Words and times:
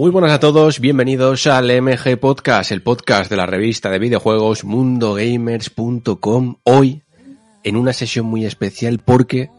Muy 0.00 0.10
buenas 0.10 0.32
a 0.32 0.40
todos, 0.40 0.80
bienvenidos 0.80 1.46
al 1.46 1.66
MG 1.82 2.18
Podcast, 2.18 2.72
el 2.72 2.80
podcast 2.80 3.28
de 3.28 3.36
la 3.36 3.44
revista 3.44 3.90
de 3.90 3.98
videojuegos 3.98 4.64
mundogamers.com. 4.64 6.56
Hoy, 6.62 7.02
en 7.64 7.76
una 7.76 7.92
sesión 7.92 8.24
muy 8.24 8.46
especial 8.46 9.00
porque 9.04 9.50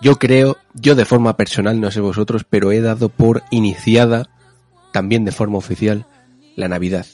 yo 0.00 0.16
creo, 0.16 0.56
yo 0.72 0.94
de 0.94 1.04
forma 1.04 1.36
personal, 1.36 1.78
no 1.78 1.90
sé 1.90 2.00
vosotros, 2.00 2.44
pero 2.48 2.72
he 2.72 2.80
dado 2.80 3.10
por 3.10 3.42
iniciada, 3.50 4.30
también 4.94 5.26
de 5.26 5.32
forma 5.32 5.58
oficial, 5.58 6.06
la 6.54 6.68
Navidad. 6.68 7.04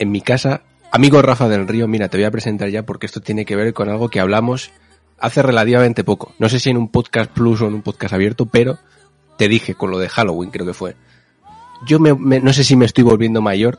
En 0.00 0.10
mi 0.10 0.20
casa, 0.20 0.62
amigo 0.90 1.22
Rafa 1.22 1.48
del 1.48 1.68
Río, 1.68 1.86
mira, 1.86 2.08
te 2.08 2.16
voy 2.16 2.24
a 2.24 2.32
presentar 2.32 2.70
ya 2.70 2.84
porque 2.84 3.06
esto 3.06 3.20
tiene 3.20 3.44
que 3.44 3.54
ver 3.54 3.72
con 3.72 3.88
algo 3.88 4.08
que 4.08 4.18
hablamos 4.18 4.72
hace 5.16 5.42
relativamente 5.42 6.02
poco. 6.02 6.34
No 6.40 6.48
sé 6.48 6.58
si 6.58 6.70
en 6.70 6.76
un 6.76 6.88
podcast 6.88 7.30
plus 7.30 7.62
o 7.62 7.68
en 7.68 7.74
un 7.74 7.82
podcast 7.82 8.14
abierto, 8.14 8.46
pero 8.46 8.80
te 9.38 9.46
dije 9.46 9.76
con 9.76 9.92
lo 9.92 10.00
de 10.00 10.08
Halloween, 10.08 10.50
creo 10.50 10.66
que 10.66 10.74
fue. 10.74 10.96
Yo 11.86 11.98
me, 11.98 12.14
me, 12.14 12.40
no 12.40 12.52
sé 12.52 12.64
si 12.64 12.76
me 12.76 12.84
estoy 12.84 13.04
volviendo 13.04 13.40
mayor, 13.40 13.78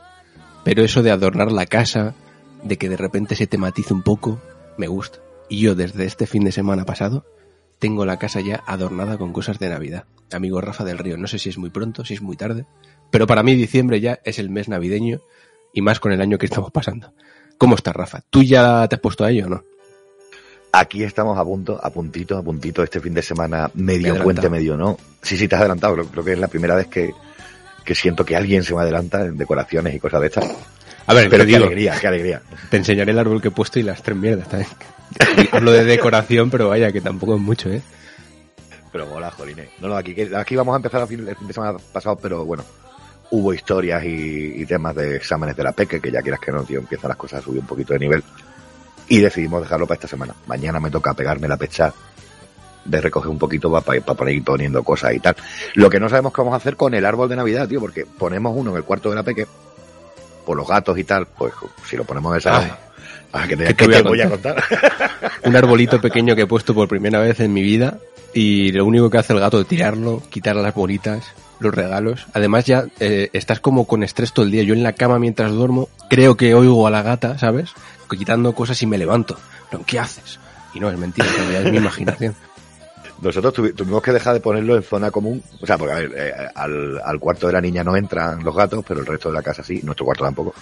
pero 0.64 0.82
eso 0.82 1.02
de 1.02 1.10
adornar 1.10 1.52
la 1.52 1.66
casa, 1.66 2.14
de 2.62 2.76
que 2.76 2.88
de 2.88 2.96
repente 2.96 3.36
se 3.36 3.46
tematice 3.46 3.94
un 3.94 4.02
poco, 4.02 4.40
me 4.76 4.86
gusta. 4.86 5.18
Y 5.48 5.60
yo 5.60 5.74
desde 5.74 6.04
este 6.04 6.26
fin 6.26 6.44
de 6.44 6.52
semana 6.52 6.84
pasado 6.84 7.24
tengo 7.78 8.06
la 8.06 8.18
casa 8.18 8.40
ya 8.40 8.62
adornada 8.66 9.18
con 9.18 9.32
cosas 9.32 9.58
de 9.58 9.68
Navidad. 9.68 10.04
Amigo 10.32 10.60
Rafa 10.60 10.84
del 10.84 10.98
Río, 10.98 11.18
no 11.18 11.26
sé 11.26 11.38
si 11.38 11.48
es 11.48 11.58
muy 11.58 11.70
pronto, 11.70 12.04
si 12.04 12.14
es 12.14 12.22
muy 12.22 12.36
tarde, 12.36 12.64
pero 13.10 13.26
para 13.26 13.42
mí 13.42 13.54
diciembre 13.54 14.00
ya 14.00 14.20
es 14.24 14.38
el 14.38 14.50
mes 14.50 14.68
navideño 14.68 15.20
y 15.74 15.82
más 15.82 16.00
con 16.00 16.12
el 16.12 16.20
año 16.20 16.38
que 16.38 16.46
estamos 16.46 16.70
pasando. 16.70 17.12
¿Cómo 17.58 17.74
estás, 17.74 17.94
Rafa? 17.94 18.22
¿Tú 18.30 18.42
ya 18.42 18.86
te 18.88 18.94
has 18.94 19.00
puesto 19.00 19.24
a 19.24 19.30
ello 19.30 19.46
o 19.46 19.48
no? 19.50 19.64
Aquí 20.72 21.02
estamos 21.02 21.38
a 21.38 21.44
punto, 21.44 21.78
a 21.82 21.90
puntito, 21.90 22.38
a 22.38 22.42
puntito, 22.42 22.82
este 22.82 23.00
fin 23.00 23.12
de 23.12 23.22
semana, 23.22 23.70
medio 23.74 24.22
puente, 24.22 24.48
medio 24.48 24.76
no. 24.76 24.96
Sí, 25.20 25.36
sí, 25.36 25.46
te 25.46 25.56
has 25.56 25.60
adelantado, 25.60 25.94
creo, 25.94 26.06
creo, 26.06 26.24
que 26.24 26.32
es 26.32 26.38
la 26.38 26.48
primera 26.48 26.74
vez 26.74 26.86
que, 26.86 27.12
que 27.84 27.94
siento 27.94 28.24
que 28.24 28.36
alguien 28.36 28.62
se 28.62 28.74
me 28.74 28.82
adelanta 28.82 29.22
en 29.22 29.36
decoraciones 29.36 29.94
y 29.94 29.98
cosas 30.00 30.20
de 30.20 30.26
estas. 30.28 30.44
A 31.06 31.14
ver, 31.14 31.28
pero 31.28 31.44
qué 31.44 31.52
digo, 31.52 31.64
alegría, 31.64 31.98
qué 32.00 32.06
alegría. 32.06 32.42
Te 32.70 32.76
enseñaré 32.76 33.12
el 33.12 33.18
árbol 33.18 33.42
que 33.42 33.48
he 33.48 33.50
puesto 33.50 33.78
y 33.78 33.82
las 33.82 34.02
tres 34.02 34.16
mierdas 34.16 34.48
también. 34.48 34.70
Hablo 35.52 35.72
de 35.72 35.84
decoración, 35.84 36.50
pero 36.50 36.68
vaya, 36.68 36.92
que 36.92 37.00
tampoco 37.00 37.34
es 37.34 37.40
mucho, 37.40 37.70
¿eh? 37.70 37.82
Pero 38.92 39.06
mola, 39.06 39.30
jolines. 39.30 39.68
No, 39.80 39.88
no, 39.88 39.96
aquí, 39.96 40.14
aquí 40.34 40.54
vamos 40.54 40.74
a 40.74 40.76
empezar 40.76 41.02
el 41.02 41.08
fin 41.08 41.46
de 41.46 41.52
semana 41.52 41.78
pasado, 41.92 42.16
pero 42.16 42.44
bueno, 42.44 42.64
hubo 43.30 43.52
historias 43.54 44.04
y, 44.04 44.62
y, 44.62 44.66
temas 44.66 44.94
de 44.94 45.16
exámenes 45.16 45.56
de 45.56 45.64
la 45.64 45.72
PEque, 45.72 46.00
que 46.00 46.10
ya 46.10 46.20
quieras 46.20 46.40
que 46.40 46.52
no, 46.52 46.62
tío, 46.62 46.78
empiezan 46.78 47.08
las 47.08 47.16
cosas 47.16 47.40
a 47.40 47.42
subir 47.42 47.60
un 47.60 47.66
poquito 47.66 47.94
de 47.94 47.98
nivel. 47.98 48.22
Y 49.08 49.20
decidimos 49.20 49.62
dejarlo 49.62 49.86
para 49.86 49.96
esta 49.96 50.08
semana. 50.08 50.34
Mañana 50.46 50.78
me 50.78 50.90
toca 50.90 51.14
pegarme 51.14 51.48
la 51.48 51.56
pecha 51.56 51.92
de 52.84 53.00
recoger 53.00 53.30
un 53.30 53.38
poquito 53.38 53.70
para, 53.70 54.00
para 54.00 54.16
poner 54.16 54.34
ir 54.34 54.44
poniendo 54.44 54.82
cosas 54.82 55.14
y 55.14 55.20
tal. 55.20 55.36
Lo 55.74 55.88
que 55.90 56.00
no 56.00 56.08
sabemos 56.08 56.32
qué 56.32 56.40
vamos 56.40 56.54
a 56.54 56.56
hacer 56.56 56.76
con 56.76 56.94
el 56.94 57.04
árbol 57.04 57.28
de 57.28 57.36
Navidad, 57.36 57.68
tío, 57.68 57.80
porque 57.80 58.06
ponemos 58.06 58.54
uno 58.56 58.70
en 58.70 58.76
el 58.76 58.84
cuarto 58.84 59.10
de 59.10 59.16
la 59.16 59.22
peque, 59.22 59.46
por 60.44 60.56
los 60.56 60.66
gatos 60.66 60.98
y 60.98 61.04
tal, 61.04 61.26
pues 61.26 61.52
si 61.88 61.96
lo 61.96 62.04
ponemos 62.04 62.32
en 62.32 62.38
esa... 62.38 62.58
Ay. 62.58 62.72
Ah, 63.34 63.46
que 63.48 63.56
te, 63.56 63.64
¿Qué 63.64 63.74
te 63.74 63.76
que 63.76 63.86
voy 63.86 63.94
a 63.94 64.02
te 64.02 64.08
voy 64.08 64.20
a 64.20 64.28
contar. 64.28 64.62
Un 65.44 65.56
arbolito 65.56 66.00
pequeño 66.02 66.36
que 66.36 66.42
he 66.42 66.46
puesto 66.46 66.74
por 66.74 66.86
primera 66.86 67.18
vez 67.18 67.40
en 67.40 67.52
mi 67.52 67.62
vida 67.62 67.96
y 68.34 68.72
lo 68.72 68.84
único 68.84 69.08
que 69.08 69.18
hace 69.18 69.32
el 69.32 69.40
gato 69.40 69.58
es 69.58 69.66
tirarlo, 69.66 70.22
quitar 70.28 70.54
las 70.56 70.74
bolitas, 70.74 71.32
los 71.58 71.74
regalos. 71.74 72.26
Además 72.34 72.66
ya 72.66 72.84
eh, 73.00 73.30
estás 73.32 73.60
como 73.60 73.86
con 73.86 74.02
estrés 74.02 74.32
todo 74.32 74.44
el 74.44 74.50
día. 74.50 74.62
Yo 74.64 74.74
en 74.74 74.82
la 74.82 74.92
cama 74.92 75.18
mientras 75.18 75.50
duermo 75.52 75.88
creo 76.10 76.36
que 76.36 76.54
oigo 76.54 76.86
a 76.86 76.90
la 76.90 77.02
gata, 77.02 77.38
¿sabes? 77.38 77.70
Quitando 78.10 78.54
cosas 78.54 78.82
y 78.82 78.86
me 78.86 78.98
levanto. 78.98 79.38
¿Pero 79.70 79.84
qué 79.86 79.98
haces? 79.98 80.38
Y 80.74 80.80
no, 80.80 80.90
es 80.90 80.98
mentira, 80.98 81.26
es 81.58 81.70
mi 81.72 81.78
imaginación. 81.78 82.34
Nosotros 83.22 83.54
tuvi 83.54 83.72
tuvimos 83.72 84.02
que 84.02 84.10
dejar 84.10 84.34
de 84.34 84.40
ponerlo 84.40 84.74
en 84.74 84.82
zona 84.82 85.10
común. 85.12 85.42
O 85.60 85.66
sea, 85.66 85.78
porque 85.78 85.92
a 85.92 85.96
ver, 85.96 86.12
eh, 86.16 86.32
al, 86.54 87.00
al, 87.02 87.20
cuarto 87.20 87.46
de 87.46 87.52
la 87.52 87.60
niña 87.60 87.84
no 87.84 87.96
entran 87.96 88.42
los 88.42 88.54
gatos, 88.54 88.84
pero 88.86 89.00
el 89.00 89.06
resto 89.06 89.28
de 89.28 89.36
la 89.36 89.42
casa 89.42 89.62
sí, 89.62 89.80
nuestro 89.84 90.04
cuarto 90.04 90.24
tampoco. 90.24 90.54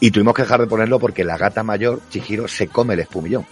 Y 0.00 0.10
tuvimos 0.10 0.34
que 0.34 0.42
dejar 0.42 0.60
de 0.60 0.66
ponerlo 0.66 0.98
porque 0.98 1.22
la 1.22 1.36
gata 1.36 1.62
mayor, 1.62 2.00
Chihiro, 2.10 2.48
se 2.48 2.68
come 2.68 2.94
el 2.94 3.00
espumillón. 3.00 3.46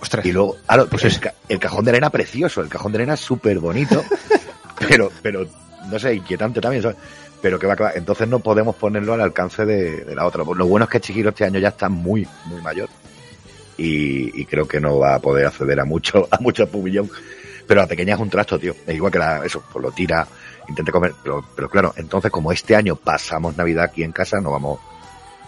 Ostras. 0.00 0.24
Y 0.26 0.32
luego, 0.32 0.56
pues 0.90 1.04
el, 1.04 1.20
ca 1.20 1.34
el, 1.48 1.58
cajón 1.60 1.84
de 1.84 1.92
arena 1.92 2.10
precioso, 2.10 2.62
el 2.62 2.68
cajón 2.68 2.92
de 2.92 2.98
arena 2.98 3.16
súper 3.16 3.58
bonito, 3.58 4.02
pero, 4.88 5.12
pero, 5.22 5.46
no 5.88 5.98
sé, 5.98 6.14
inquietante 6.14 6.60
también, 6.60 6.82
¿sabes? 6.82 6.96
Pero 7.42 7.58
que 7.58 7.66
va, 7.66 7.76
que 7.76 7.82
va, 7.82 7.92
entonces 7.94 8.26
no 8.28 8.40
podemos 8.40 8.74
ponerlo 8.76 9.14
al 9.14 9.20
alcance 9.20 9.64
de, 9.64 10.04
de 10.04 10.14
la 10.14 10.26
otra. 10.26 10.42
Lo 10.42 10.66
bueno 10.66 10.84
es 10.84 10.90
que 10.90 11.00
Chihiro 11.00 11.30
este 11.30 11.44
año 11.44 11.58
ya 11.60 11.68
está 11.68 11.88
muy, 11.88 12.26
muy 12.46 12.60
mayor. 12.60 12.88
Y, 13.82 14.38
y, 14.38 14.44
creo 14.44 14.68
que 14.68 14.78
no 14.78 14.98
va 14.98 15.14
a 15.14 15.20
poder 15.20 15.46
acceder 15.46 15.80
a 15.80 15.86
mucho, 15.86 16.28
a 16.30 16.38
mucho 16.40 16.64
espumillón. 16.64 17.10
Pero 17.66 17.80
la 17.80 17.86
pequeña 17.86 18.14
es 18.14 18.20
un 18.20 18.28
trasto, 18.28 18.58
tío. 18.58 18.74
Es 18.86 18.94
igual 18.94 19.10
que 19.10 19.18
la, 19.18 19.44
eso, 19.44 19.62
pues 19.72 19.82
lo 19.82 19.90
tira, 19.90 20.26
intente 20.68 20.92
comer, 20.92 21.14
pero, 21.22 21.42
pero 21.54 21.70
claro, 21.70 21.94
entonces 21.96 22.30
como 22.30 22.52
este 22.52 22.76
año 22.76 22.96
pasamos 22.96 23.56
Navidad 23.56 23.84
aquí 23.84 24.02
en 24.02 24.12
casa, 24.12 24.40
no 24.40 24.50
vamos, 24.50 24.80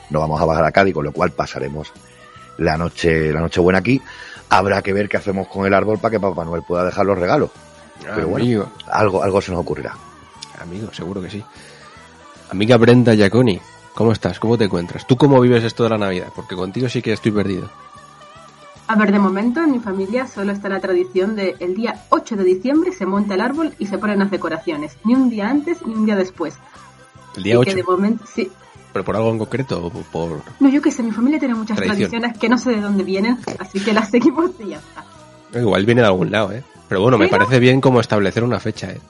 no 0.09 0.21
vamos 0.21 0.41
a 0.41 0.45
bajar 0.47 0.65
a 0.65 0.73
Cádiz, 0.73 0.95
con 0.95 1.05
lo 1.05 1.13
cual 1.13 1.33
pasaremos 1.33 1.93
la 2.59 2.77
noche, 2.79 3.33
la 3.33 3.41
noche 3.41 3.61
buena 3.61 3.81
aquí. 3.81 4.01
Habrá 4.49 4.83
que 4.83 4.93
ver 4.93 5.09
qué 5.09 5.17
hacemos 5.17 5.49
con 5.49 5.67
el 5.67 5.75
árbol 5.75 5.99
para 5.99 6.13
que 6.13 6.21
Papá 6.21 6.45
Noel 6.45 6.63
pueda 6.63 6.85
dejar 6.85 7.05
los 7.05 7.19
regalos. 7.19 7.51
Pero 8.03 8.29
bueno, 8.29 8.73
algo, 8.91 9.23
algo 9.23 9.41
se 9.41 9.53
nos 9.53 9.61
ocurrirá. 9.61 9.95
Amigo, 10.61 10.93
seguro 10.93 11.21
que 11.23 11.31
sí. 11.31 11.43
Amiga 12.51 12.77
Brenda 12.77 13.15
Giaconi, 13.15 13.61
¿cómo 13.95 14.13
estás? 14.13 14.39
¿Cómo 14.39 14.59
te 14.59 14.65
encuentras? 14.65 15.07
¿Tú 15.07 15.17
cómo 15.17 15.41
vives 15.41 15.65
esto 15.65 15.85
de 15.85 15.91
la 15.91 15.99
Navidad? 15.99 16.29
Porque 16.35 16.55
contigo 16.55 16.89
sí 16.89 17.01
que 17.01 17.13
estoy 17.13 17.33
perdido. 17.33 17.71
A 18.89 18.97
ver, 18.97 19.13
de 19.13 19.19
momento 19.19 19.63
en 19.63 19.71
mi 19.73 19.79
familia 19.79 20.27
solo 20.27 20.53
está 20.53 20.69
la 20.69 20.81
tradición 20.81 21.35
de 21.37 21.57
el 21.61 21.75
día 21.75 22.05
8 22.11 22.37
de 22.37 22.45
diciembre 22.45 22.93
se 22.93 23.07
monta 23.07 23.35
el 23.35 23.41
árbol 23.41 23.75
y 23.79 23.87
se 23.87 23.97
ponen 23.99 24.19
las 24.19 24.31
decoraciones. 24.31 24.97
Ni 25.05 25.15
un 25.15 25.31
día 25.31 25.49
antes 25.49 25.87
ni 25.87 25.95
un 25.95 26.05
día 26.05 26.17
después. 26.17 26.55
¿El 27.37 27.45
día 27.45 27.55
y 27.55 27.57
8? 27.57 27.71
Que 27.71 27.77
de 27.77 27.83
momento, 27.85 28.25
sí, 28.27 28.51
¿Pero 28.93 29.05
por 29.05 29.17
algo 29.17 29.31
en 29.31 29.39
concreto 29.39 29.87
o 29.87 29.91
por...? 29.91 30.43
No, 30.61 30.69
yo 30.69 30.83
qué 30.83 30.91
sé, 30.91 31.03
mi 31.03 31.13
familia 31.13 31.39
tiene 31.39 31.55
muchas 31.55 31.77
Tradición. 31.77 32.11
tradiciones 32.11 32.39
que 32.39 32.49
no 32.49 32.59
sé 32.59 32.71
de 32.73 32.81
dónde 32.81 33.05
vienen, 33.05 33.39
así 33.59 33.81
que 33.81 33.93
las 33.93 34.11
seguimos 34.11 34.51
y 34.59 34.69
ya 34.69 34.79
está. 34.79 35.05
Igual 35.59 35.87
viene 35.87 36.03
de 36.03 36.09
algún 36.09 36.31
lado, 36.31 36.53
¿eh? 36.53 36.63
Pero 36.89 37.01
bueno, 37.01 37.17
me 37.17 37.29
parece 37.29 37.59
bien 37.59 37.81
como 37.81 38.01
establecer 38.01 38.45
una 38.45 38.61
fecha, 38.61 38.91
¿eh? 38.91 39.01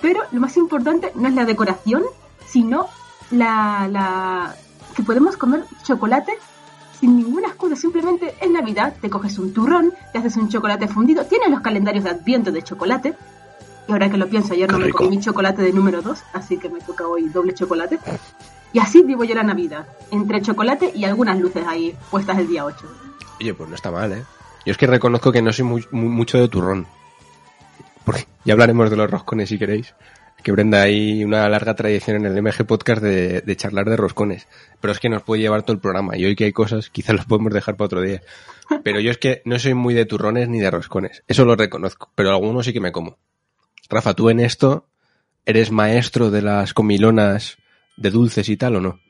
Pero 0.00 0.22
lo 0.32 0.40
más 0.40 0.56
importante 0.56 1.12
no 1.14 1.28
es 1.28 1.34
la 1.34 1.44
decoración, 1.44 2.02
sino 2.46 2.86
la, 3.30 3.88
la 3.90 4.56
que 4.96 5.02
podemos 5.02 5.36
comer 5.36 5.64
chocolate 5.84 6.32
sin 7.00 7.16
ninguna 7.16 7.48
excusa, 7.48 7.76
simplemente 7.76 8.34
en 8.40 8.52
Navidad 8.52 8.94
te 9.00 9.08
coges 9.10 9.38
un 9.38 9.52
turrón, 9.52 9.92
te 10.12 10.18
haces 10.18 10.36
un 10.36 10.48
chocolate 10.48 10.88
fundido, 10.88 11.24
tienes 11.26 11.50
los 11.50 11.60
calendarios 11.60 12.04
de 12.04 12.10
adviento 12.10 12.50
de 12.50 12.62
chocolate, 12.62 13.14
y 13.88 13.92
ahora 13.92 14.10
que 14.10 14.16
lo 14.16 14.28
pienso, 14.28 14.52
ayer 14.52 14.70
no 14.70 14.78
me 14.78 14.90
comí 14.90 15.10
mi 15.16 15.20
chocolate 15.20 15.62
de 15.62 15.72
número 15.72 16.02
2, 16.02 16.18
así 16.34 16.58
que 16.58 16.68
me 16.68 16.80
toca 16.80 17.06
hoy 17.06 17.28
doble 17.28 17.54
chocolate. 17.54 17.98
Y 18.72 18.80
así 18.80 19.02
vivo 19.02 19.24
yo 19.24 19.34
la 19.34 19.42
Navidad, 19.44 19.86
entre 20.10 20.42
chocolate 20.42 20.92
y 20.94 21.04
algunas 21.04 21.38
luces 21.40 21.64
ahí 21.66 21.96
puestas 22.10 22.36
el 22.38 22.48
día 22.48 22.64
8. 22.66 22.86
Oye, 23.40 23.54
pues 23.54 23.68
no 23.68 23.74
está 23.76 23.90
mal, 23.90 24.12
¿eh? 24.12 24.24
Yo 24.66 24.72
es 24.72 24.76
que 24.76 24.86
reconozco 24.86 25.32
que 25.32 25.40
no 25.40 25.52
soy 25.52 25.64
muy- 25.64 25.86
muy- 25.90 26.08
mucho 26.08 26.36
de 26.38 26.48
turrón. 26.48 26.86
Porque 28.04 28.26
ya 28.44 28.52
hablaremos 28.52 28.90
de 28.90 28.96
los 28.96 29.10
roscones 29.10 29.48
si 29.48 29.58
queréis. 29.58 29.94
Que 30.42 30.52
Brenda 30.52 30.82
hay 30.82 31.24
una 31.24 31.48
larga 31.48 31.74
tradición 31.74 32.16
en 32.16 32.26
el 32.26 32.42
MG 32.42 32.64
Podcast 32.64 33.02
de, 33.02 33.56
charlar 33.56 33.90
de 33.90 33.96
roscones. 33.96 34.46
Pero 34.80 34.92
es 34.92 35.00
que 35.00 35.08
nos 35.08 35.22
puede 35.22 35.42
llevar 35.42 35.62
todo 35.62 35.74
el 35.74 35.80
programa. 35.80 36.16
Y 36.16 36.24
hoy 36.24 36.36
que 36.36 36.44
hay 36.44 36.52
cosas, 36.52 36.90
quizás 36.90 37.16
los 37.16 37.24
podemos 37.26 37.52
dejar 37.52 37.76
para 37.76 37.86
otro 37.86 38.00
día. 38.00 38.22
Pero 38.84 39.00
yo 39.00 39.10
es 39.10 39.18
que 39.18 39.42
no 39.44 39.58
soy 39.58 39.74
muy 39.74 39.94
de 39.94 40.06
turrones 40.06 40.48
ni 40.48 40.60
de 40.60 40.70
roscones. 40.70 41.24
Eso 41.26 41.44
lo 41.44 41.56
reconozco. 41.56 42.10
Pero 42.14 42.30
algunos 42.30 42.66
sí 42.66 42.72
que 42.72 42.80
me 42.80 42.92
como. 42.92 43.18
Rafa, 43.90 44.14
tú 44.14 44.30
en 44.30 44.40
esto 44.40 44.86
eres 45.44 45.72
maestro 45.72 46.30
de 46.30 46.42
las 46.42 46.74
comilonas 46.74 47.56
de 47.96 48.10
dulces 48.10 48.48
y 48.48 48.56
tal 48.56 48.76
o 48.76 48.80
no? 48.80 49.00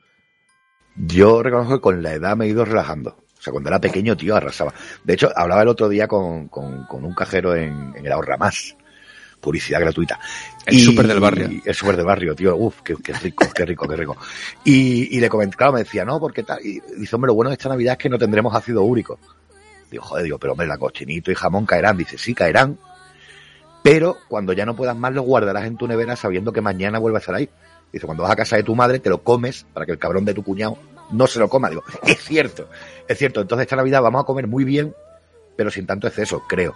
Yo 0.95 1.43
reconozco 1.43 1.75
que 1.75 1.81
con 1.81 2.01
la 2.01 2.13
edad 2.13 2.35
me 2.35 2.45
he 2.45 2.49
ido 2.49 2.65
relajando. 2.65 3.17
O 3.37 3.41
sea, 3.41 3.51
cuando 3.51 3.69
era 3.69 3.79
pequeño, 3.79 4.17
tío, 4.17 4.35
arrasaba. 4.35 4.73
De 5.03 5.13
hecho, 5.13 5.29
hablaba 5.35 5.61
el 5.61 5.69
otro 5.69 5.87
día 5.87 6.07
con, 6.07 6.49
con, 6.49 6.85
con 6.85 7.05
un 7.05 7.13
cajero 7.13 7.55
en, 7.55 7.93
en 7.95 8.05
el 8.05 8.11
Ahorra 8.11 8.37
Más. 8.37 8.75
Publicidad 9.39 9.79
gratuita. 9.79 10.19
El 10.69 10.79
súper 10.79 11.07
del 11.07 11.19
barrio. 11.19 11.49
El 11.63 11.75
súper 11.75 11.95
del 11.95 12.05
barrio, 12.05 12.35
tío. 12.35 12.55
Uf, 12.55 12.81
qué, 12.81 12.95
qué 12.95 13.13
rico, 13.13 13.45
qué 13.53 13.65
rico, 13.65 13.87
qué 13.87 13.95
rico. 13.95 14.17
Y, 14.63 15.17
y 15.17 15.19
le 15.19 15.29
comenté, 15.29 15.57
claro, 15.57 15.73
me 15.73 15.79
decía, 15.79 16.05
no, 16.05 16.19
porque 16.19 16.43
tal. 16.43 16.59
Y 16.65 16.79
dice, 16.97 17.15
hombre, 17.15 17.29
lo 17.29 17.35
bueno 17.35 17.49
de 17.49 17.55
esta 17.55 17.69
Navidad 17.69 17.93
es 17.93 17.97
que 17.97 18.09
no 18.09 18.17
tendremos 18.17 18.53
ácido 18.53 18.83
úrico. 18.83 19.19
Digo, 19.91 20.03
joder, 20.03 20.23
digo, 20.23 20.37
pero 20.37 20.53
hombre, 20.53 20.67
la 20.67 20.77
cochinito 20.77 21.31
y 21.31 21.35
jamón 21.35 21.65
caerán. 21.65 21.97
Dice, 21.97 22.17
sí, 22.17 22.33
caerán. 22.33 22.77
Pero 23.83 24.17
cuando 24.27 24.53
ya 24.53 24.65
no 24.65 24.75
puedas 24.75 24.95
más, 24.95 25.13
lo 25.13 25.23
guardarás 25.23 25.65
en 25.65 25.77
tu 25.77 25.87
nevera 25.87 26.15
sabiendo 26.15 26.51
que 26.51 26.61
mañana 26.61 26.99
vuelve 26.99 27.17
a 27.17 27.19
estar 27.19 27.35
ahí. 27.35 27.49
Dice, 27.91 28.05
cuando 28.05 28.23
vas 28.23 28.31
a 28.31 28.35
casa 28.35 28.55
de 28.55 28.63
tu 28.63 28.75
madre, 28.75 28.99
te 28.99 29.09
lo 29.09 29.23
comes 29.23 29.65
para 29.73 29.85
que 29.85 29.93
el 29.93 29.99
cabrón 29.99 30.25
de 30.25 30.33
tu 30.33 30.43
cuñado 30.43 30.77
no 31.11 31.27
se 31.27 31.39
lo 31.39 31.49
coma. 31.49 31.69
Digo, 31.69 31.83
es 32.05 32.19
cierto, 32.19 32.69
es 33.07 33.17
cierto. 33.17 33.41
Entonces 33.41 33.63
esta 33.63 33.75
Navidad 33.75 34.01
vamos 34.01 34.21
a 34.21 34.25
comer 34.25 34.47
muy 34.47 34.63
bien, 34.63 34.93
pero 35.55 35.71
sin 35.71 35.85
tanto 35.85 36.07
exceso, 36.07 36.43
creo. 36.47 36.75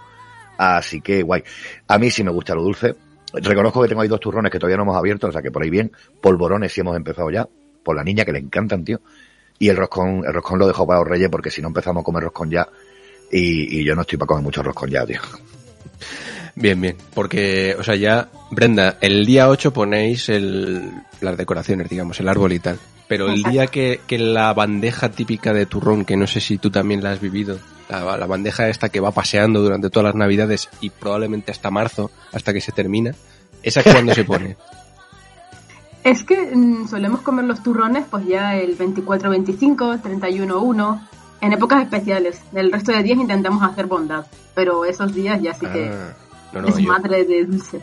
Así 0.56 1.00
que 1.00 1.22
guay. 1.22 1.42
A 1.88 1.98
mí 1.98 2.10
sí 2.10 2.24
me 2.24 2.30
gusta 2.30 2.54
lo 2.54 2.62
dulce. 2.62 2.94
Reconozco 3.42 3.82
que 3.82 3.88
tengo 3.88 4.02
ahí 4.02 4.08
dos 4.08 4.20
turrones 4.20 4.50
que 4.50 4.58
todavía 4.58 4.76
no 4.76 4.84
hemos 4.84 4.96
abierto, 4.96 5.28
o 5.28 5.32
sea 5.32 5.42
que 5.42 5.50
por 5.50 5.62
ahí 5.62 5.70
bien. 5.70 5.92
Polvorones 6.20 6.72
sí 6.72 6.80
hemos 6.80 6.96
empezado 6.96 7.30
ya. 7.30 7.46
Por 7.82 7.96
la 7.96 8.04
niña 8.04 8.24
que 8.24 8.32
le 8.32 8.38
encantan, 8.38 8.84
tío. 8.84 9.00
Y 9.58 9.68
el 9.68 9.76
roscón, 9.76 10.22
el 10.26 10.32
roscón 10.32 10.58
lo 10.58 10.66
dejo 10.66 10.86
para 10.86 11.00
los 11.00 11.08
reyes 11.08 11.28
porque 11.28 11.50
si 11.50 11.60
no 11.60 11.68
empezamos 11.68 12.02
a 12.02 12.04
comer 12.04 12.24
roscón 12.24 12.50
ya. 12.50 12.68
Y, 13.30 13.80
y 13.80 13.84
yo 13.84 13.94
no 13.94 14.02
estoy 14.02 14.18
para 14.18 14.28
comer 14.28 14.44
mucho 14.44 14.62
roscón 14.62 14.90
ya, 14.90 15.04
tío. 15.04 15.20
Bien, 16.56 16.80
bien. 16.80 16.96
Porque, 17.14 17.74
o 17.78 17.82
sea, 17.82 17.96
ya, 17.96 18.28
Brenda, 18.50 18.98
el 19.00 19.26
día 19.26 19.48
8 19.48 19.72
ponéis 19.72 20.28
el, 20.28 20.92
las 21.20 21.36
decoraciones, 21.36 21.88
digamos, 21.88 22.20
el 22.20 22.28
árbol 22.28 22.52
y 22.52 22.60
tal. 22.60 22.78
Pero 23.08 23.28
el 23.28 23.42
día 23.42 23.66
que, 23.66 24.00
que 24.06 24.18
la 24.18 24.52
bandeja 24.54 25.10
típica 25.10 25.52
de 25.52 25.66
turrón, 25.66 26.04
que 26.04 26.16
no 26.16 26.26
sé 26.26 26.40
si 26.40 26.58
tú 26.58 26.70
también 26.70 27.02
la 27.02 27.10
has 27.10 27.20
vivido, 27.20 27.58
la, 27.88 28.16
la 28.16 28.26
bandeja 28.26 28.68
esta 28.68 28.88
que 28.88 29.00
va 29.00 29.10
paseando 29.10 29.60
durante 29.62 29.90
todas 29.90 30.06
las 30.06 30.14
navidades 30.14 30.68
y 30.80 30.90
probablemente 30.90 31.50
hasta 31.52 31.70
marzo, 31.70 32.10
hasta 32.32 32.52
que 32.52 32.60
se 32.60 32.72
termina, 32.72 33.14
¿esa 33.62 33.82
cuándo 33.84 34.14
se 34.14 34.24
pone? 34.24 34.56
Es 36.02 36.22
que 36.22 36.54
mm, 36.54 36.88
solemos 36.88 37.22
comer 37.22 37.46
los 37.46 37.62
turrones 37.62 38.04
pues 38.10 38.26
ya 38.26 38.56
el 38.56 38.76
24-25, 38.76 40.02
31-1, 40.02 41.00
en 41.40 41.52
épocas 41.52 41.82
especiales. 41.82 42.40
El 42.54 42.72
resto 42.72 42.92
de 42.92 43.02
días 43.02 43.18
intentamos 43.18 43.62
hacer 43.62 43.86
bondad, 43.86 44.26
pero 44.54 44.84
esos 44.84 45.14
días 45.14 45.40
ya 45.42 45.54
sí 45.54 45.66
que 45.66 45.88
Ah, 45.88 46.12
no, 46.52 46.62
no, 46.62 46.68
es 46.68 46.76
yo, 46.78 46.88
madre 46.88 47.24
de 47.24 47.44
dulce. 47.44 47.80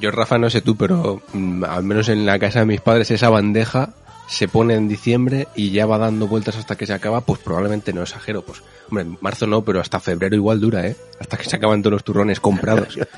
yo, 0.00 0.10
Rafa, 0.10 0.38
no 0.38 0.48
sé 0.50 0.60
tú, 0.60 0.76
pero 0.76 1.20
mm, 1.32 1.64
al 1.64 1.82
menos 1.82 2.08
en 2.08 2.24
la 2.26 2.38
casa 2.38 2.60
de 2.60 2.66
mis 2.66 2.80
padres 2.80 3.10
esa 3.10 3.30
bandeja 3.30 3.90
se 4.30 4.46
pone 4.46 4.74
en 4.74 4.86
diciembre 4.86 5.48
y 5.56 5.72
ya 5.72 5.86
va 5.86 5.98
dando 5.98 6.28
vueltas 6.28 6.56
hasta 6.56 6.76
que 6.76 6.86
se 6.86 6.92
acaba, 6.92 7.20
pues 7.20 7.40
probablemente 7.40 7.92
no 7.92 8.02
exagero, 8.02 8.42
pues 8.42 8.62
hombre, 8.88 9.02
en 9.02 9.18
marzo 9.20 9.44
no, 9.48 9.64
pero 9.64 9.80
hasta 9.80 9.98
febrero 9.98 10.36
igual 10.36 10.60
dura, 10.60 10.86
¿eh? 10.86 10.96
Hasta 11.18 11.36
que 11.36 11.50
se 11.50 11.56
acaban 11.56 11.82
todos 11.82 11.94
los 11.94 12.04
turrones 12.04 12.40
comprados. 12.40 12.98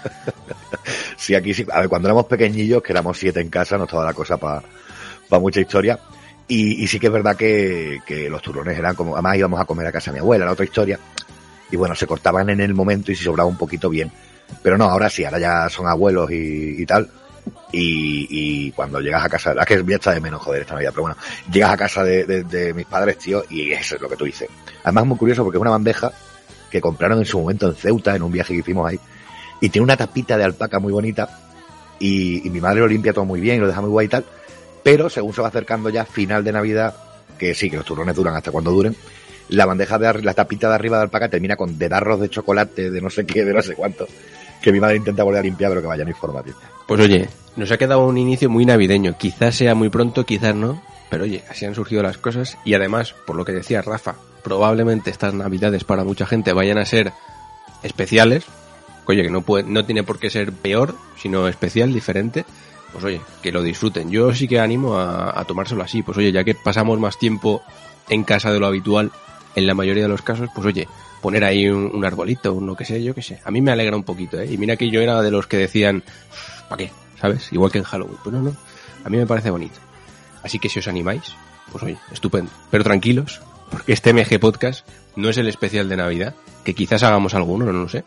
Sí, 1.17 1.37
aquí 1.37 1.55
sí. 1.55 1.65
A 1.71 1.81
ver, 1.81 1.89
cuando 1.89 2.09
éramos 2.09 2.27
pequeñillos, 2.27 2.83
que 2.83 2.91
éramos 2.91 3.17
siete 3.17 3.41
en 3.41 3.49
casa, 3.49 3.79
no 3.79 3.85
estaba 3.85 4.05
la 4.05 4.15
cosa 4.15 4.37
para 4.39 4.63
mucha 5.41 5.61
historia. 5.61 5.97
Y, 6.49 6.83
y 6.83 6.87
sí 6.89 6.99
que 6.99 7.07
es 7.07 7.13
verdad 7.13 7.37
que, 7.37 8.01
que 8.05 8.29
los 8.29 8.43
turrones 8.43 8.77
eran 8.77 8.97
como, 8.97 9.15
además 9.15 9.37
íbamos 9.37 9.61
a 9.61 9.65
comer 9.65 9.87
a 9.87 9.93
casa 9.93 10.11
de 10.11 10.17
mi 10.17 10.19
abuela, 10.19 10.45
era 10.45 10.53
otra 10.53 10.65
historia. 10.65 10.99
Y 11.71 11.77
bueno, 11.77 11.95
se 11.95 12.09
cortaban 12.09 12.51
en 12.51 12.61
el 12.61 12.75
momento 12.75 13.13
y 13.13 13.15
si 13.15 13.23
sobraba 13.23 13.49
un 13.49 13.57
poquito 13.57 13.89
bien. 13.89 14.11
Pero 14.65 14.77
no, 14.77 14.87
ahora 14.87 15.09
sí, 15.09 15.25
ahora 15.25 15.39
ya 15.39 15.69
son 15.69 15.87
abuelos 15.87 16.29
y, 16.33 16.83
y 16.83 16.87
tal. 16.87 17.09
Y, 17.75 18.71
cuando 18.73 19.01
llegas 19.01 19.25
a 19.25 19.29
casa, 19.29 19.55
es 19.59 19.67
que 19.67 19.83
ya 19.87 19.97
está 19.97 20.13
de 20.13 20.21
menos 20.21 20.43
joder 20.43 20.63
esta 20.63 20.75
Navidad, 20.75 20.91
pero 20.91 21.03
bueno, 21.03 21.17
llegas 21.51 21.71
a 21.73 21.77
casa 21.77 22.05
de, 22.05 22.25
de- 22.45 22.75
mis 22.75 22.87
padres, 22.87 23.19
tío, 23.19 23.45
y 23.49 23.73
eso 23.73 23.97
es 23.97 24.01
lo 24.01 24.09
que 24.09 24.17
tú 24.17 24.25
dices. 24.25 24.49
Además 24.85 25.05
es 25.05 25.09
muy 25.09 25.19
curioso 25.19 25.43
porque 25.43 25.57
es 25.57 25.63
una 25.63 25.71
bandeja 25.71 26.13
que 26.71 26.81
compraron 26.81 27.19
en 27.19 27.25
su 27.25 27.39
momento 27.41 27.69
en 27.69 27.75
Ceuta, 27.75 28.15
en 28.15 28.23
un 28.23 28.33
viaje 28.33 28.53
que 28.55 28.61
hicimos 28.61 28.89
ahí, 28.89 28.99
y 29.61 29.69
tiene 29.71 29.85
una 29.85 29.97
tapita 29.97 30.37
de 30.37 30.45
alpaca 30.45 30.79
muy 30.79 30.93
bonita, 30.93 31.39
y, 31.99 32.47
y 32.47 32.51
mi 32.51 32.61
madre 32.61 32.81
lo 32.81 32.89
limpia 32.89 33.13
todo 33.13 33.25
muy 33.25 33.41
bien 33.41 33.57
y 33.57 33.61
lo 33.61 33.69
deja 33.69 33.81
muy 33.81 33.91
guay 33.91 34.07
y 34.07 34.11
tal, 34.11 34.25
pero 34.83 35.09
según 35.09 35.33
se 35.33 35.41
va 35.41 35.49
acercando 35.49 35.89
ya 35.89 36.05
final 36.05 36.45
de 36.45 36.53
Navidad, 36.53 36.95
que 37.39 37.55
sí, 37.55 37.71
que 37.71 37.77
los 37.77 37.87
turrones 37.87 38.15
duran 38.17 38.35
hasta 38.35 38.51
cuando 38.51 38.71
duren, 38.71 38.95
la 39.49 39.67
bandeja 39.67 39.99
de 39.99 40.23
la 40.23 40.35
tapita 40.35 40.69
de 40.69 40.75
arriba 40.75 40.97
de 40.99 41.05
alpaca 41.05 41.29
termina 41.29 41.57
con 41.57 41.79
dedarros 41.79 42.21
de 42.21 42.29
chocolate, 42.29 42.91
de 42.91 43.01
no 43.01 43.11
sé 43.11 43.25
qué, 43.27 43.45
de 43.45 43.53
no 43.53 43.63
sé 43.63 43.75
cuánto, 43.75 44.07
que 44.63 44.73
mi 44.73 44.81
madre 44.81 44.97
intenta 44.97 45.23
volver 45.23 45.41
a 45.41 45.43
limpiar, 45.43 45.71
pero 45.71 45.83
que 45.83 45.87
vaya, 45.87 46.05
no. 46.05 46.13
Pues 46.87 47.01
oye, 47.01 47.29
nos 47.57 47.71
ha 47.71 47.79
quedado 47.79 48.07
un 48.07 48.17
inicio 48.17 48.49
muy 48.49 48.65
navideño. 48.65 49.17
Quizás 49.19 49.57
sea 49.57 49.75
muy 49.75 49.89
pronto, 49.89 50.25
quizás 50.25 50.55
no. 50.55 50.83
Pero 51.11 51.25
oye, 51.25 51.45
así 51.51 51.67
han 51.67 51.75
surgido 51.75 52.03
las 52.03 52.17
cosas. 52.17 52.57
Y 52.65 52.75
además, 52.75 53.15
por 53.27 53.37
lo 53.37 53.45
que 53.45 53.53
decía 53.53 53.83
Rafa, 53.83 54.15
probablemente 54.43 55.11
estas 55.11 55.35
navidades 55.35 55.85
para 55.85 56.05
mucha 56.05 56.27
gente 56.27 56.53
vayan 56.53 56.79
a 56.79 56.87
ser 56.87 57.13
especiales. 57.83 58.45
Oye, 59.07 59.23
que 59.23 59.31
no, 59.31 59.43
puede, 59.43 59.65
no 59.65 59.85
tiene 59.85 60.05
por 60.05 60.19
qué 60.19 60.31
ser 60.31 60.53
peor, 60.53 60.95
sino 61.17 61.49
especial, 61.49 61.93
diferente. 61.93 62.45
Pues 62.93 63.05
oye, 63.05 63.21
que 63.43 63.53
lo 63.53 63.63
disfruten. 63.63 64.11
Yo 64.11 64.35
sí 64.35 64.49
que 64.49 64.61
animo 64.61 64.99
a 64.99 65.45
tomárselo 65.47 65.83
así. 65.83 66.03
Pues 66.03 66.17
oye, 66.19 66.33
ya 66.33 66.45
que 66.45 66.55
pasamos 66.55 66.99
más 66.99 67.19
tiempo 67.19 67.63
en 68.09 68.25
casa 68.25 68.53
de 68.53 68.61
lo 68.61 68.67
habitual, 68.67 69.11
en 69.55 69.67
la 69.67 69.75
mayoría 69.75 70.05
de 70.05 70.09
los 70.09 70.23
casos, 70.23 70.49
pues 70.55 70.67
oye, 70.67 70.89
poner 71.23 71.45
ahí 71.45 71.69
un, 71.69 71.91
un 71.95 72.05
arbolito, 72.05 72.53
un 72.53 72.67
lo 72.67 72.77
que 72.77 72.85
sea, 72.85 72.99
yo 72.99 73.15
que 73.15 73.23
sé. 73.23 73.41
A 73.45 73.51
mí 73.51 73.63
me 73.63 73.71
alegra 73.71 73.97
un 73.97 74.05
poquito, 74.05 74.39
¿eh? 74.39 74.53
Y 74.53 74.59
mira 74.59 74.77
que 74.77 74.91
yo 74.91 75.01
era 75.01 75.23
de 75.23 75.31
los 75.31 75.47
que 75.47 75.57
decían, 75.57 76.03
¿para 76.69 76.85
qué? 76.85 76.93
¿Sabes? 77.19 77.51
Igual 77.53 77.73
que 77.73 77.79
en 77.79 77.85
Halloween. 77.85 78.19
Pues 78.23 78.35
no, 78.35 78.43
no. 78.43 78.57
A 79.05 79.09
mí 79.09 79.17
me 79.17 79.27
parece 79.27 79.51
bonito. 79.51 79.79
Así 80.43 80.59
que 80.59 80.69
si 80.69 80.81
os 80.81 80.89
animáis, 80.89 81.23
pues 81.71 81.85
oye, 81.85 81.97
estupendo. 82.13 82.51
Pero 82.71 82.85
tranquilos, 82.85 83.41
porque 83.71 83.93
este 83.93 84.13
MG 84.13 84.39
Podcast 84.41 84.87
no 85.17 85.29
es 85.29 85.39
el 85.39 85.49
especial 85.49 85.89
de 85.89 85.97
Navidad, 85.97 86.35
que 86.65 86.75
quizás 86.75 87.03
hagamos 87.03 87.35
alguno, 87.35 87.65
no 87.65 87.73
lo 87.73 87.89
sé. 87.89 88.05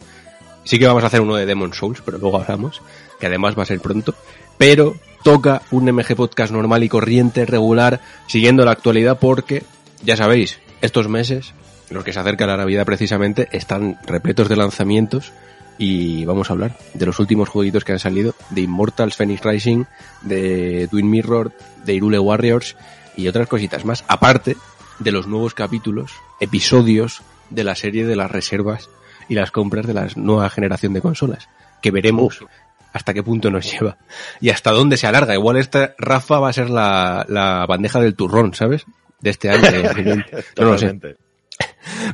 Sí 0.64 0.80
que 0.80 0.88
vamos 0.88 1.04
a 1.04 1.08
hacer 1.08 1.22
uno 1.22 1.36
de 1.36 1.46
Demon 1.46 1.74
Souls, 1.74 2.02
pero 2.04 2.18
luego 2.18 2.40
hablamos, 2.40 2.82
que 3.20 3.28
además 3.28 3.58
va 3.58 3.64
a 3.64 3.68
ser 3.68 3.80
pronto. 3.80 4.16
Pero 4.58 4.96
toca 5.24 5.62
un 5.72 5.86
MG 5.86 6.16
Podcast 6.16 6.52
normal 6.52 6.84
y 6.84 6.90
corriente, 6.90 7.46
regular, 7.46 8.02
siguiendo 8.28 8.66
la 8.66 8.72
actualidad, 8.72 9.20
porque, 9.20 9.64
ya 10.04 10.18
sabéis, 10.18 10.60
estos 10.82 11.08
meses, 11.08 11.54
los 11.90 12.04
que 12.04 12.14
se 12.14 12.20
acerca 12.20 12.48
la 12.48 12.58
Navidad 12.58 12.86
precisamente, 12.86 13.48
están 13.52 13.98
repletos 14.06 14.50
de 14.50 14.56
lanzamientos 14.56 15.32
y 15.78 16.26
vamos 16.26 16.50
a 16.50 16.54
hablar 16.54 16.78
de 16.94 17.06
los 17.06 17.20
últimos 17.20 17.50
jueguitos 17.50 17.84
que 17.84 17.92
han 17.92 18.00
salido, 18.00 18.34
de 18.50 18.62
Immortals 18.62 19.16
Phoenix 19.16 19.44
Rising, 19.44 19.86
de 20.22 20.88
Twin 20.90 21.10
Mirror, 21.10 21.52
de 21.84 21.94
Irule 21.94 22.20
Warriors 22.20 22.76
y 23.16 23.28
otras 23.28 23.48
cositas 23.48 23.86
más, 23.86 24.04
aparte 24.08 24.56
de 25.00 25.12
los 25.12 25.28
nuevos 25.28 25.54
capítulos, 25.54 26.14
episodios 26.40 27.22
de 27.50 27.64
la 27.64 27.76
serie 27.76 28.06
de 28.06 28.16
las 28.16 28.32
reservas 28.32 28.90
y 29.28 29.36
las 29.36 29.52
compras 29.52 29.86
de 29.86 29.94
la 29.94 30.08
nueva 30.16 30.50
generación 30.50 30.94
de 30.94 31.02
consolas, 31.02 31.50
que 31.82 31.92
veremos 31.92 32.46
hasta 32.94 33.14
qué 33.14 33.24
punto 33.24 33.52
nos 33.52 33.70
lleva 33.70 33.98
y 34.40 34.50
hasta 34.50 34.72
dónde 34.72 34.96
se 34.96 35.08
alarga. 35.08 35.34
Igual 35.34 35.58
esta 35.58 35.96
Rafa 35.98 36.40
va 36.40 36.50
a 36.50 36.54
ser 36.54 36.70
la, 36.70 37.26
la 37.28 37.66
bandeja 37.68 38.00
del 38.00 38.16
turrón, 38.16 38.54
¿sabes? 38.54 38.86
De 39.20 39.32
este 39.32 39.50
año. 39.50 39.62
de 39.72 39.84
2020. 39.84 40.44
No 40.58 40.66
lo 40.66 40.78
sé. 40.78 41.18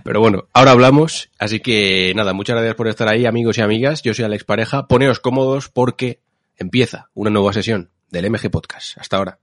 Pero 0.03 0.19
bueno, 0.19 0.47
ahora 0.53 0.71
hablamos, 0.71 1.29
así 1.39 1.59
que 1.59 2.13
nada, 2.15 2.33
muchas 2.33 2.55
gracias 2.55 2.75
por 2.75 2.87
estar 2.87 3.07
ahí, 3.07 3.25
amigos 3.25 3.57
y 3.57 3.61
amigas. 3.61 4.01
Yo 4.01 4.13
soy 4.13 4.25
Alex 4.25 4.43
Pareja. 4.43 4.87
Poneos 4.87 5.19
cómodos 5.19 5.69
porque 5.69 6.19
empieza 6.57 7.09
una 7.13 7.29
nueva 7.29 7.53
sesión 7.53 7.91
del 8.09 8.29
MG 8.29 8.49
Podcast. 8.49 8.97
Hasta 8.97 9.17
ahora. 9.17 9.39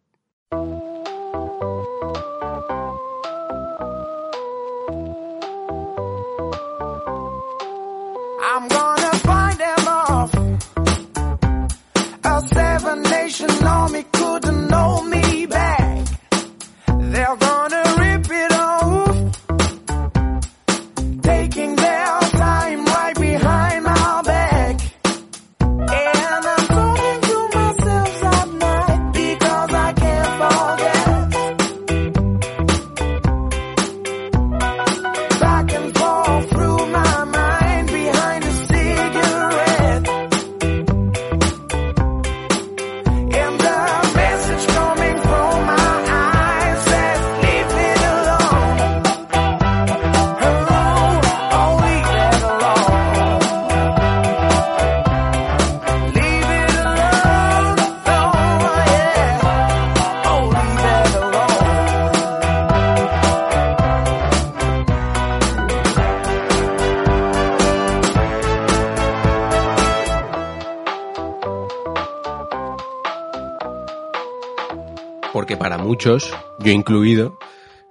Muchos, 75.89 76.31
yo 76.59 76.71
incluido, 76.71 77.39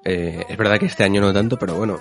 eh, 0.06 0.46
es 0.48 0.56
verdad 0.56 0.78
que 0.78 0.86
este 0.86 1.04
año 1.04 1.20
no 1.20 1.34
tanto, 1.34 1.58
pero 1.58 1.74
bueno, 1.74 1.98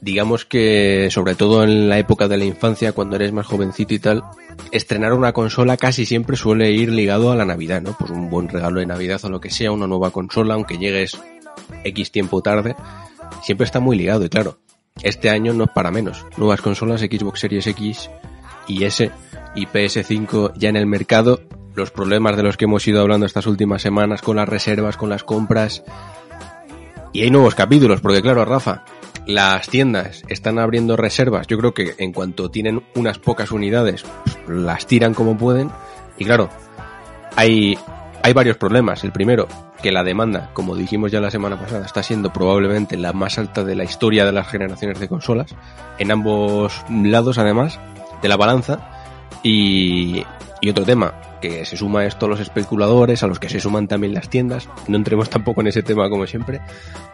digamos 0.00 0.44
que 0.44 1.08
sobre 1.10 1.34
todo 1.34 1.64
en 1.64 1.88
la 1.88 1.98
época 1.98 2.28
de 2.28 2.36
la 2.36 2.44
infancia, 2.44 2.92
cuando 2.92 3.16
eres 3.16 3.32
más 3.32 3.46
jovencito 3.46 3.92
y 3.92 3.98
tal, 3.98 4.22
estrenar 4.70 5.12
una 5.14 5.32
consola 5.32 5.76
casi 5.76 6.06
siempre 6.06 6.36
suele 6.36 6.70
ir 6.70 6.90
ligado 6.90 7.32
a 7.32 7.34
la 7.34 7.44
Navidad, 7.44 7.82
¿no? 7.82 7.96
Pues 7.98 8.12
un 8.12 8.30
buen 8.30 8.48
regalo 8.48 8.78
de 8.78 8.86
Navidad 8.86 9.20
o 9.24 9.30
lo 9.30 9.40
que 9.40 9.50
sea, 9.50 9.72
una 9.72 9.88
nueva 9.88 10.12
consola, 10.12 10.54
aunque 10.54 10.78
llegues 10.78 11.18
X 11.82 12.12
tiempo 12.12 12.40
tarde, 12.40 12.76
siempre 13.42 13.64
está 13.64 13.80
muy 13.80 13.96
ligado 13.96 14.24
y 14.24 14.28
claro, 14.28 14.60
este 15.02 15.28
año 15.28 15.52
no 15.54 15.64
es 15.64 15.70
para 15.70 15.90
menos. 15.90 16.24
Nuevas 16.36 16.60
consolas 16.60 17.00
Xbox 17.00 17.40
Series 17.40 17.66
X 17.66 18.10
y 18.68 18.84
S 18.84 19.10
y 19.56 19.66
PS5 19.66 20.52
ya 20.54 20.68
en 20.68 20.76
el 20.76 20.86
mercado, 20.86 21.40
los 21.74 21.90
problemas 21.90 22.36
de 22.36 22.42
los 22.42 22.56
que 22.56 22.64
hemos 22.64 22.86
ido 22.86 23.00
hablando 23.00 23.26
estas 23.26 23.46
últimas 23.46 23.82
semanas 23.82 24.22
con 24.22 24.36
las 24.36 24.48
reservas, 24.48 24.96
con 24.96 25.08
las 25.08 25.24
compras. 25.24 25.82
Y 27.12 27.22
hay 27.22 27.30
nuevos 27.30 27.54
capítulos, 27.54 28.00
porque 28.00 28.22
claro, 28.22 28.44
Rafa, 28.44 28.84
las 29.26 29.68
tiendas 29.68 30.22
están 30.28 30.58
abriendo 30.58 30.96
reservas. 30.96 31.46
Yo 31.46 31.58
creo 31.58 31.74
que 31.74 31.94
en 31.98 32.12
cuanto 32.12 32.50
tienen 32.50 32.82
unas 32.94 33.18
pocas 33.18 33.52
unidades, 33.52 34.04
las 34.48 34.86
tiran 34.86 35.14
como 35.14 35.36
pueden. 35.36 35.70
Y 36.18 36.24
claro, 36.24 36.48
hay, 37.36 37.78
hay 38.22 38.32
varios 38.32 38.56
problemas. 38.56 39.04
El 39.04 39.12
primero, 39.12 39.48
que 39.82 39.92
la 39.92 40.04
demanda, 40.04 40.50
como 40.54 40.76
dijimos 40.76 41.12
ya 41.12 41.20
la 41.20 41.30
semana 41.30 41.58
pasada, 41.58 41.84
está 41.84 42.02
siendo 42.02 42.32
probablemente 42.32 42.96
la 42.96 43.12
más 43.12 43.38
alta 43.38 43.64
de 43.64 43.74
la 43.74 43.84
historia 43.84 44.24
de 44.24 44.32
las 44.32 44.48
generaciones 44.48 44.98
de 45.00 45.08
consolas. 45.08 45.54
En 45.98 46.10
ambos 46.10 46.84
lados, 46.90 47.38
además, 47.38 47.78
de 48.22 48.28
la 48.28 48.36
balanza. 48.36 48.88
Y, 49.42 50.24
y 50.60 50.70
otro 50.70 50.84
tema, 50.84 51.14
que 51.42 51.66
se 51.66 51.76
suma 51.76 52.06
esto 52.06 52.24
a 52.24 52.28
los 52.30 52.40
especuladores, 52.40 53.22
a 53.22 53.26
los 53.26 53.38
que 53.38 53.50
se 53.50 53.60
suman 53.60 53.86
también 53.88 54.14
las 54.14 54.30
tiendas. 54.30 54.66
No 54.88 54.96
entremos 54.96 55.28
tampoco 55.28 55.60
en 55.60 55.66
ese 55.66 55.82
tema 55.82 56.08
como 56.08 56.26
siempre. 56.26 56.62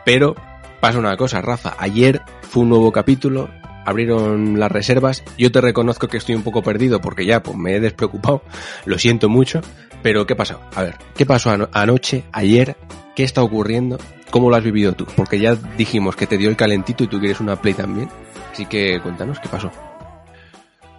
Pero 0.04 0.36
pasa 0.80 1.00
una 1.00 1.16
cosa, 1.16 1.40
Rafa. 1.42 1.74
Ayer 1.78 2.22
fue 2.42 2.62
un 2.62 2.68
nuevo 2.68 2.92
capítulo, 2.92 3.48
abrieron 3.84 4.60
las 4.60 4.70
reservas. 4.70 5.24
Yo 5.36 5.50
te 5.50 5.60
reconozco 5.60 6.06
que 6.06 6.18
estoy 6.18 6.36
un 6.36 6.42
poco 6.44 6.62
perdido 6.62 7.00
porque 7.00 7.26
ya 7.26 7.42
pues, 7.42 7.56
me 7.56 7.74
he 7.74 7.80
despreocupado. 7.80 8.42
Lo 8.84 8.98
siento 8.98 9.28
mucho. 9.28 9.60
Pero 10.00 10.26
¿qué 10.26 10.36
pasó? 10.36 10.60
A 10.76 10.82
ver, 10.82 10.94
¿qué 11.16 11.26
pasó 11.26 11.50
ano- 11.50 11.68
anoche, 11.72 12.22
ayer? 12.30 12.76
¿Qué 13.16 13.24
está 13.24 13.42
ocurriendo? 13.42 13.98
¿Cómo 14.30 14.48
lo 14.48 14.54
has 14.54 14.62
vivido 14.62 14.92
tú? 14.92 15.06
Porque 15.16 15.40
ya 15.40 15.56
dijimos 15.76 16.14
que 16.14 16.28
te 16.28 16.38
dio 16.38 16.48
el 16.50 16.56
calentito 16.56 17.02
y 17.02 17.08
tú 17.08 17.18
quieres 17.18 17.40
una 17.40 17.56
Play 17.60 17.74
también. 17.74 18.08
Así 18.52 18.66
que 18.66 19.00
cuéntanos 19.00 19.40
qué 19.40 19.48
pasó. 19.48 19.72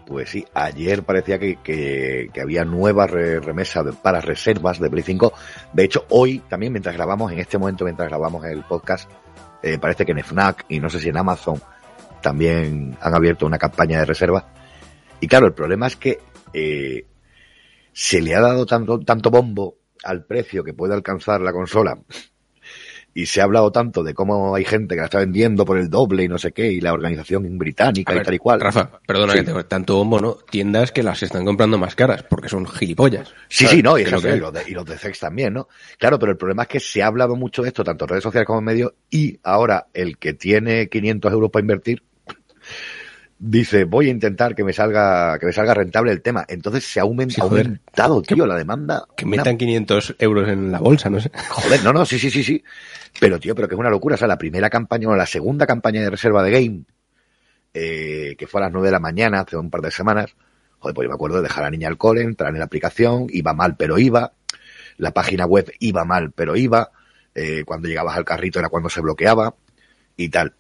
Pues 0.10 0.32
sí, 0.32 0.44
ayer 0.56 1.04
parecía 1.04 1.38
que, 1.38 1.60
que, 1.64 2.42
había 2.42 2.66
nuevas 2.66 3.12
re- 3.12 3.40
remesas 3.40 3.96
para 3.98 4.20
reservas 4.20 4.80
de 4.80 4.90
Play 4.90 5.04
5. 5.04 5.32
De 5.72 5.84
hecho, 5.84 6.06
hoy 6.10 6.40
también, 6.50 6.74
mientras 6.74 6.96
grabamos, 6.96 7.32
en 7.32 7.38
este 7.38 7.60
momento, 7.60 7.86
mientras 7.86 8.10
grabamos 8.10 8.44
el 8.46 8.64
podcast, 8.64 9.08
eh, 9.62 9.78
parece 9.78 10.08
que 10.08 10.14
en 10.14 10.24
FNAC 10.24 10.66
y 10.68 10.80
no 10.80 10.90
sé 10.90 11.00
si 11.00 11.10
en 11.10 11.18
Amazon 11.18 11.62
también 12.24 12.98
han 13.00 13.14
abierto 13.14 13.46
una 13.46 13.60
campaña 13.60 14.00
de 14.00 14.06
reservas. 14.06 14.46
Y 15.20 15.28
claro, 15.28 15.46
el 15.46 15.54
problema 15.54 15.86
es 15.86 15.96
que 15.96 16.18
eh, 16.54 17.06
se 17.94 18.20
le 18.20 18.34
ha 18.34 18.42
dado 18.42 18.66
tanto, 18.66 19.00
tanto 19.02 19.30
bombo 19.30 19.76
al 20.04 20.26
precio 20.26 20.64
que 20.64 20.74
puede 20.74 20.96
alcanzar 20.96 21.40
la 21.42 21.54
consola 21.54 22.00
y 23.14 23.26
se 23.26 23.42
ha 23.42 23.44
hablado 23.44 23.72
tanto 23.72 24.04
de 24.04 24.14
cómo 24.14 24.56
hay 24.56 24.66
gente 24.66 24.96
que 24.96 25.00
la 25.02 25.06
está 25.06 25.20
vendiendo 25.20 25.66
por 25.66 25.78
el 25.78 25.90
doble 25.90 26.24
y 26.24 26.28
no 26.28 26.38
sé 26.38 26.52
qué, 26.52 26.72
y 26.72 26.80
la 26.82 26.94
organización 26.94 27.58
británica 27.58 28.16
y 28.16 28.22
tal 28.22 28.34
y 28.34 28.38
cual. 28.38 28.60
Rafa, 28.62 29.00
perdona 29.06 29.34
Sí. 29.34 29.40
que 29.40 29.52
te 29.52 29.64
tanto 29.64 29.96
bombo, 29.98 30.20
¿no? 30.20 30.34
Tiendas 30.50 30.92
que 30.92 31.04
las 31.04 31.22
están 31.24 31.46
comprando 31.46 31.78
más 31.78 31.96
caras 31.96 32.24
porque 32.24 32.50
son 32.50 32.66
gilipollas. 32.68 33.34
Sí, 33.48 33.66
¿sabes? 33.66 33.78
sí, 33.78 33.84
no, 33.84 33.98
y, 33.98 34.04
Que 34.04 34.12
que 34.12 34.36
y 34.36 34.40
los 34.40 34.54
de, 34.54 34.64
y 34.68 34.72
los 34.72 34.86
de 34.86 34.98
sex 34.98 35.20
también, 35.20 35.54
¿no? 35.54 35.68
Claro, 35.98 36.20
pero 36.20 36.32
el 36.32 36.38
problema 36.38 36.64
es 36.64 36.70
que 36.70 36.80
se 36.80 37.02
ha 37.04 37.08
hablado 37.08 37.36
mucho 37.36 37.62
de 37.62 37.70
esto, 37.70 37.84
tanto 37.84 38.06
en 38.06 38.10
redes 38.10 38.24
sociales 38.24 38.46
como 38.48 38.60
en 38.60 38.66
medios, 38.66 38.94
y 39.10 39.40
ahora 39.44 39.88
el 39.94 40.18
que 40.18 40.34
tiene 40.34 40.88
500 40.90 41.32
euros 41.34 41.50
para 41.52 41.62
invertir 41.62 42.04
dice, 43.40 43.86
voy 43.86 44.08
a 44.08 44.12
intentar 44.12 44.54
que 44.54 44.64
me 44.64 44.74
salga, 44.74 45.40
que 45.40 45.46
me 45.46 45.54
salga 45.54 45.74
rentable 45.74 46.12
el 46.12 46.22
tema. 46.22 46.46
Entonces 46.48 46.84
se 46.84 47.00
ha 47.00 47.04
aument- 47.04 47.32
Sí, 47.32 47.42
joder. 47.42 47.66
aumentado, 47.66 48.22
tío, 48.22 48.46
la 48.46 48.56
demanda. 48.56 49.06
Que 49.16 49.26
Una- 49.26 49.38
metan 49.38 49.58
500 49.58 50.16
euros 50.20 50.48
en 50.50 50.72
la 50.72 50.80
bolsa, 50.80 51.10
no 51.10 51.20
sé. 51.20 51.32
Joder, 51.50 51.84
no, 51.84 51.94
no, 51.94 52.06
sí, 52.06 52.20
sí, 52.20 52.30
sí, 52.30 52.44
sí. 52.44 52.64
Pero, 53.20 53.40
tío, 53.40 53.56
pero 53.56 53.68
que 53.68 53.76
es 53.76 53.80
una 53.80 53.90
locura. 53.90 54.16
O 54.16 54.18
sea, 54.18 54.28
la 54.28 54.38
primera 54.38 54.70
campaña, 54.70 55.08
o 55.10 55.16
la 55.16 55.26
segunda 55.26 55.66
campaña 55.66 56.02
de 56.02 56.10
reserva 56.10 56.44
de 56.44 56.52
Game, 56.52 56.82
eh, 57.74 58.36
que 58.38 58.48
fue 58.48 58.62
a 58.62 58.66
las 58.66 58.72
9 58.74 58.88
de 58.88 58.92
la 58.92 59.00
mañana, 59.00 59.40
hace 59.42 59.56
un 59.58 59.70
par 59.70 59.82
de 59.82 59.92
semanas, 59.92 60.36
joder, 60.80 60.94
pues 60.96 61.06
yo 61.06 61.10
me 61.10 61.16
acuerdo 61.16 61.38
de 61.38 61.44
dejar 61.44 61.64
a 61.64 61.68
la 61.68 61.72
niña 61.72 61.88
al 61.88 61.98
cole, 61.98 62.22
entrar 62.22 62.52
en 62.54 62.60
la 62.60 62.66
aplicación, 62.66 63.28
iba 63.30 63.54
mal, 63.54 63.76
pero 63.78 63.98
iba. 63.98 64.34
La 64.98 65.12
página 65.12 65.46
web 65.46 65.72
iba 65.80 66.04
mal, 66.04 66.32
pero 66.32 66.56
iba. 66.56 66.92
Eh, 67.36 67.64
cuando 67.66 67.88
llegabas 67.88 68.18
al 68.18 68.26
carrito 68.26 68.60
era 68.60 68.70
cuando 68.70 68.90
se 68.90 69.00
bloqueaba 69.02 69.56
y 70.18 70.30
tal. 70.30 70.54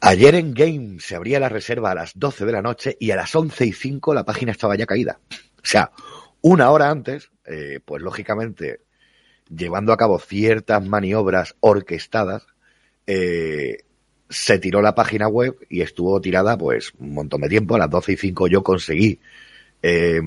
Ayer 0.00 0.34
en 0.34 0.52
Game 0.54 1.00
se 1.00 1.16
abría 1.16 1.40
la 1.40 1.48
reserva 1.48 1.90
a 1.90 1.94
las 1.94 2.18
12 2.18 2.44
de 2.44 2.52
la 2.52 2.62
noche 2.62 2.96
y 3.00 3.10
a 3.10 3.16
las 3.16 3.34
11 3.34 3.66
y 3.66 3.72
5 3.72 4.14
la 4.14 4.24
página 4.24 4.52
estaba 4.52 4.76
ya 4.76 4.86
caída. 4.86 5.18
O 5.30 5.68
sea, 5.68 5.90
una 6.42 6.70
hora 6.70 6.90
antes, 6.90 7.30
eh, 7.46 7.80
pues 7.84 8.02
lógicamente, 8.02 8.80
llevando 9.48 9.92
a 9.92 9.96
cabo 9.96 10.18
ciertas 10.18 10.84
maniobras 10.84 11.56
orquestadas, 11.60 12.46
eh, 13.06 13.78
se 14.28 14.58
tiró 14.58 14.82
la 14.82 14.94
página 14.94 15.28
web 15.28 15.56
y 15.68 15.80
estuvo 15.80 16.20
tirada 16.20 16.58
pues 16.58 16.92
un 16.98 17.14
montón 17.14 17.40
de 17.40 17.48
tiempo. 17.48 17.74
A 17.74 17.78
las 17.78 17.90
12 17.90 18.12
y 18.12 18.16
5 18.16 18.48
yo 18.48 18.62
conseguí 18.62 19.18
eh, 19.82 20.20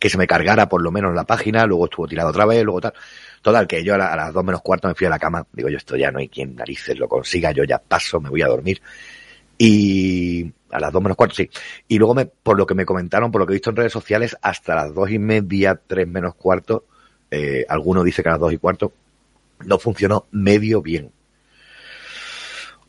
que 0.00 0.10
se 0.10 0.18
me 0.18 0.26
cargara 0.26 0.68
por 0.68 0.82
lo 0.82 0.90
menos 0.90 1.14
la 1.14 1.24
página, 1.24 1.66
luego 1.66 1.86
estuvo 1.86 2.06
tirada 2.06 2.30
otra 2.30 2.46
vez, 2.46 2.62
luego 2.62 2.80
tal. 2.80 2.94
Total, 3.44 3.66
que 3.66 3.84
yo 3.84 3.94
a, 3.94 3.98
la- 3.98 4.06
a 4.10 4.16
las 4.16 4.32
2 4.32 4.42
menos 4.42 4.62
cuarto 4.62 4.88
me 4.88 4.94
fui 4.94 5.06
a 5.06 5.10
la 5.10 5.18
cama. 5.18 5.46
Digo, 5.52 5.68
yo 5.68 5.76
esto 5.76 5.96
ya 5.98 6.10
no 6.10 6.18
hay 6.18 6.30
quien 6.30 6.56
narices 6.56 6.98
lo 6.98 7.06
consiga, 7.06 7.52
yo 7.52 7.62
ya 7.64 7.78
paso, 7.78 8.18
me 8.18 8.30
voy 8.30 8.40
a 8.40 8.46
dormir. 8.46 8.80
Y 9.58 10.50
a 10.70 10.80
las 10.80 10.90
2 10.90 11.02
menos 11.02 11.14
cuarto, 11.16 11.34
sí. 11.34 11.50
Y 11.86 11.98
luego, 11.98 12.14
me, 12.14 12.24
por 12.24 12.56
lo 12.56 12.64
que 12.66 12.74
me 12.74 12.86
comentaron, 12.86 13.30
por 13.30 13.42
lo 13.42 13.46
que 13.46 13.52
he 13.52 13.56
visto 13.56 13.68
en 13.68 13.76
redes 13.76 13.92
sociales, 13.92 14.34
hasta 14.40 14.74
las 14.74 14.94
dos 14.94 15.10
y 15.10 15.18
media, 15.18 15.78
3 15.86 16.08
menos 16.08 16.34
cuarto, 16.36 16.86
eh, 17.30 17.66
alguno 17.68 18.02
dice 18.02 18.22
que 18.22 18.30
a 18.30 18.32
las 18.32 18.40
2 18.40 18.54
y 18.54 18.58
cuarto, 18.58 18.94
no 19.66 19.78
funcionó 19.78 20.26
medio 20.30 20.80
bien. 20.80 21.12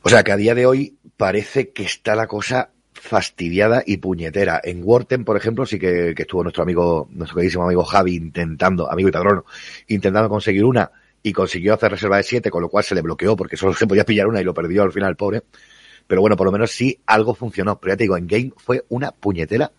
O 0.04 0.10
sea 0.10 0.24
que 0.24 0.32
a 0.32 0.38
día 0.38 0.56
de 0.56 0.66
hoy 0.66 0.98
parece 1.18 1.72
que 1.72 1.84
está 1.84 2.16
la 2.16 2.28
cosa 2.28 2.70
fastidiada 3.06 3.84
y 3.86 3.98
puñetera. 3.98 4.60
En 4.64 4.82
Worten, 4.84 5.24
por 5.24 5.38
ejemplo, 5.38 5.66
sí 5.66 5.78
que, 5.78 6.14
estuvo 6.18 6.44
nuestro 6.44 6.64
amigo, 6.64 7.08
nuestro 7.12 7.36
queridísimo 7.36 7.64
amigo 7.64 7.84
Javi 7.84 8.16
intentando, 8.16 8.92
amigo 8.92 9.10
y 9.10 9.12
padrono, 9.12 9.46
intentando 9.88 10.28
conseguir 10.28 10.66
una 10.66 10.92
y 11.22 11.32
consiguió 11.32 11.76
hacer 11.76 11.92
reserva 11.92 12.18
de 12.18 12.24
7, 12.24 12.50
con 12.50 12.62
lo 12.62 12.70
cual 12.70 12.84
se 12.84 12.96
le 12.96 13.02
bloqueó 13.02 13.36
porque 13.36 13.58
solo 13.58 13.74
se 13.76 13.88
podía 13.88 14.04
pillar 14.04 14.28
una 14.28 14.42
y 14.42 14.44
lo 14.44 14.54
perdió 14.54 14.84
al 14.84 14.92
final 14.92 15.16
pobre. 15.16 15.44
Pero 16.08 16.22
bueno, 16.22 16.36
por 16.36 16.46
lo 16.46 16.52
menos 16.52 16.72
sí 16.72 17.00
algo 17.06 17.34
funcionó. 17.34 17.80
Pero 17.80 17.94
ya 17.94 17.98
te 17.98 18.04
digo, 18.04 18.18
en 18.18 18.28
Game 18.28 18.52
fue 18.58 18.84
una 18.90 19.12
puñetera 19.12 19.72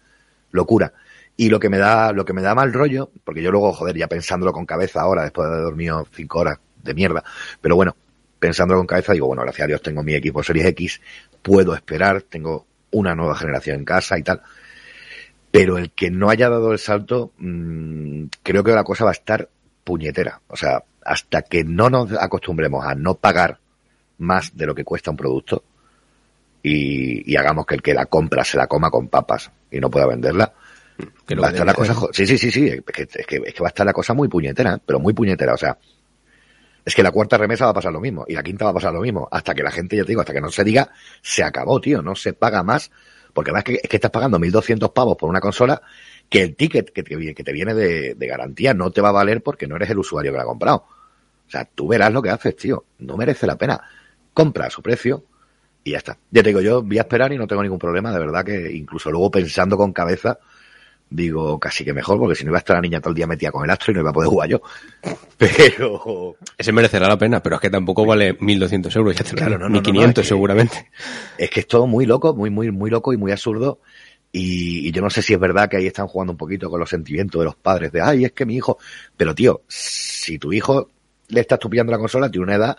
locura. 0.51 0.93
Y 1.37 1.51
lo 1.51 1.61
que 1.61 1.69
me 1.69 1.79
da, 1.79 2.13
lo 2.13 2.25
que 2.25 2.33
me 2.33 2.43
da 2.43 2.55
mal 2.55 2.73
rollo, 2.73 3.11
porque 3.25 3.43
yo 3.43 3.51
luego, 3.51 3.73
joder, 3.73 3.97
ya 3.97 4.09
pensándolo 4.09 4.53
con 4.53 4.65
cabeza 4.65 5.03
ahora, 5.03 5.23
después 5.23 5.49
de 5.49 5.55
haber 5.55 5.65
dormido 5.67 6.07
cinco 6.13 6.39
horas 6.41 6.59
de 6.83 6.95
mierda, 6.95 7.23
pero 7.61 7.77
bueno, 7.77 7.95
pensándolo 8.39 8.81
con 8.81 8.87
cabeza, 8.87 9.13
digo, 9.13 9.27
bueno, 9.27 9.43
gracias 9.43 9.65
a 9.65 9.69
Dios 9.69 9.83
tengo 9.83 10.03
mi 10.03 10.15
equipo 10.15 10.43
Series 10.43 10.67
X, 10.67 11.01
puedo 11.43 11.75
esperar, 11.75 12.23
tengo 12.23 12.67
una 12.99 13.15
nueva 13.15 13.37
generación 13.37 13.77
en 13.79 13.85
casa 13.85 14.19
y 14.19 14.23
tal. 14.23 14.43
Pero 15.51 15.79
el 15.79 15.91
que 15.93 16.11
no 16.11 16.29
haya 16.31 16.49
dado 16.51 16.73
el 16.73 16.79
salto, 16.79 17.33
mmm, 17.39 18.25
creo 18.43 18.63
que 18.65 18.73
la 18.73 18.85
cosa 18.85 19.05
va 19.05 19.11
a 19.11 19.15
estar 19.15 19.49
puñetera. 19.85 20.41
O 20.49 20.57
sea, 20.57 20.83
hasta 21.05 21.43
que 21.43 21.65
no 21.65 21.89
nos 21.89 22.13
acostumbremos 22.13 22.85
a 22.85 22.95
no 22.95 23.15
pagar 23.15 23.59
más 24.19 24.57
de 24.57 24.67
lo 24.67 24.75
que 24.75 24.85
cuesta 24.85 25.11
un 25.11 25.17
producto 25.17 25.63
y, 26.63 27.31
y 27.31 27.37
hagamos 27.37 27.67
que 27.67 27.77
el 27.77 27.83
que 27.83 27.95
la 27.95 28.07
compra 28.07 28.45
se 28.45 28.57
la 28.57 28.67
coma 28.67 28.91
con 28.91 29.09
papas 29.09 29.51
y 29.71 29.79
no 29.79 29.91
pueda 29.91 30.07
venderla, 30.07 30.53
Que 31.27 31.35
va 31.37 31.49
a 31.49 31.51
estar 31.51 31.67
la 31.67 31.75
cosa, 31.75 31.95
jo- 31.95 32.11
sí, 32.13 32.27
sí, 32.27 32.39
sí, 32.39 32.51
sí, 32.51 32.67
es 32.69 32.83
que, 32.83 33.03
es 33.03 33.27
que, 33.27 33.37
es 33.45 33.55
que 33.55 33.61
va 33.61 33.69
a 33.69 33.75
estar 33.75 33.87
la 33.87 33.93
cosa 33.93 34.15
muy 34.15 34.29
puñetera, 34.29 34.75
¿eh? 34.75 34.79
pero 34.85 34.99
muy 34.99 35.13
puñetera, 35.13 35.55
o 35.55 35.57
sea, 35.57 35.77
es 36.87 36.95
que 36.95 37.03
la 37.03 37.11
cuarta 37.11 37.37
remesa 37.37 37.65
va 37.65 37.73
a 37.73 37.75
pasar 37.75 37.93
lo 37.93 38.01
mismo 38.01 38.25
y 38.29 38.35
la 38.35 38.45
quinta 38.45 38.65
va 38.65 38.71
a 38.71 38.75
pasar 38.75 38.93
lo 38.93 39.01
mismo, 39.01 39.29
hasta 39.29 39.55
que 39.55 39.65
la 39.65 39.73
gente, 39.73 39.97
ya 39.97 40.05
te 40.05 40.09
digo, 40.09 40.21
hasta 40.21 40.33
que 40.33 40.41
no 40.41 40.53
se 40.53 40.63
diga, 40.63 40.89
se 41.21 41.43
acabó, 41.43 41.81
tío, 41.81 42.01
no 42.01 42.15
se 42.15 42.33
paga 42.33 42.63
más, 42.63 42.93
porque 43.35 43.51
además 43.51 43.65
es 43.67 43.81
que, 43.81 43.81
es 43.83 43.91
que 43.91 43.97
estás 43.97 44.13
pagando 44.13 44.39
1.200 44.39 44.93
pavos 44.93 45.17
por 45.17 45.29
una 45.29 45.41
consola 45.41 45.83
que 46.29 46.43
el 46.43 46.55
ticket 46.55 46.93
que 46.93 47.03
te, 47.03 47.53
viene 47.53 47.75
de, 47.75 48.15
de 48.15 48.27
garantía 48.29 48.73
no 48.73 48.93
te 48.93 49.01
va 49.01 49.09
a 49.09 49.13
valer 49.13 49.43
porque 49.43 49.67
no 49.67 49.75
eres 49.75 49.91
el 49.91 49.99
usuario 49.99 50.31
que 50.31 50.37
la 50.37 50.45
ha 50.45 50.47
comprado. 50.47 50.87
O 51.47 51.51
sea, 51.51 51.65
tú 51.65 51.89
verás 51.89 52.13
lo 52.13 52.23
que 52.23 52.31
haces, 52.31 52.57
tío, 52.57 52.85
no 53.01 53.17
merece 53.17 53.49
la 53.49 53.57
pena. 53.57 53.81
Compra 54.33 54.67
a 54.67 54.71
su 54.71 54.81
precio 54.81 55.25
y 55.83 55.93
ya 55.93 55.99
está. 55.99 56.19
Ya 56.31 56.43
te 56.43 56.51
digo, 56.51 56.61
yo 56.61 56.83
voy 56.83 56.99
a 56.99 57.03
esperar 57.03 57.33
y 57.33 57.39
no 57.39 57.49
tengo 57.49 57.63
ningún 57.63 57.79
problema, 57.79 58.13
de 58.13 58.19
verdad 58.21 58.45
que 58.45 58.73
incluso 58.73 59.11
luego 59.11 59.31
pensando 59.31 59.77
con 59.77 59.93
cabeza, 59.93 60.39
digo 61.09 61.59
casi 61.61 61.85
que 61.85 61.93
mejor, 61.93 62.19
porque 62.19 62.35
si 62.35 62.45
no 62.45 62.51
iba 62.51 62.59
a 62.59 62.61
estar 62.61 62.77
la 62.77 62.81
niña 62.83 63.01
todo 63.01 63.11
el 63.11 63.15
día 63.17 63.27
metida 63.27 63.51
con 63.53 63.65
el 63.65 63.71
astro 63.71 63.93
y 63.93 63.95
no 63.95 64.01
iba 64.01 64.11
a 64.11 64.13
poder 64.13 64.29
jugar 64.29 64.49
yo. 64.49 64.61
Pero 65.39 66.37
Ese 66.57 66.73
merecerá 66.73 67.09
la 67.09 67.19
pena, 67.19 67.43
pero 67.43 67.57
es 67.57 67.61
que 67.63 67.71
tampoco 67.71 68.05
vale 68.07 68.39
1.200 68.39 68.95
euros, 68.97 69.15
ya 69.15 69.25
te 69.25 69.35
Claro, 69.37 69.59
no, 69.59 69.69
ni 69.69 69.75
no, 69.75 69.81
no, 69.81 69.83
500 69.83 70.05
no, 70.05 70.09
es 70.09 70.15
que- 70.15 70.29
seguramente. 70.29 70.91
es 71.39 71.51
que 71.51 71.61
es 71.61 71.67
todo 71.69 71.87
muy 71.87 72.07
loco, 72.07 72.35
muy, 72.35 72.51
muy, 72.51 72.71
muy 72.71 72.91
loco 72.91 73.13
y 73.13 73.17
muy 73.17 73.33
absurdo. 73.33 73.81
Y, 74.33 74.89
y 74.89 74.93
yo 74.93 75.01
no 75.03 75.09
sé 75.11 75.23
si 75.23 75.33
es 75.35 75.41
verdad 75.41 75.69
que 75.69 75.77
ahí 75.77 75.87
están 75.87 76.07
jugando 76.09 76.33
un 76.33 76.37
poquito 76.37 76.69
con 76.69 76.81
los 76.81 76.89
sentimientos 76.91 77.39
de 77.39 77.45
los 77.45 77.57
padres, 77.57 77.93
de 77.93 78.01
ay, 78.03 78.25
es 78.25 78.33
que 78.33 78.45
mi 78.47 78.57
hijo. 78.57 78.79
Pero 79.17 79.35
tío, 79.35 79.63
si 79.69 80.39
tu 80.39 80.53
hijo 80.53 80.91
le 81.29 81.41
estás 81.41 81.59
tú 81.59 81.71
pillando 81.71 81.93
la 81.93 81.99
consola, 81.99 82.31
tiene 82.31 82.45
una 82.45 82.55
edad 82.57 82.77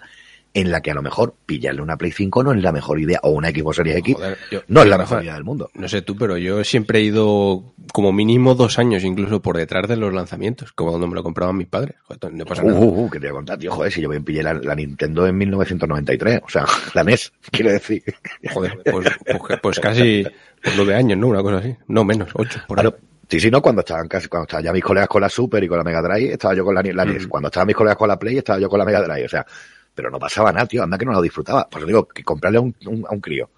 en 0.59 0.71
la 0.71 0.81
que 0.81 0.89
a 0.91 0.93
lo 0.95 1.01
mejor 1.03 1.35
pillarle 1.45 1.81
una 1.81 1.97
Play 1.97 2.11
5 2.11 2.43
no 2.43 2.51
es 2.51 2.61
la 2.63 2.71
mejor 2.71 2.99
idea, 2.99 3.19
o 3.23 3.29
una 3.29 3.49
Xbox 3.49 3.75
Series 3.77 3.97
X 3.97 4.15
Joder, 4.15 4.37
yo- 4.51 4.61
no 4.67 4.81
es 4.81 4.87
la 4.87 4.97
mejor 4.97 5.21
idea 5.23 5.35
del 5.35 5.43
mundo. 5.43 5.69
No 5.75 5.87
sé 5.87 6.01
tú, 6.01 6.15
pero 6.15 6.35
yo 6.37 6.63
siempre 6.63 6.99
he 6.99 7.03
ido 7.03 7.73
como 7.93 8.11
mínimo 8.11 8.55
dos 8.55 8.79
años 8.79 9.03
incluso 9.03 9.41
por 9.41 9.55
detrás 9.57 9.87
de 9.87 9.97
los 9.97 10.13
lanzamientos, 10.13 10.71
como 10.73 10.89
cuando 10.91 11.07
me 11.07 11.15
lo 11.15 11.23
compraban 11.23 11.55
mis 11.57 11.67
padres. 11.67 11.95
Joder, 12.07 12.33
no 12.33 12.45
pasa 12.45 12.63
Uh, 12.63 12.67
nada. 12.67 12.79
uh, 12.79 13.05
uh, 13.05 13.09
que 13.09 13.19
te 13.19 13.27
voy 13.27 13.31
a 13.31 13.33
contar, 13.37 13.57
tío, 13.59 13.71
joder, 13.71 13.91
si 13.91 14.01
yo 14.01 14.09
me 14.09 14.19
pillé 14.21 14.41
la, 14.43 14.53
la 14.55 14.73
Nintendo 14.75 15.27
en 15.27 15.37
1993, 15.37 16.41
o 16.43 16.49
sea, 16.49 16.65
la 16.95 17.03
NES, 17.03 17.31
quiero 17.51 17.71
decir. 17.71 18.03
Joder, 18.51 18.79
pues, 18.83 19.07
pues, 19.39 19.59
pues 19.61 19.79
casi 19.79 20.25
nueve 20.75 20.95
años, 20.95 21.17
¿no? 21.19 21.27
Una 21.27 21.41
cosa 21.43 21.57
así. 21.57 21.75
No, 21.87 22.03
menos, 22.03 22.29
ocho. 22.33 22.59
Por 22.67 22.79
ahí. 22.79 22.83
Claro, 22.83 22.97
sí, 23.29 23.39
sí, 23.39 23.51
no, 23.51 23.61
cuando 23.61 23.81
estaban 23.81 24.07
casi, 24.07 24.27
cuando 24.27 24.45
estaban 24.45 24.65
ya 24.65 24.73
mis 24.73 24.83
colegas 24.83 25.07
con 25.07 25.21
la 25.21 25.29
Super 25.29 25.63
y 25.63 25.67
con 25.67 25.77
la 25.77 25.83
Mega 25.83 26.01
Drive, 26.01 26.33
estaba 26.33 26.55
yo 26.55 26.65
con 26.65 26.73
la, 26.73 26.81
la 26.81 27.05
NES. 27.05 27.25
Mm. 27.27 27.29
Cuando 27.29 27.47
estaban 27.47 27.67
mis 27.67 27.75
colegas 27.75 27.97
con 27.97 28.07
la 28.07 28.17
Play, 28.17 28.37
estaba 28.39 28.59
yo 28.59 28.69
con 28.69 28.79
la 28.79 28.85
Mega 28.85 29.01
Drive. 29.03 29.25
O 29.25 29.29
sea, 29.29 29.45
pero 29.97 30.11
no 30.11 30.19
pasaba 30.19 30.51
nada, 30.53 30.67
tío, 30.67 30.83
anda 30.83 30.95
que 30.97 31.05
no 31.05 31.11
lo 31.11 31.21
disfrutaba. 31.23 31.67
Por 31.67 31.79
eso 31.81 31.87
digo 31.87 32.07
que 32.07 32.23
comprarle 32.23 32.59
a 32.59 32.61
un, 32.61 32.75
un- 32.85 33.03
a 33.09 33.13
un 33.13 33.19
crío 33.19 33.49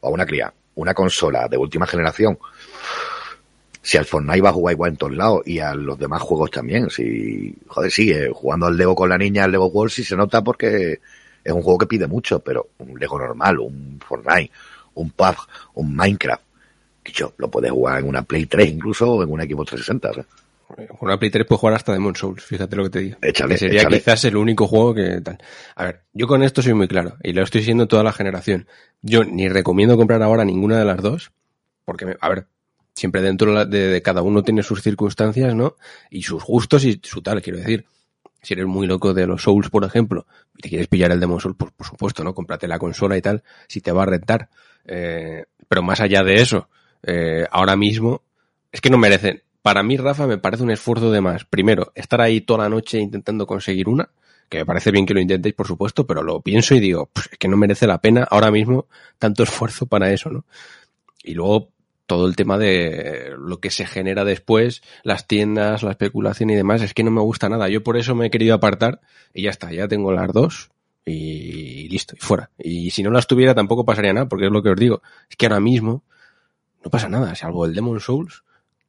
o 0.00 0.08
a 0.08 0.10
una 0.10 0.26
cría 0.26 0.52
una 0.74 0.92
consola 0.94 1.48
de 1.48 1.56
última 1.56 1.86
generación, 1.86 2.38
si 3.82 3.96
al 3.96 4.04
Fortnite 4.04 4.40
va 4.42 4.50
a 4.50 4.52
jugar 4.52 4.74
igual 4.74 4.90
en 4.92 4.96
todos 4.96 5.12
lados 5.14 5.42
y 5.46 5.58
a 5.60 5.74
los 5.74 5.98
demás 5.98 6.20
juegos 6.22 6.50
también, 6.50 6.90
si, 6.90 7.54
joder, 7.66 7.90
eh, 7.98 8.30
jugando 8.32 8.66
al 8.66 8.76
Lego 8.76 8.94
con 8.94 9.08
la 9.08 9.18
niña, 9.18 9.44
al 9.44 9.50
Lego 9.52 9.66
World 9.66 9.90
sí 9.92 10.04
se 10.04 10.16
nota 10.16 10.42
porque 10.44 11.00
es 11.44 11.52
un 11.52 11.62
juego 11.62 11.78
que 11.78 11.86
pide 11.86 12.06
mucho, 12.06 12.40
pero 12.40 12.68
un 12.78 12.98
Lego 12.98 13.18
normal, 13.18 13.58
un 13.60 13.98
Fortnite, 14.06 14.52
un 14.94 15.10
PUBG, 15.10 15.36
un 15.74 15.96
Minecraft, 15.96 16.42
que 17.02 17.12
yo 17.12 17.32
lo 17.38 17.48
puedes 17.50 17.70
jugar 17.70 18.00
en 18.00 18.08
una 18.08 18.22
Play 18.22 18.46
3 18.46 18.68
incluso 18.68 19.10
o 19.10 19.22
en 19.22 19.30
una 19.32 19.44
Xbox 19.44 19.70
360, 19.70 20.10
o 20.10 20.14
sea. 20.14 20.24
Con 20.68 20.86
una 21.00 21.18
Play 21.18 21.30
3 21.30 21.46
puedes 21.46 21.60
jugar 21.60 21.74
hasta 21.76 21.92
Demon 21.92 22.14
Souls, 22.14 22.42
fíjate 22.44 22.76
lo 22.76 22.84
que 22.84 22.90
te 22.90 22.98
digo. 23.00 23.16
Échale, 23.22 23.54
que 23.54 23.58
sería 23.58 23.80
échale. 23.80 23.98
quizás 23.98 24.24
el 24.24 24.36
único 24.36 24.66
juego 24.66 24.94
que 24.94 25.20
tal. 25.22 25.38
A 25.74 25.84
ver, 25.84 26.02
yo 26.12 26.26
con 26.26 26.42
esto 26.42 26.60
soy 26.62 26.74
muy 26.74 26.88
claro, 26.88 27.16
y 27.22 27.32
lo 27.32 27.42
estoy 27.42 27.62
siendo 27.62 27.88
toda 27.88 28.02
la 28.02 28.12
generación. 28.12 28.66
Yo 29.02 29.24
ni 29.24 29.48
recomiendo 29.48 29.96
comprar 29.96 30.22
ahora 30.22 30.44
ninguna 30.44 30.78
de 30.78 30.84
las 30.84 31.00
dos, 31.02 31.32
porque, 31.84 32.04
me- 32.06 32.16
a 32.20 32.28
ver, 32.28 32.46
siempre 32.94 33.22
dentro 33.22 33.54
de, 33.54 33.66
de- 33.78 33.88
de 33.88 34.02
cada 34.02 34.20
uno 34.22 34.42
tiene 34.42 34.62
sus 34.62 34.82
circunstancias, 34.82 35.54
¿no? 35.54 35.76
Y 36.10 36.22
sus 36.22 36.44
gustos 36.44 36.84
y 36.84 37.00
su 37.02 37.22
tal, 37.22 37.40
quiero 37.42 37.58
decir. 37.58 37.86
Si 38.42 38.54
eres 38.54 38.66
muy 38.66 38.86
loco 38.86 39.14
de 39.14 39.26
los 39.26 39.42
Souls, 39.42 39.68
por 39.70 39.84
ejemplo, 39.84 40.26
y 40.56 40.62
te 40.62 40.68
quieres 40.68 40.86
pillar 40.86 41.10
el 41.10 41.18
Demon 41.18 41.40
Souls, 41.40 41.56
pues 41.58 41.72
por 41.72 41.86
supuesto, 41.86 42.22
¿no? 42.22 42.34
Cómprate 42.34 42.68
la 42.68 42.78
consola 42.78 43.16
y 43.16 43.22
tal, 43.22 43.42
si 43.66 43.80
te 43.80 43.90
va 43.90 44.04
a 44.04 44.06
rentar. 44.06 44.48
Eh, 44.86 45.44
pero 45.66 45.82
más 45.82 46.00
allá 46.00 46.22
de 46.22 46.34
eso, 46.34 46.68
eh, 47.02 47.46
ahora 47.50 47.74
mismo, 47.74 48.22
es 48.70 48.80
que 48.80 48.90
no 48.90 48.98
merecen. 48.98 49.42
Para 49.68 49.82
mí, 49.82 49.98
Rafa, 49.98 50.26
me 50.26 50.38
parece 50.38 50.62
un 50.62 50.70
esfuerzo 50.70 51.10
de 51.10 51.20
más. 51.20 51.44
Primero, 51.44 51.92
estar 51.94 52.22
ahí 52.22 52.40
toda 52.40 52.60
la 52.60 52.70
noche 52.70 53.00
intentando 53.00 53.46
conseguir 53.46 53.86
una, 53.86 54.08
que 54.48 54.56
me 54.56 54.64
parece 54.64 54.90
bien 54.90 55.04
que 55.04 55.12
lo 55.12 55.20
intentéis, 55.20 55.54
por 55.54 55.66
supuesto, 55.66 56.06
pero 56.06 56.22
lo 56.22 56.40
pienso 56.40 56.74
y 56.74 56.80
digo, 56.80 57.10
es 57.14 57.36
que 57.36 57.48
no 57.48 57.58
merece 57.58 57.86
la 57.86 58.00
pena 58.00 58.26
ahora 58.30 58.50
mismo 58.50 58.86
tanto 59.18 59.42
esfuerzo 59.42 59.84
para 59.84 60.10
eso, 60.10 60.30
¿no? 60.30 60.46
Y 61.22 61.34
luego 61.34 61.68
todo 62.06 62.26
el 62.26 62.34
tema 62.34 62.56
de 62.56 63.34
lo 63.38 63.60
que 63.60 63.70
se 63.70 63.84
genera 63.84 64.24
después, 64.24 64.80
las 65.02 65.26
tiendas, 65.26 65.82
la 65.82 65.90
especulación 65.90 66.48
y 66.48 66.54
demás, 66.54 66.80
es 66.80 66.94
que 66.94 67.04
no 67.04 67.10
me 67.10 67.20
gusta 67.20 67.50
nada. 67.50 67.68
Yo 67.68 67.82
por 67.82 67.98
eso 67.98 68.14
me 68.14 68.28
he 68.28 68.30
querido 68.30 68.54
apartar 68.54 69.02
y 69.34 69.42
ya 69.42 69.50
está, 69.50 69.70
ya 69.70 69.86
tengo 69.86 70.12
las 70.12 70.32
dos 70.32 70.70
y 71.04 71.90
listo, 71.90 72.16
y 72.16 72.20
fuera. 72.20 72.48
Y 72.56 72.90
si 72.90 73.02
no 73.02 73.10
las 73.10 73.26
tuviera 73.26 73.54
tampoco 73.54 73.84
pasaría 73.84 74.14
nada, 74.14 74.30
porque 74.30 74.46
es 74.46 74.50
lo 74.50 74.62
que 74.62 74.70
os 74.70 74.80
digo, 74.80 75.02
es 75.28 75.36
que 75.36 75.44
ahora 75.44 75.60
mismo 75.60 76.04
no 76.82 76.90
pasa 76.90 77.10
nada, 77.10 77.34
salvo 77.34 77.66
el 77.66 77.74
Demon 77.74 78.00
Souls, 78.00 78.44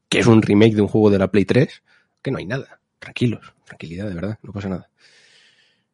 que 0.10 0.20
es 0.20 0.28
un 0.28 0.42
remake 0.42 0.76
de 0.76 0.82
un 0.82 0.88
juego 0.88 1.10
de 1.10 1.20
la 1.20 1.32
Play 1.32 1.46
3, 1.46 1.84
que 2.22 2.32
no 2.32 2.40
hay 2.40 2.46
nada. 2.46 2.80
Tranquilos, 3.00 3.54
tranquilidad, 3.66 4.10
de 4.10 4.16
verdad, 4.16 4.40
no 4.44 4.52
pasa 4.52 4.70
nada. 4.70 4.90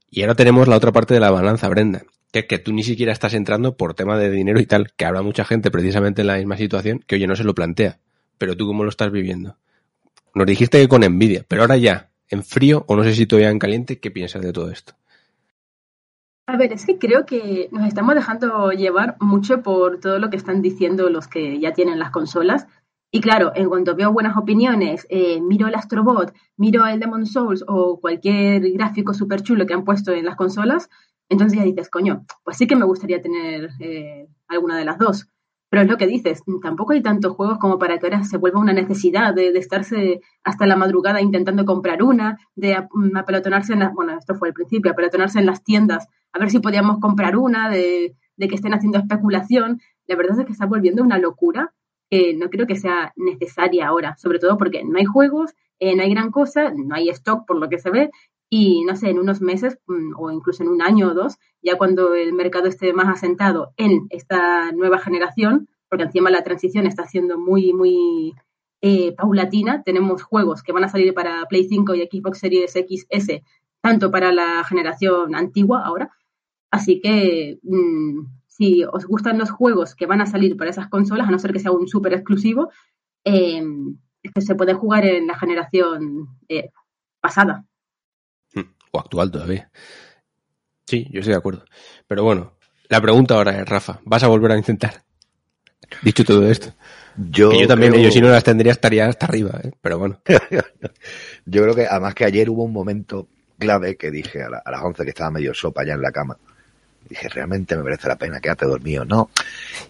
Y 0.09 0.21
ahora 0.21 0.35
tenemos 0.35 0.67
la 0.67 0.77
otra 0.77 0.91
parte 0.91 1.13
de 1.13 1.19
la 1.19 1.29
balanza, 1.29 1.67
Brenda, 1.67 2.03
que 2.31 2.39
es 2.39 2.45
que 2.45 2.57
tú 2.57 2.73
ni 2.73 2.83
siquiera 2.83 3.11
estás 3.11 3.33
entrando 3.33 3.75
por 3.75 3.93
tema 3.93 4.17
de 4.17 4.31
dinero 4.31 4.59
y 4.59 4.65
tal, 4.65 4.93
que 4.93 5.05
habrá 5.05 5.21
mucha 5.21 5.45
gente 5.45 5.69
precisamente 5.69 6.21
en 6.21 6.27
la 6.27 6.37
misma 6.37 6.57
situación 6.57 7.03
que, 7.05 7.15
oye, 7.15 7.27
no 7.27 7.35
se 7.35 7.43
lo 7.43 7.53
plantea. 7.53 7.99
Pero 8.37 8.55
tú 8.55 8.65
cómo 8.65 8.83
lo 8.83 8.89
estás 8.89 9.11
viviendo. 9.11 9.57
Nos 10.33 10.47
dijiste 10.47 10.79
que 10.79 10.87
con 10.87 11.03
envidia, 11.03 11.45
pero 11.47 11.61
ahora 11.61 11.77
ya, 11.77 12.09
en 12.29 12.43
frío, 12.43 12.85
o 12.87 12.95
no 12.95 13.03
sé 13.03 13.13
si 13.13 13.25
todavía 13.25 13.49
en 13.49 13.59
caliente, 13.59 13.99
¿qué 13.99 14.11
piensas 14.11 14.41
de 14.41 14.51
todo 14.51 14.71
esto? 14.71 14.93
A 16.47 16.57
ver, 16.57 16.73
es 16.73 16.85
que 16.85 16.97
creo 16.97 17.25
que 17.25 17.69
nos 17.71 17.87
estamos 17.87 18.13
dejando 18.15 18.71
llevar 18.71 19.15
mucho 19.19 19.63
por 19.63 19.99
todo 19.99 20.19
lo 20.19 20.29
que 20.29 20.37
están 20.37 20.61
diciendo 20.61 21.09
los 21.09 21.27
que 21.27 21.59
ya 21.59 21.73
tienen 21.73 21.99
las 21.99 22.11
consolas. 22.11 22.67
Y 23.15 23.21
claro, 23.21 23.53
en 23.55 23.69
cuanto 23.69 23.95
veo 23.95 24.11
buenas 24.11 24.35
opiniones, 24.35 25.07
eh, 25.09 25.39
miro 25.39 25.69
el 25.69 25.75
Astrobot, 25.75 26.33
miro 26.57 26.85
el 26.85 26.99
Demon 26.99 27.25
Souls 27.25 27.63
o 27.65 27.97
cualquier 28.01 28.69
gráfico 28.73 29.13
súper 29.13 29.41
chulo 29.41 29.65
que 29.65 29.73
han 29.73 29.85
puesto 29.85 30.11
en 30.11 30.25
las 30.25 30.35
consolas, 30.35 30.89
entonces 31.29 31.57
ya 31.57 31.63
dices, 31.63 31.89
coño, 31.89 32.25
pues 32.43 32.57
sí 32.57 32.67
que 32.67 32.75
me 32.75 32.83
gustaría 32.83 33.21
tener 33.21 33.69
eh, 33.79 34.27
alguna 34.49 34.77
de 34.77 34.83
las 34.83 34.97
dos. 34.97 35.29
Pero 35.69 35.83
es 35.83 35.89
lo 35.89 35.95
que 35.95 36.07
dices, 36.07 36.43
tampoco 36.61 36.91
hay 36.91 37.01
tantos 37.01 37.31
juegos 37.31 37.57
como 37.57 37.79
para 37.79 37.99
que 37.99 38.07
ahora 38.07 38.25
se 38.25 38.35
vuelva 38.35 38.59
una 38.59 38.73
necesidad 38.73 39.33
de, 39.33 39.47
estarse 39.57 40.19
hasta 40.43 40.67
la 40.67 40.75
madrugada 40.75 41.21
intentando 41.21 41.63
comprar 41.63 42.03
una, 42.03 42.37
de 42.57 42.73
ap- 42.73 42.91
apelotonarse 43.15 43.71
en 43.71 43.79
las, 43.79 43.93
bueno, 43.93 44.17
esto 44.17 44.35
fue 44.35 44.49
el 44.49 44.53
principio, 44.53 44.91
apelotonarse 44.91 45.39
en 45.39 45.45
las 45.45 45.63
tiendas, 45.63 46.09
a 46.33 46.39
ver 46.39 46.49
si 46.49 46.59
podíamos 46.59 46.99
comprar 46.99 47.37
una, 47.37 47.69
de 47.69 48.13
que 48.37 48.55
estén 48.55 48.73
haciendo 48.73 48.97
especulación. 48.97 49.79
La 50.05 50.17
verdad 50.17 50.37
es 50.41 50.45
que 50.47 50.51
está 50.51 50.65
volviendo 50.65 51.01
una 51.01 51.17
locura 51.17 51.73
no 52.37 52.49
creo 52.49 52.67
que 52.67 52.75
sea 52.75 53.13
necesaria 53.15 53.87
ahora, 53.87 54.15
sobre 54.17 54.39
todo 54.39 54.57
porque 54.57 54.83
no 54.83 54.97
hay 54.97 55.05
juegos, 55.05 55.53
eh, 55.79 55.95
no 55.95 56.03
hay 56.03 56.09
gran 56.09 56.31
cosa, 56.31 56.71
no 56.75 56.95
hay 56.95 57.09
stock 57.09 57.45
por 57.45 57.57
lo 57.57 57.69
que 57.69 57.79
se 57.79 57.89
ve, 57.89 58.09
y 58.49 58.83
no 58.83 58.95
sé, 58.95 59.09
en 59.09 59.19
unos 59.19 59.41
meses 59.41 59.79
mm, 59.87 60.13
o 60.17 60.31
incluso 60.31 60.63
en 60.63 60.69
un 60.69 60.81
año 60.81 61.09
o 61.09 61.13
dos, 61.13 61.37
ya 61.61 61.77
cuando 61.77 62.15
el 62.15 62.33
mercado 62.33 62.67
esté 62.67 62.93
más 62.93 63.09
asentado 63.09 63.73
en 63.77 64.07
esta 64.09 64.71
nueva 64.71 64.99
generación, 64.99 65.67
porque 65.89 66.05
encima 66.05 66.29
la 66.29 66.43
transición 66.43 66.85
está 66.87 67.05
siendo 67.05 67.37
muy, 67.37 67.73
muy 67.73 68.33
eh, 68.81 69.13
paulatina, 69.13 69.83
tenemos 69.83 70.23
juegos 70.23 70.63
que 70.63 70.71
van 70.71 70.83
a 70.83 70.89
salir 70.89 71.13
para 71.13 71.45
Play 71.47 71.65
5 71.65 71.95
y 71.95 72.07
Xbox 72.07 72.39
Series 72.39 72.71
XS, 72.71 73.41
tanto 73.81 74.11
para 74.11 74.31
la 74.31 74.63
generación 74.63 75.35
antigua 75.35 75.83
ahora, 75.85 76.11
así 76.71 77.01
que 77.01 77.59
mm, 77.63 78.21
si 78.57 78.83
os 78.85 79.05
gustan 79.05 79.37
los 79.37 79.51
juegos 79.51 79.95
que 79.95 80.05
van 80.05 80.21
a 80.21 80.25
salir 80.25 80.55
para 80.57 80.69
esas 80.69 80.87
consolas, 80.89 81.27
a 81.27 81.31
no 81.31 81.39
ser 81.39 81.51
que 81.53 81.59
sea 81.59 81.71
un 81.71 81.87
súper 81.87 82.13
exclusivo, 82.13 82.69
eh, 83.25 83.61
es 84.23 84.31
que 84.33 84.41
se 84.41 84.55
puede 84.55 84.73
jugar 84.73 85.05
en 85.05 85.27
la 85.27 85.37
generación 85.37 86.27
eh, 86.47 86.69
pasada. 87.21 87.65
O 88.91 88.99
actual 88.99 89.29
todavía. 89.29 89.69
Sí, 90.87 91.07
yo 91.11 91.19
estoy 91.19 91.33
de 91.33 91.37
acuerdo. 91.39 91.65
Pero 92.07 92.23
bueno, 92.23 92.53
la 92.87 93.01
pregunta 93.01 93.35
ahora 93.35 93.59
es, 93.59 93.67
Rafa, 93.67 93.99
¿vas 94.05 94.23
a 94.23 94.27
volver 94.27 94.51
a 94.51 94.57
intentar? 94.57 95.03
Dicho 96.01 96.23
todo 96.23 96.47
esto. 96.49 96.73
Yo, 97.17 97.49
que 97.49 97.61
yo 97.61 97.67
también, 97.67 97.91
creo- 97.91 98.03
yo 98.05 98.11
si 98.11 98.21
no 98.21 98.29
las 98.29 98.43
tendría 98.43 98.71
estaría 98.71 99.05
hasta 99.07 99.25
arriba, 99.25 99.59
¿eh? 99.63 99.71
pero 99.81 99.99
bueno. 99.99 100.21
Yo 101.45 101.61
creo 101.61 101.75
que 101.75 101.85
además 101.87 102.13
que 102.15 102.25
ayer 102.25 102.49
hubo 102.49 102.63
un 102.63 102.73
momento 102.73 103.27
clave 103.59 103.95
que 103.97 104.11
dije 104.11 104.43
a, 104.43 104.49
la- 104.49 104.61
a 104.65 104.71
las 104.71 104.81
11 104.83 105.03
que 105.03 105.09
estaba 105.09 105.31
medio 105.31 105.53
sopa 105.53 105.85
ya 105.85 105.93
en 105.93 106.01
la 106.01 106.11
cama. 106.11 106.37
Dije, 107.07 107.29
realmente 107.29 107.75
me 107.75 107.83
merece 107.83 108.07
la 108.07 108.17
pena 108.17 108.39
quedarte 108.39 108.65
dormido, 108.65 109.05
¿no? 109.05 109.29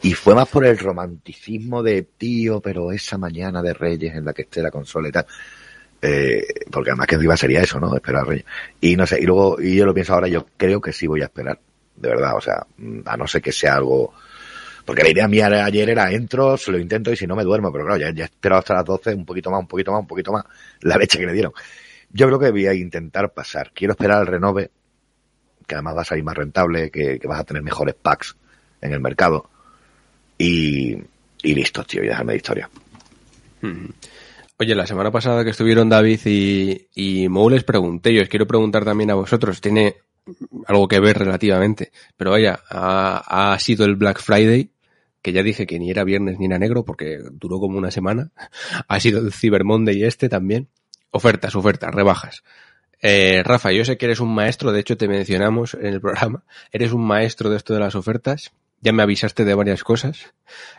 Y 0.02 0.14
fue 0.14 0.36
más 0.36 0.50
por 0.50 0.66
el 0.66 0.78
romanticismo 0.78 1.82
de 1.82 2.04
tío, 2.04 2.60
pero 2.60 2.92
esa 2.92 3.18
mañana 3.18 3.62
de 3.62 3.74
Reyes 3.74 4.16
en 4.16 4.26
la 4.26 4.34
que 4.34 4.44
esté 4.44 4.62
la 4.62 4.72
consola 4.72 5.08
y 5.08 5.12
tal. 5.12 5.26
Eh, 6.02 6.46
porque 6.72 6.92
además 6.92 7.08
que 7.08 7.16
encima 7.16 7.38
sería 7.38 7.62
eso, 7.62 7.80
¿no? 7.80 7.96
Esperar 7.96 8.24
a 8.24 8.26
Reyes. 8.26 8.46
Y 8.82 8.96
no 8.96 9.08
sé, 9.08 9.20
y 9.20 9.26
luego, 9.26 9.62
y 9.62 9.76
yo 9.76 9.86
lo 9.86 9.94
pienso 9.94 10.14
ahora, 10.14 10.28
yo 10.28 10.46
creo 10.58 10.82
que 10.82 10.92
sí 10.92 11.08
voy 11.08 11.22
a 11.22 11.26
esperar. 11.26 11.60
De 11.96 12.10
verdad, 12.10 12.36
o 12.36 12.42
sea, 12.42 12.66
a 13.06 13.18
no 13.18 13.26
ser 13.26 13.42
que 13.42 13.54
sea 13.54 13.76
algo, 13.76 14.14
porque 14.86 15.02
la 15.02 15.10
idea 15.10 15.28
mía 15.28 15.48
ayer 15.66 15.90
era 15.90 16.12
entro, 16.12 16.58
se 16.58 16.72
lo 16.72 16.78
intento 16.78 17.12
y 17.12 17.16
si 17.16 17.26
no 17.26 17.36
me 17.36 17.44
duermo, 17.44 17.72
pero 17.72 17.86
claro, 17.86 18.00
ya, 18.00 18.12
ya 18.12 18.24
he 18.24 18.26
esperado 18.26 18.60
hasta 18.60 18.76
las 18.76 18.86
12, 18.86 19.16
un 19.16 19.26
poquito 19.26 19.50
más, 19.50 19.62
un 19.62 19.68
poquito 19.68 19.92
más, 19.92 20.02
un 20.02 20.08
poquito 20.08 20.32
más, 20.32 20.44
la 20.82 20.98
leche 20.98 21.18
que 21.18 21.26
le 21.26 21.34
dieron. 21.34 21.54
Yo 22.12 22.28
creo 22.28 22.40
que 22.40 22.52
voy 22.52 22.68
a 22.68 22.74
intentar 22.74 23.34
pasar. 23.34 23.72
Quiero 23.74 23.94
esperar 23.94 24.20
al 24.20 24.28
renove, 24.28 24.70
que 25.68 25.76
además 25.76 25.98
va 25.98 26.02
a 26.02 26.06
salir 26.06 26.24
más 26.24 26.36
rentable, 26.36 26.92
que, 26.92 27.20
que 27.20 27.28
vas 27.28 27.40
a 27.40 27.44
tener 27.44 27.64
mejores 27.64 27.96
packs 27.96 28.36
en 28.82 28.94
el 28.94 29.00
mercado. 29.00 29.50
Y, 30.38 30.98
y 31.42 31.56
listo, 31.56 31.84
tío, 31.84 32.04
y 32.04 32.08
dejarme 32.08 32.34
de 32.34 32.38
historia. 32.38 32.70
Mm. 33.62 33.90
Oye, 34.58 34.74
la 34.74 34.88
semana 34.88 35.12
pasada 35.12 35.44
que 35.44 35.50
estuvieron 35.50 35.90
David 35.90 36.20
y, 36.26 36.88
y 36.96 37.28
Mou 37.28 37.50
pregunté, 37.66 38.12
y 38.12 38.20
os 38.20 38.30
quiero 38.30 38.48
preguntar 38.48 38.86
también 38.86 39.12
a 39.12 39.16
vosotros, 39.16 39.60
tiene 39.60 39.98
algo 40.68 40.88
que 40.88 41.00
ver 41.00 41.18
relativamente, 41.18 41.92
pero 42.16 42.32
vaya, 42.32 42.60
ha, 42.70 43.54
ha 43.54 43.60
sido 43.60 43.86
el 43.86 43.96
Black 43.96 44.22
Friday, 44.22 44.72
que 45.22 45.34
ya 45.34 45.44
dije 45.44 45.68
que 45.68 45.78
ni 45.78 45.92
era 45.92 46.04
viernes 46.04 46.40
ni 46.40 46.46
era 46.46 46.58
negro 46.58 46.86
porque 46.86 47.20
duró 47.34 47.60
como 47.60 47.78
una 47.78 47.92
semana, 47.92 48.32
ha 48.88 49.00
sido 49.00 49.20
el 49.20 49.34
Cyber 49.34 49.66
Monday 49.66 50.04
este 50.04 50.30
también, 50.30 50.70
ofertas, 51.12 51.56
ofertas, 51.56 51.94
rebajas. 51.94 52.44
Eh, 53.02 53.44
Rafa, 53.44 53.72
yo 53.72 53.86
sé 53.86 53.98
que 53.98 54.06
eres 54.06 54.20
un 54.20 54.34
maestro, 54.34 54.72
de 54.72 54.80
hecho 54.80 54.98
te 54.98 55.08
mencionamos 55.08 55.74
en 55.76 55.88
el 55.88 56.02
programa, 56.02 56.44
eres 56.72 56.92
un 56.92 57.06
maestro 57.06 57.50
de 57.50 57.58
esto 57.58 57.74
de 57.74 57.80
las 57.80 57.96
ofertas, 57.96 58.52
ya 58.82 58.94
me 58.94 59.04
avisaste 59.04 59.46
de 59.46 59.54
varias 59.54 59.84
cosas, 59.84 60.34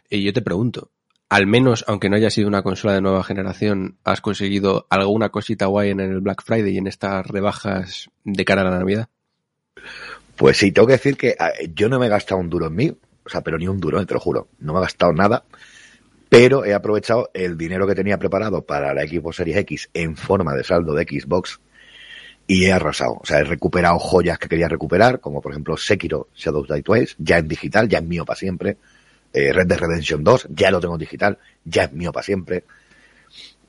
y 0.08 0.24
yo 0.24 0.32
te 0.32 0.42
pregunto, 0.42 0.90
al 1.28 1.46
menos, 1.46 1.84
aunque 1.88 2.08
no 2.08 2.16
haya 2.16 2.30
sido 2.30 2.48
una 2.48 2.62
consola 2.62 2.94
de 2.94 3.00
nueva 3.00 3.24
generación, 3.24 3.98
has 4.04 4.20
conseguido 4.20 4.86
alguna 4.90 5.30
cosita 5.30 5.66
guay 5.66 5.90
en 5.90 6.00
el 6.00 6.20
Black 6.20 6.42
Friday 6.44 6.74
y 6.74 6.78
en 6.78 6.86
estas 6.86 7.26
rebajas 7.26 8.10
de 8.24 8.44
cara 8.44 8.62
a 8.62 8.70
la 8.70 8.78
Navidad. 8.78 9.08
Pues 10.36 10.58
sí, 10.58 10.70
tengo 10.70 10.86
que 10.86 10.94
decir 10.94 11.16
que 11.16 11.34
a, 11.38 11.52
yo 11.74 11.88
no 11.88 11.98
me 11.98 12.06
he 12.06 12.10
gastado 12.10 12.40
un 12.40 12.50
duro 12.50 12.66
en 12.66 12.76
mí, 12.76 12.96
o 13.24 13.28
sea, 13.28 13.40
pero 13.40 13.58
ni 13.58 13.66
un 13.66 13.80
duro, 13.80 14.00
eh, 14.00 14.06
te 14.06 14.14
lo 14.14 14.20
juro. 14.20 14.48
No 14.60 14.72
me 14.72 14.78
he 14.78 14.82
gastado 14.82 15.12
nada, 15.12 15.44
pero 16.28 16.64
he 16.64 16.74
aprovechado 16.74 17.30
el 17.34 17.58
dinero 17.58 17.86
que 17.86 17.94
tenía 17.94 18.18
preparado 18.18 18.62
para 18.62 18.94
la 18.94 19.02
Xbox 19.02 19.36
Series 19.36 19.56
X 19.58 19.90
en 19.94 20.16
forma 20.16 20.54
de 20.54 20.62
saldo 20.62 20.94
de 20.94 21.04
Xbox 21.04 21.60
y 22.46 22.64
he 22.64 22.72
arrasado. 22.72 23.18
O 23.20 23.26
sea, 23.26 23.38
he 23.38 23.44
recuperado 23.44 23.98
joyas 23.98 24.38
que 24.38 24.48
quería 24.48 24.68
recuperar, 24.68 25.20
como 25.20 25.40
por 25.40 25.52
ejemplo 25.52 25.76
Sekiro 25.76 26.28
Shadows 26.34 26.68
Die 26.68 26.82
Twice, 26.82 27.14
ya 27.18 27.38
en 27.38 27.48
digital, 27.48 27.88
ya 27.88 27.98
es 27.98 28.04
mío 28.04 28.24
para 28.24 28.38
siempre. 28.38 28.76
Eh, 29.32 29.52
Red 29.52 29.66
Dead 29.66 29.78
Redemption 29.78 30.24
2, 30.24 30.48
ya 30.50 30.70
lo 30.70 30.80
tengo 30.80 30.94
en 30.94 31.00
digital, 31.00 31.38
ya 31.64 31.84
es 31.84 31.92
mío 31.92 32.12
para 32.12 32.24
siempre. 32.24 32.64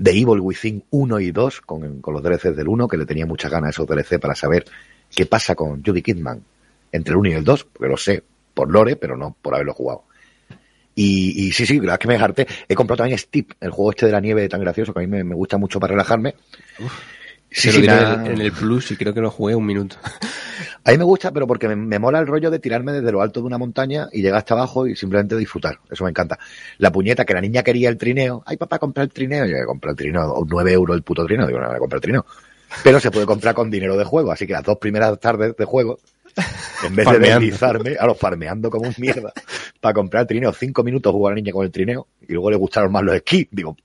The 0.02 0.12
Evil 0.12 0.40
Within 0.40 0.84
1 0.92 1.20
y 1.20 1.32
2, 1.32 1.62
con, 1.62 2.02
con 2.02 2.14
los 2.14 2.24
DLCs 2.24 2.56
del 2.56 2.68
1, 2.68 2.88
que 2.88 2.98
le 2.98 3.06
tenía 3.06 3.26
muchas 3.26 3.52
ganas 3.52 3.72
esos 3.72 3.88
DLC 3.88 4.20
para 4.20 4.36
saber 4.36 4.66
qué 5.14 5.26
pasa 5.26 5.56
con 5.56 5.84
Judy 5.84 6.02
Kidman 6.02 6.44
entre 6.92 7.12
el 7.12 7.18
1 7.18 7.30
y 7.30 7.34
el 7.34 7.44
2, 7.44 7.64
porque 7.66 7.90
lo 7.90 7.98
sé 7.98 8.24
por 8.54 8.72
lore, 8.72 8.96
pero 8.96 9.18
no 9.18 9.36
por 9.42 9.56
haberlo 9.56 9.74
jugado. 9.74 10.04
Y, 11.00 11.52
sí, 11.52 11.68
sí, 11.68 11.80
la 11.80 11.94
es 11.94 12.00
que 12.00 12.08
me 12.08 12.16
harté. 12.16 12.48
He 12.68 12.74
comprado 12.74 12.98
también 12.98 13.20
Steep, 13.20 13.52
el 13.62 13.70
juego 13.70 13.92
este 13.92 14.08
de 14.08 14.12
la 14.12 14.20
nieve 14.20 14.50
tan 14.50 14.60
gracioso, 14.62 14.96
que 14.96 15.04
a 15.04 15.06
mí 15.06 15.24
me 15.24 15.36
gusta 15.36 15.60
mucho 15.60 15.80
para 15.80 15.92
relajarme. 15.92 16.34
Sí, 17.50 17.70
en, 17.70 18.42
el 18.42 18.52
Plus 18.52 18.92
y 18.92 18.98
creo 18.98 19.14
que 19.14 19.22
lo 19.22 19.32
jugué 19.32 19.56
un 19.56 19.66
minuto. 19.66 19.96
A 20.84 20.92
mí 20.92 20.98
me 20.98 21.04
gusta, 21.04 21.32
pero 21.32 21.48
porque 21.48 21.68
me, 21.68 21.76
me 21.76 22.00
mola 22.00 22.20
el 22.20 22.28
rollo 22.28 22.50
de 22.50 22.60
tirarme 22.60 22.94
desde 22.94 23.12
lo 23.12 23.22
alto 23.22 23.42
de 23.42 23.46
una 23.46 23.58
montaña 23.58 24.08
y 24.12 24.22
llegar 24.22 24.38
hasta 24.38 24.54
abajo 24.54 24.88
y 24.88 24.96
simplemente 24.96 25.36
disfrutar. 25.36 25.80
Eso 25.90 26.06
me 26.06 26.12
encanta. 26.12 26.40
La 26.78 26.92
puñeta 26.94 27.26
que 27.26 27.34
la 27.34 27.42
niña 27.42 27.62
quería 27.62 27.90
el 27.90 27.98
trineo. 27.98 28.42
Ay, 28.46 28.56
papá, 28.56 28.80
compra 28.80 29.04
el 29.04 29.10
trineo. 29.10 29.46
Yo 29.46 29.54
voy 29.54 29.64
a 29.64 29.66
comprar 29.66 29.92
el 29.92 29.98
trineo. 29.98 30.32
O 30.32 30.46
9 30.46 30.72
euros 30.72 30.96
el 30.96 31.04
puto 31.04 31.26
trineo. 31.26 31.46
Digo, 31.46 31.60
no, 31.60 31.68
voy 31.68 31.76
a 31.76 31.80
comprar 31.80 31.98
el 31.98 32.02
trineo. 32.02 32.26
Pero 32.84 33.00
se 33.00 33.12
puede 33.12 33.26
comprar 33.26 33.54
con 33.54 33.70
dinero 33.70 33.98
de 33.98 34.06
juego. 34.06 34.32
Así 34.32 34.48
que 34.48 34.54
las 34.54 34.64
dos 34.64 34.78
primeras 34.78 35.20
tardes 35.20 35.56
de 35.58 35.66
juego, 35.66 36.00
en 36.86 36.96
vez 36.96 37.10
de 37.10 37.20
deslizarme, 37.20 37.96
a 38.00 38.06
los 38.06 38.18
farmeando 38.18 38.70
como 38.70 38.88
un 38.88 38.96
mierda, 38.98 39.34
para 39.82 39.94
comprar 39.94 40.22
el 40.22 40.28
trineo, 40.28 40.54
cinco 40.54 40.84
minutos 40.84 41.12
jugar 41.12 41.34
a 41.34 41.36
la 41.36 41.42
niña 41.42 41.52
con 41.52 41.66
el 41.66 41.72
trineo 41.72 42.08
y 42.28 42.34
luego 42.34 42.50
le 42.50 42.58
gustaron 42.58 42.92
más 42.92 43.04
los 43.04 43.16
esquís. 43.16 43.48
Digo, 43.52 43.76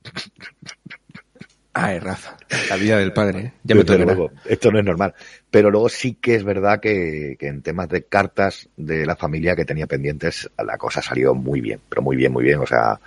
Ay, 1.75 1.99
Rafa, 2.01 2.37
la 2.69 2.77
vida 2.77 2.99
del 2.99 3.15
padre, 3.15 3.39
¿eh? 3.41 3.53
Ya 3.65 3.75
me 3.75 3.83
luego, 3.83 4.31
esto 4.45 4.71
no 4.71 4.79
es 4.79 4.85
normal. 4.85 5.15
Pero 5.51 5.71
luego 5.71 5.89
sí 5.89 6.19
que 6.21 6.35
es 6.35 6.45
verdad 6.45 6.81
que, 6.81 7.37
que 7.39 7.47
en 7.47 7.63
temas 7.63 7.89
de 7.89 8.05
cartas 8.05 8.69
de 8.77 9.07
la 9.07 9.17
familia 9.17 9.57
que 9.57 9.65
tenía 9.65 9.87
pendientes, 9.87 10.51
la 10.63 10.77
cosa 10.77 11.01
salió 11.01 11.35
muy 11.35 11.63
bien, 11.63 11.81
pero 11.89 12.03
muy 12.03 12.15
bien, 12.15 12.31
muy 12.31 12.45
bien. 12.45 12.59
O 12.59 12.67
sea, 12.67 13.01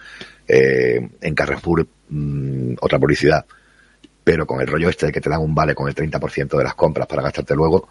eh, 0.47 1.10
en 1.21 1.36
Carrefour, 1.36 1.88
mm, 2.10 2.73
otra 2.82 2.97
publicidad, 2.97 3.45
pero 4.23 4.47
con 4.47 4.60
el 4.60 4.67
rollo 4.67 4.89
este 4.89 5.08
de 5.08 5.12
que 5.12 5.21
te 5.21 5.30
dan 5.30 5.41
un 5.41 5.54
vale 5.54 5.75
con 5.75 5.88
el 5.88 5.93
30% 5.93 6.58
de 6.58 6.63
las 6.63 6.73
compras 6.73 7.06
para 7.06 7.21
gastarte 7.21 7.54
luego, 7.54 7.88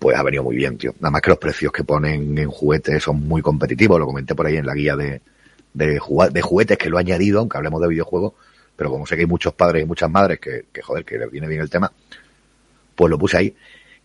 pues 0.00 0.16
ha 0.16 0.22
venido 0.24 0.42
muy 0.42 0.56
bien, 0.56 0.78
tío. 0.78 0.94
Nada 0.98 1.12
más 1.12 1.22
que 1.22 1.30
los 1.30 1.38
precios 1.38 1.70
que 1.70 1.84
ponen 1.84 2.36
en 2.36 2.50
juguetes 2.50 3.04
son 3.04 3.20
muy 3.28 3.40
competitivos, 3.40 4.00
lo 4.00 4.06
comenté 4.06 4.34
por 4.34 4.46
ahí 4.46 4.56
en 4.56 4.66
la 4.66 4.74
guía 4.74 4.96
de, 4.96 5.20
de, 5.74 6.00
de 6.32 6.42
juguetes 6.42 6.76
que 6.76 6.90
lo 6.90 6.98
he 6.98 7.00
añadido, 7.00 7.38
aunque 7.38 7.56
hablemos 7.56 7.80
de 7.80 7.86
videojuegos, 7.86 8.32
pero 8.76 8.90
como 8.90 9.06
sé 9.06 9.14
que 9.16 9.22
hay 9.22 9.26
muchos 9.26 9.54
padres 9.54 9.82
y 9.82 9.86
muchas 9.86 10.10
madres 10.10 10.40
que, 10.40 10.66
que 10.72 10.82
joder, 10.82 11.04
que 11.04 11.18
les 11.18 11.30
viene 11.30 11.46
bien 11.46 11.60
el 11.60 11.70
tema, 11.70 11.92
pues 12.94 13.10
lo 13.10 13.18
puse 13.18 13.36
ahí. 13.36 13.54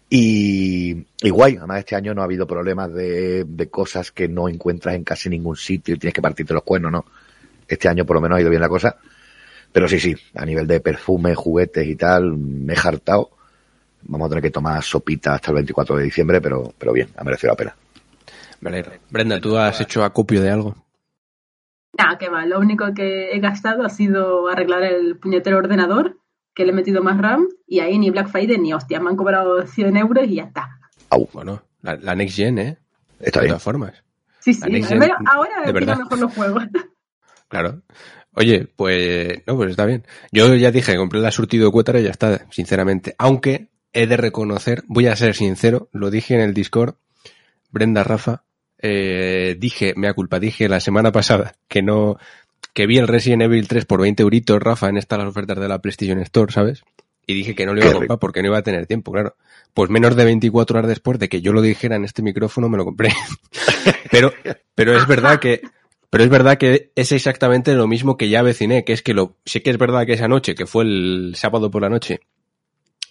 Y, 0.10 1.06
y 1.22 1.30
guay, 1.30 1.58
además 1.58 1.80
este 1.80 1.96
año 1.96 2.14
no 2.14 2.22
ha 2.22 2.26
habido 2.26 2.48
problemas 2.48 2.94
de, 2.94 3.44
de 3.44 3.70
cosas 3.70 4.12
que 4.12 4.28
no 4.28 4.48
encuentras 4.48 4.96
en 4.96 5.04
casi 5.04 5.30
ningún 5.30 5.58
sitio 5.58 5.96
y 5.96 6.00
tienes 6.00 6.14
que 6.14 6.22
partirte 6.22 6.54
los 6.54 6.64
cuernos, 6.64 6.92
¿no? 6.92 7.06
Este 7.68 7.90
año 7.90 8.06
por 8.06 8.16
lo 8.16 8.22
menos 8.22 8.38
ha 8.38 8.42
ido 8.42 8.50
bien 8.50 8.62
la 8.62 8.70
cosa. 8.70 8.98
Pero 9.72 9.88
sí, 9.88 10.00
sí, 10.00 10.16
a 10.36 10.46
nivel 10.46 10.66
de 10.66 10.80
perfume, 10.80 11.36
juguetes 11.36 11.86
y 11.86 11.96
tal, 11.96 12.38
me 12.38 12.74
he 12.74 12.78
hartado. 12.78 13.32
Vamos 14.04 14.28
a 14.28 14.30
tener 14.30 14.42
que 14.44 14.52
tomar 14.52 14.82
sopita 14.82 15.36
hasta 15.36 15.52
el 15.52 15.56
24 15.56 15.98
de 15.98 16.04
diciembre, 16.06 16.40
pero, 16.40 16.74
pero 16.78 16.94
bien, 16.94 17.10
ha 17.18 17.24
merecido 17.24 17.52
la 17.52 17.58
pena. 17.58 17.76
Me 18.62 18.70
alegro. 18.70 18.94
Brenda, 19.10 19.42
¿tú 19.42 19.58
has 19.58 19.82
hecho 19.82 20.04
acopio 20.04 20.42
de 20.42 20.50
algo? 20.50 20.87
Nada, 21.94 22.18
que 22.18 22.30
va. 22.30 22.46
Lo 22.46 22.60
único 22.60 22.94
que 22.94 23.32
he 23.32 23.40
gastado 23.40 23.84
ha 23.84 23.90
sido 23.90 24.48
arreglar 24.50 24.84
el 24.84 25.18
puñetero 25.18 25.58
ordenador, 25.58 26.18
que 26.54 26.66
le 26.66 26.72
he 26.72 26.76
metido 26.76 27.04
más 27.04 27.18
RAM, 27.20 27.48
y 27.68 27.80
ahí 27.80 27.98
ni 27.98 28.10
Black 28.10 28.30
Friday 28.30 28.58
ni 28.58 28.74
hostia. 28.74 29.00
Me 29.00 29.10
han 29.10 29.16
cobrado 29.16 29.66
100 29.66 29.98
euros 29.98 30.26
y 30.28 30.36
ya 30.36 30.44
está. 30.44 30.70
Au, 31.10 31.28
Bueno, 31.34 31.62
la, 31.82 31.96
la 31.96 32.16
Next 32.16 32.36
Gen, 32.36 32.58
¿eh? 32.60 32.78
está 33.20 33.40
de 33.40 33.46
bien. 33.46 33.52
todas 33.52 33.64
formas. 33.64 34.04
Sí, 34.40 34.54
sí. 34.54 34.84
Gen, 34.84 35.02
ahora 35.26 35.64
de 35.66 35.72
verdad. 35.72 35.98
mejor 35.98 36.20
los 36.20 36.34
juegos. 36.34 36.64
Claro. 37.50 37.82
Oye, 38.34 38.68
pues 38.76 39.42
no, 39.48 39.56
pues 39.56 39.70
está 39.72 39.86
bien. 39.86 40.04
Yo 40.34 40.54
ya 40.56 40.70
dije, 40.70 40.98
compré 40.98 41.22
la 41.22 41.32
surtido 41.32 41.66
de 41.66 41.72
Cuétara 41.72 42.02
y 42.02 42.04
ya 42.04 42.10
está, 42.10 42.46
sinceramente. 42.52 43.16
Aunque 43.18 43.70
he 43.94 44.06
de 44.06 44.18
reconocer, 44.18 44.84
voy 44.88 45.08
a 45.08 45.16
ser 45.16 45.34
sincero, 45.34 45.88
lo 45.94 46.12
dije 46.12 46.36
en 46.36 46.42
el 46.42 46.54
Discord, 46.54 46.96
Brenda 47.72 48.04
Rafa, 48.04 48.44
eh, 48.80 49.56
dije, 49.60 49.94
mea 49.96 50.14
culpa, 50.14 50.40
dije 50.40 50.70
la 50.70 50.80
semana 50.80 51.12
pasada 51.12 51.56
que 51.68 51.82
no, 51.82 52.18
que 52.74 52.88
vi 52.88 52.98
el 52.98 53.08
Resident 53.08 53.44
Evil 53.44 53.68
3 53.68 53.86
por 53.86 54.02
20 54.02 54.24
euritos, 54.24 54.62
Rafa, 54.62 54.90
en 54.90 54.98
estas 54.98 55.20
las 55.20 55.28
ofertas 55.28 55.60
de 55.60 55.68
la 55.68 55.80
PlayStation 55.80 56.20
Store, 56.20 56.52
¿sabes? 56.52 56.84
Y 57.26 57.34
dije 57.34 57.56
que 57.56 57.66
no 57.66 57.74
lo 57.74 57.82
iba 57.82 57.90
a 57.90 57.94
comprar 57.94 58.20
porque 58.20 58.42
no 58.42 58.50
iba 58.50 58.58
a 58.58 58.64
tener 58.64 58.86
tiempo, 58.86 59.12
claro. 59.12 59.36
Pues 59.74 59.90
menos 59.90 60.16
de 60.16 60.24
24 60.24 60.80
horas 60.80 60.90
después 60.90 61.20
de 61.20 61.28
que 61.28 61.42
yo 61.42 61.54
lo 61.54 61.62
dijera 61.62 61.96
en 61.96 62.06
este 62.06 62.22
micrófono 62.22 62.70
me 62.70 62.78
lo 62.78 62.86
compré. 62.86 63.10
pero, 64.12 64.32
pero 64.76 64.98
es 64.98 65.06
verdad 65.08 65.40
que, 65.40 65.62
pero 66.10 66.24
es 66.24 66.30
verdad 66.30 66.58
que 66.58 66.92
es 66.96 67.12
exactamente 67.12 67.74
lo 67.76 67.88
mismo 67.88 68.16
que 68.16 68.30
ya 68.30 68.42
veciné, 68.42 68.86
que 68.86 68.94
es 68.94 69.02
que 69.02 69.14
lo, 69.14 69.36
sí 69.46 69.60
que 69.62 69.72
es 69.72 69.78
verdad 69.78 70.06
que 70.06 70.14
esa 70.14 70.28
noche, 70.28 70.56
que 70.56 70.66
fue 70.66 70.84
el 70.84 71.34
sábado 71.36 71.70
por 71.70 71.82
la 71.82 71.90
noche, 71.90 72.22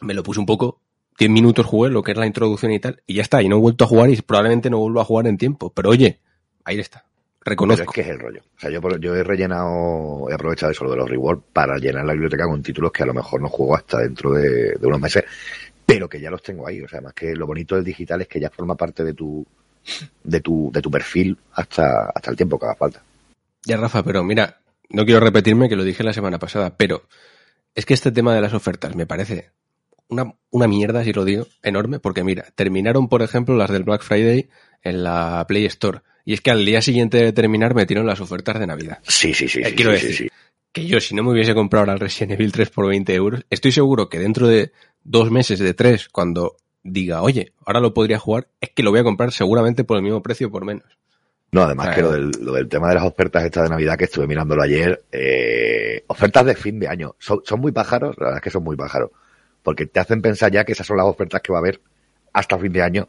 me 0.01 0.15
lo 0.15 0.23
puse 0.23 0.41
un 0.41 0.47
poco, 0.47 0.81
10 1.19 1.31
minutos 1.31 1.67
jugué, 1.67 1.91
lo 1.91 2.03
que 2.03 2.13
es 2.13 2.19
la 2.19 2.27
introducción 2.27 2.73
y 2.73 2.81
tal, 2.81 3.03
y 3.07 3.15
ya 3.15 3.23
está, 3.23 3.43
y 3.43 3.49
no 3.49 3.57
he 3.57 3.61
vuelto 3.61 3.85
a 3.85 3.89
jugar 3.89 4.11
y 4.11 4.17
probablemente 4.21 4.71
no 4.71 4.79
vuelvo 4.79 5.01
a 5.01 5.05
jugar 5.05 5.27
en 5.27 5.39
tiempo. 5.39 5.71
Pero 5.71 5.91
oye, 5.91 6.21
ahí 6.65 6.79
está. 6.79 7.05
Pero 7.39 7.53
Reconozco. 7.53 7.85
es 7.85 7.95
que 7.95 8.01
es 8.01 8.09
el 8.09 8.19
rollo. 8.19 8.43
O 8.57 8.61
sea, 8.61 8.71
yo, 8.71 8.81
he 9.15 9.23
rellenado, 9.23 10.29
he 10.29 10.35
aprovechado 10.35 10.73
eso 10.73 10.89
de 10.91 10.97
los 10.97 11.09
rewards 11.09 11.43
para 11.53 11.77
llenar 11.79 12.05
la 12.05 12.13
biblioteca 12.13 12.45
con 12.45 12.63
títulos 12.63 12.91
que 12.91 13.05
a 13.05 13.07
lo 13.07 13.15
mejor 13.15 13.41
no 13.41 13.49
juego 13.49 13.77
hasta 13.77 13.99
dentro 13.99 14.33
de, 14.33 14.73
de 14.75 14.87
unos 14.87 15.01
meses, 15.01 15.25
pero 15.87 16.09
que 16.09 16.21
ya 16.21 16.31
los 16.31 16.43
tengo 16.43 16.67
ahí. 16.67 16.83
O 16.83 16.89
sea, 16.89 17.01
más 17.01 17.15
que 17.15 17.35
lo 17.35 17.47
bonito 17.47 17.77
del 17.77 17.85
digital 17.85 18.21
es 18.23 18.29
que 18.29 18.41
ya 18.41 18.51
forma 18.51 18.75
parte 18.75 19.05
de 19.05 19.15
tu, 19.15 19.47
de 20.25 20.41
tu, 20.41 20.71
de 20.73 20.83
tu 20.83 20.91
perfil 20.91 21.39
hasta, 21.53 22.11
hasta 22.15 22.31
el 22.31 22.37
tiempo 22.37 22.59
que 22.59 22.67
haga 22.67 22.75
falta. 22.75 23.03
Ya, 23.65 23.77
Rafa, 23.77 24.03
pero 24.03 24.23
mira, 24.25 24.59
no 24.91 25.05
quiero 25.05 25.21
repetirme 25.21 25.69
que 25.69 25.77
lo 25.77 25.85
dije 25.85 26.05
la 26.05 26.13
semana 26.13 26.39
pasada, 26.39 26.77
pero 26.77 27.03
es 27.75 27.87
que 27.87 27.95
este 27.95 28.13
tema 28.13 28.35
de 28.35 28.41
las 28.41 28.55
ofertas 28.55 28.95
me 28.95 29.07
parece 29.07 29.51
una, 30.09 30.35
una 30.51 30.69
mierda, 30.69 31.05
si 31.05 31.13
lo 31.13 31.25
digo, 31.25 31.47
enorme, 31.63 31.99
porque 31.99 32.25
mira, 32.25 32.47
terminaron, 32.55 33.09
por 33.09 33.23
ejemplo, 33.23 33.57
las 33.57 33.71
del 33.71 33.85
Black 33.85 34.03
Friday 34.03 34.49
en 34.83 35.03
la 35.05 35.45
Play 35.49 35.67
Store. 35.67 36.01
Y 36.25 36.33
es 36.33 36.41
que 36.41 36.51
al 36.51 36.65
día 36.65 36.83
siguiente 36.83 37.19
de 37.19 37.33
terminar 37.33 37.75
metieron 37.75 38.07
las 38.07 38.21
ofertas 38.21 38.59
de 38.59 38.67
Navidad. 38.67 38.99
Sí, 39.03 39.33
sí, 39.35 39.49
sí. 39.49 39.61
Eh, 39.61 39.67
sí, 39.71 39.75
quiero 39.75 39.97
sí, 39.97 40.07
decir, 40.07 40.17
sí. 40.29 40.29
Que 40.73 40.87
yo, 40.87 41.01
si 41.01 41.15
no 41.15 41.23
me 41.23 41.31
hubiese 41.33 41.55
comprado 41.55 41.83
ahora 41.85 41.95
el 41.95 42.01
Resident 42.01 42.33
Evil 42.33 42.53
3 42.53 42.71
por 42.71 42.87
20 42.89 43.15
euros, 43.15 43.45
estoy 43.49 43.73
seguro 43.73 44.09
que 44.09 44.19
dentro 44.19 44.47
de 44.49 44.73
dos 45.05 45.31
meses, 45.31 45.59
de 45.59 45.73
tres, 45.73 46.09
cuando 46.09 46.57
diga, 46.83 47.23
oye, 47.23 47.53
ahora 47.65 47.81
lo 47.81 47.95
podría 47.95 48.19
jugar, 48.19 48.49
es 48.61 48.71
que 48.71 48.83
lo 48.83 48.91
voy 48.91 49.01
a 49.01 49.05
comprar 49.05 49.33
seguramente 49.33 49.85
por 49.85 49.97
el 49.97 50.03
mismo 50.03 50.23
precio 50.23 50.49
o 50.49 50.51
por 50.51 50.65
menos. 50.65 50.85
No, 51.53 51.63
además 51.63 51.87
Claro. 51.87 51.97
que 51.97 52.03
lo 52.03 52.13
del, 52.13 52.31
lo 52.45 52.53
del 52.53 52.69
tema 52.69 52.89
de 52.89 52.97
las 52.97 53.05
ofertas 53.05 53.45
estas 53.45 53.63
de 53.65 53.71
Navidad 53.71 53.97
que 53.97 54.05
estuve 54.05 54.27
mirándolo 54.27 54.63
ayer, 54.63 55.05
eh, 55.13 56.05
ofertas 56.09 56.45
de 56.45 56.55
fin 56.57 56.79
de 56.79 56.89
año, 56.89 57.15
son, 57.19 57.41
son 57.45 57.61
muy 57.61 57.73
pájaros, 57.73 58.17
la 58.19 58.25
verdad 58.27 58.39
es 58.39 58.43
que 58.43 58.51
son 58.51 58.65
muy 58.65 58.77
pájaros, 58.77 59.11
porque 59.67 59.87
te 59.87 59.99
hacen 59.99 60.23
pensar 60.23 60.53
ya 60.53 60.65
que 60.65 60.71
esas 60.71 60.87
son 60.87 60.97
las 60.97 61.07
ofertas 61.07 61.43
que 61.43 61.51
va 61.51 61.59
a 61.59 61.61
haber 61.61 61.81
hasta 62.33 62.57
fin 62.57 62.73
de 62.73 62.83
año 62.83 63.09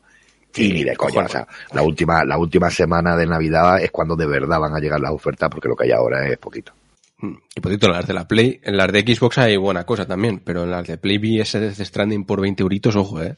y 0.55 0.73
ni 0.73 0.83
de 0.83 0.95
coña, 0.95 1.25
o 1.25 1.27
sea, 1.29 1.47
la 1.71 1.83
última, 1.83 2.25
la 2.25 2.39
última 2.39 2.71
semana 2.71 3.15
de 3.15 3.27
Navidad 3.27 3.79
es 3.79 3.91
cuando 3.91 4.15
de 4.15 4.25
verdad 4.25 4.59
van 4.59 4.73
a 4.73 4.79
llegar 4.79 4.99
las 4.99 5.11
ofertas 5.11 5.51
porque 5.51 5.67
lo 5.67 5.75
que 5.75 5.83
hay 5.83 5.91
ahora 5.91 6.27
es 6.27 6.35
poquito. 6.39 6.73
Mm, 7.19 7.35
Y 7.57 7.61
por 7.61 7.69
cierto, 7.69 7.85
en 7.85 7.91
las 7.91 8.07
de 8.07 8.13
la 8.15 8.27
Play, 8.27 8.59
en 8.63 8.75
las 8.75 8.91
de 8.91 9.01
Xbox 9.01 9.37
hay 9.37 9.55
buena 9.55 9.83
cosa 9.83 10.07
también, 10.07 10.39
pero 10.43 10.63
en 10.63 10.71
las 10.71 10.87
de 10.87 10.97
Play 10.97 11.19
vi 11.19 11.39
ese 11.39 11.59
de 11.59 11.75
Stranding 11.75 12.25
por 12.25 12.41
20 12.41 12.63
euritos, 12.63 12.95
ojo, 12.95 13.21
eh. 13.21 13.35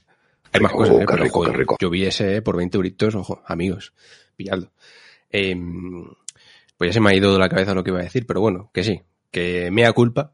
Hay 0.53 0.61
más 0.61 0.71
cosas, 0.71 0.95
eh, 0.95 1.05
qué 1.05 1.15
rico, 1.17 1.43
qué 1.43 1.51
rico. 1.51 1.75
Yo 1.77 1.89
vi 1.89 2.05
ese 2.05 2.37
eh, 2.37 2.41
por 2.41 2.55
20 2.55 2.77
euritos, 2.77 3.15
ojo, 3.15 3.43
amigos, 3.47 3.91
pilladlo. 4.37 4.71
Eh, 5.29 5.57
pues 6.77 6.91
ya 6.91 6.93
se 6.93 6.99
me 7.01 7.09
ha 7.09 7.15
ido 7.15 7.33
de 7.33 7.39
la 7.39 7.49
cabeza 7.49 7.73
lo 7.73 7.83
que 7.83 7.89
iba 7.89 7.99
a 7.99 8.03
decir, 8.03 8.25
pero 8.25 8.39
bueno, 8.39 8.71
que 8.73 8.85
sí, 8.85 9.01
que 9.29 9.71
mea 9.71 9.91
culpa, 9.91 10.31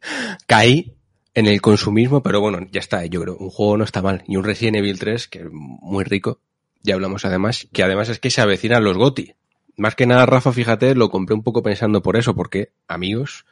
caí 0.46 0.92
en 1.36 1.44
el 1.44 1.60
consumismo, 1.60 2.22
pero 2.22 2.40
bueno, 2.40 2.66
ya 2.72 2.80
está, 2.80 3.04
yo 3.04 3.20
creo, 3.20 3.36
un 3.36 3.50
juego 3.50 3.76
no 3.76 3.84
está 3.84 4.00
mal. 4.00 4.24
Y 4.26 4.36
un 4.36 4.44
Resident 4.44 4.78
Evil 4.78 4.98
3, 4.98 5.28
que 5.28 5.40
es 5.40 5.44
muy 5.50 6.02
rico, 6.02 6.40
ya 6.82 6.94
hablamos 6.94 7.26
además, 7.26 7.68
que 7.74 7.82
además 7.82 8.08
es 8.08 8.18
que 8.18 8.30
se 8.30 8.40
avecinan 8.40 8.82
los 8.82 8.96
GOTI. 8.96 9.34
Más 9.76 9.94
que 9.94 10.06
nada, 10.06 10.24
Rafa, 10.24 10.50
fíjate, 10.50 10.94
lo 10.94 11.10
compré 11.10 11.34
un 11.34 11.42
poco 11.42 11.62
pensando 11.62 12.02
por 12.02 12.16
eso, 12.16 12.34
porque, 12.34 12.72
amigos, 12.88 13.44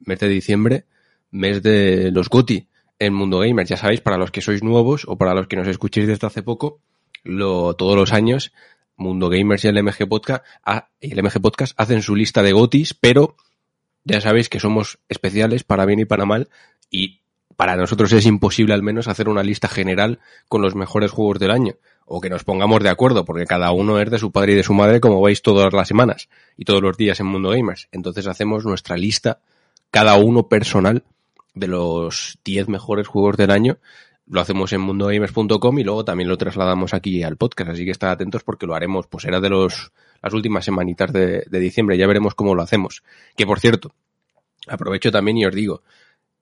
mes 0.00 0.18
de 0.18 0.28
diciembre, 0.28 0.84
mes 1.30 1.62
de 1.62 2.10
los 2.12 2.28
GOTI 2.28 2.68
en 2.98 3.14
Mundo 3.14 3.38
Gamer. 3.38 3.66
Ya 3.66 3.78
sabéis, 3.78 4.02
para 4.02 4.18
los 4.18 4.30
que 4.30 4.42
sois 4.42 4.62
nuevos 4.62 5.06
o 5.08 5.16
para 5.16 5.32
los 5.32 5.46
que 5.46 5.56
nos 5.56 5.66
escuchéis 5.66 6.08
desde 6.08 6.26
hace 6.26 6.42
poco, 6.42 6.82
lo, 7.24 7.72
todos 7.72 7.96
los 7.96 8.12
años, 8.12 8.52
Mundo 8.96 9.30
Gamers 9.30 9.64
y 9.64 9.68
el 9.68 9.82
MG 9.82 10.06
Podcast, 10.10 10.44
y 11.00 11.12
el 11.12 11.22
MG 11.22 11.40
Podcast 11.40 11.72
hacen 11.80 12.02
su 12.02 12.14
lista 12.14 12.42
de 12.42 12.52
GOTIs, 12.52 12.92
pero 12.92 13.34
ya 14.04 14.20
sabéis 14.20 14.50
que 14.50 14.60
somos 14.60 14.98
especiales 15.08 15.64
para 15.64 15.86
bien 15.86 16.00
y 16.00 16.04
para 16.04 16.26
mal 16.26 16.50
y 16.90 17.19
para 17.60 17.76
nosotros 17.76 18.10
es 18.12 18.24
imposible 18.24 18.72
al 18.72 18.82
menos 18.82 19.06
hacer 19.06 19.28
una 19.28 19.42
lista 19.42 19.68
general 19.68 20.18
con 20.48 20.62
los 20.62 20.74
mejores 20.74 21.10
juegos 21.10 21.38
del 21.38 21.50
año 21.50 21.74
o 22.06 22.18
que 22.18 22.30
nos 22.30 22.42
pongamos 22.42 22.82
de 22.82 22.88
acuerdo 22.88 23.26
porque 23.26 23.44
cada 23.44 23.70
uno 23.70 24.00
es 24.00 24.10
de 24.10 24.18
su 24.18 24.32
padre 24.32 24.52
y 24.52 24.54
de 24.54 24.62
su 24.62 24.72
madre 24.72 24.98
como 24.98 25.20
veis 25.20 25.42
todas 25.42 25.70
las 25.74 25.86
semanas 25.86 26.30
y 26.56 26.64
todos 26.64 26.80
los 26.80 26.96
días 26.96 27.20
en 27.20 27.26
Mundo 27.26 27.50
Gamers. 27.50 27.88
Entonces 27.92 28.26
hacemos 28.28 28.64
nuestra 28.64 28.96
lista 28.96 29.40
cada 29.90 30.16
uno 30.16 30.48
personal 30.48 31.04
de 31.52 31.66
los 31.66 32.38
10 32.46 32.68
mejores 32.68 33.06
juegos 33.06 33.36
del 33.36 33.50
año. 33.50 33.76
Lo 34.26 34.40
hacemos 34.40 34.72
en 34.72 34.80
mundogamers.com 34.80 35.78
y 35.80 35.84
luego 35.84 36.02
también 36.02 36.30
lo 36.30 36.38
trasladamos 36.38 36.94
aquí 36.94 37.22
al 37.22 37.36
podcast, 37.36 37.72
así 37.72 37.84
que 37.84 37.90
estad 37.90 38.12
atentos 38.12 38.42
porque 38.42 38.64
lo 38.64 38.74
haremos, 38.74 39.06
pues 39.06 39.26
era 39.26 39.38
de 39.38 39.50
los 39.50 39.92
las 40.22 40.32
últimas 40.32 40.64
semanitas 40.64 41.12
de, 41.12 41.44
de 41.46 41.60
diciembre, 41.60 41.98
ya 41.98 42.06
veremos 42.06 42.34
cómo 42.34 42.54
lo 42.54 42.62
hacemos. 42.62 43.02
Que 43.36 43.44
por 43.44 43.60
cierto, 43.60 43.92
aprovecho 44.66 45.12
también 45.12 45.36
y 45.36 45.44
os 45.44 45.54
digo, 45.54 45.82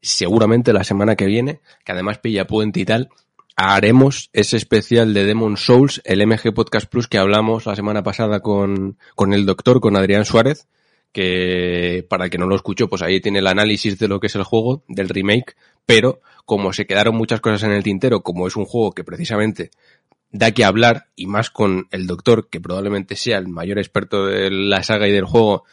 seguramente 0.00 0.72
la 0.72 0.84
semana 0.84 1.16
que 1.16 1.26
viene, 1.26 1.60
que 1.84 1.92
además 1.92 2.18
pilla 2.18 2.46
puente 2.46 2.80
y 2.80 2.84
tal, 2.84 3.08
haremos 3.56 4.30
ese 4.32 4.56
especial 4.56 5.12
de 5.14 5.24
Demon 5.24 5.56
Souls, 5.56 6.00
el 6.04 6.24
MG 6.24 6.54
Podcast 6.54 6.88
Plus 6.88 7.08
que 7.08 7.18
hablamos 7.18 7.66
la 7.66 7.74
semana 7.74 8.02
pasada 8.02 8.40
con, 8.40 8.98
con 9.16 9.32
el 9.32 9.46
doctor, 9.46 9.80
con 9.80 9.96
Adrián 9.96 10.24
Suárez, 10.24 10.68
que 11.12 12.06
para 12.08 12.26
el 12.26 12.30
que 12.30 12.38
no 12.38 12.46
lo 12.46 12.54
escuchó, 12.54 12.88
pues 12.88 13.02
ahí 13.02 13.20
tiene 13.20 13.40
el 13.40 13.46
análisis 13.46 13.98
de 13.98 14.08
lo 14.08 14.20
que 14.20 14.28
es 14.28 14.36
el 14.36 14.44
juego, 14.44 14.84
del 14.86 15.08
remake, 15.08 15.56
pero 15.86 16.20
como 16.44 16.72
se 16.72 16.86
quedaron 16.86 17.16
muchas 17.16 17.40
cosas 17.40 17.64
en 17.64 17.72
el 17.72 17.82
tintero, 17.82 18.22
como 18.22 18.46
es 18.46 18.56
un 18.56 18.64
juego 18.64 18.92
que 18.92 19.04
precisamente 19.04 19.70
da 20.30 20.52
que 20.52 20.64
hablar, 20.64 21.06
y 21.16 21.26
más 21.26 21.50
con 21.50 21.88
el 21.90 22.06
doctor, 22.06 22.48
que 22.48 22.60
probablemente 22.60 23.16
sea 23.16 23.38
el 23.38 23.48
mayor 23.48 23.78
experto 23.78 24.26
de 24.26 24.50
la 24.50 24.82
saga 24.82 25.08
y 25.08 25.12
del 25.12 25.24
juego, 25.24 25.64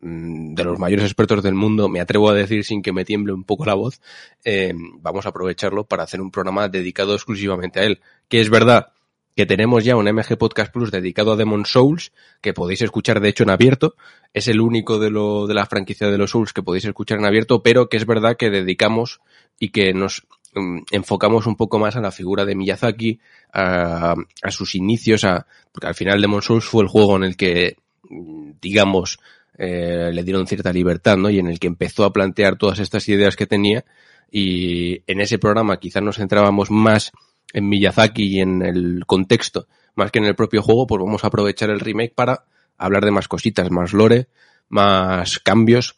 de 0.00 0.64
los 0.64 0.78
mayores 0.78 1.04
expertos 1.04 1.42
del 1.42 1.54
mundo, 1.54 1.88
me 1.88 2.00
atrevo 2.00 2.30
a 2.30 2.34
decir 2.34 2.64
sin 2.64 2.82
que 2.82 2.92
me 2.92 3.04
tiemble 3.04 3.32
un 3.32 3.44
poco 3.44 3.64
la 3.64 3.74
voz, 3.74 4.00
eh, 4.44 4.72
vamos 5.00 5.26
a 5.26 5.30
aprovecharlo 5.30 5.84
para 5.84 6.04
hacer 6.04 6.20
un 6.20 6.30
programa 6.30 6.68
dedicado 6.68 7.14
exclusivamente 7.14 7.80
a 7.80 7.84
él. 7.84 8.00
Que 8.28 8.40
es 8.40 8.50
verdad 8.50 8.92
que 9.38 9.46
tenemos 9.46 9.84
ya 9.84 9.94
un 9.94 10.06
MG 10.06 10.36
Podcast 10.36 10.72
Plus 10.72 10.90
dedicado 10.90 11.32
a 11.32 11.36
Demon 11.36 11.64
Souls, 11.64 12.12
que 12.40 12.52
podéis 12.52 12.82
escuchar 12.82 13.20
de 13.20 13.28
hecho 13.28 13.44
en 13.44 13.50
abierto. 13.50 13.94
Es 14.34 14.48
el 14.48 14.60
único 14.60 14.98
de, 14.98 15.10
lo, 15.10 15.46
de 15.46 15.54
la 15.54 15.64
franquicia 15.64 16.10
de 16.10 16.18
los 16.18 16.32
Souls 16.32 16.52
que 16.52 16.64
podéis 16.64 16.86
escuchar 16.86 17.18
en 17.18 17.24
abierto, 17.24 17.62
pero 17.62 17.88
que 17.88 17.98
es 17.98 18.04
verdad 18.04 18.36
que 18.36 18.50
dedicamos 18.50 19.20
y 19.60 19.68
que 19.68 19.94
nos 19.94 20.26
mm, 20.54 20.80
enfocamos 20.90 21.46
un 21.46 21.54
poco 21.54 21.78
más 21.78 21.94
a 21.94 22.00
la 22.00 22.10
figura 22.10 22.44
de 22.44 22.56
Miyazaki, 22.56 23.20
a, 23.52 24.16
a 24.42 24.50
sus 24.50 24.74
inicios, 24.74 25.22
a, 25.22 25.46
porque 25.70 25.86
al 25.86 25.94
final 25.94 26.20
Demon 26.20 26.42
Souls 26.42 26.64
fue 26.64 26.82
el 26.82 26.88
juego 26.88 27.14
en 27.14 27.22
el 27.22 27.36
que, 27.36 27.76
mm, 28.10 28.54
digamos, 28.60 29.20
eh, 29.58 30.10
le 30.12 30.22
dieron 30.22 30.46
cierta 30.46 30.72
libertad, 30.72 31.16
¿no? 31.16 31.28
Y 31.28 31.40
en 31.40 31.48
el 31.48 31.58
que 31.58 31.66
empezó 31.66 32.04
a 32.04 32.12
plantear 32.12 32.56
todas 32.56 32.78
estas 32.78 33.08
ideas 33.08 33.36
que 33.36 33.46
tenía. 33.46 33.84
Y 34.30 35.02
en 35.06 35.20
ese 35.20 35.38
programa 35.38 35.80
quizás 35.80 36.02
nos 36.02 36.16
centrábamos 36.16 36.70
más 36.70 37.10
en 37.52 37.68
Miyazaki 37.68 38.24
y 38.24 38.40
en 38.40 38.62
el 38.62 39.04
contexto, 39.06 39.66
más 39.94 40.10
que 40.10 40.20
en 40.20 40.26
el 40.26 40.36
propio 40.36 40.62
juego, 40.62 40.86
pues 40.86 41.02
vamos 41.02 41.24
a 41.24 41.26
aprovechar 41.26 41.70
el 41.70 41.80
remake 41.80 42.14
para 42.14 42.44
hablar 42.76 43.04
de 43.04 43.10
más 43.10 43.26
cositas, 43.26 43.70
más 43.70 43.92
lore, 43.92 44.28
más 44.68 45.40
cambios, 45.40 45.96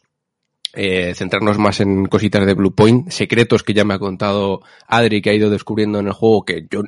eh, 0.73 1.13
centrarnos 1.15 1.57
más 1.57 1.81
en 1.81 2.05
cositas 2.05 2.45
de 2.45 2.53
Blue 2.53 2.73
Point, 2.73 3.09
secretos 3.11 3.63
que 3.63 3.73
ya 3.73 3.83
me 3.83 3.93
ha 3.93 3.99
contado 3.99 4.61
Adri 4.87 5.21
que 5.21 5.29
ha 5.29 5.33
ido 5.33 5.49
descubriendo 5.49 5.99
en 5.99 6.07
el 6.07 6.13
juego 6.13 6.45
que 6.45 6.65
yo, 6.69 6.83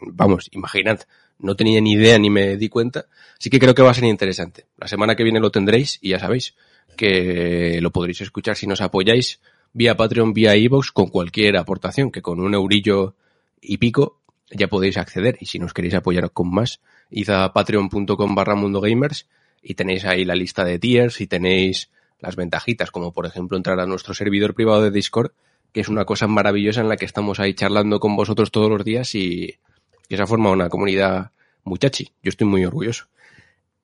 vamos, 0.00 0.48
imaginad, 0.52 1.00
no 1.38 1.56
tenía 1.56 1.80
ni 1.80 1.92
idea 1.92 2.18
ni 2.18 2.30
me 2.30 2.56
di 2.56 2.68
cuenta. 2.68 3.06
Así 3.38 3.50
que 3.50 3.58
creo 3.58 3.74
que 3.74 3.82
va 3.82 3.90
a 3.90 3.94
ser 3.94 4.04
interesante. 4.04 4.66
La 4.78 4.88
semana 4.88 5.16
que 5.16 5.24
viene 5.24 5.40
lo 5.40 5.50
tendréis 5.50 5.98
y 6.00 6.10
ya 6.10 6.18
sabéis 6.18 6.54
que 6.96 7.78
lo 7.82 7.90
podréis 7.90 8.20
escuchar 8.22 8.56
si 8.56 8.66
nos 8.66 8.80
apoyáis 8.80 9.40
vía 9.72 9.96
Patreon, 9.96 10.32
vía 10.32 10.56
iVoox, 10.56 10.92
con 10.92 11.08
cualquier 11.08 11.56
aportación, 11.56 12.10
que 12.10 12.22
con 12.22 12.40
un 12.40 12.54
eurillo 12.54 13.14
y 13.60 13.76
pico 13.76 14.20
ya 14.50 14.68
podéis 14.68 14.96
acceder. 14.96 15.36
Y 15.40 15.46
si 15.46 15.58
nos 15.58 15.74
queréis 15.74 15.94
apoyar 15.94 16.30
con 16.30 16.50
más, 16.50 16.80
id 17.10 17.28
a 17.30 17.52
patreon.com 17.52 18.34
barra 18.34 18.54
mundo 18.54 18.80
gamers 18.80 19.28
y 19.62 19.74
tenéis 19.74 20.04
ahí 20.04 20.24
la 20.24 20.34
lista 20.34 20.64
de 20.64 20.78
tiers 20.78 21.20
y 21.20 21.26
tenéis 21.26 21.90
las 22.20 22.36
ventajitas, 22.36 22.90
como 22.90 23.12
por 23.12 23.26
ejemplo 23.26 23.56
entrar 23.56 23.78
a 23.80 23.86
nuestro 23.86 24.14
servidor 24.14 24.54
privado 24.54 24.82
de 24.82 24.90
Discord, 24.90 25.32
que 25.72 25.80
es 25.80 25.88
una 25.88 26.06
cosa 26.06 26.26
maravillosa 26.26 26.80
en 26.80 26.88
la 26.88 26.96
que 26.96 27.04
estamos 27.04 27.40
ahí 27.40 27.52
charlando 27.52 28.00
con 28.00 28.16
vosotros 28.16 28.50
todos 28.50 28.70
los 28.70 28.84
días 28.84 29.14
y, 29.14 29.56
y 30.08 30.16
se 30.16 30.22
ha 30.22 30.26
formado 30.26 30.54
una 30.54 30.68
comunidad 30.68 31.32
muchachi. 31.64 32.12
Yo 32.22 32.28
estoy 32.28 32.46
muy 32.46 32.64
orgulloso. 32.64 33.06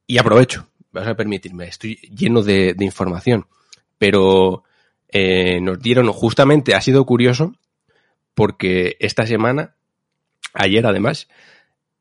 Y 0.06 0.18
aprovecho, 0.18 0.66
vas 0.92 1.06
a 1.06 1.16
permitirme, 1.16 1.66
estoy 1.66 1.96
lleno 1.96 2.42
de, 2.42 2.74
información, 2.80 3.46
pero 3.98 4.64
eh, 5.08 5.60
nos 5.60 5.80
dieron, 5.80 6.08
justamente 6.12 6.74
ha 6.74 6.80
sido 6.80 7.04
curioso, 7.06 7.54
porque 8.34 8.96
esta 9.00 9.26
semana, 9.26 9.74
ayer 10.54 10.86
además, 10.86 11.28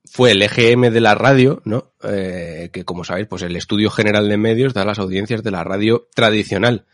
fue 0.06 0.32
el 0.32 0.42
EGM 0.42 0.92
de 0.92 1.02
la 1.02 1.16
radio, 1.16 1.62
¿no? 1.64 1.94
Eh, 2.04 2.70
que 2.74 2.84
como 2.86 3.04
sabéis, 3.04 3.28
pues 3.28 3.44
el 3.44 3.56
Estudio 3.56 3.90
General 3.90 4.28
de 4.28 4.38
Medios 4.38 4.74
da 4.74 4.84
las 4.84 5.00
audiencias 5.00 5.44
de 5.44 5.52
la 5.52 5.64
radio 5.64 6.08
tradicional. 6.14 6.86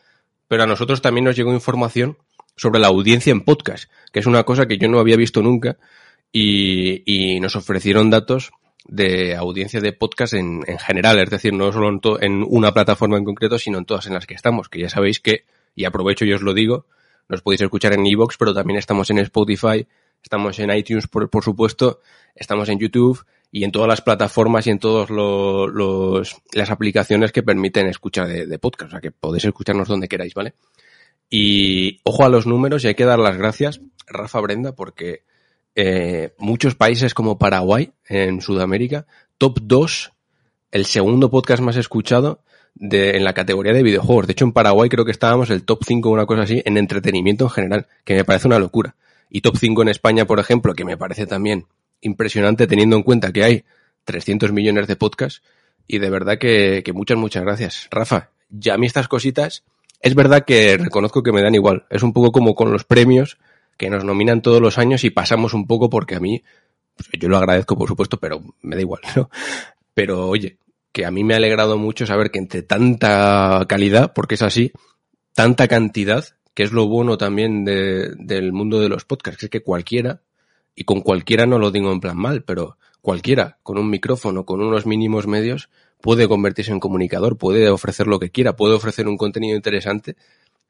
Pero 0.47 0.63
a 0.63 0.67
nosotros 0.67 1.01
también 1.01 1.25
nos 1.25 1.35
llegó 1.35 1.53
información 1.53 2.17
sobre 2.55 2.79
la 2.79 2.87
audiencia 2.87 3.31
en 3.31 3.41
podcast, 3.41 3.89
que 4.11 4.19
es 4.19 4.25
una 4.25 4.43
cosa 4.43 4.67
que 4.67 4.77
yo 4.77 4.87
no 4.87 4.99
había 4.99 5.15
visto 5.15 5.41
nunca, 5.41 5.77
y, 6.31 7.39
nos 7.39 7.55
ofrecieron 7.55 8.09
datos 8.09 8.51
de 8.85 9.35
audiencia 9.35 9.81
de 9.81 9.93
podcast 9.93 10.33
en, 10.33 10.63
en 10.67 10.79
general, 10.79 11.19
es 11.19 11.29
decir, 11.29 11.53
no 11.53 11.71
solo 11.71 11.99
en, 12.21 12.43
una 12.47 12.73
plataforma 12.73 13.17
en 13.17 13.25
concreto, 13.25 13.57
sino 13.59 13.77
en 13.77 13.85
todas 13.85 14.07
en 14.07 14.13
las 14.13 14.25
que 14.25 14.33
estamos, 14.33 14.69
que 14.69 14.79
ya 14.79 14.89
sabéis 14.89 15.19
que, 15.19 15.45
y 15.75 15.85
aprovecho 15.85 16.25
y 16.25 16.33
os 16.33 16.41
lo 16.41 16.53
digo, 16.53 16.85
nos 17.27 17.41
podéis 17.41 17.61
escuchar 17.61 17.93
en 17.93 18.05
iVoox, 18.05 18.37
pero 18.37 18.53
también 18.53 18.79
estamos 18.79 19.09
en 19.09 19.19
Spotify, 19.19 19.85
estamos 20.23 20.57
en 20.59 20.71
iTunes, 20.71 21.07
por, 21.07 21.29
por 21.29 21.43
supuesto, 21.43 21.99
estamos 22.35 22.69
en 22.69 22.79
YouTube 22.79 23.25
y 23.51 23.63
en 23.63 23.71
todas 23.71 23.87
las 23.87 24.01
plataformas 24.01 24.67
y 24.67 24.71
en 24.71 24.79
todas 24.79 25.09
lo- 25.09 25.67
los, 25.67 26.37
las 26.53 26.69
aplicaciones 26.69 27.31
que 27.31 27.43
permiten 27.43 27.87
escuchar 27.87 28.27
de, 28.27 28.45
de 28.45 28.59
podcast, 28.59 28.89
o 28.89 28.91
sea 28.91 29.01
que 29.01 29.11
podéis 29.11 29.45
escucharnos 29.45 29.87
donde 29.87 30.07
queráis, 30.07 30.33
¿vale? 30.33 30.53
Y 31.29 31.99
ojo 32.03 32.23
a 32.23 32.29
los 32.29 32.47
números 32.47 32.83
y 32.83 32.87
hay 32.87 32.95
que 32.95 33.05
dar 33.05 33.19
las 33.19 33.37
gracias, 33.37 33.81
Rafa 34.07 34.39
Brenda, 34.39 34.73
porque 34.75 35.23
eh, 35.79 36.33
muchos 36.39 36.73
países 36.73 37.13
como 37.13 37.37
Paraguay, 37.37 37.91
en 38.09 38.41
Sudamérica, 38.41 39.05
top 39.37 39.59
2, 39.61 40.11
el 40.71 40.87
segundo 40.87 41.29
podcast 41.29 41.61
más 41.61 41.75
escuchado 41.75 42.41
de, 42.73 43.11
en 43.11 43.23
la 43.23 43.35
categoría 43.35 43.73
de 43.73 43.83
videojuegos. 43.83 44.25
De 44.25 44.31
hecho, 44.31 44.45
en 44.45 44.53
Paraguay 44.53 44.89
creo 44.89 45.05
que 45.05 45.11
estábamos 45.11 45.51
el 45.51 45.65
top 45.65 45.83
5 45.85 46.09
o 46.09 46.11
una 46.11 46.25
cosa 46.25 46.41
así 46.41 46.63
en 46.65 46.77
entretenimiento 46.77 47.43
en 47.45 47.51
general, 47.51 47.87
que 48.03 48.15
me 48.15 48.25
parece 48.25 48.47
una 48.47 48.57
locura. 48.57 48.95
Y 49.29 49.41
top 49.41 49.57
5 49.57 49.83
en 49.83 49.89
España, 49.89 50.25
por 50.25 50.39
ejemplo, 50.39 50.73
que 50.73 50.83
me 50.83 50.97
parece 50.97 51.27
también 51.27 51.67
impresionante 52.01 52.65
teniendo 52.65 52.95
en 52.95 53.03
cuenta 53.03 53.31
que 53.31 53.43
hay 53.43 53.63
300 54.05 54.51
millones 54.51 54.87
de 54.87 54.95
podcasts. 54.95 55.43
Y 55.85 55.99
de 55.99 56.09
verdad 56.09 56.39
que, 56.39 56.81
que 56.83 56.91
muchas, 56.91 57.19
muchas 57.19 57.43
gracias. 57.43 57.87
Rafa, 57.91 58.31
ya 58.49 58.73
a 58.73 58.77
mí 58.79 58.87
estas 58.87 59.07
cositas, 59.07 59.63
es 60.01 60.15
verdad 60.15 60.43
que 60.43 60.75
reconozco 60.75 61.21
que 61.21 61.31
me 61.31 61.43
dan 61.43 61.53
igual. 61.53 61.85
Es 61.91 62.01
un 62.01 62.13
poco 62.13 62.31
como 62.31 62.55
con 62.55 62.71
los 62.71 62.83
premios 62.83 63.37
que 63.77 63.89
nos 63.89 64.03
nominan 64.03 64.41
todos 64.41 64.61
los 64.61 64.77
años 64.77 65.03
y 65.03 65.09
pasamos 65.09 65.53
un 65.53 65.67
poco 65.67 65.89
porque 65.89 66.15
a 66.15 66.19
mí, 66.19 66.43
pues, 66.95 67.09
yo 67.19 67.29
lo 67.29 67.37
agradezco 67.37 67.77
por 67.77 67.87
supuesto, 67.87 68.17
pero 68.19 68.41
me 68.61 68.75
da 68.75 68.81
igual, 68.81 69.01
¿no? 69.15 69.29
Pero 69.93 70.27
oye, 70.27 70.57
que 70.91 71.05
a 71.05 71.11
mí 71.11 71.23
me 71.23 71.33
ha 71.33 71.37
alegrado 71.37 71.77
mucho 71.77 72.05
saber 72.05 72.31
que 72.31 72.39
entre 72.39 72.61
tanta 72.63 73.65
calidad, 73.67 74.13
porque 74.13 74.35
es 74.35 74.41
así, 74.41 74.71
tanta 75.33 75.67
cantidad, 75.67 76.25
que 76.53 76.63
es 76.63 76.71
lo 76.71 76.87
bueno 76.87 77.17
también 77.17 77.65
de- 77.65 78.13
del 78.17 78.51
mundo 78.51 78.79
de 78.79 78.89
los 78.89 79.05
podcasts, 79.05 79.43
es 79.43 79.49
que 79.49 79.61
cualquiera, 79.61 80.21
y 80.75 80.83
con 80.83 81.01
cualquiera 81.01 81.45
no 81.45 81.59
lo 81.59 81.71
digo 81.71 81.91
en 81.91 81.99
plan 81.99 82.17
mal, 82.17 82.43
pero 82.43 82.77
cualquiera 83.01 83.57
con 83.63 83.77
un 83.77 83.89
micrófono, 83.89 84.45
con 84.45 84.61
unos 84.61 84.85
mínimos 84.85 85.27
medios, 85.27 85.69
puede 86.01 86.27
convertirse 86.27 86.71
en 86.71 86.79
comunicador, 86.79 87.37
puede 87.37 87.69
ofrecer 87.69 88.07
lo 88.07 88.19
que 88.19 88.29
quiera, 88.31 88.55
puede 88.55 88.75
ofrecer 88.75 89.07
un 89.07 89.17
contenido 89.17 89.55
interesante 89.55 90.15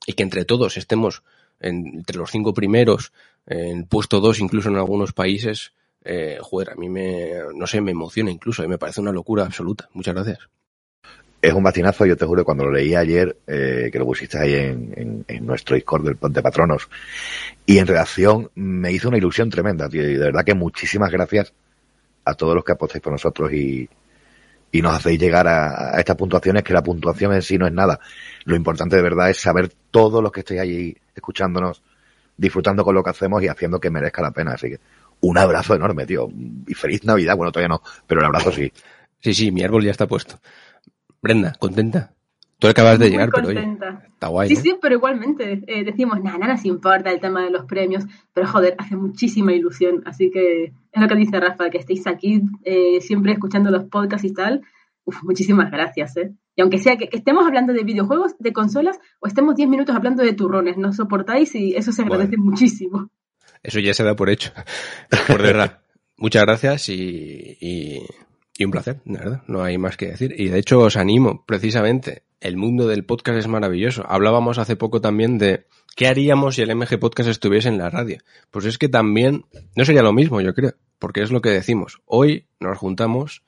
y 0.05 0.13
que 0.13 0.23
entre 0.23 0.45
todos 0.45 0.77
estemos 0.77 1.23
en- 1.59 1.87
entre 1.97 2.17
los 2.17 2.31
cinco 2.31 2.53
primeros, 2.53 3.11
en 3.45 3.85
puesto 3.85 4.19
dos 4.19 4.39
incluso 4.39 4.69
en 4.69 4.75
algunos 4.75 5.13
países, 5.13 5.73
eh, 6.03 6.37
joder, 6.41 6.71
a 6.71 6.75
mí 6.75 6.89
me, 6.89 7.31
no 7.55 7.67
sé, 7.67 7.81
me 7.81 7.91
emociona 7.91 8.31
incluso, 8.31 8.63
y 8.63 8.67
me 8.67 8.77
parece 8.77 9.01
una 9.01 9.11
locura 9.11 9.45
absoluta. 9.45 9.89
Muchas 9.93 10.15
gracias. 10.15 10.39
Es 11.41 11.53
un 11.53 11.63
batinazo, 11.63 12.05
yo 12.05 12.17
te 12.17 12.25
juro, 12.25 12.43
cuando 12.43 12.65
lo 12.65 12.71
leí 12.71 12.95
ayer, 12.95 13.37
eh, 13.45 13.89
que 13.91 13.99
lo 13.99 14.05
pusiste 14.05 14.39
ahí 14.39 14.53
en 14.55 15.45
nuestro 15.45 15.75
Discord 15.75 16.03
del 16.03 16.33
de 16.33 16.41
Patronos, 16.41 16.89
y 17.65 17.77
en 17.77 17.87
redacción 17.87 18.49
me 18.55 18.91
hizo 18.91 19.07
una 19.09 19.17
ilusión 19.17 19.49
tremenda, 19.49 19.87
tío, 19.87 20.01
y 20.01 20.13
de 20.13 20.25
verdad 20.25 20.43
que 20.43 20.55
muchísimas 20.55 21.11
gracias 21.11 21.53
a 22.25 22.33
todos 22.33 22.55
los 22.55 22.63
que 22.63 22.71
apostáis 22.71 23.03
por 23.03 23.13
nosotros 23.13 23.53
y, 23.53 23.87
y 24.71 24.81
nos 24.81 24.95
hacéis 24.95 25.19
llegar 25.19 25.47
a, 25.47 25.99
estas 25.99 26.15
puntuaciones, 26.15 26.63
que 26.63 26.73
la 26.73 26.83
puntuación 26.83 27.33
en 27.33 27.41
sí 27.41 27.57
no 27.57 27.67
es 27.67 27.73
nada. 27.73 27.99
Lo 28.45 28.55
importante 28.55 28.95
de 28.95 29.01
verdad 29.01 29.29
es 29.29 29.39
saber 29.39 29.71
todos 29.91 30.21
los 30.21 30.31
que 30.31 30.41
estéis 30.41 30.61
allí 30.61 30.97
escuchándonos, 31.15 31.81
disfrutando 32.35 32.83
con 32.83 32.95
lo 32.95 33.03
que 33.03 33.09
hacemos 33.09 33.41
y 33.43 33.47
haciendo 33.47 33.79
que 33.79 33.89
merezca 33.89 34.21
la 34.21 34.31
pena. 34.31 34.53
Así 34.53 34.69
que 34.69 34.79
un 35.21 35.37
abrazo 35.37 35.75
enorme, 35.75 36.05
tío. 36.05 36.29
Y 36.67 36.73
feliz 36.73 37.03
Navidad. 37.05 37.35
Bueno, 37.35 37.51
todavía 37.51 37.69
no, 37.69 37.81
pero 38.05 38.21
el 38.21 38.27
abrazo 38.27 38.51
sí. 38.51 38.71
Sí, 39.19 39.33
sí, 39.33 39.51
mi 39.51 39.63
árbol 39.63 39.83
ya 39.83 39.91
está 39.91 40.07
puesto. 40.07 40.39
Brenda, 41.21 41.53
¿contenta? 41.57 42.11
Tú 42.59 42.67
acabas 42.67 42.97
de 42.97 43.09
llegar, 43.09 43.29
pero 43.33 43.49
oye, 43.49 43.77
está 44.13 44.27
guay. 44.27 44.49
Sí, 44.49 44.55
¿no? 44.55 44.61
sí, 44.61 44.75
pero 44.81 44.95
igualmente 44.95 45.61
eh, 45.67 45.83
decimos, 45.83 46.19
nada, 46.23 46.39
nada 46.39 46.53
nos 46.53 46.65
importa 46.65 47.11
el 47.11 47.19
tema 47.19 47.43
de 47.43 47.51
los 47.51 47.65
premios, 47.65 48.05
pero 48.33 48.47
joder, 48.47 48.75
hace 48.79 48.95
muchísima 48.95 49.53
ilusión. 49.53 50.01
Así 50.05 50.31
que 50.31 50.73
es 50.91 51.01
lo 51.01 51.07
que 51.07 51.15
dice 51.15 51.39
Rafa, 51.39 51.69
que 51.69 51.77
estéis 51.77 52.07
aquí 52.07 52.41
eh, 52.63 52.99
siempre 53.01 53.33
escuchando 53.33 53.69
los 53.69 53.83
podcasts 53.85 54.25
y 54.25 54.33
tal. 54.33 54.63
Uf, 55.05 55.23
muchísimas 55.23 55.69
gracias, 55.69 56.17
¿eh? 56.17 56.31
Y 56.55 56.61
aunque 56.61 56.79
sea 56.79 56.97
que, 56.97 57.07
que 57.07 57.17
estemos 57.17 57.45
hablando 57.45 57.73
de 57.73 57.83
videojuegos, 57.83 58.35
de 58.39 58.51
consolas, 58.51 58.99
o 59.19 59.27
estemos 59.27 59.55
10 59.55 59.69
minutos 59.69 59.95
hablando 59.95 60.23
de 60.23 60.33
turrones, 60.33 60.77
nos 60.77 60.95
soportáis 60.95 61.53
y 61.53 61.75
eso 61.75 61.91
se 61.91 62.01
agradece 62.01 62.37
muchísimo. 62.37 63.11
Eso 63.61 63.79
ya 63.79 63.93
se 63.93 64.03
da 64.03 64.15
por 64.15 64.29
hecho. 64.29 64.51
Por 65.27 65.41
verdad. 65.41 65.81
Muchas 66.17 66.43
gracias 66.43 66.89
y, 66.89 67.57
y, 67.61 68.01
y 68.57 68.65
un 68.65 68.71
placer, 68.71 69.01
de 69.05 69.19
verdad. 69.19 69.43
No 69.47 69.63
hay 69.63 69.77
más 69.77 69.97
que 69.97 70.07
decir. 70.07 70.33
Y 70.37 70.49
de 70.49 70.59
hecho 70.59 70.79
os 70.79 70.97
animo, 70.97 71.43
precisamente. 71.45 72.23
El 72.39 72.57
mundo 72.57 72.87
del 72.87 73.05
podcast 73.05 73.39
es 73.39 73.47
maravilloso. 73.47 74.03
Hablábamos 74.07 74.57
hace 74.57 74.75
poco 74.75 75.01
también 75.01 75.37
de 75.37 75.65
¿qué 75.95 76.07
haríamos 76.07 76.55
si 76.55 76.61
el 76.61 76.75
MG 76.75 76.99
Podcast 76.99 77.29
estuviese 77.29 77.67
en 77.69 77.77
la 77.77 77.89
radio? 77.89 78.19
Pues 78.51 78.65
es 78.65 78.77
que 78.77 78.89
también 78.89 79.45
no 79.75 79.85
sería 79.85 80.03
lo 80.03 80.13
mismo, 80.13 80.41
yo 80.41 80.53
creo, 80.53 80.73
porque 80.99 81.21
es 81.21 81.31
lo 81.31 81.41
que 81.41 81.49
decimos. 81.49 82.01
Hoy 82.05 82.45
nos 82.59 82.77
juntamos 82.77 83.43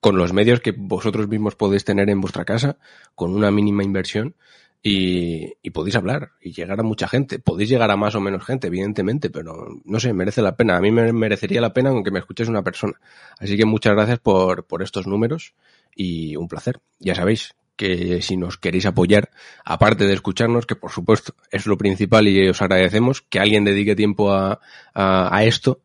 con 0.00 0.16
los 0.16 0.32
medios 0.32 0.60
que 0.60 0.72
vosotros 0.76 1.28
mismos 1.28 1.54
podéis 1.54 1.84
tener 1.84 2.10
en 2.10 2.20
vuestra 2.20 2.44
casa, 2.44 2.78
con 3.14 3.34
una 3.34 3.50
mínima 3.50 3.84
inversión, 3.84 4.34
y, 4.82 5.52
y, 5.62 5.70
podéis 5.70 5.94
hablar 5.94 6.32
y 6.40 6.52
llegar 6.52 6.80
a 6.80 6.82
mucha 6.82 7.06
gente. 7.06 7.38
Podéis 7.38 7.70
llegar 7.70 7.90
a 7.90 7.96
más 7.96 8.14
o 8.16 8.20
menos 8.20 8.44
gente, 8.44 8.66
evidentemente, 8.66 9.30
pero 9.30 9.80
no 9.84 10.00
sé, 10.00 10.12
merece 10.12 10.42
la 10.42 10.56
pena. 10.56 10.76
A 10.76 10.80
mí 10.80 10.90
me 10.90 11.12
merecería 11.12 11.60
la 11.60 11.72
pena 11.72 11.90
aunque 11.90 12.10
me 12.10 12.18
escuches 12.18 12.48
una 12.48 12.62
persona. 12.62 12.94
Así 13.38 13.56
que 13.56 13.64
muchas 13.64 13.94
gracias 13.94 14.18
por, 14.18 14.66
por 14.66 14.82
estos 14.82 15.06
números 15.06 15.54
y 15.94 16.34
un 16.34 16.48
placer. 16.48 16.80
Ya 16.98 17.14
sabéis 17.14 17.54
que 17.76 18.22
si 18.22 18.36
nos 18.36 18.58
queréis 18.58 18.86
apoyar, 18.86 19.30
aparte 19.64 20.06
de 20.06 20.14
escucharnos, 20.14 20.66
que 20.66 20.76
por 20.76 20.90
supuesto 20.90 21.34
es 21.50 21.66
lo 21.66 21.78
principal 21.78 22.26
y 22.26 22.48
os 22.48 22.60
agradecemos, 22.60 23.22
que 23.22 23.38
alguien 23.38 23.64
dedique 23.64 23.94
tiempo 23.94 24.32
a, 24.32 24.60
a 24.94 25.44
esto, 25.44 25.80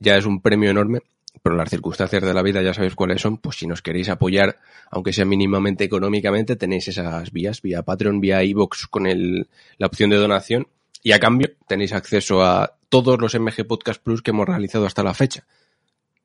ya 0.00 0.16
es 0.16 0.26
un 0.26 0.40
premio 0.40 0.70
enorme 0.70 1.00
pero 1.42 1.56
las 1.56 1.70
circunstancias 1.70 2.22
de 2.22 2.34
la 2.34 2.42
vida 2.42 2.62
ya 2.62 2.74
sabéis 2.74 2.94
cuáles 2.94 3.20
son, 3.20 3.38
pues 3.38 3.56
si 3.56 3.66
nos 3.66 3.82
queréis 3.82 4.08
apoyar, 4.08 4.58
aunque 4.90 5.12
sea 5.12 5.24
mínimamente 5.24 5.84
económicamente, 5.84 6.56
tenéis 6.56 6.88
esas 6.88 7.32
vías, 7.32 7.62
vía 7.62 7.82
Patreon, 7.82 8.20
vía 8.20 8.42
iVoox 8.44 8.86
con 8.88 9.06
el, 9.06 9.48
la 9.78 9.86
opción 9.86 10.10
de 10.10 10.16
donación, 10.16 10.68
y 11.02 11.12
a 11.12 11.20
cambio 11.20 11.50
tenéis 11.66 11.92
acceso 11.92 12.42
a 12.42 12.74
todos 12.88 13.20
los 13.20 13.34
MG 13.38 13.66
Podcast 13.66 14.02
Plus 14.02 14.22
que 14.22 14.32
hemos 14.32 14.46
realizado 14.46 14.86
hasta 14.86 15.02
la 15.02 15.14
fecha, 15.14 15.46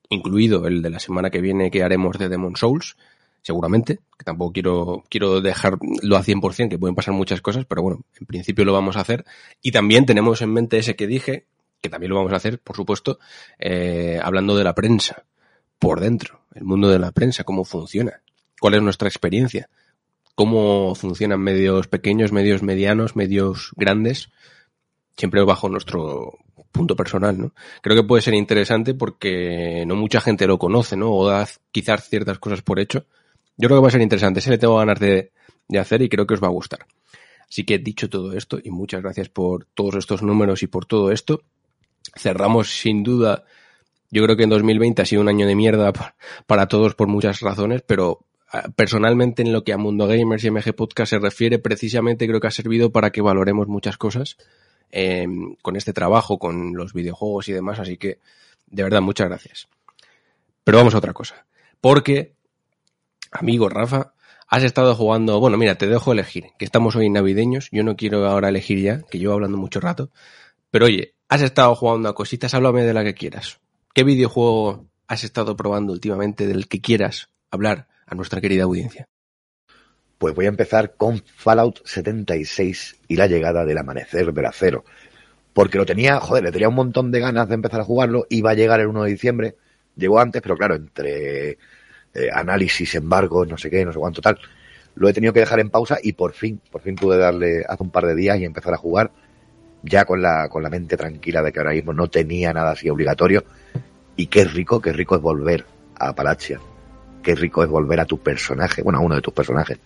incluido 0.10 0.68
el 0.68 0.82
de 0.82 0.90
la 0.90 1.00
semana 1.00 1.30
que 1.30 1.42
viene 1.42 1.72
que 1.72 1.84
haremos 1.84 2.18
de 2.18 2.30
Demon 2.30 2.56
Souls, 2.56 2.98
seguramente, 3.42 4.00
que 4.18 4.26
tampoco 4.26 4.54
quiero, 4.54 5.04
quiero 5.08 5.40
dejarlo 5.40 6.18
a 6.18 6.24
100%, 6.24 6.68
que 6.68 6.80
pueden 6.80 6.96
pasar 6.96 7.14
muchas 7.14 7.42
cosas, 7.42 7.66
pero 7.66 7.84
bueno, 7.84 8.02
en 8.20 8.26
principio 8.26 8.66
lo 8.66 8.74
vamos 8.74 8.98
a 8.98 9.02
hacer. 9.02 9.24
Y 9.62 9.72
también 9.72 10.08
tenemos 10.08 10.42
en 10.42 10.52
mente 10.52 10.80
ese 10.80 10.96
que 10.96 11.06
dije, 11.06 11.46
que 11.86 11.90
también 11.90 12.10
lo 12.10 12.16
vamos 12.16 12.34
a 12.34 12.38
hacer, 12.38 12.58
por 12.60 12.76
supuesto, 12.76 13.20
eh, 13.60 14.20
hablando 14.24 14.58
de 14.58 14.64
la 14.64 14.74
prensa, 14.74 15.24
por 15.78 16.00
dentro, 16.00 16.42
el 16.56 16.64
mundo 16.64 16.90
de 16.90 16.98
la 16.98 17.12
prensa, 17.12 17.44
cómo 17.44 17.64
funciona, 17.64 18.22
cuál 18.60 18.74
es 18.74 18.82
nuestra 18.82 19.08
experiencia, 19.08 19.70
cómo 20.34 20.96
funcionan 20.96 21.42
medios 21.42 21.88
pequeños, 21.88 22.32
medios 22.32 22.64
medianos, 22.64 23.16
medios 23.16 23.72
grandes, 23.76 24.30
siempre 25.16 25.44
bajo 25.44 25.70
nuestro 25.70 26.40
punto 26.72 26.96
personal, 26.96 27.40
¿no? 27.40 27.54
Creo 27.84 27.96
que 27.96 28.08
puede 28.08 28.24
ser 28.24 28.34
interesante 28.34 28.96
porque 28.96 29.84
no 29.86 29.96
mucha 29.96 30.22
gente 30.22 30.48
lo 30.48 30.58
conoce, 30.58 30.98
¿no? 30.98 31.12
O 31.12 31.28
da 31.28 31.48
quizás 31.72 32.10
ciertas 32.10 32.40
cosas 32.40 32.64
por 32.64 32.80
hecho. 32.80 33.06
Yo 33.58 33.68
creo 33.70 33.80
que 33.80 33.84
va 33.84 33.88
a 33.90 33.92
ser 33.92 34.02
interesante, 34.02 34.42
se 34.42 34.50
le 34.50 34.58
tengo 34.58 34.78
ganas 34.78 35.00
de, 35.00 35.32
de 35.68 35.80
hacer 35.80 36.02
y 36.02 36.10
creo 36.10 36.26
que 36.26 36.34
os 36.34 36.44
va 36.44 36.48
a 36.48 36.52
gustar. 36.52 36.88
Así 37.48 37.64
que 37.64 37.78
dicho 37.78 38.10
todo 38.10 38.34
esto, 38.34 38.58
y 38.62 38.72
muchas 38.72 39.04
gracias 39.04 39.30
por 39.30 39.66
todos 39.76 39.96
estos 39.96 40.24
números 40.24 40.64
y 40.64 40.68
por 40.68 40.88
todo 40.88 41.12
esto, 41.12 41.44
cerramos 42.16 42.80
sin 42.80 43.04
duda, 43.04 43.44
yo 44.12 44.24
creo 44.24 44.38
que 44.38 44.44
en 44.44 44.50
2020 44.50 45.02
ha 45.02 45.06
sido 45.06 45.22
un 45.22 45.30
año 45.30 45.48
de 45.48 45.56
mierda 45.56 45.92
para 46.48 46.68
todos 46.68 46.96
por 46.96 47.08
muchas 47.08 47.42
razones, 47.42 47.82
pero 47.82 48.26
ah, 48.52 48.70
personalmente 48.76 49.42
en 49.42 49.52
lo 49.52 49.64
que 49.64 49.74
a 49.74 49.78
Mundo 49.78 50.08
Gamers 50.08 50.44
y 50.44 50.52
MG 50.52 50.74
Podcast 50.76 51.10
se 51.12 51.20
refiere, 51.20 51.60
precisamente 51.60 52.28
creo 52.28 52.40
que 52.40 52.48
ha 52.48 52.52
servido 52.52 52.92
para 52.92 53.12
que 53.12 53.22
valoremos 53.22 53.68
muchas 53.68 53.98
cosas 53.98 54.38
eh, 54.92 55.28
con 55.62 55.76
este 55.76 55.94
trabajo, 55.94 56.40
con 56.40 56.76
los 56.76 56.94
videojuegos 56.94 57.50
y 57.50 57.54
demás, 57.54 57.80
así 57.80 57.98
que 57.98 58.20
de 58.68 58.84
verdad 58.84 59.02
muchas 59.02 59.28
gracias. 59.28 59.68
Pero 60.64 60.78
vamos 60.78 60.96
a 60.96 61.00
otra 61.00 61.14
cosa, 61.14 61.46
porque, 61.82 62.34
amigo 63.32 63.70
Rafa, 63.70 64.14
has 64.48 64.64
estado 64.64 64.96
jugando, 64.96 65.40
bueno, 65.40 65.58
mira, 65.58 65.76
te 65.76 65.88
dejo 65.88 66.12
elegir, 66.12 66.46
que 66.58 66.66
estamos 66.66 66.96
hoy 66.96 67.10
navideños, 67.10 67.70
yo 67.72 67.84
no 67.84 67.96
quiero 67.96 68.26
ahora 68.28 68.50
elegir 68.50 68.80
ya, 68.82 69.02
que 69.02 69.20
llevo 69.20 69.34
hablando 69.34 69.58
mucho 69.58 69.80
rato, 69.80 70.12
pero 70.76 70.88
oye, 70.88 71.16
has 71.30 71.42
estado 71.42 71.74
jugando 71.74 72.10
a 72.10 72.14
cositas, 72.14 72.54
háblame 72.54 72.84
de 72.84 72.94
la 72.94 73.06
que 73.06 73.14
quieras. 73.14 73.62
¿Qué 73.94 74.04
videojuego 74.04 74.90
has 75.08 75.24
estado 75.24 75.56
probando 75.56 75.94
últimamente 75.94 76.48
del 76.48 76.68
que 76.68 76.82
quieras 76.82 77.30
hablar 77.50 77.88
a 78.06 78.14
nuestra 78.14 78.42
querida 78.42 78.66
audiencia? 78.66 79.08
Pues 80.18 80.36
voy 80.36 80.48
a 80.48 80.50
empezar 80.50 80.98
con 80.98 81.24
Fallout 81.34 81.80
76 81.86 82.98
y 83.08 83.16
la 83.16 83.28
llegada 83.28 83.64
del 83.64 83.78
amanecer 83.78 84.34
del 84.34 84.46
acero. 84.46 84.84
Porque 85.54 85.78
lo 85.78 85.86
tenía, 85.86 86.20
joder, 86.20 86.44
le 86.44 86.52
tenía 86.52 86.68
un 86.68 86.76
montón 86.76 87.10
de 87.10 87.22
ganas 87.22 87.48
de 87.48 87.56
empezar 87.56 87.80
a 87.80 87.86
jugarlo. 87.86 88.28
Iba 88.30 88.52
a 88.52 88.56
llegar 88.56 88.82
el 88.82 88.88
1 88.88 89.04
de 89.04 89.12
diciembre. 89.12 89.56
Llegó 89.96 90.20
antes, 90.20 90.42
pero 90.42 90.58
claro, 90.58 90.76
entre 90.76 91.52
eh, 91.52 91.58
análisis, 92.34 92.96
embargos, 92.96 93.48
no 93.48 93.58
sé 93.58 93.70
qué, 93.70 93.86
no 93.86 93.94
sé 93.94 94.00
cuánto 94.00 94.20
tal. 94.20 94.38
Lo 94.96 95.08
he 95.08 95.14
tenido 95.14 95.32
que 95.32 95.40
dejar 95.40 95.62
en 95.62 95.70
pausa 95.70 96.00
y 96.04 96.12
por 96.12 96.34
fin, 96.34 96.60
por 96.70 96.82
fin 96.82 96.98
pude 96.98 97.18
darle 97.18 97.64
hace 97.66 97.82
un 97.82 97.92
par 97.92 98.06
de 98.06 98.16
días 98.16 98.38
y 98.40 98.44
empezar 98.44 98.74
a 98.74 98.78
jugar 98.78 99.14
ya 99.86 100.06
con 100.06 100.22
la, 100.22 100.50
con 100.50 100.64
la 100.64 100.70
mente 100.70 100.98
tranquila 100.98 101.42
de 101.42 101.52
que 101.52 101.60
ahora 101.60 101.72
mismo 101.72 101.94
no 101.94 102.10
tenía 102.10 102.52
nada 102.54 102.72
así 102.72 102.90
obligatorio. 102.90 103.44
Y 104.16 104.28
qué 104.28 104.46
rico, 104.46 104.82
qué 104.82 104.92
rico 104.92 105.16
es 105.16 105.22
volver 105.22 105.66
a 105.98 106.10
Apalachia. 106.10 106.60
Qué 107.22 107.36
rico 107.36 107.64
es 107.64 107.70
volver 107.70 108.00
a 108.00 108.06
tu 108.06 108.20
personaje, 108.20 108.82
bueno, 108.84 109.00
a 109.00 109.02
uno 109.02 109.16
de 109.16 109.22
tus 109.22 109.34
personajes, 109.34 109.80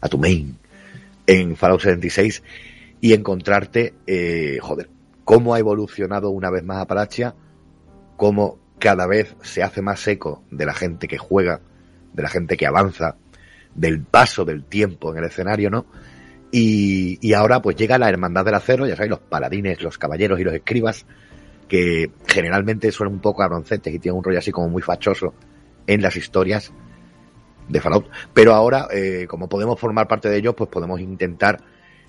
a 0.00 0.08
tu 0.08 0.18
main, 0.18 0.56
en 1.26 1.56
Fallout 1.56 1.80
76 1.80 2.42
y 3.00 3.14
encontrarte, 3.14 3.94
eh, 4.06 4.58
joder, 4.60 4.88
cómo 5.24 5.54
ha 5.54 5.58
evolucionado 5.58 6.30
una 6.30 6.50
vez 6.50 6.64
más 6.64 6.78
Apalachia, 6.78 7.34
cómo 8.16 8.58
cada 8.78 9.06
vez 9.06 9.34
se 9.42 9.62
hace 9.62 9.82
más 9.82 10.06
eco 10.06 10.42
de 10.50 10.66
la 10.66 10.74
gente 10.74 11.08
que 11.08 11.18
juega, 11.18 11.60
de 12.12 12.22
la 12.22 12.28
gente 12.28 12.56
que 12.56 12.66
avanza, 12.66 13.16
del 13.74 14.02
paso 14.02 14.44
del 14.44 14.64
tiempo 14.64 15.12
en 15.12 15.18
el 15.18 15.24
escenario, 15.24 15.70
¿no? 15.70 15.86
Y, 16.54 17.18
y, 17.22 17.32
ahora 17.32 17.62
pues 17.62 17.76
llega 17.76 17.98
la 17.98 18.10
Hermandad 18.10 18.44
del 18.44 18.54
Acero, 18.54 18.86
ya 18.86 18.94
sabéis, 18.94 19.10
los 19.10 19.20
paladines, 19.20 19.82
los 19.82 19.96
caballeros 19.96 20.38
y 20.38 20.44
los 20.44 20.52
escribas, 20.52 21.06
que 21.66 22.10
generalmente 22.26 22.92
son 22.92 23.08
un 23.08 23.20
poco 23.20 23.42
abroncetes 23.42 23.94
y 23.94 23.98
tienen 23.98 24.18
un 24.18 24.24
rollo 24.24 24.38
así 24.38 24.52
como 24.52 24.68
muy 24.68 24.82
fachoso 24.82 25.32
en 25.86 26.02
las 26.02 26.14
historias 26.14 26.70
de 27.68 27.80
Fallout. 27.80 28.06
Pero 28.34 28.52
ahora, 28.52 28.86
eh, 28.92 29.26
como 29.28 29.48
podemos 29.48 29.80
formar 29.80 30.06
parte 30.06 30.28
de 30.28 30.36
ellos, 30.36 30.54
pues 30.54 30.68
podemos 30.68 31.00
intentar 31.00 31.58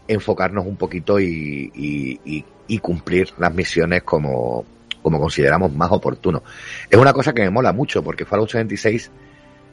enfocarnos 0.09 0.65
un 0.65 0.75
poquito 0.75 1.21
y, 1.21 1.71
y, 1.73 2.19
y, 2.25 2.45
y 2.67 2.77
cumplir 2.79 3.29
las 3.37 3.53
misiones 3.53 4.03
como, 4.03 4.65
como 5.01 5.19
consideramos 5.19 5.73
más 5.73 5.91
oportuno. 5.91 6.43
Es 6.89 6.99
una 6.99 7.13
cosa 7.13 7.33
que 7.33 7.43
me 7.43 7.49
mola 7.49 7.71
mucho, 7.71 8.03
porque 8.03 8.25
Fallout 8.25 8.49
76 8.49 9.11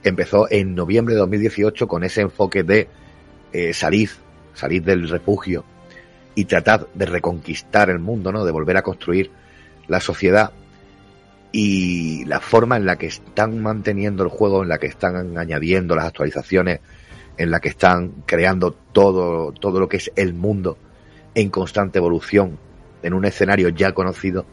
empezó 0.02 0.50
en 0.50 0.74
noviembre 0.74 1.14
de 1.14 1.20
2018 1.20 1.88
con 1.88 2.04
ese 2.04 2.22
enfoque 2.22 2.62
de 2.62 2.88
eh, 3.52 3.72
salir 3.74 4.10
salir 4.60 4.82
del 4.82 5.08
refugio 5.08 5.64
y 6.34 6.44
tratar 6.44 6.86
de 6.94 7.06
reconquistar 7.06 7.90
el 7.90 7.98
mundo, 7.98 8.32
¿no? 8.32 8.44
De 8.44 8.52
volver 8.52 8.76
a 8.76 8.82
construir 8.82 9.30
la 9.88 10.00
sociedad 10.00 10.52
y 11.52 12.24
la 12.26 12.40
forma 12.40 12.76
en 12.76 12.86
la 12.86 12.96
que 12.96 13.06
están 13.06 13.60
manteniendo 13.60 14.22
el 14.22 14.28
juego, 14.28 14.62
en 14.62 14.68
la 14.68 14.78
que 14.78 14.86
están 14.86 15.36
añadiendo 15.36 15.96
las 15.96 16.06
actualizaciones, 16.06 16.80
en 17.36 17.50
la 17.50 17.60
que 17.60 17.70
están 17.70 18.12
creando 18.26 18.72
todo, 18.72 19.52
todo 19.52 19.80
lo 19.80 19.88
que 19.88 19.96
es 19.96 20.12
el 20.14 20.34
mundo 20.34 20.78
en 21.34 21.50
constante 21.50 21.98
evolución, 21.98 22.58
en 23.02 23.14
un 23.14 23.24
escenario 23.24 23.70
ya 23.70 23.92
conocido, 23.92 24.44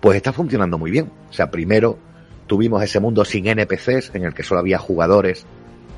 pues 0.00 0.16
está 0.16 0.32
funcionando 0.32 0.78
muy 0.78 0.90
bien. 0.90 1.10
O 1.30 1.32
sea, 1.32 1.50
primero 1.50 1.98
tuvimos 2.46 2.82
ese 2.82 3.00
mundo 3.00 3.24
sin 3.24 3.46
NPCs, 3.46 4.14
en 4.14 4.24
el 4.24 4.34
que 4.34 4.42
solo 4.42 4.60
había 4.60 4.78
jugadores 4.78 5.46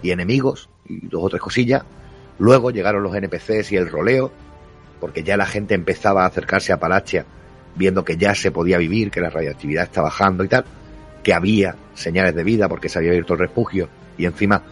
y 0.02 0.11
enemigos, 0.11 0.68
y 0.86 1.06
dos 1.09 1.24
o 1.24 1.28
tres 1.28 1.42
cosillas, 1.42 1.82
Luego 2.39 2.70
llegaron 2.70 3.03
los 3.03 3.14
NPCs 3.14 3.72
y 3.72 3.76
el 3.76 3.91
roleo, 3.91 4.32
porque 5.01 5.22
ya 5.22 5.36
la 5.36 5.47
gente 5.47 5.74
empezaba 5.74 6.24
a 6.24 6.26
acercarse 6.26 6.72
a 6.72 6.78
Palachia, 6.78 7.24
viendo 7.74 8.05
que 8.05 8.16
ya 8.16 8.34
se 8.34 8.51
podía 8.51 8.78
vivir, 8.78 9.11
que 9.11 9.20
la 9.20 9.30
radioactividad 9.30 9.84
está 9.84 10.03
bajando 10.03 10.45
y 10.45 10.49
tal, 10.49 10.64
que 11.22 11.34
había 11.34 11.74
señales 11.95 12.34
de 12.34 12.45
vida 12.45 12.68
porque 12.68 12.89
se 12.89 12.99
había 12.99 13.11
abierto 13.11 13.34
el 13.34 13.41
refugio, 13.41 13.89
y 14.16 14.26
encima 14.26 14.62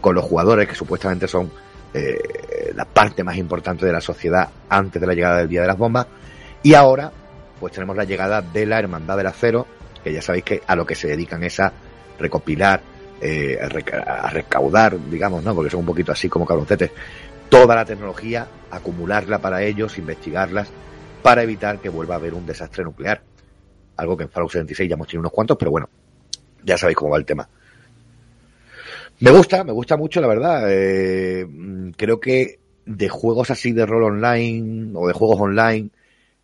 con 0.00 0.14
los 0.14 0.24
jugadores, 0.24 0.68
que 0.68 0.74
supuestamente 0.74 1.28
son 1.28 1.50
eh, 1.92 2.72
la 2.74 2.84
parte 2.84 3.22
más 3.24 3.36
importante 3.36 3.84
de 3.84 3.92
la 3.92 4.00
sociedad 4.00 4.48
antes 4.68 5.00
de 5.00 5.06
la 5.06 5.14
llegada 5.14 5.38
del 5.38 5.48
Día 5.48 5.62
de 5.62 5.66
las 5.66 5.78
Bombas, 5.78 6.06
y 6.62 6.74
ahora 6.74 7.12
pues 7.58 7.74
tenemos 7.74 7.96
la 7.96 8.04
llegada 8.04 8.40
de 8.40 8.64
la 8.64 8.78
Hermandad 8.78 9.18
del 9.18 9.26
Acero, 9.26 9.66
que 10.02 10.12
ya 10.12 10.22
sabéis 10.22 10.44
que 10.44 10.62
a 10.66 10.74
lo 10.74 10.86
que 10.86 10.94
se 10.94 11.08
dedican 11.08 11.44
es 11.44 11.60
a 11.60 11.72
recopilar 12.18 12.80
eh, 13.20 13.58
a, 13.60 13.68
reca 13.68 13.98
a, 13.98 14.30
recaudar, 14.30 14.96
digamos, 15.10 15.44
¿no? 15.44 15.54
Porque 15.54 15.70
son 15.70 15.80
un 15.80 15.86
poquito 15.86 16.12
así 16.12 16.28
como 16.28 16.46
cabroncetes, 16.46 16.90
toda 17.50 17.74
la 17.74 17.84
tecnología, 17.84 18.46
acumularla 18.70 19.40
para 19.40 19.62
ellos, 19.62 19.98
investigarlas, 19.98 20.70
para 21.22 21.42
evitar 21.42 21.80
que 21.80 21.90
vuelva 21.90 22.14
a 22.14 22.18
haber 22.18 22.32
un 22.32 22.46
desastre 22.46 22.82
nuclear. 22.82 23.22
Algo 23.96 24.16
que 24.16 24.22
en 24.22 24.30
Fallout 24.30 24.52
76 24.52 24.88
ya 24.88 24.94
hemos 24.94 25.06
tenido 25.06 25.20
unos 25.20 25.32
cuantos, 25.32 25.58
pero 25.58 25.70
bueno, 25.70 25.90
ya 26.64 26.78
sabéis 26.78 26.96
cómo 26.96 27.10
va 27.10 27.18
el 27.18 27.26
tema. 27.26 27.46
Me 29.18 29.30
gusta, 29.30 29.64
me 29.64 29.72
gusta 29.72 29.98
mucho, 29.98 30.22
la 30.22 30.28
verdad. 30.28 30.64
Eh, 30.68 31.46
creo 31.98 32.20
que 32.20 32.58
de 32.86 33.08
juegos 33.10 33.50
así 33.50 33.72
de 33.72 33.84
rol 33.84 34.04
online 34.04 34.92
o 34.94 35.06
de 35.06 35.12
juegos 35.12 35.40
online 35.40 35.90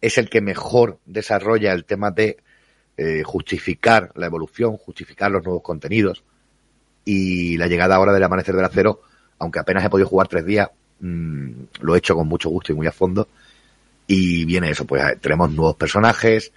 es 0.03 0.19
el 0.19 0.29
que 0.29 0.43
mejor 0.43 0.99
desarrolla 1.07 1.73
el 1.73 1.87
tema 1.87 2.11
de 2.11 2.37
eh, 2.99 3.23
justificar 3.25 4.13
la 4.15 4.27
evolución, 4.27 4.77
justificar 4.77 5.31
los 5.31 5.43
nuevos 5.43 5.63
contenidos 5.63 6.23
y 7.07 7.57
la 7.57 7.69
llegada 7.69 7.95
ahora 7.95 8.13
del 8.13 8.25
amanecer 8.25 8.55
del 8.55 8.65
acero, 8.65 9.01
aunque 9.39 9.61
apenas 9.61 9.85
he 9.85 9.89
podido 9.89 10.09
jugar 10.09 10.29
tres 10.29 10.45
días, 10.45 10.69
mmm, 11.01 11.51
lo 11.81 11.95
he 11.95 11.99
hecho 11.99 12.17
con 12.17 12.27
mucho 12.27 12.51
gusto 12.51 12.73
y 12.73 12.75
muy 12.75 12.87
a 12.87 12.93
fondo. 12.93 13.29
Y 14.09 14.45
viene 14.45 14.71
eso, 14.71 14.85
pues 14.85 15.19
tenemos 15.21 15.51
nuevos 15.53 15.77
personajes, 15.77 16.53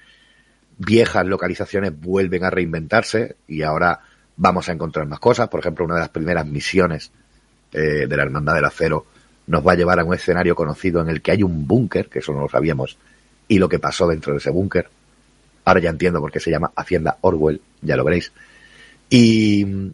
viejas 0.78 1.26
localizaciones 1.26 2.00
vuelven 2.00 2.44
a 2.44 2.50
reinventarse 2.50 3.36
y 3.48 3.62
ahora 3.62 4.00
vamos 4.38 4.68
a 4.70 4.72
encontrar 4.72 5.06
más 5.06 5.20
cosas. 5.20 5.50
Por 5.50 5.60
ejemplo, 5.60 5.86
una 5.86 5.96
de 5.96 6.02
las 6.02 6.10
primeras 6.10 6.46
misiones 6.48 7.12
eh, 7.72 8.08
de 8.08 8.18
la 8.18 8.24
Hermandad 8.24 8.56
del 8.56 8.66
Acero 8.66 9.06
nos 9.46 9.66
va 9.66 9.74
a 9.74 9.76
llevar 9.76 10.00
a 10.00 10.04
un 10.04 10.16
escenario 10.16 10.56
conocido 10.56 11.02
en 11.02 11.10
el 11.10 11.22
que 11.22 11.32
hay 11.32 11.44
un 11.44 11.68
búnker, 11.68 12.10
que 12.10 12.20
eso 12.20 12.34
no 12.34 12.42
lo 12.42 12.50
sabíamos, 12.50 12.98
y 13.48 13.60
lo 13.60 13.70
que 13.70 13.80
pasó 13.80 14.08
dentro 14.08 14.34
de 14.34 14.40
ese 14.40 14.50
búnker. 14.50 14.90
Ahora 15.66 15.80
ya 15.80 15.90
entiendo 15.90 16.20
por 16.20 16.32
qué 16.32 16.40
se 16.40 16.50
llama 16.50 16.72
Hacienda 16.76 17.18
Orwell, 17.22 17.62
ya 17.82 17.96
lo 17.96 18.04
veréis. 18.04 18.32
Y, 19.10 19.92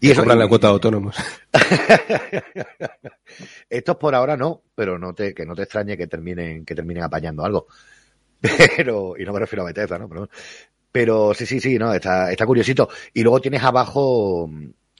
y 0.00 0.10
eso, 0.10 0.22
Cobran 0.22 0.38
la 0.38 0.48
cuota 0.48 0.68
de 0.68 0.72
autónomos. 0.72 1.16
estos 3.70 3.96
por 3.96 4.14
ahora 4.14 4.36
no, 4.36 4.62
pero 4.74 4.98
no 4.98 5.14
te, 5.14 5.34
que 5.34 5.46
no 5.46 5.54
te 5.54 5.62
extrañe 5.62 5.96
que 5.96 6.06
terminen, 6.06 6.64
que 6.64 6.74
terminen 6.74 7.04
apañando 7.04 7.44
algo. 7.44 7.66
Pero, 8.76 9.14
y 9.18 9.24
no 9.24 9.32
me 9.32 9.40
refiero 9.40 9.62
a 9.62 9.66
Bethesda, 9.66 9.98
¿no? 9.98 10.06
Pero, 10.06 10.28
pero 10.92 11.34
sí, 11.34 11.46
sí, 11.46 11.60
sí, 11.60 11.78
no, 11.78 11.92
está, 11.92 12.30
está 12.30 12.46
curiosito. 12.46 12.88
Y 13.14 13.22
luego 13.22 13.40
tienes 13.40 13.62
abajo, 13.62 14.48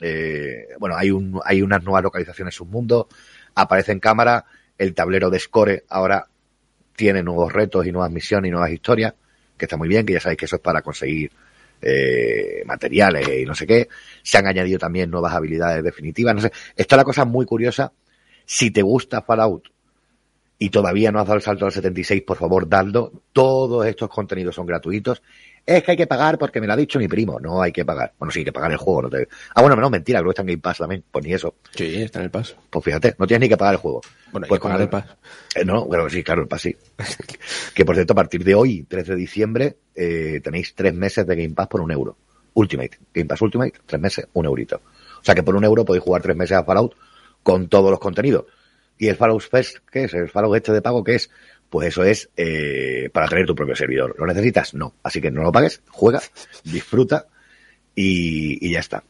eh, 0.01 0.68
bueno, 0.78 0.97
hay 0.97 1.11
un, 1.11 1.41
hay 1.45 1.62
unas 1.62 1.85
nuevas 1.85 2.03
localizaciones 2.03 2.55
submundo, 2.55 3.09
aparece 3.55 3.93
en 3.93 4.01
cámara, 4.01 4.45
el 4.76 4.95
tablero 4.95 5.30
de 5.30 5.39
score 5.39 5.85
ahora 5.89 6.26
tiene 6.97 7.22
nuevos 7.22 7.53
retos 7.53 7.87
y 7.87 7.93
nuevas 7.93 8.11
misiones 8.11 8.49
y 8.49 8.51
nuevas 8.51 8.70
historias, 8.70 9.14
que 9.57 9.66
está 9.66 9.76
muy 9.76 9.89
bien, 9.89 10.05
que 10.05 10.14
ya 10.14 10.20
sabéis 10.20 10.39
que 10.39 10.47
eso 10.47 10.57
es 10.57 10.62
para 10.62 10.82
conseguir 10.82 11.30
eh, 11.85 12.62
materiales 12.64 13.28
y 13.28 13.45
no 13.45 13.55
sé 13.55 13.66
qué. 13.66 13.89
Se 14.22 14.39
han 14.39 14.47
añadido 14.47 14.78
también 14.78 15.11
nuevas 15.11 15.35
habilidades 15.35 15.85
definitivas, 15.85 16.35
no 16.35 16.41
sé. 16.41 16.53
Está 16.76 16.97
la 16.97 17.05
cosa 17.05 17.24
muy 17.24 17.47
curiosa. 17.47 17.93
Si 18.47 18.70
te 18.70 18.82
gusta 18.82 19.22
Fallout 19.22 19.68
y 20.59 20.70
todavía 20.70 21.12
no 21.12 21.20
has 21.20 21.26
dado 21.26 21.37
el 21.37 21.43
salto 21.43 21.66
al 21.66 21.72
76, 21.72 22.22
por 22.22 22.39
favor, 22.39 22.68
dadlo. 22.68 23.12
Todos 23.32 23.87
estos 23.87 24.09
contenidos 24.09 24.55
son 24.55 24.66
gratuitos. 24.66 25.22
Es 25.67 25.83
que 25.83 25.93
hay 25.93 25.97
que 25.97 26.07
pagar 26.07 26.39
porque 26.39 26.61
me 26.61 26.67
lo 26.67 26.75
ha 26.75 26.77
dicho 26.77 26.99
mi 26.99 27.09
primo. 27.09 27.41
No 27.41 27.62
hay 27.62 27.73
que 27.73 27.85
pagar. 27.85 28.12
Bueno, 28.19 28.31
sí, 28.31 28.41
hay 28.41 28.45
que 28.45 28.53
pagar 28.53 28.71
el 28.71 28.77
juego. 28.77 29.03
No 29.03 29.11
te... 29.11 29.29
Ah, 29.55 29.62
bueno, 29.62 29.77
no, 29.77 29.89
mentira, 29.89 30.19
creo 30.19 30.29
que 30.29 30.33
está 30.33 30.43
en 30.43 30.49
Game 30.49 30.59
Pass 30.59 30.79
también. 30.79 31.05
Pues 31.11 31.25
ni 31.25 31.33
eso. 31.33 31.55
Sí, 31.75 32.03
está 32.03 32.19
en 32.19 32.27
el 32.27 32.31
paso. 32.31 32.57
Pues 32.69 32.85
fíjate, 32.85 33.15
no 33.19 33.27
tienes 33.27 33.47
ni 33.47 33.49
que 33.49 33.57
pagar 33.57 33.75
el 33.75 33.81
juego. 33.81 34.03
Bueno, 34.31 34.45
hay 34.45 34.49
Pues 34.49 34.61
que 34.61 34.62
pagar 34.62 34.77
con 34.77 34.83
el 34.83 34.89
paso. 34.91 35.17
Eh, 35.55 35.65
no, 35.65 35.87
bueno, 35.87 36.11
sí, 36.11 36.23
claro, 36.23 36.43
el 36.43 36.49
Pass 36.49 36.62
sí. 36.62 36.77
que 37.75 37.85
por 37.85 37.95
cierto, 37.95 38.12
a 38.12 38.17
partir 38.17 38.45
de 38.45 38.55
hoy, 38.55 38.85
3 38.89 39.07
de 39.07 39.17
diciembre, 39.17 39.77
eh, 39.95 40.41
tenéis 40.45 40.75
tres 40.75 40.93
meses 40.93 41.27
de 41.27 41.35
Game 41.35 41.55
Pass 41.55 41.69
por 41.69 41.81
un 41.81 41.91
euro. 41.91 42.19
Ultimate. 42.55 42.99
Game 43.12 43.27
Pass 43.27 43.41
Ultimate, 43.41 43.73
tres 43.87 44.01
meses, 44.01 44.27
un 44.35 44.45
eurito. 44.45 44.77
O 44.77 45.25
sea 45.25 45.35
que 45.35 45.43
por 45.43 45.57
un 45.57 45.65
euro 45.65 45.85
podéis 45.85 46.05
jugar 46.05 46.21
tres 46.21 46.37
meses 46.37 46.57
a 46.59 46.65
Fallout 46.65 46.95
con 47.43 47.69
todos 47.69 47.91
los 47.91 48.01
contenidos. 48.01 48.45
¿Y 48.99 49.09
el 49.09 49.17
Fallout 49.17 49.43
Fest 49.43 49.79
qué 49.91 50.05
es? 50.05 50.15
¿El 50.15 50.29
Fallout 50.29 50.57
este 50.57 50.73
de 50.73 50.83
pago 50.83 51.03
qué 51.03 51.17
es? 51.17 51.31
Pues 51.75 51.89
eso 51.89 52.05
es 52.05 52.31
eh, 52.37 53.11
para 53.12 53.27
tener 53.27 53.47
tu 53.47 53.57
propio 53.57 53.75
servidor. 53.75 54.14
¿Lo 54.16 54.27
necesitas? 54.27 54.75
No. 54.75 54.95
Así 55.03 55.20
que 55.20 55.33
no 55.33 55.43
lo 55.43 55.51
pagues, 55.51 55.83
juega, 55.91 56.20
disfruta 56.62 57.27
y, 57.97 58.70
ya 58.70 58.79
está. 58.79 59.03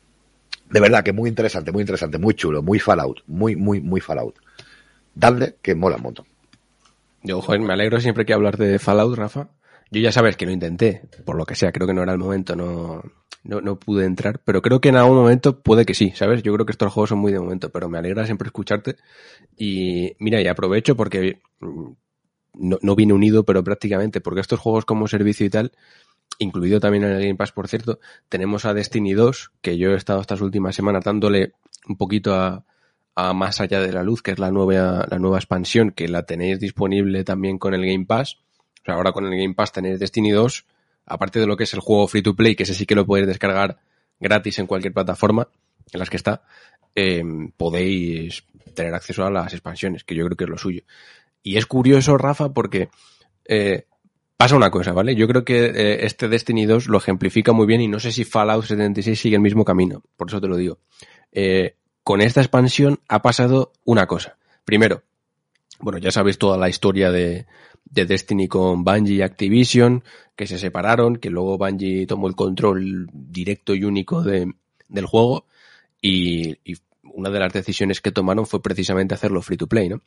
De 0.70 0.80
verdad 0.80 1.04
que 1.04 1.12
muy 1.12 1.28
interesante, 1.28 1.72
muy 1.72 1.82
interesante, 1.82 2.16
muy 2.16 2.32
chulo, 2.32 2.62
muy 2.62 2.78
Fallout, 2.78 3.22
muy, 3.26 3.54
muy, 3.54 3.82
muy 3.82 4.00
Fallout. 4.00 4.36
Dadle 5.14 5.56
que 5.60 5.74
mola 5.74 5.96
un 5.96 6.04
montón. 6.04 6.26
Yo, 7.22 7.42
joder, 7.42 7.60
me 7.60 7.74
alegro 7.74 8.00
siempre 8.00 8.24
que 8.24 8.32
hablar 8.32 8.56
de 8.56 8.78
Fallout, 8.78 9.14
Rafa. 9.14 9.50
Yo 9.90 10.00
ya 10.00 10.10
sabes 10.10 10.38
que 10.38 10.46
lo 10.46 10.52
intenté, 10.52 11.02
por 11.26 11.36
lo 11.36 11.44
que 11.44 11.56
sea, 11.56 11.70
creo 11.70 11.86
que 11.86 11.92
no 11.92 12.02
era 12.02 12.12
el 12.12 12.18
momento, 12.18 12.56
no, 12.56 13.02
no, 13.42 13.60
no 13.60 13.78
pude 13.78 14.06
entrar, 14.06 14.40
pero 14.42 14.62
creo 14.62 14.80
que 14.80 14.88
en 14.88 14.96
algún 14.96 15.18
momento 15.18 15.60
puede 15.60 15.84
que 15.84 15.92
sí, 15.92 16.12
¿sabes? 16.16 16.42
Yo 16.42 16.54
creo 16.54 16.64
que 16.64 16.72
estos 16.72 16.90
juegos 16.90 17.10
son 17.10 17.18
muy 17.18 17.30
de 17.30 17.40
momento, 17.40 17.68
pero 17.68 17.90
me 17.90 17.98
alegra 17.98 18.24
siempre 18.24 18.46
escucharte. 18.46 18.96
Y 19.54 20.16
mira, 20.18 20.40
y 20.40 20.46
aprovecho 20.46 20.96
porque 20.96 21.42
no, 22.54 22.78
no 22.82 22.94
unido, 22.94 23.44
pero 23.44 23.62
prácticamente, 23.64 24.20
porque 24.20 24.40
estos 24.40 24.60
juegos 24.60 24.84
como 24.84 25.08
servicio 25.08 25.46
y 25.46 25.50
tal, 25.50 25.72
incluido 26.38 26.80
también 26.80 27.04
en 27.04 27.12
el 27.12 27.22
Game 27.22 27.36
Pass, 27.36 27.52
por 27.52 27.68
cierto, 27.68 28.00
tenemos 28.28 28.64
a 28.64 28.74
Destiny 28.74 29.12
2, 29.12 29.52
que 29.60 29.78
yo 29.78 29.90
he 29.90 29.96
estado 29.96 30.20
estas 30.20 30.40
últimas 30.40 30.74
semanas 30.74 31.04
dándole 31.04 31.52
un 31.86 31.96
poquito 31.96 32.34
a, 32.34 32.64
a 33.14 33.32
Más 33.32 33.60
allá 33.60 33.80
de 33.80 33.92
la 33.92 34.02
luz, 34.02 34.22
que 34.22 34.32
es 34.32 34.38
la 34.38 34.50
nueva, 34.50 35.06
la 35.08 35.18
nueva 35.18 35.38
expansión, 35.38 35.90
que 35.92 36.08
la 36.08 36.24
tenéis 36.24 36.58
disponible 36.58 37.24
también 37.24 37.58
con 37.58 37.74
el 37.74 37.86
Game 37.86 38.06
Pass. 38.06 38.38
O 38.82 38.84
sea, 38.84 38.94
ahora 38.94 39.12
con 39.12 39.24
el 39.26 39.38
Game 39.38 39.54
Pass 39.54 39.72
tenéis 39.72 40.00
Destiny 40.00 40.30
2, 40.32 40.66
aparte 41.06 41.40
de 41.40 41.46
lo 41.46 41.56
que 41.56 41.64
es 41.64 41.74
el 41.74 41.80
juego 41.80 42.08
free 42.08 42.22
to 42.22 42.34
play, 42.34 42.56
que 42.56 42.64
ese 42.64 42.74
sí 42.74 42.86
que 42.86 42.94
lo 42.94 43.06
podéis 43.06 43.28
descargar 43.28 43.78
gratis 44.18 44.58
en 44.58 44.66
cualquier 44.66 44.92
plataforma 44.92 45.48
en 45.92 46.00
las 46.00 46.10
que 46.10 46.16
está, 46.16 46.42
eh, 46.94 47.22
podéis 47.56 48.44
tener 48.74 48.94
acceso 48.94 49.24
a 49.24 49.30
las 49.30 49.52
expansiones, 49.52 50.04
que 50.04 50.14
yo 50.14 50.24
creo 50.24 50.36
que 50.36 50.44
es 50.44 50.50
lo 50.50 50.58
suyo. 50.58 50.82
Y 51.44 51.58
es 51.58 51.66
curioso, 51.66 52.16
Rafa, 52.16 52.54
porque 52.54 52.88
eh, 53.44 53.86
pasa 54.38 54.56
una 54.56 54.70
cosa, 54.70 54.92
¿vale? 54.92 55.14
Yo 55.14 55.28
creo 55.28 55.44
que 55.44 55.66
eh, 55.66 56.06
este 56.06 56.28
Destiny 56.28 56.64
2 56.64 56.88
lo 56.88 56.96
ejemplifica 56.96 57.52
muy 57.52 57.66
bien 57.66 57.82
y 57.82 57.86
no 57.86 58.00
sé 58.00 58.12
si 58.12 58.24
Fallout 58.24 58.64
76 58.64 59.20
sigue 59.20 59.36
el 59.36 59.42
mismo 59.42 59.62
camino, 59.62 60.02
por 60.16 60.28
eso 60.28 60.40
te 60.40 60.48
lo 60.48 60.56
digo. 60.56 60.78
Eh, 61.32 61.76
con 62.02 62.22
esta 62.22 62.40
expansión 62.40 62.98
ha 63.08 63.20
pasado 63.20 63.72
una 63.84 64.06
cosa. 64.06 64.38
Primero, 64.64 65.02
bueno, 65.80 65.98
ya 65.98 66.10
sabéis 66.10 66.38
toda 66.38 66.56
la 66.56 66.70
historia 66.70 67.12
de, 67.12 67.44
de 67.84 68.06
Destiny 68.06 68.48
con 68.48 68.82
Bungie 68.82 69.16
y 69.16 69.22
Activision, 69.22 70.02
que 70.34 70.46
se 70.46 70.58
separaron, 70.58 71.16
que 71.16 71.28
luego 71.28 71.58
Bungie 71.58 72.06
tomó 72.06 72.26
el 72.26 72.34
control 72.34 73.06
directo 73.12 73.74
y 73.74 73.84
único 73.84 74.22
de, 74.22 74.50
del 74.88 75.04
juego 75.04 75.44
y, 76.00 76.56
y 76.64 76.78
una 77.02 77.28
de 77.28 77.38
las 77.38 77.52
decisiones 77.52 78.00
que 78.00 78.12
tomaron 78.12 78.46
fue 78.46 78.62
precisamente 78.62 79.12
hacerlo 79.14 79.42
free 79.42 79.58
to 79.58 79.66
play, 79.66 79.90
¿no? 79.90 80.00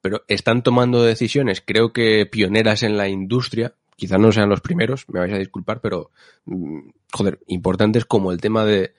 Pero 0.00 0.24
están 0.28 0.62
tomando 0.62 1.02
decisiones, 1.02 1.62
creo 1.64 1.92
que 1.92 2.26
pioneras 2.26 2.82
en 2.82 2.96
la 2.96 3.08
industria, 3.08 3.74
quizás 3.96 4.18
no 4.18 4.32
sean 4.32 4.48
los 4.48 4.60
primeros, 4.60 5.06
me 5.08 5.20
vais 5.20 5.32
a 5.32 5.38
disculpar, 5.38 5.80
pero 5.80 6.10
mm, 6.46 6.88
joder, 7.12 7.40
importantes 7.46 8.04
como 8.04 8.32
el 8.32 8.40
tema 8.40 8.64
de 8.64 8.94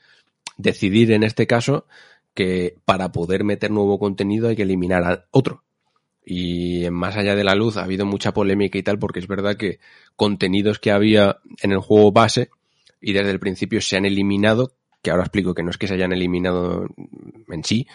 decidir 0.57 1.11
en 1.11 1.23
este 1.23 1.47
caso 1.47 1.85
que 2.33 2.75
para 2.85 3.11
poder 3.11 3.43
meter 3.43 3.71
nuevo 3.71 3.99
contenido 3.99 4.47
hay 4.47 4.55
que 4.55 4.61
eliminar 4.61 5.03
a 5.03 5.25
otro. 5.31 5.63
Y 6.23 6.87
más 6.91 7.17
allá 7.17 7.35
de 7.35 7.43
la 7.43 7.55
luz 7.55 7.77
ha 7.77 7.83
habido 7.83 8.05
mucha 8.05 8.33
polémica 8.33 8.77
y 8.77 8.83
tal, 8.83 8.99
porque 8.99 9.19
es 9.19 9.27
verdad 9.27 9.57
que 9.57 9.79
contenidos 10.15 10.79
que 10.79 10.91
había 10.91 11.39
en 11.61 11.71
el 11.71 11.79
juego 11.79 12.11
base 12.11 12.49
y 13.01 13.13
desde 13.13 13.31
el 13.31 13.39
principio 13.39 13.81
se 13.81 13.97
han 13.97 14.05
eliminado, 14.05 14.73
que 15.01 15.09
ahora 15.09 15.23
explico 15.23 15.55
que 15.55 15.63
no 15.63 15.71
es 15.71 15.77
que 15.77 15.87
se 15.87 15.95
hayan 15.95 16.13
eliminado 16.13 16.87
en 17.49 17.63
sí, 17.63 17.87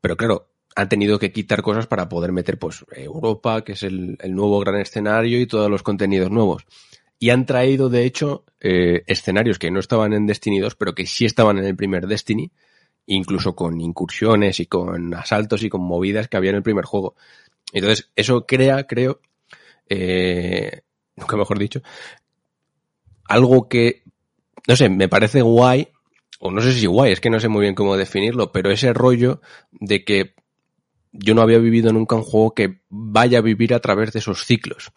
pero 0.00 0.16
claro, 0.16 0.50
han 0.74 0.88
tenido 0.88 1.18
que 1.18 1.32
quitar 1.32 1.62
cosas 1.62 1.86
para 1.86 2.08
poder 2.08 2.32
meter 2.32 2.58
pues 2.58 2.84
Europa, 2.90 3.62
que 3.62 3.72
es 3.72 3.82
el, 3.82 4.16
el 4.20 4.34
nuevo 4.34 4.58
gran 4.60 4.80
escenario 4.80 5.40
y 5.40 5.46
todos 5.46 5.70
los 5.70 5.82
contenidos 5.82 6.30
nuevos. 6.30 6.66
Y 7.18 7.30
han 7.30 7.46
traído, 7.46 7.88
de 7.88 8.04
hecho, 8.04 8.44
eh, 8.60 9.04
escenarios 9.06 9.58
que 9.58 9.70
no 9.70 9.78
estaban 9.78 10.12
en 10.12 10.26
Destiny 10.26 10.58
2, 10.58 10.74
pero 10.74 10.94
que 10.94 11.06
sí 11.06 11.24
estaban 11.24 11.58
en 11.58 11.64
el 11.64 11.76
primer 11.76 12.06
Destiny, 12.06 12.50
incluso 13.06 13.54
con 13.54 13.80
incursiones 13.80 14.58
y 14.60 14.66
con 14.66 15.14
asaltos 15.14 15.62
y 15.62 15.68
con 15.68 15.82
movidas 15.82 16.28
que 16.28 16.36
había 16.36 16.50
en 16.50 16.56
el 16.56 16.62
primer 16.62 16.84
juego. 16.84 17.14
Entonces, 17.72 18.10
eso 18.16 18.46
crea, 18.46 18.86
creo, 18.86 19.20
eh, 19.88 20.82
nunca 21.16 21.36
mejor 21.36 21.58
dicho, 21.58 21.82
algo 23.26 23.68
que, 23.68 24.02
no 24.66 24.76
sé, 24.76 24.88
me 24.88 25.08
parece 25.08 25.42
guay, 25.42 25.88
o 26.40 26.50
no 26.50 26.60
sé 26.60 26.72
si 26.72 26.86
guay, 26.86 27.12
es 27.12 27.20
que 27.20 27.30
no 27.30 27.40
sé 27.40 27.48
muy 27.48 27.62
bien 27.62 27.74
cómo 27.74 27.96
definirlo, 27.96 28.50
pero 28.50 28.70
ese 28.70 28.92
rollo 28.92 29.40
de 29.72 30.04
que 30.04 30.34
yo 31.14 31.34
no 31.34 31.42
había 31.42 31.58
vivido 31.58 31.92
nunca 31.92 32.16
un 32.16 32.22
juego 32.22 32.54
que 32.54 32.80
vaya 32.90 33.38
a 33.38 33.42
vivir 33.42 33.72
a 33.72 33.80
través 33.80 34.12
de 34.12 34.18
esos 34.18 34.44
ciclos. 34.44 34.90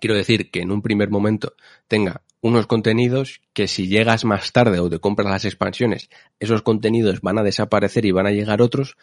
Quiero 0.00 0.16
decir 0.16 0.50
que 0.50 0.60
en 0.60 0.72
un 0.72 0.82
primer 0.82 1.10
momento 1.10 1.54
tenga 1.88 2.22
unos 2.40 2.66
contenidos 2.66 3.40
que 3.54 3.68
si 3.68 3.86
llegas 3.86 4.24
más 4.24 4.52
tarde 4.52 4.80
o 4.80 4.90
te 4.90 4.98
compras 4.98 5.30
las 5.30 5.44
expansiones, 5.44 6.10
esos 6.40 6.62
contenidos 6.62 7.20
van 7.20 7.38
a 7.38 7.42
desaparecer 7.42 8.04
y 8.04 8.10
van 8.10 8.26
a 8.26 8.32
llegar 8.32 8.60
otros, 8.60 8.96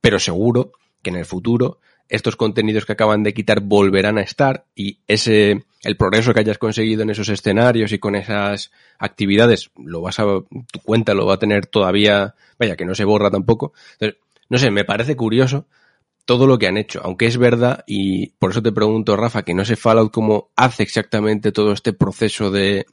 pero 0.00 0.18
seguro 0.18 0.72
que 1.02 1.10
en 1.10 1.16
el 1.16 1.26
futuro 1.26 1.78
estos 2.08 2.36
contenidos 2.36 2.86
que 2.86 2.92
acaban 2.92 3.22
de 3.22 3.34
quitar 3.34 3.60
volverán 3.60 4.16
a 4.16 4.22
estar 4.22 4.64
y 4.74 4.98
ese 5.06 5.64
el 5.84 5.96
progreso 5.96 6.32
que 6.32 6.40
hayas 6.40 6.58
conseguido 6.58 7.02
en 7.02 7.10
esos 7.10 7.28
escenarios 7.28 7.92
y 7.92 7.98
con 7.98 8.16
esas 8.16 8.72
actividades 8.98 9.70
lo 9.76 10.00
vas 10.00 10.18
a 10.18 10.24
tu 10.24 10.80
cuenta 10.82 11.12
lo 11.12 11.26
va 11.26 11.34
a 11.34 11.38
tener 11.38 11.66
todavía 11.66 12.34
vaya 12.58 12.76
que 12.76 12.86
no 12.86 12.94
se 12.94 13.04
borra 13.04 13.30
tampoco 13.30 13.74
Entonces, 13.92 14.18
no 14.48 14.56
sé 14.56 14.70
me 14.70 14.86
parece 14.86 15.16
curioso 15.16 15.66
todo 16.28 16.46
lo 16.46 16.58
que 16.58 16.66
han 16.66 16.76
hecho 16.76 17.00
aunque 17.02 17.24
es 17.24 17.38
verdad 17.38 17.84
y 17.86 18.32
por 18.38 18.50
eso 18.50 18.62
te 18.62 18.70
pregunto 18.70 19.16
Rafa 19.16 19.44
que 19.44 19.54
no 19.54 19.64
sé 19.64 19.76
Fallout 19.76 20.12
cómo 20.12 20.50
hace 20.56 20.82
exactamente 20.82 21.52
todo 21.52 21.72
este 21.72 21.94
proceso 21.94 22.50
de 22.50 22.84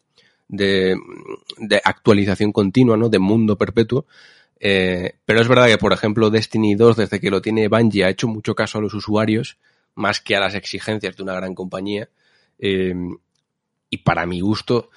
de, 0.48 0.96
de 1.58 1.82
actualización 1.84 2.54
continua 2.54 2.96
no 2.96 3.10
de 3.10 3.20
mundo 3.20 3.58
perpetuo 3.58 4.06
eh, 4.58 5.18
pero 5.26 5.42
es 5.42 5.50
verdad 5.50 5.68
que, 5.68 5.78
por 5.78 5.92
ejemplo, 5.92 6.30
Destiny 6.30 6.76
2, 6.76 6.96
desde 6.96 7.20
que 7.20 7.30
lo 7.30 7.42
tiene 7.42 7.68
Bungie, 7.68 8.06
ha 8.06 8.10
hecho 8.10 8.30
mucho 8.30 8.56
caso 8.56 8.78
a 8.78 8.82
los 8.82 8.94
usuarios, 8.94 9.58
más 9.96 10.22
que 10.22 10.38
a 10.38 10.40
las 10.40 10.56
exigencias 10.56 11.18
de 11.18 11.24
una 11.24 11.36
gran 11.36 11.54
compañía. 11.54 12.10
Eh, 12.58 12.96
y 13.90 13.98
para 13.98 14.26
mi 14.26 14.40
gusto, 14.40 14.90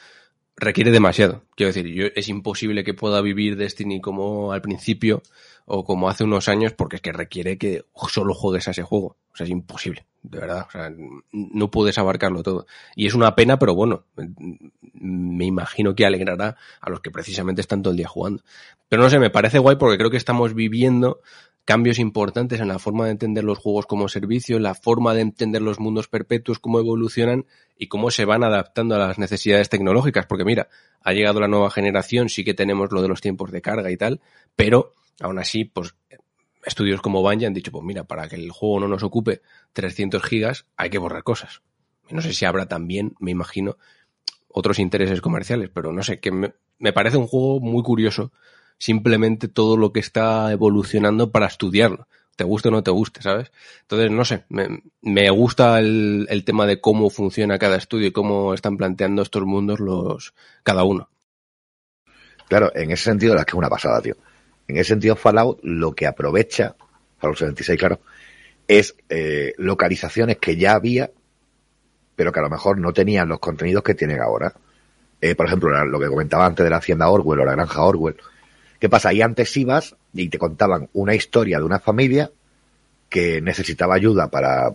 requiere 0.56 0.90
demasiado. 0.90 1.44
Quiero 1.56 1.72
decir, 1.72 1.86
yo, 1.88 2.06
es 2.14 2.28
imposible 2.28 2.84
que 2.84 2.94
pueda 2.94 3.20
vivir 3.20 3.56
Destiny 3.56 4.00
como 4.00 4.52
al 4.52 4.62
principio 4.62 5.22
o 5.68 5.84
como 5.84 6.08
hace 6.08 6.24
unos 6.24 6.48
años, 6.48 6.72
porque 6.72 6.96
es 6.96 7.02
que 7.02 7.12
requiere 7.12 7.58
que 7.58 7.84
solo 8.08 8.34
juegues 8.34 8.66
a 8.68 8.70
ese 8.70 8.82
juego. 8.82 9.16
O 9.32 9.36
sea, 9.36 9.44
es 9.44 9.50
imposible. 9.50 10.06
de 10.22 10.38
verdad. 10.38 10.64
O 10.66 10.70
sea, 10.70 10.90
no 11.30 11.70
puedes 11.70 11.98
abarcarlo 11.98 12.42
todo. 12.42 12.66
Y 12.96 13.06
es 13.06 13.14
una 13.14 13.34
pena, 13.36 13.58
pero 13.58 13.74
bueno, 13.74 14.04
me 14.94 15.44
imagino 15.44 15.94
que 15.94 16.06
alegrará 16.06 16.56
a 16.80 16.90
los 16.90 17.00
que 17.00 17.10
precisamente 17.10 17.60
están 17.60 17.82
todo 17.82 17.90
el 17.90 17.98
día 17.98 18.08
jugando. 18.08 18.42
Pero 18.88 19.02
no 19.02 19.10
sé, 19.10 19.18
me 19.18 19.30
parece 19.30 19.58
guay 19.58 19.76
porque 19.76 19.98
creo 19.98 20.10
que 20.10 20.16
estamos 20.16 20.54
viviendo 20.54 21.20
cambios 21.66 21.98
importantes 21.98 22.60
en 22.60 22.68
la 22.68 22.78
forma 22.78 23.04
de 23.04 23.10
entender 23.10 23.44
los 23.44 23.58
juegos 23.58 23.84
como 23.84 24.08
servicio, 24.08 24.58
la 24.58 24.74
forma 24.74 25.12
de 25.12 25.20
entender 25.20 25.60
los 25.60 25.78
mundos 25.78 26.08
perpetuos, 26.08 26.58
cómo 26.58 26.78
evolucionan 26.78 27.44
y 27.76 27.88
cómo 27.88 28.10
se 28.10 28.24
van 28.24 28.42
adaptando 28.42 28.94
a 28.94 28.98
las 28.98 29.18
necesidades 29.18 29.68
tecnológicas. 29.68 30.24
Porque 30.24 30.46
mira, 30.46 30.68
ha 31.02 31.12
llegado 31.12 31.40
la 31.40 31.48
nueva 31.48 31.70
generación, 31.70 32.30
sí 32.30 32.42
que 32.42 32.54
tenemos 32.54 32.90
lo 32.90 33.02
de 33.02 33.08
los 33.08 33.20
tiempos 33.20 33.52
de 33.52 33.60
carga 33.60 33.90
y 33.90 33.98
tal, 33.98 34.22
pero 34.56 34.94
aún 35.20 35.38
así, 35.38 35.64
pues 35.64 35.94
estudios 36.64 37.00
como 37.00 37.22
Bungie 37.22 37.46
han 37.46 37.54
dicho, 37.54 37.72
pues 37.72 37.84
mira, 37.84 38.04
para 38.04 38.28
que 38.28 38.36
el 38.36 38.50
juego 38.50 38.80
no 38.80 38.88
nos 38.88 39.02
ocupe 39.02 39.42
300 39.72 40.22
gigas, 40.22 40.66
hay 40.76 40.90
que 40.90 40.98
borrar 40.98 41.22
cosas. 41.22 41.62
No 42.10 42.22
sé 42.22 42.32
si 42.32 42.44
habrá 42.44 42.66
también, 42.66 43.14
me 43.18 43.30
imagino, 43.30 43.76
otros 44.48 44.78
intereses 44.78 45.20
comerciales, 45.20 45.70
pero 45.72 45.92
no 45.92 46.02
sé, 46.02 46.20
que 46.20 46.30
me, 46.30 46.54
me 46.78 46.92
parece 46.92 47.16
un 47.16 47.26
juego 47.26 47.60
muy 47.60 47.82
curioso 47.82 48.32
simplemente 48.78 49.48
todo 49.48 49.76
lo 49.76 49.92
que 49.92 50.00
está 50.00 50.50
evolucionando 50.52 51.30
para 51.32 51.46
estudiarlo. 51.46 52.06
Te 52.36 52.44
guste 52.44 52.68
o 52.68 52.70
no 52.70 52.84
te 52.84 52.92
guste, 52.92 53.20
¿sabes? 53.20 53.50
Entonces, 53.82 54.12
no 54.12 54.24
sé, 54.24 54.44
me, 54.48 54.82
me 55.02 55.28
gusta 55.30 55.80
el, 55.80 56.26
el, 56.30 56.44
tema 56.44 56.66
de 56.66 56.80
cómo 56.80 57.10
funciona 57.10 57.58
cada 57.58 57.76
estudio 57.76 58.06
y 58.06 58.12
cómo 58.12 58.54
están 58.54 58.76
planteando 58.76 59.22
estos 59.22 59.44
mundos 59.44 59.80
los 59.80 60.34
cada 60.62 60.84
uno. 60.84 61.10
Claro, 62.48 62.70
en 62.76 62.92
ese 62.92 63.04
sentido, 63.04 63.34
la 63.34 63.44
que 63.44 63.50
es 63.50 63.54
una 63.54 63.68
pasada, 63.68 64.00
tío. 64.00 64.14
En 64.68 64.76
ese 64.76 64.90
sentido, 64.90 65.16
Fallout 65.16 65.60
lo 65.62 65.94
que 65.94 66.06
aprovecha, 66.06 66.76
Fallout 67.18 67.38
76, 67.38 67.78
claro, 67.78 68.00
es 68.68 68.94
eh, 69.08 69.54
localizaciones 69.56 70.36
que 70.36 70.56
ya 70.56 70.74
había, 70.74 71.10
pero 72.14 72.32
que 72.32 72.40
a 72.40 72.42
lo 72.42 72.50
mejor 72.50 72.78
no 72.78 72.92
tenían 72.92 73.28
los 73.28 73.38
contenidos 73.38 73.82
que 73.82 73.94
tienen 73.94 74.20
ahora. 74.20 74.52
Eh, 75.20 75.34
por 75.34 75.46
ejemplo, 75.46 75.84
lo 75.86 75.98
que 75.98 76.06
comentaba 76.06 76.44
antes 76.44 76.64
de 76.64 76.70
la 76.70 76.76
hacienda 76.76 77.08
Orwell 77.08 77.40
o 77.40 77.44
la 77.44 77.52
granja 77.52 77.82
Orwell. 77.82 78.16
¿Qué 78.78 78.88
pasa? 78.88 79.08
Ahí 79.08 79.22
antes 79.22 79.56
ibas 79.56 79.96
y 80.12 80.28
te 80.28 80.38
contaban 80.38 80.90
una 80.92 81.14
historia 81.14 81.58
de 81.58 81.64
una 81.64 81.80
familia 81.80 82.30
que 83.08 83.40
necesitaba 83.40 83.94
ayuda 83.94 84.28
para, 84.28 84.74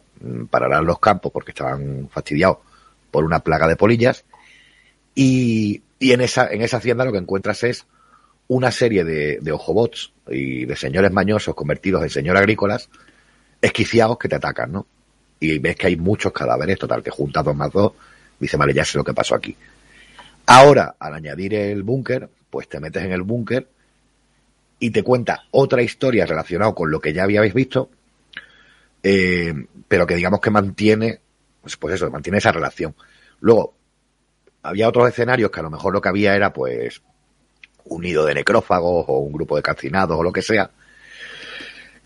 para 0.50 0.66
arar 0.66 0.84
los 0.84 1.00
campos 1.00 1.32
porque 1.32 1.52
estaban 1.52 2.10
fastidiados 2.12 2.58
por 3.12 3.24
una 3.24 3.40
plaga 3.42 3.68
de 3.68 3.76
polillas. 3.76 4.26
Y, 5.16 5.84
y 6.00 6.12
en, 6.14 6.22
esa, 6.22 6.48
en 6.52 6.64
esa 6.64 6.78
hacienda 6.78 7.06
lo 7.06 7.12
que 7.12 7.20
encuentras 7.20 7.64
es 7.64 7.86
una 8.48 8.72
serie 8.72 9.04
de, 9.04 9.40
de 9.42 9.52
ojobots 9.52 10.14
y 10.30 10.66
de 10.66 10.76
señores 10.76 11.12
mañosos 11.12 11.56
convertidos 11.56 12.04
en 12.04 12.10
señores 12.10 12.42
agrícolas 12.42 12.90
esquiciados 13.62 14.18
que 14.18 14.28
te 14.28 14.36
atacan, 14.36 14.72
¿no? 14.72 14.86
Y 15.40 15.58
ves 15.60 15.76
que 15.76 15.88
hay 15.88 15.96
muchos 15.96 16.32
cadáveres, 16.34 16.78
total, 16.78 17.02
que 17.02 17.10
juntas 17.10 17.44
dos 17.44 17.56
más 17.56 17.72
dos, 17.72 17.94
dice, 18.40 18.58
vale, 18.58 18.74
ya 18.74 18.84
sé 18.84 18.98
lo 18.98 19.04
que 19.04 19.14
pasó 19.14 19.36
aquí. 19.36 19.56
Ahora, 20.46 20.96
al 21.00 21.14
añadir 21.14 21.54
el 21.54 21.84
búnker, 21.84 22.30
pues 22.50 22.68
te 22.68 22.80
metes 22.80 23.04
en 23.04 23.14
el 23.14 23.22
búnker 23.22 23.68
y 24.80 24.92
te 24.92 25.02
cuenta 25.02 25.46
otra 25.52 25.82
historia 25.82 26.26
relacionada 26.26 26.74
con 26.74 26.92
lo 26.92 27.00
que 27.00 27.14
ya 27.14 27.24
habíais 27.24 27.54
visto, 27.54 27.90
eh, 29.02 29.54
pero 29.88 30.06
que 30.06 30.16
digamos 30.16 30.42
que 30.42 30.52
mantiene, 30.52 31.22
pues, 31.62 31.78
pues 31.78 31.96
eso, 31.96 32.12
mantiene 32.12 32.40
esa 32.40 32.52
relación. 32.52 32.94
Luego, 33.40 33.74
había 34.62 34.90
otros 34.90 35.08
escenarios 35.08 35.52
que 35.52 35.60
a 35.62 35.64
lo 35.64 35.70
mejor 35.70 35.94
lo 35.94 36.02
que 36.02 36.10
había 36.10 36.36
era 36.36 36.52
pues 36.52 37.02
un 37.86 38.02
de 38.02 38.34
necrófagos 38.34 39.06
o 39.08 39.20
un 39.20 39.34
grupo 39.34 39.56
de 39.56 39.62
calcinados 39.62 40.18
o 40.18 40.24
lo 40.24 40.32
que 40.32 40.42
sea, 40.42 40.72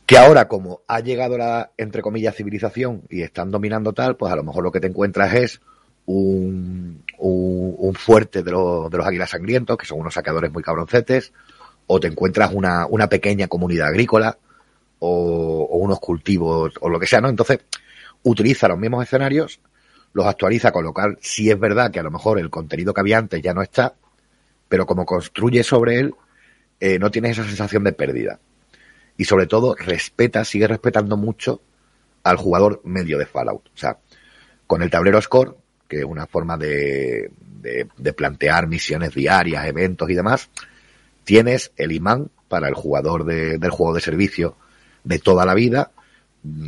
que 0.05 0.17
ahora 0.17 0.47
como 0.47 0.81
ha 0.87 0.99
llegado 1.01 1.37
la, 1.37 1.71
entre 1.77 2.01
comillas, 2.01 2.35
civilización 2.35 3.03
y 3.09 3.21
están 3.21 3.51
dominando 3.51 3.93
tal, 3.93 4.15
pues 4.15 4.31
a 4.31 4.35
lo 4.35 4.43
mejor 4.43 4.63
lo 4.63 4.71
que 4.71 4.79
te 4.79 4.87
encuentras 4.87 5.33
es 5.33 5.61
un, 6.05 7.03
fuerte 7.95 8.43
de, 8.43 8.51
los, 8.51 8.89
de 8.89 8.97
los 8.97 9.05
águilas 9.05 9.31
sangrientos, 9.31 9.77
que 9.77 9.85
son 9.85 9.99
unos 9.99 10.13
saqueadores 10.13 10.51
muy 10.51 10.63
cabroncetes, 10.63 11.33
o 11.87 11.99
te 11.99 12.07
encuentras 12.07 12.53
una, 12.53 12.85
una 12.87 13.07
pequeña 13.07 13.47
comunidad 13.47 13.87
agrícola, 13.87 14.37
o, 14.99 15.77
unos 15.77 15.99
cultivos, 15.99 16.73
o 16.79 16.89
lo 16.89 16.99
que 16.99 17.07
sea, 17.07 17.21
¿no? 17.21 17.29
Entonces, 17.29 17.59
utiliza 18.23 18.67
los 18.67 18.77
mismos 18.77 19.03
escenarios, 19.03 19.59
los 20.13 20.25
actualiza, 20.25 20.71
con 20.71 20.85
lo 20.85 20.93
sí 21.19 21.49
es 21.51 21.59
verdad 21.59 21.91
que 21.91 21.99
a 21.99 22.03
lo 22.03 22.11
mejor 22.11 22.39
el 22.39 22.49
contenido 22.49 22.93
que 22.93 23.01
había 23.01 23.17
antes 23.17 23.41
ya 23.41 23.53
no 23.53 23.61
está, 23.61 23.95
pero 24.69 24.85
como 24.85 25.05
construye 25.05 25.63
sobre 25.63 25.99
él, 25.99 26.15
eh, 26.79 26.99
no 26.99 27.11
tienes 27.11 27.31
esa 27.37 27.47
sensación 27.47 27.83
de 27.83 27.93
pérdida. 27.93 28.39
Y 29.17 29.25
sobre 29.25 29.47
todo, 29.47 29.75
respeta, 29.75 30.45
sigue 30.45 30.67
respetando 30.67 31.17
mucho 31.17 31.61
al 32.23 32.37
jugador 32.37 32.81
medio 32.83 33.17
de 33.17 33.25
Fallout. 33.25 33.67
O 33.67 33.77
sea, 33.77 33.97
con 34.67 34.81
el 34.81 34.89
tablero 34.89 35.21
Score, 35.21 35.55
que 35.87 35.99
es 35.99 36.05
una 36.05 36.27
forma 36.27 36.57
de, 36.57 37.31
de, 37.61 37.87
de 37.97 38.13
plantear 38.13 38.67
misiones 38.67 39.13
diarias, 39.15 39.65
eventos 39.65 40.09
y 40.09 40.13
demás, 40.13 40.49
tienes 41.23 41.71
el 41.77 41.91
imán 41.91 42.29
para 42.47 42.67
el 42.67 42.73
jugador 42.73 43.25
de, 43.25 43.57
del 43.57 43.71
juego 43.71 43.93
de 43.93 44.01
servicio 44.01 44.55
de 45.03 45.19
toda 45.19 45.45
la 45.45 45.53
vida, 45.53 45.91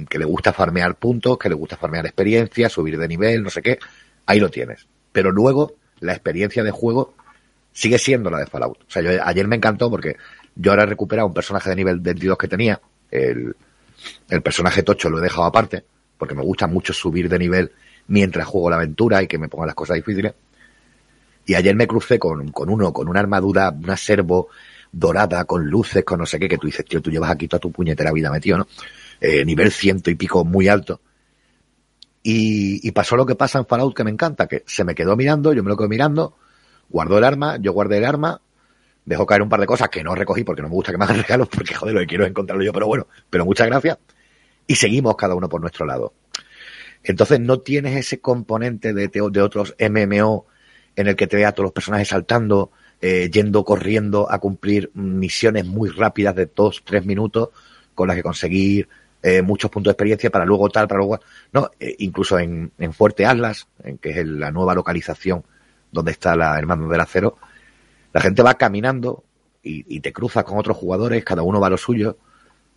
que 0.10 0.20
le 0.20 0.26
gusta 0.26 0.54
farmear 0.54 0.96
puntos, 0.96 1.38
que 1.38 1.50
le 1.50 1.56
gusta 1.56 1.78
farmear 1.78 2.06
experiencia, 2.06 2.70
subir 2.70 2.98
de 2.98 3.08
nivel, 3.08 3.44
no 3.44 3.50
sé 3.50 3.62
qué, 3.62 3.80
ahí 4.26 4.40
lo 4.40 4.50
tienes. 4.50 4.88
Pero 5.12 5.32
luego 5.32 5.76
la 6.00 6.14
experiencia 6.14 6.64
de 6.64 6.72
juego 6.72 7.14
sigue 7.80 7.98
siendo 7.98 8.30
la 8.30 8.40
de 8.40 8.46
Fallout. 8.46 8.78
O 8.82 8.92
sea, 8.92 9.02
yo, 9.02 9.12
ayer 9.24 9.48
me 9.48 9.56
encantó 9.56 9.90
porque 9.90 10.18
yo 10.54 10.72
ahora 10.72 10.84
he 10.84 10.88
recuperado 10.88 11.30
un 11.30 11.34
personaje 11.34 11.70
de 11.70 11.78
nivel 11.78 12.02
22 12.02 12.38
que 12.38 12.50
tenía, 12.50 12.82
el, 13.10 13.56
el 14.28 14.42
personaje 14.42 14.84
tocho 14.84 15.10
lo 15.10 15.20
he 15.20 15.22
dejado 15.22 15.46
aparte, 15.46 15.86
porque 16.18 16.36
me 16.36 16.44
gusta 16.44 16.68
mucho 16.68 16.92
subir 16.92 17.30
de 17.30 17.40
nivel 17.40 17.72
mientras 18.08 18.46
juego 18.48 18.70
la 18.70 18.76
aventura 18.76 19.24
y 19.24 19.28
que 19.28 19.38
me 19.38 19.48
pongan 19.48 19.68
las 19.68 19.76
cosas 19.76 19.96
difíciles. 19.96 20.34
Y 21.46 21.54
ayer 21.54 21.74
me 21.74 21.88
crucé 21.88 22.20
con, 22.20 22.52
con 22.52 22.70
uno, 22.70 22.92
con 22.92 23.08
una 23.08 23.22
armadura, 23.22 23.70
una 23.70 23.96
servo 23.96 24.50
dorada, 24.92 25.46
con 25.46 25.66
luces, 25.66 26.04
con 26.04 26.20
no 26.20 26.26
sé 26.26 26.38
qué, 26.38 26.50
que 26.50 26.58
tú 26.58 26.68
dices, 26.68 26.84
tío, 26.84 27.02
tú 27.02 27.10
llevas 27.10 27.32
aquí 27.32 27.48
toda 27.48 27.62
tu 27.62 27.72
puñetera 27.72 28.12
vida 28.12 28.30
metido, 28.30 28.58
¿no? 28.58 28.68
Eh, 29.22 29.46
nivel 29.46 29.72
ciento 29.72 30.12
y 30.12 30.16
pico 30.16 30.44
muy 30.44 30.68
alto. 30.68 31.00
Y, 32.24 32.86
y, 32.86 32.92
pasó 32.92 33.16
lo 33.16 33.26
que 33.26 33.36
pasa 33.36 33.60
en 33.60 33.66
Fallout 33.66 33.96
que 33.96 34.04
me 34.04 34.12
encanta, 34.12 34.48
que 34.48 34.64
se 34.68 34.84
me 34.84 34.94
quedó 34.94 35.16
mirando, 35.16 35.54
yo 35.54 35.64
me 35.64 35.70
lo 35.70 35.78
quedo 35.78 35.88
mirando, 35.88 36.36
guardó 36.90 37.18
el 37.18 37.24
arma, 37.24 37.58
yo 37.58 37.72
guardé 37.74 37.98
el 37.98 38.06
arma, 38.06 38.42
dejó 39.06 39.26
caer 39.26 39.42
un 39.42 39.50
par 39.50 39.60
de 39.60 39.66
cosas 39.66 39.90
que 39.90 40.04
no 40.04 40.16
recogí 40.16 40.44
porque 40.44 40.62
no 40.62 40.70
me 40.70 40.76
gusta 40.76 40.92
que 40.92 40.98
me 40.98 41.06
hagan 41.06 41.18
regalos, 41.24 41.48
porque 41.50 41.74
joder, 41.74 41.96
lo 41.96 42.02
que 42.02 42.08
quiero 42.08 42.24
es 42.24 42.30
encontrarlo 42.30 42.64
yo, 42.64 42.74
pero 42.74 42.88
bueno, 42.88 43.08
pero 43.30 43.46
muchas 43.46 43.68
gracias. 43.68 43.98
Y 44.68 44.76
seguimos 44.76 45.16
cada 45.16 45.36
uno 45.36 45.50
por 45.50 45.62
nuestro 45.62 45.86
lado. 45.86 46.14
Entonces 47.04 47.40
no 47.40 47.60
tienes 47.60 47.96
ese 47.96 48.20
componente 48.20 48.94
de, 48.94 49.08
de 49.08 49.42
otros 49.42 49.76
MMO 49.80 50.46
en 50.96 51.08
el 51.08 51.16
que 51.16 51.28
te 51.28 51.38
ve 51.38 51.46
a 51.46 51.54
todos 51.54 51.66
los 51.66 51.74
personajes 51.74 52.10
saltando, 52.10 52.72
eh, 53.02 53.30
yendo 53.32 53.64
corriendo 53.64 54.30
a 54.30 54.40
cumplir 54.40 54.92
misiones 54.94 55.66
muy 55.66 55.90
rápidas 55.90 56.36
de 56.36 56.50
dos, 56.54 56.84
tres 56.86 57.06
minutos, 57.06 57.50
con 57.96 58.08
las 58.08 58.18
que 58.18 58.24
conseguir 58.24 58.90
eh, 59.24 59.42
muchos 59.42 59.72
puntos 59.72 59.92
de 59.92 59.94
experiencia 59.94 60.30
para 60.30 60.46
luego 60.46 60.70
tal, 60.70 60.88
para 60.88 61.00
luego. 61.00 61.20
No, 61.54 61.72
eh, 61.80 61.96
incluso 62.00 62.38
en, 62.38 62.72
en, 62.78 62.94
Fuerte 62.94 63.26
Atlas, 63.26 63.68
en 63.84 63.98
que 63.98 64.12
es 64.12 64.18
el, 64.18 64.40
la 64.40 64.52
nueva 64.52 64.76
localización 64.76 65.44
donde 65.92 66.12
está 66.12 66.36
la 66.36 66.58
Hermano 66.58 66.88
del 66.88 67.02
Acero, 67.02 67.38
la 68.14 68.22
gente 68.22 68.42
va 68.42 68.56
caminando 68.56 69.24
y, 69.62 69.96
y, 69.96 70.00
te 70.00 70.14
cruzas 70.14 70.44
con 70.44 70.58
otros 70.58 70.78
jugadores, 70.78 71.24
cada 71.24 71.44
uno 71.44 71.60
va 71.60 71.68
a 71.68 71.72
lo 71.72 71.78
suyo, 71.78 72.18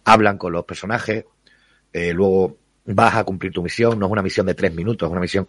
hablan 0.04 0.38
con 0.38 0.52
los 0.52 0.64
personajes, 0.64 1.24
eh, 1.92 2.12
luego 2.12 2.56
vas 2.84 3.14
a 3.14 3.24
cumplir 3.24 3.52
tu 3.52 3.62
misión, 3.62 3.98
no 3.98 4.06
es 4.06 4.12
una 4.12 4.22
misión 4.22 4.46
de 4.46 4.54
tres 4.54 4.74
minutos, 4.74 5.06
es 5.06 5.12
una 5.12 5.20
misión 5.20 5.48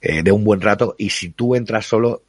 eh, 0.00 0.22
de 0.22 0.32
un 0.32 0.44
buen 0.44 0.60
rato, 0.60 0.94
y 0.98 1.10
si 1.10 1.30
tú 1.30 1.54
entras 1.54 1.86
solo, 1.86 2.22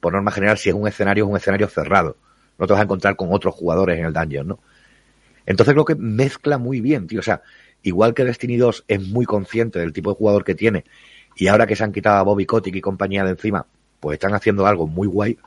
por 0.00 0.12
norma 0.12 0.30
general, 0.30 0.56
si 0.58 0.70
es 0.70 0.74
un 0.74 0.88
escenario, 0.88 1.24
es 1.24 1.30
un 1.30 1.36
escenario 1.36 1.68
cerrado, 1.68 2.16
no 2.58 2.66
te 2.66 2.72
vas 2.72 2.80
a 2.80 2.84
encontrar 2.84 3.16
con 3.16 3.28
otros 3.32 3.54
jugadores 3.54 3.98
en 3.98 4.06
el 4.06 4.12
dungeon, 4.12 4.48
¿no? 4.48 4.60
Entonces 5.46 5.74
creo 5.74 5.84
que 5.84 5.94
mezcla 5.94 6.58
muy 6.58 6.80
bien, 6.80 7.06
tío, 7.06 7.20
o 7.20 7.22
sea, 7.22 7.42
igual 7.82 8.14
que 8.14 8.24
Destiny 8.24 8.56
2 8.56 8.84
es 8.88 9.08
muy 9.08 9.26
consciente 9.26 9.78
del 9.78 9.92
tipo 9.92 10.10
de 10.10 10.16
jugador 10.16 10.44
que 10.44 10.54
tiene, 10.54 10.84
y 11.36 11.48
ahora 11.48 11.66
que 11.66 11.76
se 11.76 11.84
han 11.84 11.92
quitado 11.92 12.18
a 12.18 12.22
Bobby 12.22 12.46
Kotick 12.46 12.76
y 12.76 12.80
compañía 12.80 13.24
de 13.24 13.30
encima, 13.30 13.66
pues 14.00 14.14
están 14.14 14.34
haciendo 14.34 14.66
algo 14.66 14.86
muy 14.86 15.06
guay. 15.06 15.38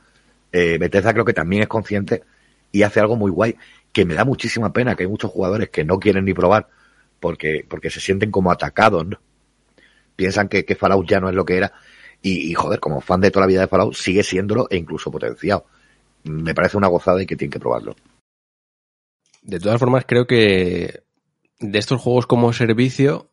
Eh, 0.51 0.77
Bethesda 0.79 1.13
creo 1.13 1.25
que 1.25 1.33
también 1.33 1.63
es 1.63 1.67
consciente 1.67 2.23
y 2.71 2.83
hace 2.83 2.99
algo 2.99 3.15
muy 3.15 3.31
guay, 3.31 3.55
que 3.91 4.05
me 4.05 4.13
da 4.13 4.23
muchísima 4.23 4.71
pena 4.71 4.95
que 4.95 5.03
hay 5.03 5.09
muchos 5.09 5.31
jugadores 5.31 5.69
que 5.69 5.83
no 5.83 5.99
quieren 5.99 6.25
ni 6.25 6.33
probar 6.33 6.67
porque, 7.19 7.65
porque 7.67 7.89
se 7.89 7.99
sienten 7.99 8.31
como 8.31 8.51
atacados, 8.51 9.05
¿no? 9.05 9.19
Piensan 10.15 10.47
que, 10.47 10.65
que 10.65 10.75
Fallout 10.75 11.07
ya 11.07 11.19
no 11.19 11.29
es 11.29 11.35
lo 11.35 11.45
que 11.45 11.57
era. 11.57 11.73
Y, 12.21 12.51
y, 12.51 12.53
joder, 12.53 12.79
como 12.79 13.01
fan 13.01 13.21
de 13.21 13.31
toda 13.31 13.45
la 13.45 13.47
vida 13.47 13.61
de 13.61 13.67
Fallout, 13.67 13.95
sigue 13.95 14.23
siéndolo 14.23 14.67
e 14.69 14.77
incluso 14.77 15.11
potenciado. 15.11 15.65
Me 16.23 16.53
parece 16.53 16.77
una 16.77 16.87
gozada 16.87 17.21
y 17.21 17.25
que 17.25 17.35
tienen 17.35 17.51
que 17.51 17.59
probarlo. 17.59 17.95
De 19.41 19.59
todas 19.59 19.79
formas, 19.79 20.05
creo 20.07 20.25
que 20.25 21.03
de 21.59 21.79
estos 21.79 22.01
juegos 22.01 22.27
como 22.27 22.53
servicio, 22.53 23.29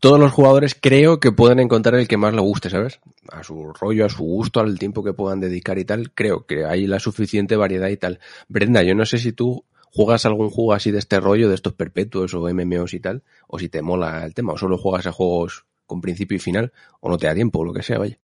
todos 0.00 0.18
los 0.18 0.32
jugadores 0.32 0.76
creo 0.80 1.20
que 1.20 1.32
pueden 1.32 1.60
encontrar 1.60 1.94
el 2.00 2.08
que 2.08 2.16
más 2.16 2.34
le 2.34 2.40
guste, 2.40 2.70
¿sabes? 2.70 3.00
A 3.30 3.42
su 3.42 3.72
rollo, 3.72 4.04
a 4.04 4.08
su 4.08 4.24
gusto, 4.24 4.60
al 4.60 4.78
tiempo 4.78 5.04
que 5.04 5.12
puedan 5.12 5.40
dedicar 5.40 5.78
y 5.78 5.84
tal. 5.84 6.12
Creo 6.12 6.46
que 6.46 6.64
hay 6.64 6.86
la 6.86 6.98
suficiente 6.98 7.56
variedad 7.56 7.88
y 7.88 7.96
tal. 7.96 8.18
Brenda, 8.48 8.82
yo 8.82 8.94
no 8.94 9.04
sé 9.06 9.18
si 9.18 9.32
tú 9.32 9.64
¿juegas 9.96 10.26
algún 10.26 10.50
juego 10.50 10.74
así 10.74 10.90
de 10.90 10.98
este 10.98 11.20
rollo, 11.20 11.48
de 11.48 11.54
estos 11.54 11.72
perpetuos 11.72 12.34
o 12.34 12.52
MMOs 12.52 12.92
y 12.94 13.00
tal? 13.00 13.22
O 13.46 13.58
si 13.58 13.68
te 13.68 13.80
mola 13.80 14.24
el 14.26 14.34
tema, 14.34 14.52
o 14.52 14.58
solo 14.58 14.76
juegas 14.76 15.06
a 15.06 15.12
juegos 15.12 15.64
con 15.86 16.00
principio 16.00 16.36
y 16.36 16.40
final, 16.40 16.72
o 17.00 17.08
no 17.08 17.16
te 17.16 17.26
da 17.26 17.34
tiempo, 17.34 17.60
o 17.60 17.64
lo 17.64 17.72
que 17.72 17.82
sea, 17.82 17.98
vaya. 17.98 18.18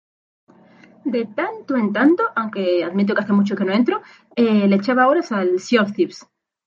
De 1.05 1.27
tanto 1.27 1.77
en 1.77 1.93
tanto, 1.93 2.25
aunque 2.35 2.83
admito 2.83 3.15
que 3.15 3.23
hace 3.23 3.33
mucho 3.33 3.55
que 3.55 3.65
no 3.65 3.73
entro, 3.73 4.03
eh, 4.35 4.67
le 4.67 4.77
echaba 4.77 5.09
horas 5.09 5.31
al 5.31 5.61
Sea 5.61 5.83
of 5.83 5.93
Thieves. 5.93 6.27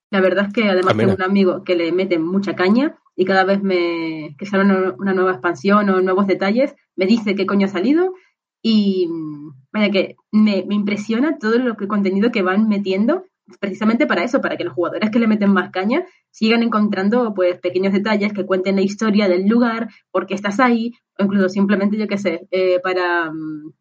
La 0.09 0.21
verdad 0.21 0.45
es 0.47 0.53
que 0.53 0.69
además 0.69 0.93
Ah, 0.93 0.97
tengo 0.97 1.15
un 1.15 1.23
amigo 1.23 1.63
que 1.63 1.75
le 1.75 1.91
mete 1.91 2.17
mucha 2.17 2.55
caña 2.55 2.95
y 3.15 3.25
cada 3.25 3.43
vez 3.43 3.61
me, 3.61 4.35
que 4.37 4.45
sale 4.45 4.63
una, 4.63 5.13
nueva 5.13 5.31
expansión 5.31 5.89
o 5.89 6.01
nuevos 6.01 6.27
detalles, 6.27 6.75
me 6.95 7.05
dice 7.05 7.35
qué 7.35 7.45
coño 7.45 7.67
ha 7.67 7.69
salido 7.69 8.13
y 8.61 9.07
mm, 9.07 9.51
vaya 9.71 9.91
que 9.91 10.15
me, 10.31 10.63
me 10.67 10.75
impresiona 10.75 11.37
todo 11.37 11.57
lo 11.59 11.75
que 11.77 11.87
contenido 11.87 12.31
que 12.31 12.41
van 12.41 12.67
metiendo 12.67 13.25
precisamente 13.59 14.07
para 14.07 14.23
eso, 14.23 14.41
para 14.41 14.57
que 14.57 14.63
los 14.63 14.73
jugadores 14.73 15.09
que 15.11 15.19
le 15.19 15.27
meten 15.27 15.51
más 15.51 15.69
caña 15.71 16.05
sigan 16.31 16.63
encontrando 16.63 17.33
pues 17.33 17.59
pequeños 17.59 17.93
detalles 17.93 18.33
que 18.33 18.45
cuenten 18.45 18.75
la 18.75 18.81
historia 18.81 19.27
del 19.27 19.47
lugar, 19.47 19.89
por 20.11 20.25
qué 20.25 20.33
estás 20.33 20.59
ahí, 20.59 20.93
o 21.19 21.23
incluso 21.23 21.49
simplemente, 21.49 21.97
yo 21.97 22.07
qué 22.07 22.17
sé, 22.17 22.47
eh, 22.51 22.79
para 22.81 23.31
mm, 23.31 23.73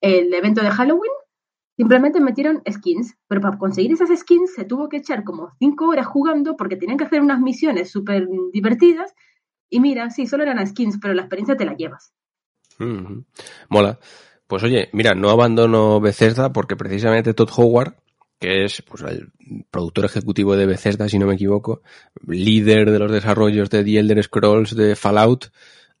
el 0.00 0.32
evento 0.32 0.62
de 0.62 0.70
Halloween, 0.70 1.12
simplemente 1.78 2.20
metieron 2.20 2.60
skins, 2.68 3.16
pero 3.28 3.40
para 3.40 3.56
conseguir 3.56 3.92
esas 3.92 4.10
skins 4.18 4.52
se 4.52 4.64
tuvo 4.64 4.88
que 4.88 4.96
echar 4.96 5.22
como 5.22 5.52
cinco 5.60 5.86
horas 5.86 6.08
jugando 6.08 6.56
porque 6.56 6.74
tenían 6.74 6.98
que 6.98 7.04
hacer 7.04 7.22
unas 7.22 7.40
misiones 7.40 7.88
súper 7.88 8.26
divertidas 8.52 9.14
y 9.70 9.78
mira, 9.78 10.10
sí, 10.10 10.26
solo 10.26 10.42
eran 10.42 10.66
skins, 10.66 10.98
pero 11.00 11.14
la 11.14 11.22
experiencia 11.22 11.56
te 11.56 11.64
la 11.64 11.76
llevas. 11.76 12.12
Mola. 13.68 13.98
Pues 14.48 14.64
oye, 14.64 14.88
mira, 14.92 15.14
no 15.14 15.30
abandono 15.30 16.00
Bethesda 16.00 16.52
porque 16.52 16.74
precisamente 16.74 17.34
Todd 17.34 17.50
Howard, 17.56 17.94
que 18.40 18.64
es 18.64 18.82
pues, 18.82 19.02
el 19.02 19.30
productor 19.70 20.06
ejecutivo 20.06 20.56
de 20.56 20.66
Bethesda, 20.66 21.08
si 21.08 21.18
no 21.18 21.26
me 21.26 21.34
equivoco, 21.34 21.82
líder 22.26 22.90
de 22.90 22.98
los 22.98 23.12
desarrollos 23.12 23.70
de 23.70 23.84
The 23.84 23.98
Elder 23.98 24.22
Scrolls, 24.24 24.74
de 24.74 24.96
Fallout, 24.96 25.52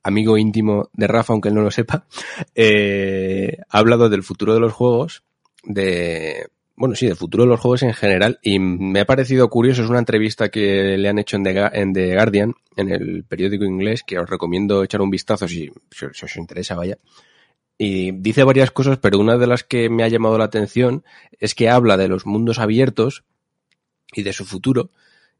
amigo 0.02 0.38
íntimo 0.38 0.88
de 0.94 1.06
Rafa, 1.06 1.34
aunque 1.34 1.50
él 1.50 1.54
no 1.54 1.62
lo 1.62 1.70
sepa, 1.70 2.06
eh, 2.54 3.58
ha 3.68 3.78
hablado 3.78 4.08
del 4.08 4.24
futuro 4.24 4.54
de 4.54 4.60
los 4.60 4.72
juegos, 4.72 5.22
de, 5.68 6.48
bueno, 6.76 6.94
sí, 6.94 7.06
del 7.06 7.16
futuro 7.16 7.44
de 7.44 7.50
los 7.50 7.60
juegos 7.60 7.82
en 7.82 7.92
general, 7.92 8.38
y 8.42 8.58
me 8.58 9.00
ha 9.00 9.04
parecido 9.04 9.48
curioso, 9.50 9.82
es 9.82 9.90
una 9.90 9.98
entrevista 9.98 10.48
que 10.48 10.96
le 10.96 11.08
han 11.08 11.18
hecho 11.18 11.36
en 11.36 11.44
The, 11.44 11.70
en 11.74 11.92
The 11.92 12.14
Guardian, 12.14 12.54
en 12.76 12.88
el 12.90 13.24
periódico 13.24 13.64
inglés, 13.64 14.02
que 14.02 14.18
os 14.18 14.28
recomiendo 14.28 14.82
echar 14.82 15.02
un 15.02 15.10
vistazo 15.10 15.46
si, 15.46 15.68
os- 15.70 16.36
interesa, 16.36 16.74
vaya. 16.74 16.96
Y 17.76 18.10
dice 18.12 18.42
varias 18.44 18.70
cosas, 18.70 18.98
pero 18.98 19.18
una 19.18 19.36
de 19.36 19.46
las 19.46 19.62
que 19.62 19.88
me 19.90 20.02
ha 20.02 20.08
llamado 20.08 20.38
la 20.38 20.44
atención 20.44 21.04
es 21.38 21.54
que 21.54 21.68
habla 21.68 21.96
de 21.96 22.08
los 22.08 22.26
mundos 22.26 22.58
abiertos 22.58 23.24
y 24.12 24.22
de 24.22 24.32
su 24.32 24.44
futuro, 24.46 24.90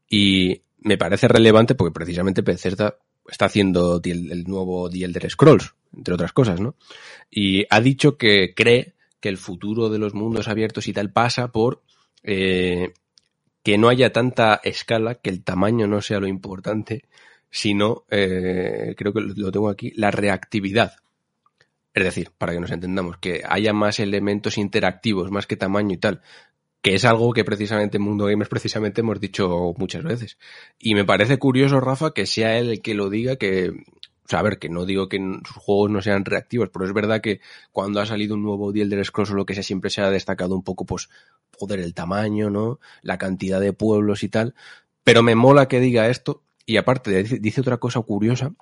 y 0.07 0.61
me 0.77 0.97
parece 0.97 1.27
relevante 1.27 1.75
porque 1.75 1.93
precisamente 1.93 2.41
Bethesda 2.43 2.95
está 3.27 3.45
haciendo 3.45 3.99
The- 3.99 4.11
el 4.11 4.43
nuevo 4.45 4.89
The 4.89 5.03
Elder 5.05 5.29
Scrolls, 5.29 5.73
entre 5.95 6.13
otras 6.13 6.33
cosas, 6.33 6.59
¿no? 6.61 6.75
Y 7.31 7.65
ha 7.69 7.81
dicho 7.81 8.17
que 8.17 8.53
cree 8.55 8.93
que 9.19 9.29
el 9.29 9.37
futuro 9.37 9.89
de 9.89 9.99
los 9.99 10.13
mundos 10.13 10.47
abiertos 10.47 10.87
y 10.87 10.93
tal 10.93 11.11
pasa 11.11 11.51
por 11.51 11.81
eh, 12.23 12.93
que 13.63 13.77
no 13.77 13.89
haya 13.89 14.11
tanta 14.11 14.59
escala, 14.63 15.15
que 15.15 15.29
el 15.29 15.43
tamaño 15.43 15.87
no 15.87 16.01
sea 16.01 16.19
lo 16.19 16.27
importante, 16.27 17.03
sino, 17.49 18.05
eh, 18.09 18.95
creo 18.97 19.13
que 19.13 19.21
lo 19.21 19.51
tengo 19.51 19.69
aquí, 19.69 19.91
la 19.95 20.11
reactividad. 20.11 20.93
Es 21.93 22.03
decir, 22.03 22.31
para 22.37 22.53
que 22.53 22.59
nos 22.59 22.71
entendamos, 22.71 23.17
que 23.17 23.41
haya 23.47 23.73
más 23.73 23.99
elementos 23.99 24.57
interactivos, 24.57 25.31
más 25.31 25.47
que 25.47 25.57
tamaño 25.57 25.95
y 25.95 25.97
tal, 25.97 26.21
que 26.81 26.95
es 26.95 27.03
algo 27.03 27.33
que 27.33 27.43
precisamente 27.43 27.97
en 27.97 28.03
Mundo 28.03 28.25
Gamers 28.25 28.49
precisamente 28.49 29.01
hemos 29.01 29.19
dicho 29.19 29.73
muchas 29.77 30.03
veces. 30.03 30.37
Y 30.77 30.95
me 30.95 31.03
parece 31.03 31.37
curioso, 31.37 31.81
Rafa, 31.81 32.13
que 32.13 32.25
sea 32.25 32.57
él 32.57 32.69
el 32.69 32.81
que 32.81 32.93
lo 32.93 33.09
diga, 33.09 33.35
que, 33.35 33.73
o 34.29 34.31
sea, 34.31 34.39
a 34.41 34.43
ver, 34.43 34.59
que 34.59 34.69
no 34.69 34.85
digo 34.85 35.09
que 35.09 35.17
sus 35.17 35.57
juegos 35.57 35.89
no 35.89 36.03
sean 36.03 36.23
reactivos, 36.23 36.69
pero 36.69 36.85
es 36.85 36.93
verdad 36.93 37.19
que 37.19 37.41
cuando 37.71 37.99
ha 37.99 38.05
salido 38.05 38.35
un 38.35 38.43
nuevo 38.43 38.71
The 38.71 38.81
Elder 38.83 39.03
Scrolls 39.03 39.31
o 39.31 39.33
lo 39.33 39.43
que 39.43 39.55
sea, 39.55 39.63
siempre 39.63 39.89
se 39.89 40.01
ha 40.01 40.11
destacado 40.11 40.53
un 40.53 40.61
poco, 40.61 40.85
pues, 40.85 41.09
joder, 41.57 41.79
el 41.79 41.95
tamaño, 41.95 42.51
¿no? 42.51 42.79
La 43.01 43.17
cantidad 43.17 43.59
de 43.59 43.73
pueblos 43.73 44.21
y 44.21 44.29
tal. 44.29 44.53
Pero 45.03 45.23
me 45.23 45.33
mola 45.33 45.67
que 45.67 45.79
diga 45.79 46.09
esto, 46.09 46.43
y 46.67 46.77
aparte 46.77 47.23
dice, 47.23 47.39
dice 47.39 47.61
otra 47.61 47.77
cosa 47.77 48.01
curiosa, 48.01 48.53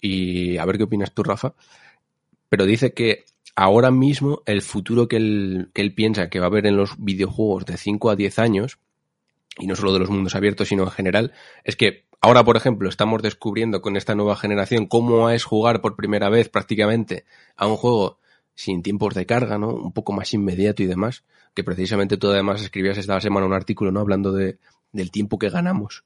y 0.00 0.56
a 0.56 0.64
ver 0.64 0.78
qué 0.78 0.82
opinas 0.82 1.14
tú, 1.14 1.22
Rafa, 1.22 1.54
pero 2.48 2.66
dice 2.66 2.92
que 2.92 3.24
ahora 3.54 3.92
mismo 3.92 4.42
el 4.46 4.62
futuro 4.62 5.06
que 5.06 5.18
él, 5.18 5.70
que 5.72 5.82
él 5.82 5.94
piensa 5.94 6.28
que 6.28 6.40
va 6.40 6.46
a 6.46 6.48
haber 6.48 6.66
en 6.66 6.76
los 6.76 6.96
videojuegos 6.98 7.66
de 7.66 7.76
5 7.76 8.10
a 8.10 8.16
10 8.16 8.40
años, 8.40 8.78
y 9.58 9.66
no 9.66 9.76
solo 9.76 9.92
de 9.92 10.00
los 10.00 10.10
mundos 10.10 10.34
abiertos, 10.34 10.68
sino 10.68 10.82
en 10.84 10.90
general, 10.90 11.32
es 11.62 11.76
que 11.76 12.06
ahora, 12.20 12.44
por 12.44 12.56
ejemplo, 12.56 12.88
estamos 12.88 13.22
descubriendo 13.22 13.80
con 13.80 13.96
esta 13.96 14.14
nueva 14.14 14.36
generación 14.36 14.86
cómo 14.86 15.30
es 15.30 15.44
jugar 15.44 15.80
por 15.80 15.96
primera 15.96 16.28
vez 16.28 16.48
prácticamente 16.48 17.24
a 17.56 17.66
un 17.66 17.76
juego 17.76 18.18
sin 18.54 18.82
tiempos 18.82 19.14
de 19.14 19.26
carga, 19.26 19.58
¿no? 19.58 19.68
Un 19.68 19.92
poco 19.92 20.12
más 20.12 20.32
inmediato 20.34 20.82
y 20.82 20.86
demás, 20.86 21.24
que 21.54 21.64
precisamente 21.64 22.16
tú 22.16 22.30
además 22.30 22.62
escribías 22.62 22.98
esta 22.98 23.20
semana 23.20 23.46
un 23.46 23.52
artículo, 23.52 23.92
¿no? 23.92 24.00
Hablando 24.00 24.32
de, 24.32 24.58
del 24.92 25.10
tiempo 25.10 25.38
que 25.38 25.50
ganamos 25.50 26.04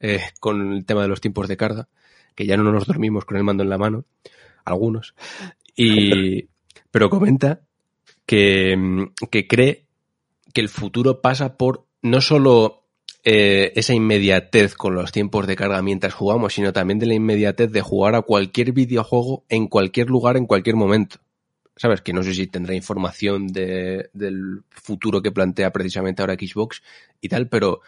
eh, 0.00 0.20
con 0.40 0.72
el 0.72 0.84
tema 0.84 1.02
de 1.02 1.08
los 1.08 1.20
tiempos 1.20 1.48
de 1.48 1.56
carga, 1.56 1.88
que 2.34 2.46
ya 2.46 2.56
no 2.56 2.70
nos 2.72 2.86
dormimos 2.86 3.24
con 3.24 3.36
el 3.36 3.44
mando 3.44 3.62
en 3.62 3.70
la 3.70 3.78
mano, 3.78 4.04
algunos. 4.64 5.14
Y, 5.76 6.48
pero 6.90 7.10
comenta 7.10 7.60
que, 8.26 9.08
que 9.30 9.46
cree 9.46 9.86
que 10.52 10.60
el 10.60 10.68
futuro 10.68 11.20
pasa 11.20 11.56
por 11.56 11.86
no 12.02 12.20
solo 12.20 12.77
eh, 13.30 13.74
esa 13.78 13.92
inmediatez 13.92 14.74
con 14.74 14.94
los 14.94 15.12
tiempos 15.12 15.46
de 15.46 15.54
carga 15.54 15.82
mientras 15.82 16.14
jugamos, 16.14 16.54
sino 16.54 16.72
también 16.72 16.98
de 16.98 17.04
la 17.04 17.12
inmediatez 17.12 17.70
de 17.70 17.82
jugar 17.82 18.14
a 18.14 18.22
cualquier 18.22 18.72
videojuego 18.72 19.44
en 19.50 19.66
cualquier 19.66 20.08
lugar, 20.08 20.38
en 20.38 20.46
cualquier 20.46 20.76
momento. 20.76 21.18
¿Sabes? 21.76 22.00
Que 22.00 22.14
no 22.14 22.22
sé 22.22 22.32
si 22.32 22.46
tendrá 22.46 22.74
información 22.74 23.46
de, 23.48 24.08
del 24.14 24.62
futuro 24.70 25.20
que 25.20 25.30
plantea 25.30 25.70
precisamente 25.72 26.22
ahora 26.22 26.36
Xbox 26.36 26.82
y 27.20 27.28
tal, 27.28 27.48
pero 27.48 27.82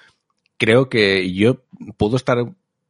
creo 0.59 0.91
que 0.91 1.33
yo 1.33 1.63
puedo 1.97 2.17
estar 2.17 2.37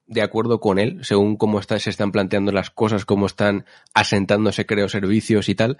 de 0.09 0.22
acuerdo 0.22 0.59
con 0.59 0.80
él, 0.80 0.98
según 1.05 1.36
cómo 1.36 1.62
se 1.62 1.88
están 1.88 2.11
planteando 2.11 2.51
las 2.51 2.70
cosas, 2.70 3.05
cómo 3.05 3.26
están 3.26 3.64
asentándose, 3.94 4.66
creo, 4.66 4.88
servicios 4.88 5.48
y 5.48 5.55
tal, 5.55 5.78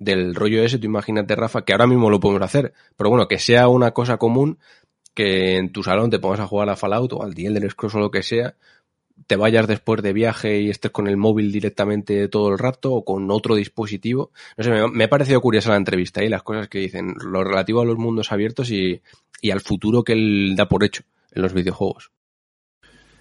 del 0.00 0.34
rollo 0.34 0.64
ese, 0.64 0.78
tú 0.78 0.86
imagínate, 0.86 1.36
Rafa, 1.36 1.62
que 1.62 1.72
ahora 1.72 1.86
mismo 1.86 2.10
lo 2.10 2.20
podemos 2.20 2.42
hacer, 2.42 2.72
pero 2.96 3.10
bueno, 3.10 3.28
que 3.28 3.38
sea 3.38 3.68
una 3.68 3.92
cosa 3.92 4.16
común, 4.16 4.58
que 5.20 5.58
en 5.58 5.70
tu 5.70 5.82
salón 5.82 6.08
te 6.08 6.18
pongas 6.18 6.40
a 6.40 6.46
jugar 6.46 6.70
a 6.70 6.76
Fallout 6.76 7.12
o 7.12 7.22
al 7.22 7.34
The 7.34 7.44
Elder 7.44 7.70
Scrolls 7.70 7.94
o 7.94 7.98
lo 7.98 8.10
que 8.10 8.22
sea, 8.22 8.54
te 9.26 9.36
vayas 9.36 9.66
después 9.66 10.00
de 10.00 10.14
viaje 10.14 10.62
y 10.62 10.70
estés 10.70 10.90
con 10.92 11.08
el 11.08 11.18
móvil 11.18 11.52
directamente 11.52 12.26
todo 12.28 12.48
el 12.48 12.58
rato 12.58 12.94
o 12.94 13.04
con 13.04 13.30
otro 13.30 13.54
dispositivo. 13.54 14.30
No 14.56 14.64
sé, 14.64 14.70
me, 14.70 15.04
ha 15.04 15.10
parecido 15.10 15.42
curiosa 15.42 15.68
la 15.68 15.76
entrevista 15.76 16.24
y 16.24 16.30
las 16.30 16.42
cosas 16.42 16.68
que 16.68 16.78
dicen, 16.78 17.12
lo 17.22 17.44
relativo 17.44 17.82
a 17.82 17.84
los 17.84 17.98
mundos 17.98 18.32
abiertos 18.32 18.70
y, 18.70 19.02
y 19.42 19.50
al 19.50 19.60
futuro 19.60 20.02
que 20.04 20.14
él 20.14 20.54
da 20.56 20.66
por 20.66 20.84
hecho 20.84 21.02
en 21.32 21.42
los 21.42 21.52
videojuegos. 21.52 22.10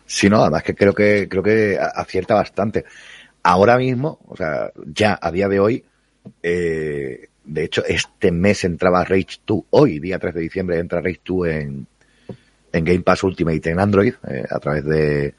Sí, 0.05 0.29
no, 0.29 0.37
además 0.37 0.63
que 0.63 0.75
creo 0.75 0.93
que 0.93 1.27
creo 1.27 1.43
que 1.43 1.77
acierta 1.77 2.35
bastante. 2.35 2.85
Ahora 3.43 3.77
mismo, 3.77 4.19
o 4.25 4.37
sea, 4.37 4.71
ya 4.85 5.19
a 5.21 5.31
día 5.33 5.49
de 5.49 5.59
hoy, 5.59 5.83
eh, 6.43 7.27
de 7.49 7.63
hecho, 7.63 7.83
este 7.85 8.31
mes 8.31 8.63
entraba 8.63 9.03
Rage 9.03 9.39
2, 9.45 9.63
hoy, 9.71 9.99
día 9.99 10.19
3 10.19 10.35
de 10.35 10.41
diciembre, 10.41 10.77
entra 10.77 11.01
Rage 11.01 11.21
2 11.25 11.47
en, 11.47 11.87
Game 12.71 13.01
Pass 13.01 13.23
Ultimate 13.23 13.71
en 13.71 13.79
Android, 13.79 14.13
eh, 14.29 14.45
a 14.47 14.59
través 14.59 14.85
de 14.85 15.33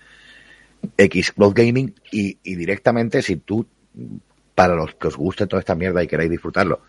Xcloud 0.99 1.55
Gaming, 1.55 1.95
y, 2.11 2.37
y 2.43 2.57
directamente, 2.57 3.23
si 3.23 3.37
tú, 3.37 3.65
para 4.57 4.75
los 4.75 4.95
que 4.97 5.07
os 5.07 5.17
guste 5.17 5.47
toda 5.47 5.61
esta 5.61 5.77
mierda 5.77 6.03
y 6.03 6.09
queráis 6.09 6.31
disfrutarlo, 6.31 6.81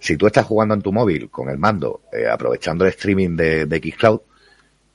si 0.00 0.16
tú 0.16 0.26
estás 0.26 0.44
jugando 0.44 0.74
en 0.74 0.82
tu 0.82 0.92
móvil 0.92 1.30
con 1.30 1.48
el 1.48 1.58
mando, 1.58 2.02
eh, 2.12 2.26
aprovechando 2.28 2.84
el 2.84 2.90
streaming 2.90 3.36
de, 3.36 3.66
de 3.66 3.78
Xcloud, 3.78 4.20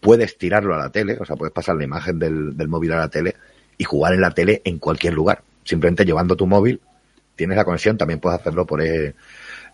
puedes 0.02 0.38
tirarlo 0.38 0.76
a 0.76 0.80
la 0.80 0.90
tele, 0.90 1.18
o 1.18 1.26
sea, 1.26 1.38
puedes 1.38 1.54
pasar 1.54 1.78
la 1.78 1.86
imagen 1.86 2.20
del, 2.20 2.58
del 2.58 2.68
móvil 2.68 2.92
a 2.92 2.98
la 2.98 3.10
tele 3.10 3.36
y 3.78 3.86
jugar 3.86 4.14
en 4.14 4.22
la 4.22 4.32
tele 4.32 4.62
en 4.66 4.80
cualquier 4.80 5.14
lugar. 5.14 5.44
Simplemente 5.64 6.04
llevando 6.04 6.36
tu 6.36 6.46
móvil, 6.46 6.82
tienes 7.38 7.56
la 7.56 7.64
conexión, 7.64 7.98
también 7.98 8.20
puedes 8.20 8.40
hacerlo 8.40 8.66
por, 8.66 8.82
eh, 8.82 9.16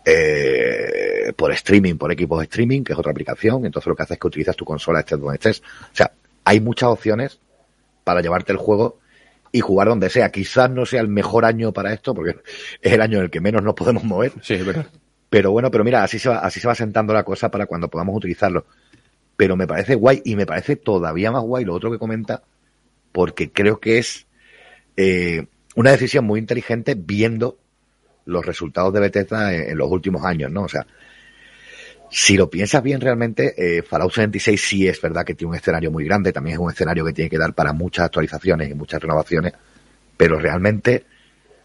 eh, 0.04 1.32
por 1.36 1.52
streaming, 1.52 1.96
por 1.96 2.12
equipos 2.12 2.38
de 2.38 2.44
streaming, 2.44 2.82
que 2.82 2.92
es 2.92 2.98
otra 2.98 3.12
aplicación, 3.12 3.64
entonces 3.66 3.86
lo 3.88 3.94
que 3.96 4.02
haces 4.02 4.14
es 4.16 4.20
que 4.20 4.26
utilizas 4.26 4.56
tu 4.56 4.64
consola 4.64 5.00
estés 5.00 5.18
donde 5.18 5.34
estés. 5.34 5.60
O 5.60 5.96
sea, 5.96 6.10
hay 6.44 6.60
muchas 6.60 6.88
opciones 6.88 7.38
para 8.04 8.20
llevarte 8.22 8.52
el 8.52 8.58
juego 8.58 8.98
y 9.52 9.60
jugar 9.60 9.88
donde 9.88 10.10
sea. 10.10 10.30
Quizás 10.30 10.70
no 10.70 10.86
sea 10.86 11.00
el 11.00 11.08
mejor 11.08 11.44
año 11.44 11.72
para 11.72 11.92
esto, 11.92 12.14
porque 12.14 12.36
es 12.82 12.92
el 12.92 13.00
año 13.00 13.18
en 13.18 13.24
el 13.24 13.30
que 13.30 13.40
menos 13.40 13.62
nos 13.62 13.74
podemos 13.74 14.04
mover, 14.04 14.32
Sí, 14.42 14.54
es 14.54 14.64
verdad. 14.64 14.86
pero 15.30 15.50
bueno, 15.50 15.70
pero 15.70 15.84
mira, 15.84 16.02
así 16.02 16.18
se 16.18 16.28
va, 16.28 16.38
así 16.38 16.60
se 16.60 16.68
va 16.68 16.74
sentando 16.74 17.12
la 17.12 17.24
cosa 17.24 17.50
para 17.50 17.66
cuando 17.66 17.88
podamos 17.88 18.16
utilizarlo. 18.16 18.64
Pero 19.36 19.56
me 19.56 19.66
parece 19.66 19.94
guay 19.94 20.22
y 20.24 20.36
me 20.36 20.46
parece 20.46 20.76
todavía 20.76 21.30
más 21.30 21.42
guay 21.42 21.64
lo 21.64 21.74
otro 21.74 21.90
que 21.90 21.98
comenta, 21.98 22.42
porque 23.12 23.50
creo 23.50 23.78
que 23.78 23.98
es 23.98 24.26
eh, 24.96 25.46
una 25.76 25.92
decisión 25.92 26.24
muy 26.24 26.40
inteligente 26.40 26.96
viendo 26.98 27.56
los 28.28 28.44
resultados 28.44 28.92
de 28.92 29.00
Bethesda 29.00 29.54
en, 29.54 29.76
los 29.76 29.90
últimos 29.90 30.24
años, 30.24 30.50
¿no? 30.50 30.62
O 30.62 30.68
sea, 30.68 30.86
Si 32.10 32.36
lo 32.36 32.48
piensas 32.48 32.82
bien 32.82 33.00
realmente, 33.00 33.54
eh, 33.56 33.82
Fallout 33.82 34.12
76 34.12 34.60
sí 34.60 34.88
es 34.88 35.00
verdad 35.00 35.24
que 35.24 35.34
tiene 35.34 35.50
un 35.50 35.56
escenario 35.56 35.90
muy 35.90 36.04
grande, 36.04 36.32
también 36.32 36.54
es 36.54 36.60
un 36.60 36.70
escenario 36.70 37.04
que 37.04 37.12
tiene 37.12 37.28
que 37.28 37.36
dar 37.36 37.52
para 37.52 37.72
muchas 37.72 38.06
actualizaciones 38.06 38.70
y 38.70 38.74
muchas 38.74 39.02
renovaciones, 39.02 39.52
pero 40.16 40.38
realmente 40.38 41.04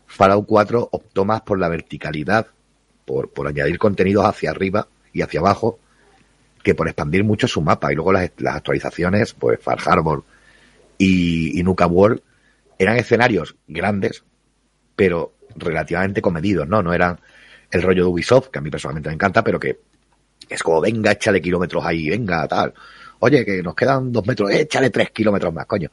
Fallout 0.06 0.46
4 0.46 0.90
optó 0.92 1.24
más 1.26 1.42
por 1.42 1.60
la 1.60 1.70
verticalidad, 1.70 2.48
por, 3.06 3.30
por 3.32 3.48
añadir 3.48 3.78
contenidos 3.78 4.26
hacia 4.26 4.52
arriba 4.52 4.88
y 5.14 5.22
hacia 5.22 5.40
abajo, 5.40 5.80
que 6.62 6.76
por 6.76 6.88
expandir 6.88 7.24
mucho 7.24 7.48
su 7.48 7.62
mapa. 7.62 7.92
Y 7.92 7.96
luego 7.96 8.12
las, 8.14 8.32
las 8.38 8.56
actualizaciones, 8.56 9.34
pues 9.34 9.60
Far 9.62 9.80
Harbor 9.86 10.24
y, 10.98 11.58
y 11.58 11.64
Nuka 11.64 11.88
World, 11.88 12.22
eran 12.80 12.98
escenarios 12.98 13.56
grandes, 13.68 14.24
pero 14.96 15.34
relativamente 15.56 16.22
comedidos, 16.22 16.68
¿no? 16.68 16.82
No 16.82 16.94
eran 16.94 17.20
el 17.72 17.82
rollo 17.82 18.04
de 18.04 18.10
Ubisoft, 18.10 18.50
que 18.50 18.60
a 18.60 18.62
mí 18.62 18.70
personalmente 18.70 19.10
me 19.10 19.16
encanta, 19.16 19.44
pero 19.44 19.60
que 19.60 19.80
es 20.50 20.62
como, 20.62 20.82
venga, 20.82 21.12
échale 21.12 21.42
kilómetros 21.42 21.86
ahí, 21.86 22.10
venga, 22.10 22.48
tal. 22.48 22.74
Oye, 23.20 23.46
que 23.46 23.64
nos 23.64 23.76
quedan 23.76 24.12
dos 24.12 24.26
metros, 24.28 24.52
échale 24.52 24.90
tres 24.90 25.12
kilómetros 25.12 25.54
más, 25.54 25.66
coño. 25.66 25.90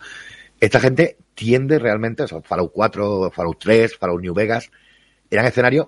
Esta 0.59 0.81
gente 0.81 1.17
tiende 1.35 1.79
realmente, 1.79 2.25
o 2.25 2.29
sea, 2.29 2.43
Fallout 2.43 2.73
4, 2.73 3.31
Fallout 3.31 3.59
3, 3.59 3.97
Fallout 3.97 4.21
New 4.21 4.35
Vegas, 4.35 4.71
eran 5.31 5.47
escenarios, 5.47 5.87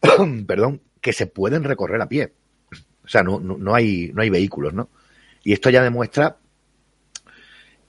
perdón, 0.46 0.80
que 1.00 1.12
se 1.12 1.26
pueden 1.26 1.64
recorrer 1.64 2.00
a 2.00 2.08
pie. 2.08 2.32
O 3.04 3.08
sea, 3.08 3.22
no, 3.22 3.40
no, 3.40 3.58
no 3.58 3.74
hay, 3.74 4.12
no 4.14 4.22
hay 4.22 4.30
vehículos, 4.30 4.72
¿no? 4.72 4.88
Y 5.42 5.52
esto 5.52 5.68
ya 5.70 5.82
demuestra 5.82 6.36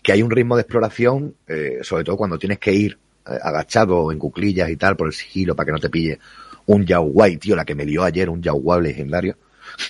que 0.02 0.12
hay 0.12 0.22
un 0.22 0.32
ritmo 0.32 0.56
de 0.56 0.62
exploración, 0.62 1.36
eh, 1.48 1.80
sobre 1.82 2.04
todo 2.04 2.18
cuando 2.18 2.38
tienes 2.38 2.60
que 2.60 2.74
ir 2.74 3.00
agachado 3.26 4.12
en 4.12 4.20
cuclillas 4.20 4.70
y 4.70 4.78
tal 4.78 4.96
por 4.96 5.08
el 5.08 5.14
sigilo 5.14 5.56
para 5.56 5.66
que 5.66 5.72
no 5.72 5.80
te 5.80 5.90
pille 5.90 6.20
un 6.68 6.86
Yaguay, 6.86 7.38
tío, 7.38 7.56
la 7.56 7.66
que 7.66 7.76
me 7.76 7.86
dio 7.86 8.04
ayer 8.04 8.30
un 8.30 8.42
Yaguay 8.42 8.82
legendario, 8.82 9.38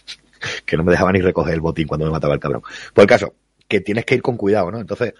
que 0.66 0.78
no 0.78 0.84
me 0.84 0.92
dejaba 0.92 1.12
ni 1.12 1.22
recoger 1.22 1.54
el 1.54 1.62
botín 1.62 1.88
cuando 1.88 2.06
me 2.06 2.12
mataba 2.12 2.34
el 2.34 2.40
cabrón. 2.40 2.64
Por 2.94 3.04
el 3.04 3.08
caso, 3.08 3.36
que 3.68 3.82
tienes 3.82 4.06
que 4.06 4.16
ir 4.16 4.22
con 4.22 4.38
cuidado, 4.38 4.72
¿no? 4.72 4.80
Entonces, 4.80 5.14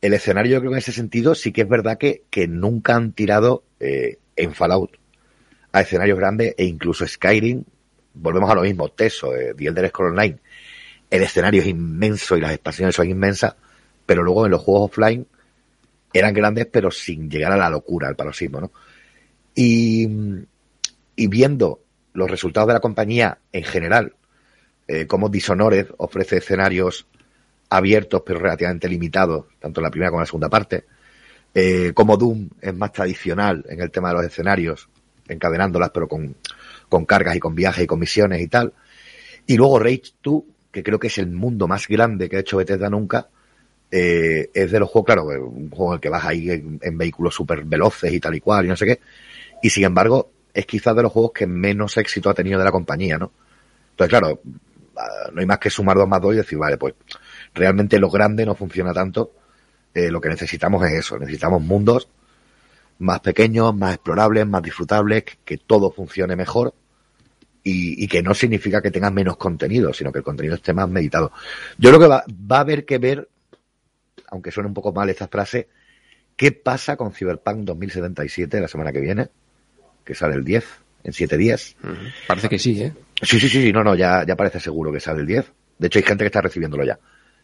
el 0.00 0.14
escenario 0.14 0.52
yo 0.52 0.60
creo 0.60 0.70
que 0.70 0.76
en 0.76 0.78
ese 0.78 0.92
sentido 0.92 1.34
sí 1.34 1.52
que 1.52 1.62
es 1.62 1.68
verdad 1.68 1.98
que, 1.98 2.22
que 2.30 2.46
nunca 2.46 2.96
han 2.96 3.12
tirado 3.12 3.64
eh, 3.80 4.18
en 4.36 4.54
Fallout 4.54 4.96
a 5.72 5.80
escenarios 5.80 6.18
grandes 6.18 6.54
e 6.56 6.64
incluso 6.64 7.06
Skyrim, 7.06 7.64
volvemos 8.14 8.50
a 8.50 8.54
lo 8.54 8.62
mismo, 8.62 8.88
Teso, 8.88 9.34
eh, 9.34 9.54
The 9.56 9.66
Elder 9.66 9.92
Online, 9.94 10.38
el 11.10 11.22
escenario 11.22 11.62
es 11.62 11.68
inmenso 11.68 12.36
y 12.36 12.40
las 12.40 12.52
expansiones 12.52 12.94
son 12.94 13.08
inmensas, 13.08 13.54
pero 14.06 14.22
luego 14.22 14.46
en 14.46 14.52
los 14.52 14.62
juegos 14.62 14.90
offline 14.90 15.26
eran 16.12 16.34
grandes 16.34 16.66
pero 16.66 16.90
sin 16.90 17.30
llegar 17.30 17.52
a 17.52 17.56
la 17.56 17.70
locura, 17.70 18.08
al 18.08 18.16
paroxismo, 18.16 18.60
¿no? 18.60 18.72
Y, 19.54 20.08
y 21.16 21.26
viendo 21.26 21.80
los 22.12 22.30
resultados 22.30 22.68
de 22.68 22.74
la 22.74 22.80
compañía 22.80 23.38
en 23.52 23.64
general, 23.64 24.14
eh, 24.86 25.06
como 25.06 25.28
Dishonored 25.28 25.88
ofrece 25.98 26.38
escenarios 26.38 27.06
abiertos 27.70 28.22
pero 28.24 28.38
relativamente 28.38 28.88
limitados, 28.88 29.46
tanto 29.60 29.80
en 29.80 29.84
la 29.84 29.90
primera 29.90 30.10
como 30.10 30.20
en 30.20 30.22
la 30.22 30.26
segunda 30.26 30.48
parte, 30.48 30.84
eh, 31.54 31.92
como 31.94 32.16
Doom 32.16 32.48
es 32.60 32.74
más 32.74 32.92
tradicional 32.92 33.64
en 33.68 33.80
el 33.80 33.90
tema 33.90 34.08
de 34.08 34.14
los 34.14 34.24
escenarios, 34.24 34.88
encadenándolas 35.28 35.90
pero 35.90 36.08
con, 36.08 36.34
con 36.88 37.04
cargas 37.04 37.36
y 37.36 37.40
con 37.40 37.54
viajes 37.54 37.84
y 37.84 37.86
con 37.86 37.98
misiones 37.98 38.40
y 38.40 38.48
tal. 38.48 38.72
Y 39.46 39.56
luego 39.56 39.78
Rage 39.78 40.12
2, 40.22 40.42
que 40.70 40.82
creo 40.82 40.98
que 40.98 41.08
es 41.08 41.18
el 41.18 41.30
mundo 41.30 41.68
más 41.68 41.88
grande 41.88 42.28
que 42.28 42.36
ha 42.36 42.40
hecho 42.40 42.58
Bethesda 42.58 42.88
nunca, 42.88 43.28
eh, 43.90 44.50
es 44.52 44.70
de 44.70 44.80
los 44.80 44.90
juegos, 44.90 45.06
claro, 45.06 45.24
un 45.24 45.70
juego 45.70 45.92
en 45.92 45.96
el 45.96 46.00
que 46.00 46.08
vas 46.08 46.24
ahí 46.24 46.50
en, 46.50 46.98
vehículos 46.98 47.34
súper 47.34 47.64
veloces 47.64 48.12
y 48.12 48.20
tal 48.20 48.34
y 48.34 48.40
cual 48.40 48.66
y 48.66 48.68
no 48.68 48.76
sé 48.76 48.86
qué. 48.86 49.00
Y 49.62 49.70
sin 49.70 49.84
embargo, 49.84 50.30
es 50.52 50.66
quizás 50.66 50.94
de 50.94 51.02
los 51.02 51.12
juegos 51.12 51.32
que 51.32 51.46
menos 51.46 51.96
éxito 51.96 52.30
ha 52.30 52.34
tenido 52.34 52.58
de 52.58 52.64
la 52.64 52.72
compañía, 52.72 53.18
¿no? 53.18 53.32
Entonces, 53.90 54.10
claro, 54.10 54.40
ah, 54.96 55.30
no 55.32 55.40
hay 55.40 55.46
más 55.46 55.58
que 55.58 55.70
sumar 55.70 55.96
dos 55.96 56.08
más 56.08 56.20
dos 56.20 56.34
y 56.34 56.38
decir, 56.38 56.58
vale, 56.58 56.76
pues 56.76 56.94
realmente 57.54 57.98
lo 57.98 58.10
grande 58.10 58.44
no 58.44 58.54
funciona 58.54 58.92
tanto. 58.92 59.32
Eh, 59.94 60.10
lo 60.10 60.20
que 60.20 60.28
necesitamos 60.28 60.84
es 60.86 60.92
eso, 60.92 61.18
necesitamos 61.18 61.62
mundos 61.62 62.08
más 62.98 63.20
pequeños, 63.20 63.74
más 63.74 63.94
explorables, 63.94 64.46
más 64.46 64.62
disfrutables, 64.62 65.24
que, 65.24 65.38
que 65.44 65.58
todo 65.58 65.90
funcione 65.90 66.36
mejor 66.36 66.74
y, 67.62 68.04
y, 68.04 68.08
que 68.08 68.22
no 68.22 68.34
significa 68.34 68.80
que 68.80 68.90
tengas 68.90 69.12
menos 69.12 69.36
contenido, 69.36 69.92
sino 69.92 70.12
que 70.12 70.18
el 70.18 70.24
contenido 70.24 70.56
esté 70.56 70.72
más 70.72 70.88
meditado. 70.88 71.32
Yo 71.76 71.90
creo 71.90 72.00
que 72.00 72.06
va, 72.06 72.24
va 72.50 72.58
a 72.58 72.60
haber 72.60 72.84
que 72.84 72.98
ver, 72.98 73.28
aunque 74.30 74.50
suene 74.50 74.68
un 74.68 74.74
poco 74.74 74.92
mal 74.92 75.08
esta 75.10 75.28
frase, 75.28 75.68
qué 76.36 76.52
pasa 76.52 76.96
con 76.96 77.12
Cyberpunk 77.12 77.64
2077 77.64 78.60
la 78.60 78.68
semana 78.68 78.92
que 78.92 79.00
viene, 79.00 79.28
que 80.04 80.14
sale 80.14 80.34
el 80.34 80.44
10, 80.44 80.64
en 81.04 81.12
7 81.12 81.36
días. 81.36 81.76
Parece 82.26 82.48
que 82.48 82.58
sí, 82.58 82.82
¿eh? 82.82 82.92
Sí, 83.22 83.40
sí, 83.40 83.48
sí, 83.48 83.62
sí, 83.62 83.72
no, 83.72 83.82
no, 83.82 83.94
ya, 83.94 84.24
ya 84.26 84.36
parece 84.36 84.60
seguro 84.60 84.92
que 84.92 85.00
sale 85.00 85.20
el 85.20 85.26
10. 85.26 85.52
De 85.78 85.86
hecho, 85.86 85.98
hay 85.98 86.04
gente 86.04 86.24
que 86.24 86.28
está 86.28 86.40
recibiéndolo 86.40 86.84
ya. 86.84 86.98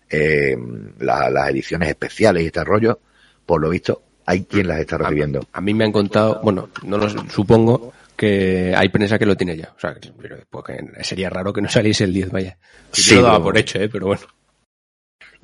Eh, 0.09 0.57
la, 1.01 1.31
las 1.31 1.51
ediciones 1.51 1.89
especiales 1.89 2.43
y 2.43 2.47
este 2.47 2.63
rollo, 2.63 3.01
por 3.45 3.61
lo 3.61 3.71
visto, 3.71 4.03
hay 4.27 4.45
quien 4.45 4.69
las 4.69 4.81
está 4.81 4.99
recibiendo. 4.99 5.41
A, 5.53 5.59
a, 5.59 5.61
mí 5.61 5.75
me 5.75 5.85
han 5.85 5.93
contado, 5.93 6.41
bueno, 6.43 6.69
no 6.85 6.99
lo 6.99 7.09
supongo 7.29 7.93
que 8.17 8.75
hay 8.77 8.89
prensa 8.89 9.19
que 9.19 9.27
lo 9.27 9.37
tiene 9.37 9.57
ya. 9.57 9.73
O 9.77 9.81
sea, 9.81 9.97
pero 10.21 10.63
que 10.63 11.05
sería 11.05 11.31
raro 11.31 11.53
que 11.53 11.61
no 11.61 11.69
saliese 11.69 12.05
el 12.05 12.13
10, 12.13 12.31
vaya. 12.31 12.57
Sí, 12.93 13.17
lo 13.17 13.23
daba 13.23 13.43
por 13.43 13.59
hecho, 13.59 13.79
¿eh? 13.79 13.89
pero 13.89 14.07
bueno. 14.07 14.23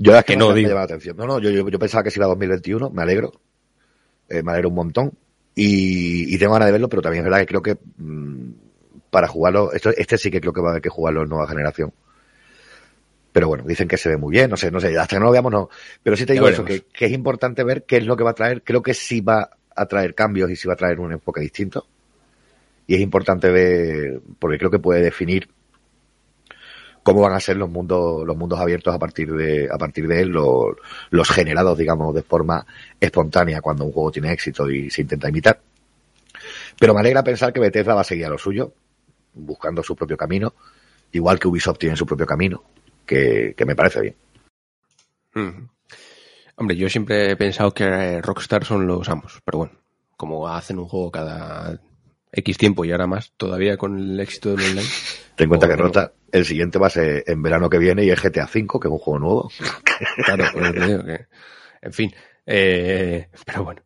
Yo 0.02 0.16
es 0.16 0.24
que, 0.24 0.32
que 0.32 0.38
no, 0.38 0.48
me, 0.54 0.62
me 0.62 0.68
la 0.70 0.82
atención. 0.82 1.14
No, 1.14 1.26
no, 1.26 1.38
yo, 1.38 1.50
yo, 1.50 1.68
yo, 1.68 1.78
pensaba 1.78 2.02
que 2.02 2.10
si 2.10 2.18
iba 2.18 2.24
a 2.24 2.30
2021, 2.30 2.88
me 2.88 3.02
alegro. 3.02 3.32
Eh, 4.30 4.42
me 4.42 4.52
alegro 4.52 4.70
un 4.70 4.74
montón. 4.74 5.12
Y, 5.54 6.34
y, 6.34 6.38
tengo 6.38 6.54
ganas 6.54 6.68
de 6.68 6.72
verlo, 6.72 6.88
pero 6.88 7.02
también 7.02 7.20
es 7.20 7.24
verdad 7.24 7.40
que 7.40 7.46
creo 7.46 7.62
que 7.62 7.76
mmm, 7.98 8.50
para 9.10 9.28
jugarlo, 9.28 9.72
esto, 9.72 9.90
este 9.90 10.16
sí 10.16 10.30
que 10.30 10.40
creo 10.40 10.54
que 10.54 10.62
va 10.62 10.68
a 10.68 10.70
haber 10.70 10.82
que 10.82 10.88
jugarlo 10.88 11.22
en 11.22 11.28
nueva 11.28 11.46
generación. 11.46 11.92
Pero 13.30 13.48
bueno, 13.48 13.64
dicen 13.66 13.88
que 13.88 13.98
se 13.98 14.08
ve 14.08 14.16
muy 14.16 14.32
bien, 14.32 14.48
no 14.48 14.56
sé, 14.56 14.70
no 14.70 14.80
sé, 14.80 14.98
hasta 14.98 15.16
que 15.16 15.20
no 15.20 15.26
lo 15.26 15.32
veamos 15.32 15.52
no. 15.52 15.68
Pero 16.02 16.16
sí 16.16 16.24
te 16.24 16.32
digo 16.32 16.48
eso, 16.48 16.64
que, 16.64 16.86
que, 16.92 17.04
es 17.04 17.12
importante 17.12 17.62
ver 17.62 17.84
qué 17.84 17.98
es 17.98 18.06
lo 18.06 18.16
que 18.16 18.24
va 18.24 18.30
a 18.30 18.34
traer. 18.34 18.62
Creo 18.62 18.82
que 18.82 18.94
sí 18.94 19.20
va 19.20 19.50
a 19.76 19.86
traer 19.86 20.14
cambios 20.14 20.50
y 20.50 20.56
sí 20.56 20.66
va 20.66 20.74
a 20.74 20.78
traer 20.78 20.98
un 20.98 21.12
enfoque 21.12 21.42
distinto. 21.42 21.86
Y 22.86 22.94
es 22.94 23.02
importante 23.02 23.50
ver, 23.50 24.22
porque 24.38 24.56
creo 24.56 24.70
que 24.70 24.78
puede 24.78 25.02
definir 25.02 25.48
cómo 27.12 27.22
van 27.22 27.34
a 27.34 27.40
ser 27.40 27.56
los 27.56 27.68
mundos, 27.68 28.26
los 28.26 28.36
mundos 28.36 28.58
abiertos 28.58 28.94
a 28.94 28.98
partir 28.98 29.32
de, 29.32 29.68
a 29.70 29.78
partir 29.78 30.06
de 30.06 30.22
él, 30.22 30.28
los, 30.28 30.76
los 31.10 31.28
generados, 31.28 31.76
digamos, 31.76 32.14
de 32.14 32.22
forma 32.22 32.64
espontánea 32.98 33.60
cuando 33.60 33.84
un 33.84 33.92
juego 33.92 34.10
tiene 34.10 34.32
éxito 34.32 34.70
y 34.70 34.90
se 34.90 35.02
intenta 35.02 35.28
imitar. 35.28 35.60
Pero 36.78 36.94
me 36.94 37.00
alegra 37.00 37.22
pensar 37.22 37.52
que 37.52 37.60
Bethesda 37.60 37.94
va 37.94 38.00
a 38.00 38.04
seguir 38.04 38.26
a 38.26 38.30
lo 38.30 38.38
suyo, 38.38 38.72
buscando 39.34 39.82
su 39.82 39.94
propio 39.94 40.16
camino, 40.16 40.54
igual 41.12 41.38
que 41.38 41.48
Ubisoft 41.48 41.78
tiene 41.78 41.96
su 41.96 42.06
propio 42.06 42.26
camino 42.26 42.62
que, 43.04 43.54
que 43.56 43.64
me 43.64 43.76
parece 43.76 44.00
bien. 44.00 44.14
Mm. 45.34 45.68
Hombre, 46.56 46.76
yo 46.76 46.88
siempre 46.88 47.30
he 47.30 47.36
pensado 47.36 47.72
que 47.72 48.20
Rockstar 48.20 48.64
son 48.64 48.86
los 48.86 49.08
amos, 49.08 49.40
pero 49.44 49.58
bueno, 49.58 49.72
como 50.16 50.46
hacen 50.46 50.78
un 50.78 50.86
juego 50.86 51.10
cada 51.10 51.80
X 52.32 52.58
tiempo 52.58 52.84
y 52.84 52.92
ahora 52.92 53.06
más, 53.06 53.32
todavía 53.36 53.76
con 53.76 53.98
el 53.98 54.20
éxito 54.20 54.50
del 54.50 54.60
online. 54.60 54.88
Ten 55.36 55.44
en 55.44 55.48
cuenta 55.48 55.68
que 55.68 55.76
Rota, 55.76 56.12
el 56.30 56.44
siguiente 56.44 56.78
va 56.78 56.88
a 56.88 56.90
ser 56.90 57.24
en 57.26 57.42
verano 57.42 57.70
que 57.70 57.78
viene 57.78 58.04
y 58.04 58.10
es 58.10 58.22
GTA 58.22 58.44
V, 58.44 58.66
que 58.80 58.88
es 58.88 58.92
un 58.92 58.98
juego 58.98 59.18
nuevo. 59.18 59.50
claro, 60.24 60.44
pues 60.52 60.72
digo 60.74 61.04
que, 61.04 61.26
en 61.82 61.92
fin, 61.92 62.14
eh, 62.46 63.28
pero 63.46 63.64
bueno. 63.64 63.82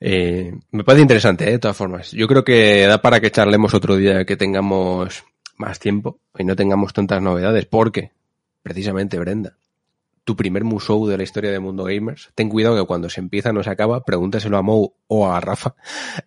Eh, 0.00 0.52
me 0.70 0.84
parece 0.84 1.02
interesante, 1.02 1.48
¿eh? 1.48 1.52
de 1.52 1.58
todas 1.58 1.76
formas. 1.76 2.12
Yo 2.12 2.26
creo 2.26 2.44
que 2.44 2.86
da 2.86 3.02
para 3.02 3.20
que 3.20 3.30
charlemos 3.30 3.74
otro 3.74 3.96
día 3.96 4.24
que 4.24 4.36
tengamos 4.36 5.24
más 5.56 5.78
tiempo 5.78 6.18
y 6.38 6.44
no 6.44 6.56
tengamos 6.56 6.92
tantas 6.92 7.20
novedades, 7.20 7.66
porque 7.66 8.12
precisamente, 8.62 9.18
Brenda, 9.18 9.56
tu 10.24 10.36
primer 10.36 10.64
musou 10.64 11.06
de 11.06 11.16
la 11.16 11.22
historia 11.22 11.50
de 11.50 11.60
Mundo 11.60 11.84
Gamers, 11.84 12.30
ten 12.34 12.48
cuidado 12.48 12.76
que 12.76 12.86
cuando 12.86 13.08
se 13.08 13.20
empieza 13.20 13.52
no 13.52 13.62
se 13.62 13.70
acaba, 13.70 14.04
pregúntaselo 14.04 14.56
a 14.56 14.62
Mou 14.62 14.94
o 15.06 15.30
a 15.30 15.40
Rafa. 15.40 15.74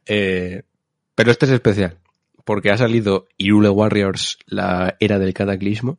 Eh, 0.05 0.63
pero 1.15 1.31
este 1.31 1.45
es 1.45 1.51
especial, 1.51 1.97
porque 2.45 2.71
ha 2.71 2.77
salido 2.77 3.27
Irule 3.37 3.69
Warriors, 3.69 4.39
la 4.45 4.95
era 4.99 5.19
del 5.19 5.33
cataclismo, 5.33 5.97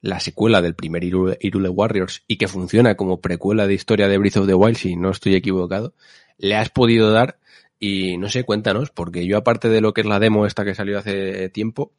la 0.00 0.20
secuela 0.20 0.60
del 0.60 0.74
primer 0.74 1.02
Irule, 1.04 1.68
Warriors 1.68 2.24
y 2.26 2.36
que 2.36 2.48
funciona 2.48 2.94
como 2.94 3.20
precuela 3.20 3.66
de 3.66 3.74
historia 3.74 4.08
de 4.08 4.18
Breath 4.18 4.36
of 4.36 4.46
the 4.46 4.54
Wild, 4.54 4.76
si 4.76 4.96
no 4.96 5.10
estoy 5.10 5.34
equivocado, 5.34 5.94
le 6.36 6.56
has 6.56 6.68
podido 6.68 7.10
dar 7.10 7.38
y 7.78 8.16
no 8.18 8.28
sé, 8.28 8.44
cuéntanos, 8.44 8.90
porque 8.90 9.26
yo 9.26 9.36
aparte 9.36 9.68
de 9.68 9.80
lo 9.80 9.94
que 9.94 10.02
es 10.02 10.06
la 10.06 10.18
demo 10.18 10.46
esta 10.46 10.64
que 10.64 10.74
salió 10.74 10.98
hace 10.98 11.48
tiempo, 11.48 11.92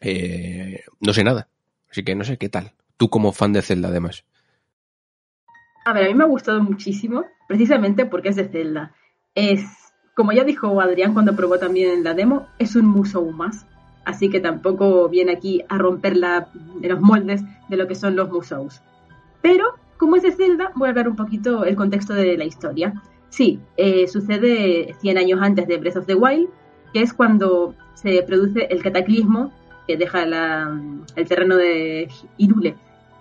eh, 0.00 0.84
no 1.00 1.12
sé 1.12 1.24
nada. 1.24 1.48
Así 1.90 2.02
que 2.02 2.14
no 2.14 2.24
sé 2.24 2.36
qué 2.36 2.48
tal. 2.48 2.72
Tú 2.96 3.08
como 3.08 3.32
fan 3.32 3.52
de 3.52 3.62
Zelda 3.62 3.88
además. 3.88 4.24
A 5.84 5.92
ver, 5.92 6.04
a 6.04 6.08
mí 6.08 6.14
me 6.14 6.24
ha 6.24 6.28
gustado 6.28 6.62
muchísimo, 6.62 7.24
precisamente 7.46 8.04
porque 8.04 8.28
es 8.28 8.36
de 8.36 8.48
Zelda. 8.48 8.94
Es, 9.34 9.62
como 10.18 10.32
ya 10.32 10.42
dijo 10.42 10.80
Adrián 10.80 11.14
cuando 11.14 11.36
probó 11.36 11.60
también 11.60 12.02
la 12.02 12.12
demo, 12.12 12.48
es 12.58 12.74
un 12.74 12.86
musou 12.86 13.30
más. 13.30 13.64
Así 14.04 14.28
que 14.28 14.40
tampoco 14.40 15.08
viene 15.08 15.30
aquí 15.30 15.62
a 15.68 15.78
romper 15.78 16.16
la, 16.16 16.48
los 16.82 17.00
moldes 17.00 17.42
de 17.68 17.76
lo 17.76 17.86
que 17.86 17.94
son 17.94 18.16
los 18.16 18.28
musous. 18.28 18.82
Pero, 19.42 19.64
como 19.96 20.16
es 20.16 20.24
de 20.24 20.32
Zelda, 20.32 20.72
voy 20.74 20.88
a 20.88 20.90
hablar 20.90 21.08
un 21.08 21.14
poquito 21.14 21.64
el 21.64 21.76
contexto 21.76 22.14
de 22.14 22.36
la 22.36 22.44
historia. 22.44 23.00
Sí, 23.28 23.60
eh, 23.76 24.08
sucede 24.08 24.96
100 25.00 25.18
años 25.18 25.38
antes 25.40 25.68
de 25.68 25.76
Breath 25.76 25.98
of 25.98 26.06
the 26.06 26.16
Wild, 26.16 26.48
que 26.92 27.02
es 27.02 27.12
cuando 27.14 27.74
se 27.94 28.20
produce 28.24 28.66
el 28.70 28.82
cataclismo 28.82 29.52
que 29.86 29.96
deja 29.96 30.26
la- 30.26 30.80
el 31.14 31.28
terreno 31.28 31.56
de 31.56 32.08
Irule 32.38 32.74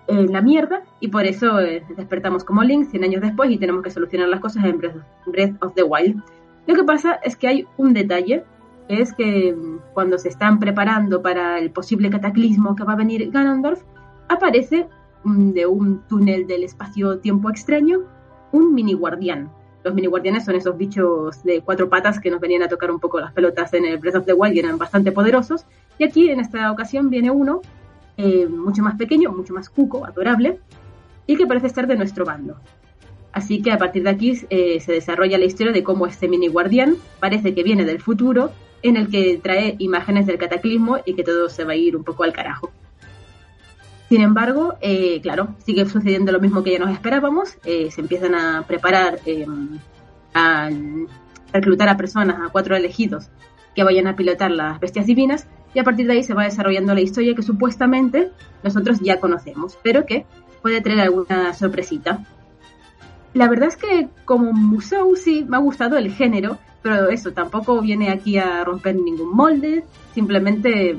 en 0.08 0.32
la 0.32 0.42
mierda 0.42 0.82
y 1.00 1.10
por 1.10 1.26
eso 1.26 1.60
eh, 1.60 1.84
despertamos 1.96 2.44
como 2.44 2.64
Link 2.64 2.90
100 2.90 3.04
años 3.04 3.22
después 3.22 3.52
y 3.52 3.58
tenemos 3.58 3.84
que 3.84 3.92
solucionar 3.92 4.30
las 4.30 4.40
cosas 4.40 4.64
en 4.66 4.80
Breath 5.28 5.62
of 5.64 5.74
the 5.76 5.84
Wild. 5.84 6.22
Lo 6.68 6.76
que 6.76 6.84
pasa 6.84 7.14
es 7.24 7.38
que 7.38 7.48
hay 7.48 7.68
un 7.78 7.94
detalle, 7.94 8.44
es 8.90 9.14
que 9.14 9.54
mm, 9.54 9.94
cuando 9.94 10.18
se 10.18 10.30
están 10.30 10.60
preparando 10.60 11.22
para 11.22 11.60
el 11.60 11.72
posible 11.72 12.10
cataclismo 12.10 12.76
que 12.76 12.84
va 12.84 12.94
a 12.94 12.98
venir 12.98 13.32
Ganondorf, 13.32 13.82
aparece 14.28 14.88
mm, 15.24 15.52
de 15.52 15.66
un 15.66 16.02
túnel 16.08 16.46
del 16.46 16.64
espacio-tiempo 16.64 17.50
extraño 17.50 18.02
un 18.52 18.74
mini 18.74 18.94
guardián. 18.94 19.50
Los 19.84 19.94
mini 19.94 20.08
guardianes 20.08 20.44
son 20.44 20.56
esos 20.56 20.78
bichos 20.78 21.42
de 21.44 21.62
cuatro 21.62 21.88
patas 21.88 22.20
que 22.20 22.30
nos 22.30 22.42
venían 22.42 22.64
a 22.64 22.68
tocar 22.68 22.92
un 22.92 23.00
poco 23.00 23.22
las 23.22 23.32
pelotas 23.32 23.74
en 23.74 23.86
el 23.86 23.98
Breath 23.98 24.16
of 24.16 24.26
the 24.26 24.34
Wild 24.34 24.56
y 24.56 24.60
eran 24.60 24.78
bastante 24.78 25.14
poderosos. 25.14 25.66
Y 25.98 26.04
aquí 26.04 26.30
en 26.30 26.42
esta 26.42 26.70
ocasión 26.72 27.10
viene 27.10 27.32
uno 27.32 27.62
eh, 28.18 28.48
mucho 28.48 28.84
más 28.84 28.96
pequeño, 28.96 29.32
mucho 29.32 29.54
más 29.54 29.70
cuco, 29.70 30.06
adorable, 30.06 30.60
y 31.26 31.38
que 31.38 31.48
parece 31.48 31.68
estar 31.68 31.88
de 31.88 31.96
nuestro 31.96 32.26
bando. 32.26 32.58
Así 33.32 33.62
que 33.62 33.72
a 33.72 33.78
partir 33.78 34.04
de 34.04 34.10
aquí 34.10 34.40
eh, 34.50 34.80
se 34.80 34.94
desarrolla 34.94 35.38
la 35.38 35.46
historia 35.46 35.74
de 35.74 35.84
cómo 35.84 36.08
este 36.08 36.28
mini 36.28 36.48
guardián 36.48 36.96
parece 37.20 37.54
que 37.54 37.64
viene 37.64 37.86
del 37.86 38.02
futuro, 38.02 38.52
en 38.82 38.98
el 38.98 39.10
que 39.10 39.40
trae 39.42 39.76
imágenes 39.80 40.26
del 40.26 40.38
cataclismo 40.38 41.00
y 41.06 41.14
que 41.14 41.24
todo 41.24 41.50
se 41.50 41.64
va 41.64 41.74
a 41.74 41.76
ir 41.76 41.96
un 41.96 42.04
poco 42.04 42.24
al 42.24 42.34
carajo. 42.34 42.72
Sin 44.10 44.22
embargo, 44.22 44.76
eh, 44.80 45.20
claro, 45.22 45.56
sigue 45.66 45.86
sucediendo 45.86 46.32
lo 46.32 46.40
mismo 46.40 46.64
que 46.64 46.72
ya 46.72 46.80
nos 46.80 46.92
esperábamos. 46.92 47.58
eh, 47.66 47.92
se 47.92 48.02
empiezan 48.02 48.36
a 48.36 48.64
preparar, 48.66 49.20
eh, 49.26 49.46
a 50.34 50.70
reclutar 51.52 51.90
a 51.90 51.98
personas, 51.98 52.40
a 52.40 52.50
cuatro 52.50 52.76
elegidos, 52.76 53.30
que 53.76 53.84
vayan 53.84 54.08
a 54.08 54.16
pilotar 54.16 54.52
las 54.52 54.80
bestias 54.80 55.06
divinas. 55.06 55.48
Y 55.74 55.80
a 55.80 55.84
partir 55.84 56.08
de 56.08 56.14
ahí 56.14 56.24
se 56.24 56.34
va 56.34 56.46
desarrollando 56.46 56.94
la 56.94 57.02
historia 57.02 57.36
que 57.36 57.44
supuestamente 57.44 58.32
nosotros 58.64 59.00
ya 59.02 59.20
conocemos, 59.20 59.78
pero 59.84 60.06
que 60.06 60.26
puede 60.62 60.82
traer 60.82 61.02
alguna 61.02 61.54
sorpresita. 61.54 62.26
La 63.38 63.48
verdad 63.48 63.68
es 63.68 63.78
que 63.78 64.08
como 64.26 64.52
museo 64.52 65.16
sí 65.16 65.46
me 65.48 65.58
ha 65.58 65.60
gustado 65.60 65.96
el 65.96 66.12
género, 66.12 66.58
pero 66.82 67.10
eso 67.10 67.34
tampoco 67.34 67.80
viene 67.82 68.10
aquí 68.10 68.40
a 68.40 68.64
romper 68.64 68.96
ningún 68.96 69.30
molde, 69.30 69.84
simplemente 70.16 70.98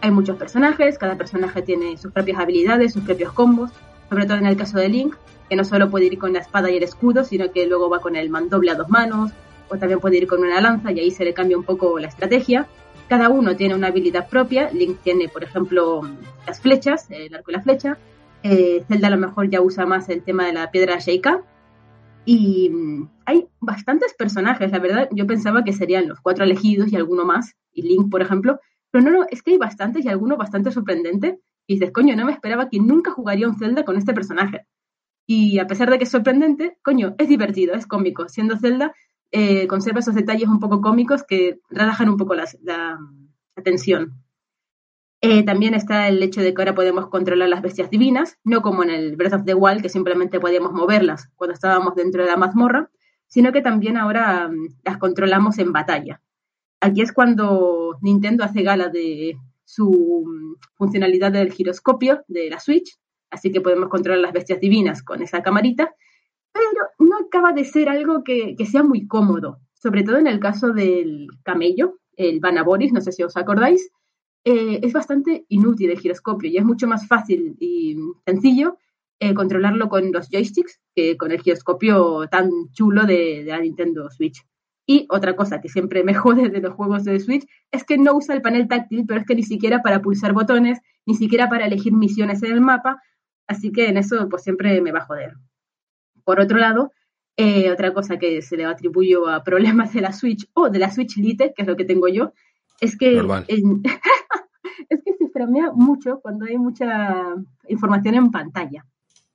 hay 0.00 0.10
muchos 0.10 0.36
personajes, 0.36 0.98
cada 0.98 1.14
personaje 1.14 1.62
tiene 1.62 1.96
sus 1.96 2.10
propias 2.10 2.40
habilidades, 2.40 2.94
sus 2.94 3.04
propios 3.04 3.32
combos, 3.32 3.70
sobre 4.08 4.26
todo 4.26 4.38
en 4.38 4.46
el 4.46 4.56
caso 4.56 4.76
de 4.76 4.88
Link, 4.88 5.14
que 5.48 5.54
no 5.54 5.62
solo 5.62 5.88
puede 5.88 6.06
ir 6.06 6.18
con 6.18 6.32
la 6.32 6.40
espada 6.40 6.68
y 6.68 6.78
el 6.78 6.82
escudo, 6.82 7.22
sino 7.22 7.52
que 7.52 7.64
luego 7.68 7.88
va 7.88 8.00
con 8.00 8.16
el 8.16 8.28
mandoble 8.28 8.72
a 8.72 8.74
dos 8.74 8.88
manos, 8.88 9.30
o 9.68 9.76
también 9.76 10.00
puede 10.00 10.16
ir 10.16 10.26
con 10.26 10.40
una 10.40 10.60
lanza 10.60 10.90
y 10.90 10.98
ahí 10.98 11.12
se 11.12 11.24
le 11.24 11.32
cambia 11.32 11.56
un 11.56 11.62
poco 11.62 12.00
la 12.00 12.08
estrategia. 12.08 12.66
Cada 13.08 13.28
uno 13.28 13.54
tiene 13.54 13.76
una 13.76 13.86
habilidad 13.86 14.28
propia, 14.28 14.68
Link 14.72 14.98
tiene, 15.04 15.28
por 15.28 15.44
ejemplo, 15.44 16.00
las 16.44 16.60
flechas, 16.60 17.08
el 17.10 17.32
arco 17.32 17.52
y 17.52 17.54
la 17.54 17.62
flecha, 17.62 17.98
eh, 18.42 18.82
Zelda 18.88 19.06
a 19.06 19.10
lo 19.12 19.18
mejor 19.18 19.48
ya 19.48 19.60
usa 19.60 19.86
más 19.86 20.08
el 20.08 20.22
tema 20.22 20.46
de 20.46 20.54
la 20.54 20.72
piedra 20.72 20.98
Sheikah, 20.98 21.40
y 22.30 22.68
mm, 22.68 23.08
hay 23.24 23.48
bastantes 23.58 24.12
personajes, 24.12 24.70
la 24.70 24.80
verdad, 24.80 25.08
yo 25.12 25.26
pensaba 25.26 25.64
que 25.64 25.72
serían 25.72 26.08
los 26.08 26.20
cuatro 26.20 26.44
elegidos 26.44 26.92
y 26.92 26.96
alguno 26.96 27.24
más, 27.24 27.54
y 27.72 27.80
Link, 27.80 28.10
por 28.10 28.20
ejemplo, 28.20 28.60
pero 28.90 29.02
no, 29.02 29.10
no, 29.10 29.26
es 29.30 29.42
que 29.42 29.52
hay 29.52 29.56
bastantes 29.56 30.04
y 30.04 30.10
alguno 30.10 30.36
bastante 30.36 30.70
sorprendente. 30.70 31.40
Y 31.66 31.76
dices, 31.76 31.90
coño, 31.90 32.14
no 32.16 32.26
me 32.26 32.32
esperaba 32.32 32.68
que 32.68 32.80
nunca 32.80 33.12
jugaría 33.12 33.48
un 33.48 33.58
Zelda 33.58 33.82
con 33.82 33.96
este 33.96 34.12
personaje. 34.12 34.66
Y 35.26 35.58
a 35.58 35.66
pesar 35.66 35.88
de 35.88 35.96
que 35.96 36.04
es 36.04 36.10
sorprendente, 36.10 36.76
coño, 36.82 37.14
es 37.16 37.28
divertido, 37.30 37.74
es 37.74 37.86
cómico. 37.86 38.28
Siendo 38.28 38.58
Zelda, 38.58 38.92
eh, 39.30 39.66
conserva 39.66 40.00
esos 40.00 40.14
detalles 40.14 40.50
un 40.50 40.60
poco 40.60 40.82
cómicos 40.82 41.22
que 41.22 41.60
relajan 41.70 42.10
un 42.10 42.18
poco 42.18 42.34
la, 42.34 42.44
la, 42.62 42.98
la 43.56 43.62
tensión. 43.62 44.22
Eh, 45.20 45.42
también 45.44 45.74
está 45.74 46.06
el 46.06 46.22
hecho 46.22 46.42
de 46.42 46.54
que 46.54 46.62
ahora 46.62 46.76
podemos 46.76 47.08
controlar 47.08 47.48
las 47.48 47.62
bestias 47.62 47.90
divinas, 47.90 48.38
no 48.44 48.62
como 48.62 48.84
en 48.84 48.90
el 48.90 49.16
Breath 49.16 49.34
of 49.34 49.44
the 49.44 49.54
Wild, 49.54 49.82
que 49.82 49.88
simplemente 49.88 50.38
podíamos 50.38 50.72
moverlas 50.72 51.28
cuando 51.34 51.54
estábamos 51.54 51.96
dentro 51.96 52.22
de 52.22 52.30
la 52.30 52.36
mazmorra, 52.36 52.88
sino 53.26 53.52
que 53.52 53.60
también 53.60 53.96
ahora 53.96 54.48
mm, 54.48 54.78
las 54.84 54.98
controlamos 54.98 55.58
en 55.58 55.72
batalla. 55.72 56.22
Aquí 56.80 57.02
es 57.02 57.12
cuando 57.12 57.98
Nintendo 58.00 58.44
hace 58.44 58.62
gala 58.62 58.88
de 58.88 59.36
su 59.64 60.24
mm, 60.24 60.56
funcionalidad 60.76 61.32
del 61.32 61.52
giroscopio 61.52 62.22
de 62.28 62.48
la 62.48 62.60
Switch, 62.60 62.96
así 63.30 63.50
que 63.50 63.60
podemos 63.60 63.88
controlar 63.88 64.20
las 64.20 64.32
bestias 64.32 64.60
divinas 64.60 65.02
con 65.02 65.20
esa 65.20 65.42
camarita, 65.42 65.92
pero 66.52 66.66
no 67.00 67.16
acaba 67.26 67.52
de 67.52 67.64
ser 67.64 67.88
algo 67.88 68.22
que, 68.22 68.54
que 68.56 68.66
sea 68.66 68.84
muy 68.84 69.08
cómodo, 69.08 69.58
sobre 69.74 70.04
todo 70.04 70.18
en 70.18 70.28
el 70.28 70.38
caso 70.38 70.72
del 70.72 71.26
camello, 71.42 71.98
el 72.16 72.38
Vanaboris, 72.38 72.92
no 72.92 73.00
sé 73.00 73.10
si 73.10 73.24
os 73.24 73.36
acordáis, 73.36 73.90
eh, 74.44 74.80
es 74.82 74.92
bastante 74.92 75.44
inútil 75.48 75.90
el 75.90 75.98
giroscopio 75.98 76.50
y 76.50 76.56
es 76.56 76.64
mucho 76.64 76.86
más 76.86 77.06
fácil 77.06 77.56
y 77.58 77.96
sencillo 78.26 78.78
eh, 79.20 79.34
controlarlo 79.34 79.88
con 79.88 80.12
los 80.12 80.28
joysticks 80.30 80.80
que 80.94 81.16
con 81.16 81.32
el 81.32 81.40
giroscopio 81.40 82.28
tan 82.28 82.50
chulo 82.70 83.04
de, 83.04 83.42
la 83.44 83.58
Nintendo 83.58 84.08
Switch. 84.10 84.46
Y 84.86 85.06
otra 85.10 85.34
cosa 85.34 85.60
que 85.60 85.68
siempre 85.68 86.04
me 86.04 86.14
jode 86.14 86.50
de 86.50 86.60
los 86.60 86.74
juegos 86.74 87.04
de 87.04 87.18
Switch 87.18 87.44
es 87.72 87.84
que 87.84 87.98
no 87.98 88.14
usa 88.14 88.34
el 88.36 88.42
panel 88.42 88.68
táctil, 88.68 89.04
pero 89.06 89.20
es 89.20 89.26
que 89.26 89.34
ni 89.34 89.42
siquiera 89.42 89.82
para 89.82 90.00
pulsar 90.02 90.32
botones, 90.32 90.78
ni 91.04 91.14
siquiera 91.14 91.48
para 91.48 91.66
elegir 91.66 91.92
misiones 91.92 92.42
en 92.44 92.52
el 92.52 92.60
mapa, 92.60 93.02
así 93.48 93.72
que 93.72 93.88
en 93.88 93.96
eso 93.96 94.28
pues 94.28 94.44
siempre 94.44 94.80
me 94.80 94.92
va 94.92 95.00
a 95.00 95.06
joder. 95.06 95.34
Por 96.22 96.38
otro 96.38 96.58
lado, 96.58 96.92
eh, 97.36 97.70
otra 97.72 97.92
cosa 97.92 98.18
que 98.18 98.40
se 98.40 98.56
le 98.56 98.66
atribuyo 98.66 99.28
a 99.28 99.42
problemas 99.42 99.92
de 99.94 100.00
la 100.00 100.12
Switch 100.12 100.48
o 100.54 100.70
de 100.70 100.78
la 100.78 100.92
Switch 100.92 101.16
Lite, 101.16 101.54
que 101.56 101.62
es 101.62 101.68
lo 101.68 101.76
que 101.76 101.84
tengo 101.84 102.06
yo, 102.06 102.32
es 102.80 102.96
que, 102.96 103.16
es 103.48 105.00
que 105.04 105.12
se 105.18 105.28
framea 105.32 105.70
mucho 105.74 106.20
cuando 106.20 106.46
hay 106.46 106.56
mucha 106.58 107.34
información 107.68 108.14
en 108.14 108.30
pantalla. 108.30 108.84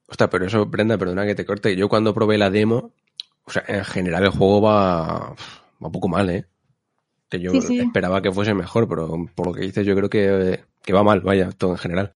Ostras, 0.07 0.29
pero 0.29 0.45
eso, 0.45 0.65
Brenda, 0.65 0.97
perdona 0.97 1.25
que 1.25 1.35
te 1.35 1.45
corte. 1.45 1.75
Yo 1.75 1.89
cuando 1.89 2.13
probé 2.13 2.37
la 2.37 2.49
demo, 2.49 2.91
o 3.45 3.51
sea, 3.51 3.63
en 3.67 3.83
general 3.85 4.23
el 4.23 4.29
juego 4.31 4.61
va, 4.61 5.29
va 5.31 5.35
un 5.87 5.91
poco 5.91 6.07
mal, 6.07 6.29
¿eh? 6.29 6.45
Que 7.29 7.39
yo 7.39 7.51
Sí, 7.51 7.61
sí. 7.61 7.79
esperaba 7.79 8.21
que 8.21 8.31
fuese 8.31 8.53
mejor, 8.53 8.87
pero 8.87 9.09
por 9.35 9.47
lo 9.47 9.53
que 9.53 9.61
dices 9.61 9.85
yo 9.85 9.95
creo 9.95 10.09
que, 10.09 10.63
que 10.83 10.93
va 10.93 11.03
mal, 11.03 11.21
vaya, 11.21 11.49
todo 11.51 11.71
en 11.71 11.77
general. 11.77 12.13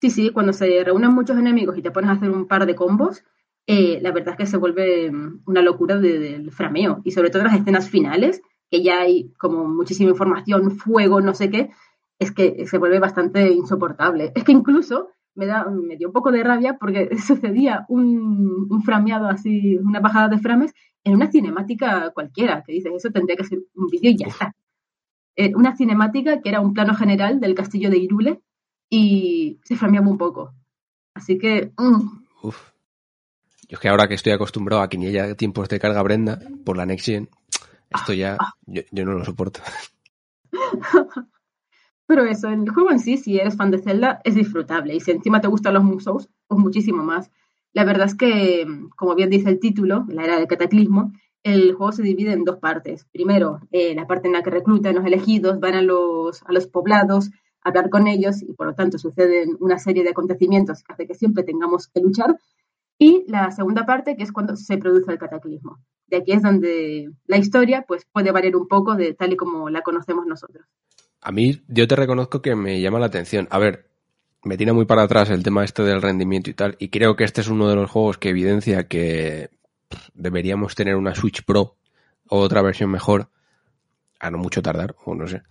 Sí, 0.00 0.10
sí, 0.10 0.30
cuando 0.30 0.52
se 0.52 0.84
reúnen 0.84 1.12
muchos 1.12 1.36
enemigos 1.36 1.76
y 1.76 1.82
te 1.82 1.90
pones 1.90 2.10
a 2.10 2.12
hacer 2.14 2.30
un 2.30 2.46
par 2.46 2.64
de 2.66 2.76
combos, 2.76 3.24
eh, 3.66 3.98
la 4.00 4.12
verdad 4.12 4.34
es 4.34 4.38
que 4.38 4.46
se 4.46 4.56
vuelve 4.56 5.10
una 5.46 5.60
locura 5.62 5.96
de- 5.98 6.18
del 6.20 6.52
frameo. 6.52 7.00
Y 7.04 7.10
sobre 7.10 7.30
todo 7.30 7.42
en 7.42 7.48
las 7.48 7.58
escenas 7.60 7.90
finales, 7.90 8.40
que 8.70 8.82
ya 8.82 9.00
hay 9.00 9.32
como 9.38 9.66
muchísima 9.66 10.10
información, 10.10 10.72
fuego, 10.72 11.20
no 11.20 11.34
sé 11.34 11.50
qué, 11.50 11.70
es 12.18 12.32
que 12.32 12.66
se 12.66 12.78
vuelve 12.78 12.98
bastante 12.98 13.50
insoportable. 13.52 14.32
Es 14.34 14.44
que 14.44 14.52
incluso 14.52 15.08
me, 15.34 15.46
da, 15.46 15.64
me 15.70 15.96
dio 15.96 16.08
un 16.08 16.12
poco 16.12 16.32
de 16.32 16.42
rabia 16.42 16.76
porque 16.78 17.10
sucedía 17.26 17.86
un, 17.88 18.66
un 18.68 18.82
frameado 18.82 19.28
así, 19.28 19.76
una 19.78 20.00
bajada 20.00 20.28
de 20.28 20.38
frames 20.38 20.74
en 21.04 21.14
una 21.14 21.30
cinemática 21.30 22.10
cualquiera, 22.10 22.62
que 22.66 22.72
dices, 22.72 22.92
eso 22.94 23.10
tendría 23.10 23.36
que 23.36 23.44
ser 23.44 23.60
un 23.74 23.86
vídeo 23.86 24.10
y 24.10 24.16
ya 24.16 24.26
está. 24.26 24.54
Eh, 25.36 25.54
una 25.54 25.76
cinemática 25.76 26.42
que 26.42 26.48
era 26.48 26.60
un 26.60 26.74
plano 26.74 26.94
general 26.94 27.38
del 27.38 27.54
castillo 27.54 27.90
de 27.90 27.98
Irule 27.98 28.40
y 28.90 29.60
se 29.62 29.76
frameaba 29.76 30.08
un 30.08 30.18
poco. 30.18 30.52
Así 31.14 31.38
que, 31.38 31.72
mm, 31.76 32.24
Uf. 32.42 32.72
Yo 33.68 33.76
es 33.76 33.80
que 33.80 33.88
ahora 33.88 34.08
que 34.08 34.14
estoy 34.14 34.32
acostumbrado 34.32 34.82
a 34.82 34.88
que 34.88 34.96
ni 34.96 35.08
haya 35.08 35.34
tiempos 35.34 35.68
de 35.68 35.78
carga 35.78 36.02
Brenda 36.02 36.40
por 36.64 36.76
la 36.76 36.86
Next 36.86 37.04
Gen, 37.04 37.28
esto 37.90 38.12
ya 38.12 38.36
yo, 38.66 38.82
yo 38.90 39.04
no 39.04 39.12
lo 39.12 39.24
soporto. 39.24 39.60
pero 42.06 42.24
eso, 42.24 42.48
el 42.48 42.68
juego 42.70 42.90
en 42.90 43.00
sí, 43.00 43.16
si 43.16 43.38
eres 43.38 43.56
fan 43.56 43.70
de 43.70 43.78
Zelda, 43.78 44.20
es 44.24 44.34
disfrutable. 44.34 44.94
Y 44.94 45.00
si 45.00 45.10
encima 45.10 45.40
te 45.40 45.48
gustan 45.48 45.74
los 45.74 45.84
musos, 45.84 46.28
pues 46.46 46.60
muchísimo 46.60 47.02
más. 47.02 47.30
La 47.72 47.84
verdad 47.84 48.06
es 48.06 48.14
que, 48.14 48.66
como 48.96 49.14
bien 49.14 49.30
dice 49.30 49.50
el 49.50 49.60
título, 49.60 50.04
la 50.08 50.24
era 50.24 50.36
del 50.38 50.46
cataclismo, 50.46 51.12
el 51.42 51.74
juego 51.74 51.92
se 51.92 52.02
divide 52.02 52.32
en 52.32 52.44
dos 52.44 52.58
partes. 52.58 53.06
Primero, 53.12 53.60
eh, 53.70 53.94
la 53.94 54.06
parte 54.06 54.26
en 54.26 54.34
la 54.34 54.42
que 54.42 54.50
reclutan 54.50 54.94
los 54.94 55.04
elegidos, 55.04 55.60
van 55.60 55.74
a 55.74 55.82
los, 55.82 56.42
a 56.44 56.52
los 56.52 56.66
poblados 56.66 57.30
a 57.62 57.68
hablar 57.68 57.90
con 57.90 58.06
ellos 58.06 58.42
y 58.42 58.52
por 58.54 58.66
lo 58.66 58.74
tanto 58.74 58.98
suceden 58.98 59.56
una 59.60 59.78
serie 59.78 60.02
de 60.02 60.10
acontecimientos 60.10 60.82
que 60.82 60.92
hace 60.92 61.06
que 61.06 61.14
siempre 61.14 61.44
tengamos 61.44 61.88
que 61.88 62.00
luchar. 62.00 62.38
Y 62.98 63.24
la 63.28 63.50
segunda 63.50 63.86
parte, 63.86 64.16
que 64.16 64.24
es 64.24 64.32
cuando 64.32 64.56
se 64.56 64.78
produce 64.78 65.12
el 65.12 65.18
cataclismo. 65.18 65.78
De 66.08 66.18
aquí 66.18 66.32
es 66.32 66.42
donde 66.42 67.10
la 67.26 67.36
historia 67.36 67.84
pues, 67.86 68.06
puede 68.10 68.32
variar 68.32 68.56
un 68.56 68.66
poco 68.66 68.96
de 68.96 69.14
tal 69.14 69.32
y 69.32 69.36
como 69.36 69.70
la 69.70 69.82
conocemos 69.82 70.26
nosotros. 70.26 70.66
A 71.20 71.32
mí, 71.32 71.62
yo 71.68 71.86
te 71.86 71.96
reconozco 71.96 72.42
que 72.42 72.54
me 72.54 72.80
llama 72.80 72.98
la 72.98 73.06
atención. 73.06 73.46
A 73.50 73.58
ver, 73.58 73.88
me 74.44 74.56
tira 74.56 74.72
muy 74.72 74.86
para 74.86 75.02
atrás 75.02 75.30
el 75.30 75.42
tema 75.42 75.64
este 75.64 75.82
del 75.82 76.02
rendimiento 76.02 76.50
y 76.50 76.54
tal, 76.54 76.76
y 76.78 76.88
creo 76.88 77.16
que 77.16 77.24
este 77.24 77.40
es 77.40 77.48
uno 77.48 77.68
de 77.68 77.76
los 77.76 77.90
juegos 77.90 78.18
que 78.18 78.30
evidencia 78.30 78.88
que 78.88 79.50
deberíamos 80.14 80.74
tener 80.74 80.96
una 80.96 81.14
Switch 81.14 81.44
Pro 81.44 81.76
o 82.28 82.38
otra 82.38 82.62
versión 82.62 82.90
mejor, 82.90 83.30
a 84.20 84.30
no 84.30 84.38
mucho 84.38 84.62
tardar, 84.62 84.94
o 85.04 85.14
no 85.14 85.26
sé, 85.26 85.42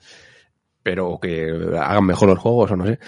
pero 0.84 1.20
que 1.22 1.49
hagan 1.80 2.05
mejor 2.05 2.30
los 2.30 2.39
juegos, 2.39 2.72
o 2.72 2.76
no 2.76 2.86
sé. 2.86 2.99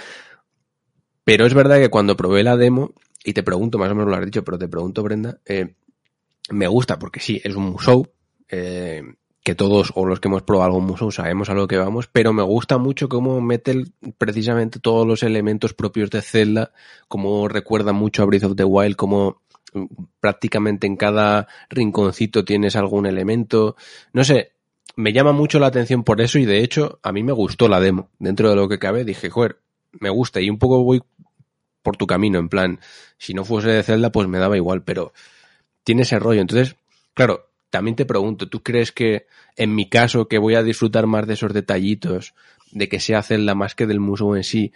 Pero 1.24 1.46
es 1.46 1.54
verdad 1.54 1.78
que 1.78 1.90
cuando 1.90 2.18
probé 2.18 2.44
la 2.44 2.58
demo, 2.58 2.94
y 3.24 3.34
te 3.34 3.44
pregunto, 3.44 3.78
más 3.78 3.92
o 3.92 3.96
menos 3.96 4.10
lo 4.10 4.16
has 4.16 4.26
dicho, 4.26 4.44
pero 4.44 4.58
te 4.58 4.68
pregunto, 4.68 5.04
Brenda, 5.04 5.40
eh, 5.46 5.76
me 6.50 6.68
gusta 6.68 7.00
porque 7.00 7.20
sí, 7.20 7.42
es 7.44 7.56
un 7.56 7.78
show, 7.78 8.08
eh, 8.50 9.04
que 9.44 9.56
todos 9.56 9.92
o 9.96 10.06
los 10.06 10.20
que 10.20 10.28
hemos 10.28 10.44
probado 10.44 10.68
algún 10.68 10.86
museo 10.86 11.12
sabemos 11.12 11.50
a 11.50 11.54
lo 11.54 11.68
que 11.68 11.78
vamos, 11.78 12.08
pero 12.08 12.34
me 12.34 12.44
gusta 12.44 12.78
mucho 12.78 13.10
cómo 13.10 13.42
mete 13.42 13.84
precisamente 14.18 14.80
todos 14.80 15.08
los 15.08 15.24
elementos 15.24 15.74
propios 15.74 16.10
de 16.10 16.22
Zelda, 16.22 16.72
como 17.08 17.48
recuerda 17.48 17.94
mucho 17.94 18.24
a 18.24 18.26
Breath 18.26 18.44
of 18.44 18.56
the 18.56 18.64
Wild, 18.64 18.96
como 18.96 19.42
mm, 19.74 19.86
prácticamente 20.20 20.88
en 20.88 20.98
cada 20.98 21.48
rinconcito 21.70 22.44
tienes 22.46 22.76
algún 22.76 23.06
elemento. 23.06 23.76
No 24.14 24.24
sé, 24.24 24.52
me 24.96 25.14
llama 25.14 25.32
mucho 25.32 25.60
la 25.60 25.68
atención 25.68 26.04
por 26.04 26.22
eso 26.22 26.38
y 26.38 26.46
de 26.46 26.60
hecho 26.60 27.00
a 27.02 27.12
mí 27.12 27.24
me 27.24 27.32
gustó 27.32 27.68
la 27.70 27.80
demo. 27.80 28.10
Dentro 28.20 28.50
de 28.50 28.56
lo 28.56 28.68
que 28.68 28.80
cabe 28.80 29.06
dije, 29.06 29.30
joder, 29.30 29.60
me 29.94 30.10
gusta 30.10 30.42
y 30.42 30.50
un 30.50 30.60
poco 30.60 30.84
voy 30.84 31.02
por 31.82 31.96
tu 31.96 32.06
camino, 32.06 32.40
en 32.40 32.50
plan, 32.50 32.80
si 33.18 33.34
no 33.34 33.46
fuese 33.46 33.70
de 33.70 33.84
Zelda 33.84 34.12
pues 34.12 34.28
me 34.28 34.38
daba 34.38 34.58
igual, 34.58 34.84
pero 34.84 35.14
tiene 35.90 36.04
ese 36.04 36.20
rollo. 36.20 36.42
Entonces, 36.42 36.76
claro, 37.16 37.48
también 37.72 37.96
te 37.96 38.06
pregunto, 38.06 38.48
¿tú 38.48 38.62
crees 38.62 38.92
que 38.92 39.26
en 39.56 39.74
mi 39.74 39.90
caso 39.90 40.28
que 40.28 40.38
voy 40.38 40.54
a 40.54 40.62
disfrutar 40.62 41.08
más 41.08 41.26
de 41.26 41.34
esos 41.34 41.52
detallitos, 41.52 42.36
de 42.72 42.88
que 42.88 43.00
sea 43.00 43.24
Zelda 43.24 43.56
más 43.56 43.74
que 43.74 43.88
del 43.88 44.00
museo 44.00 44.36
en 44.36 44.44
sí, 44.44 44.72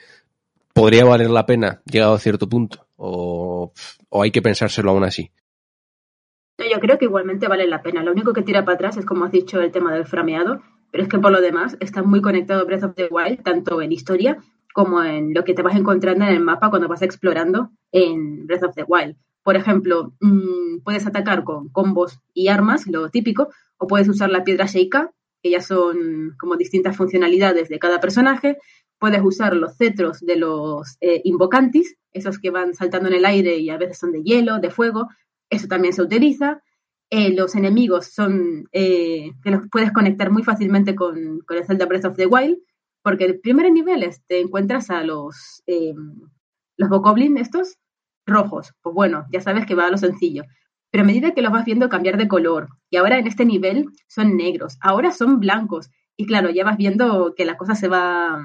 podría 0.73 1.05
valer 1.05 1.29
la 1.29 1.45
pena 1.45 1.83
llegado 1.85 2.15
a 2.15 2.19
cierto 2.19 2.49
punto? 2.49 2.87
¿O, 2.95 3.71
o 4.09 4.23
hay 4.23 4.31
que 4.31 4.41
pensárselo 4.41 4.89
aún 4.89 5.03
así? 5.03 5.29
Yo 6.57 6.79
creo 6.79 6.97
que 6.97 7.05
igualmente 7.05 7.47
vale 7.47 7.67
la 7.67 7.83
pena. 7.83 8.01
Lo 8.01 8.11
único 8.11 8.33
que 8.33 8.41
tira 8.41 8.65
para 8.65 8.73
atrás 8.73 8.97
es, 8.97 9.05
como 9.05 9.25
has 9.25 9.31
dicho, 9.31 9.61
el 9.61 9.71
tema 9.71 9.93
del 9.93 10.07
frameado, 10.07 10.63
pero 10.89 11.03
es 11.03 11.09
que 11.09 11.19
por 11.19 11.31
lo 11.31 11.41
demás 11.41 11.77
está 11.79 12.01
muy 12.01 12.23
conectado 12.23 12.65
Breath 12.65 12.85
of 12.85 12.95
the 12.95 13.07
Wild, 13.11 13.43
tanto 13.43 13.83
en 13.83 13.91
historia 13.91 14.39
como 14.73 15.03
en 15.03 15.35
lo 15.35 15.43
que 15.43 15.53
te 15.53 15.61
vas 15.61 15.75
encontrando 15.75 16.25
en 16.25 16.31
el 16.31 16.39
mapa 16.39 16.71
cuando 16.71 16.87
vas 16.87 17.03
explorando 17.03 17.69
en 17.91 18.47
Breath 18.47 18.63
of 18.63 18.73
the 18.73 18.85
Wild. 18.87 19.15
Por 19.43 19.55
ejemplo, 19.55 20.13
mm, 20.21 20.79
puedes 20.83 21.05
atacar 21.05 21.43
con 21.43 21.69
combos 21.69 22.19
y 22.33 22.47
armas, 22.47 22.87
lo 22.87 23.09
típico, 23.09 23.49
o 23.77 23.87
puedes 23.87 24.07
usar 24.07 24.29
la 24.29 24.43
piedra 24.43 24.65
Sheikah, 24.65 25.11
que 25.41 25.51
ya 25.51 25.61
son 25.61 26.35
como 26.39 26.55
distintas 26.55 26.95
funcionalidades 26.95 27.69
de 27.69 27.79
cada 27.79 27.99
personaje. 27.99 28.57
Puedes 28.97 29.21
usar 29.21 29.55
los 29.55 29.75
cetros 29.75 30.21
de 30.21 30.37
los 30.37 30.97
eh, 31.01 31.21
invocantis, 31.25 31.97
esos 32.13 32.39
que 32.39 32.51
van 32.51 32.73
saltando 32.73 33.09
en 33.09 33.15
el 33.15 33.25
aire 33.25 33.57
y 33.57 33.69
a 33.69 33.77
veces 33.77 33.97
son 33.97 34.13
de 34.13 34.23
hielo, 34.23 34.59
de 34.59 34.69
fuego. 34.69 35.09
Eso 35.49 35.67
también 35.67 35.93
se 35.93 36.01
utiliza. 36.01 36.63
Eh, 37.09 37.31
los 37.31 37.55
enemigos 37.55 38.07
son 38.07 38.67
eh, 38.71 39.33
que 39.43 39.51
los 39.51 39.61
puedes 39.69 39.91
conectar 39.91 40.31
muy 40.31 40.43
fácilmente 40.43 40.95
con, 40.95 41.41
con 41.41 41.57
el 41.57 41.65
Zelda 41.65 41.85
Breath 41.85 42.05
of 42.05 42.15
the 42.15 42.25
Wild, 42.25 42.57
porque 43.03 43.25
en 43.25 43.41
primeros 43.41 43.71
niveles 43.71 44.23
te 44.25 44.39
encuentras 44.39 44.89
a 44.89 45.03
los, 45.03 45.61
eh, 45.67 45.93
los 46.77 46.89
Bokoblin 46.89 47.37
estos 47.37 47.77
rojos. 48.25 48.73
Pues 48.81 48.93
bueno, 48.93 49.25
ya 49.31 49.41
sabes 49.41 49.65
que 49.65 49.75
va 49.75 49.87
a 49.87 49.91
lo 49.91 49.97
sencillo. 49.97 50.43
Pero 50.91 51.03
a 51.03 51.07
medida 51.07 51.31
que 51.31 51.41
los 51.41 51.51
vas 51.51 51.65
viendo 51.65 51.89
cambiar 51.89 52.17
de 52.17 52.27
color, 52.27 52.69
y 52.89 52.97
ahora 52.97 53.17
en 53.17 53.27
este 53.27 53.45
nivel 53.45 53.87
son 54.07 54.37
negros, 54.37 54.77
ahora 54.79 55.11
son 55.11 55.39
blancos, 55.39 55.89
y 56.15 56.25
claro, 56.25 56.51
ya 56.51 56.63
vas 56.63 56.77
viendo 56.77 57.33
que 57.35 57.45
la 57.45 57.57
cosa 57.57 57.73
se 57.73 57.87
va 57.87 58.39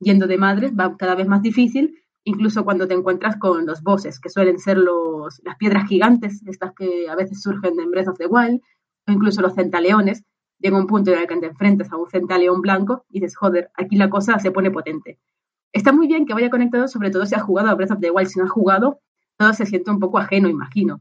yendo 0.00 0.26
de 0.26 0.38
madres, 0.38 0.72
va 0.72 0.96
cada 0.96 1.14
vez 1.14 1.28
más 1.28 1.42
difícil, 1.42 1.98
incluso 2.24 2.64
cuando 2.64 2.88
te 2.88 2.94
encuentras 2.94 3.36
con 3.36 3.66
los 3.66 3.82
bosses, 3.82 4.20
que 4.20 4.30
suelen 4.30 4.58
ser 4.58 4.78
los, 4.78 5.40
las 5.44 5.56
piedras 5.56 5.86
gigantes, 5.86 6.42
estas 6.46 6.72
que 6.74 7.08
a 7.10 7.14
veces 7.14 7.42
surgen 7.42 7.78
en 7.78 7.90
Breath 7.90 8.08
of 8.08 8.18
the 8.18 8.26
Wild, 8.26 8.60
o 9.06 9.12
incluso 9.12 9.42
los 9.42 9.54
centaleones, 9.54 10.24
llega 10.58 10.78
un 10.78 10.86
punto 10.86 11.12
en 11.12 11.18
el 11.18 11.26
que 11.26 11.36
te 11.36 11.46
enfrentas 11.46 11.92
a 11.92 11.96
un 11.96 12.08
centaleón 12.08 12.60
blanco 12.60 13.04
y 13.10 13.20
dices, 13.20 13.36
joder, 13.36 13.70
aquí 13.74 13.96
la 13.96 14.08
cosa 14.08 14.38
se 14.38 14.50
pone 14.50 14.70
potente. 14.70 15.18
Está 15.72 15.92
muy 15.92 16.06
bien 16.06 16.26
que 16.26 16.34
vaya 16.34 16.50
conectado, 16.50 16.86
sobre 16.86 17.10
todo 17.10 17.26
si 17.26 17.34
has 17.34 17.42
jugado 17.42 17.68
a 17.68 17.74
Breath 17.74 17.92
of 17.92 18.00
the 18.00 18.10
Wild. 18.10 18.28
Si 18.28 18.38
no 18.38 18.44
has 18.44 18.50
jugado, 18.50 19.00
se 19.52 19.66
siente 19.66 19.90
un 19.90 19.98
poco 19.98 20.18
ajeno, 20.18 20.48
imagino. 20.48 21.00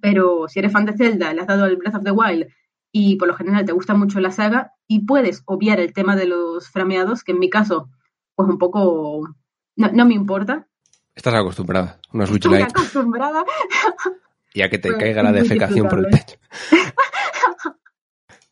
Pero 0.00 0.48
si 0.48 0.58
eres 0.58 0.72
fan 0.72 0.84
de 0.84 0.96
Zelda, 0.96 1.32
le 1.32 1.40
has 1.40 1.46
dado 1.46 1.66
el 1.66 1.76
Breath 1.76 1.96
of 1.96 2.04
the 2.04 2.10
Wild 2.10 2.46
y 2.92 3.16
por 3.16 3.28
lo 3.28 3.34
general 3.34 3.64
te 3.64 3.72
gusta 3.72 3.94
mucho 3.94 4.20
la 4.20 4.30
saga 4.30 4.72
y 4.86 5.04
puedes 5.06 5.42
obviar 5.46 5.80
el 5.80 5.92
tema 5.92 6.16
de 6.16 6.26
los 6.26 6.68
frameados, 6.70 7.24
que 7.24 7.32
en 7.32 7.38
mi 7.38 7.50
caso, 7.50 7.90
pues 8.34 8.48
un 8.48 8.58
poco 8.58 9.28
no, 9.76 9.90
no 9.92 10.06
me 10.06 10.14
importa. 10.14 10.66
Estás 11.14 11.34
acostumbrada, 11.34 11.98
una 12.12 12.26
Switch 12.26 12.44
Estoy 12.44 12.58
Lite, 12.58 12.70
acostumbrada. 12.70 13.44
y 14.54 14.62
a 14.62 14.68
que 14.70 14.78
te 14.78 14.90
Pues, 14.90 15.00
caiga 15.00 15.22
la 15.22 15.32
defecación 15.32 15.88
por 15.88 15.98
el 16.00 16.06
pecho. 16.06 16.36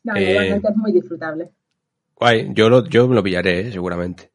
No, 0.03 0.15
Eh, 0.15 0.55
es 0.55 0.77
muy 0.77 0.91
disfrutable. 0.91 1.51
Guay, 2.15 2.51
yo 2.53 2.69
lo, 2.69 2.85
yo 2.87 3.07
me 3.07 3.15
lo 3.15 3.23
pillaré, 3.23 3.61
eh, 3.61 3.71
seguramente. 3.71 4.31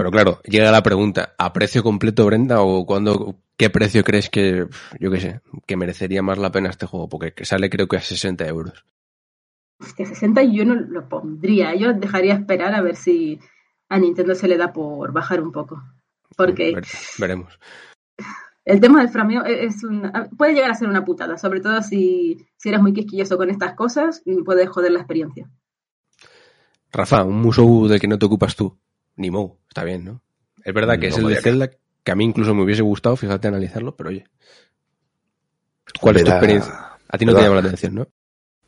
Pero 0.00 0.10
claro, 0.10 0.40
llega 0.44 0.70
la 0.72 0.82
pregunta, 0.82 1.34
¿a 1.36 1.52
precio 1.52 1.82
completo, 1.82 2.24
Brenda? 2.24 2.62
¿O 2.62 2.86
cuándo, 2.86 3.36
qué 3.58 3.68
precio 3.68 4.02
crees 4.02 4.30
que, 4.30 4.66
yo 4.98 5.10
qué 5.10 5.20
sé, 5.20 5.40
que 5.66 5.76
merecería 5.76 6.22
más 6.22 6.38
la 6.38 6.50
pena 6.50 6.70
este 6.70 6.86
juego? 6.86 7.06
Porque 7.08 7.34
que 7.34 7.44
sale 7.44 7.68
creo 7.68 7.86
que 7.86 7.98
a 7.98 8.00
60 8.00 8.46
euros. 8.48 8.82
Hostia, 9.78 10.06
60 10.06 10.42
yo 10.44 10.64
no 10.64 10.74
lo 10.74 11.06
pondría. 11.06 11.74
Yo 11.74 11.92
dejaría 11.92 12.32
esperar 12.32 12.74
a 12.74 12.80
ver 12.80 12.96
si 12.96 13.38
a 13.90 13.98
Nintendo 13.98 14.34
se 14.34 14.48
le 14.48 14.56
da 14.56 14.72
por 14.72 15.12
bajar 15.12 15.42
un 15.42 15.52
poco. 15.52 15.82
Porque 16.34 16.72
Ver- 16.74 16.86
veremos. 17.18 17.58
el 18.64 18.80
tema 18.80 19.00
del 19.00 19.10
frameo 19.10 19.44
e- 19.44 19.64
es 19.66 19.84
una- 19.84 20.28
puede 20.36 20.54
llegar 20.54 20.70
a 20.70 20.74
ser 20.74 20.88
una 20.88 21.04
putada, 21.04 21.36
sobre 21.36 21.60
todo 21.60 21.82
si, 21.82 22.46
si 22.56 22.68
eres 22.70 22.80
muy 22.80 22.94
quisquilloso 22.94 23.36
con 23.36 23.50
estas 23.50 23.74
cosas, 23.74 24.22
puede 24.46 24.66
joder 24.66 24.92
la 24.92 25.00
experiencia. 25.00 25.50
Rafa, 26.92 27.22
un 27.24 27.40
musou 27.40 27.86
del 27.86 28.00
que 28.00 28.08
no 28.08 28.18
te 28.18 28.26
ocupas 28.26 28.56
tú. 28.56 28.76
Ni 29.20 29.30
Mou, 29.30 29.58
está 29.68 29.84
bien, 29.84 30.02
¿no? 30.02 30.22
Es 30.64 30.72
verdad 30.72 30.98
que 30.98 31.10
No 31.10 31.16
es 31.16 31.18
el 31.18 31.28
de 31.28 31.36
Zelda 31.36 31.70
que 32.02 32.10
a 32.10 32.14
mí 32.14 32.24
incluso 32.24 32.54
me 32.54 32.62
hubiese 32.62 32.80
gustado, 32.80 33.16
fíjate, 33.16 33.48
analizarlo, 33.48 33.94
pero 33.94 34.08
oye. 34.08 34.24
¿Cuál 36.00 36.16
es 36.16 36.24
tu 36.24 36.30
experiencia? 36.30 36.72
A 37.06 37.18
ti 37.18 37.26
no 37.26 37.34
te 37.34 37.42
llama 37.42 37.56
la 37.56 37.60
atención, 37.60 37.96
¿no? 37.96 38.08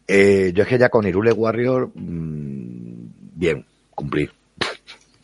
Eh, 0.07 0.53
yo 0.55 0.65
es 0.65 0.69
que 0.69 0.77
ya 0.77 0.91
con 0.91 1.07
Irule 1.07 1.33
Warrior, 1.33 1.91
mm, 1.95 3.13
bien, 3.35 3.65
cumplir. 3.95 4.31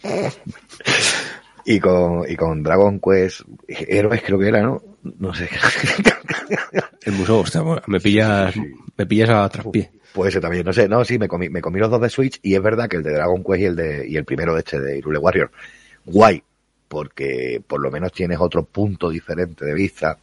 y 1.67 1.79
con 1.79 2.25
y 2.27 2.35
con 2.35 2.63
Dragon 2.63 2.99
Quest, 2.99 3.43
Héroes 3.67 4.23
creo 4.25 4.39
que 4.39 4.49
era, 4.49 4.63
¿no? 4.63 4.83
No 5.03 5.35
sé. 5.35 5.51
El 7.03 7.13
museo, 7.15 7.39
hostia, 7.41 7.63
me 7.87 8.01
pillas, 8.01 8.55
Sí. 8.55 8.63
me 8.97 9.07
pillas 9.07 9.31
a 9.31 9.49
traspié. 9.49 9.91
Puede 10.13 10.33
ser 10.33 10.41
también, 10.41 10.65
no 10.65 10.73
sé, 10.73 10.89
no, 10.89 11.05
sí, 11.05 11.19
me 11.19 11.29
comí, 11.29 11.49
me 11.49 11.61
comí 11.61 11.79
los 11.79 11.91
dos 11.91 12.01
de 12.01 12.09
Switch 12.09 12.39
y 12.43 12.55
es 12.55 12.63
verdad 12.63 12.89
que 12.89 12.97
el 12.97 13.03
de 13.03 13.13
Dragon 13.13 13.45
Quest 13.45 13.61
y 13.61 13.65
el 13.67 13.77
de 13.77 14.09
y 14.09 14.17
el 14.17 14.25
primero 14.25 14.55
de 14.55 14.61
este 14.61 14.81
de 14.81 14.99
Irule 14.99 15.19
Warrior, 15.19 15.51
guay, 16.07 16.43
porque 16.89 17.63
por 17.67 17.81
lo 17.81 17.91
menos 17.91 18.13
tienes 18.13 18.39
otro 18.41 18.65
punto 18.65 19.11
diferente 19.11 19.65
de 19.65 19.75
vista, 19.75 20.19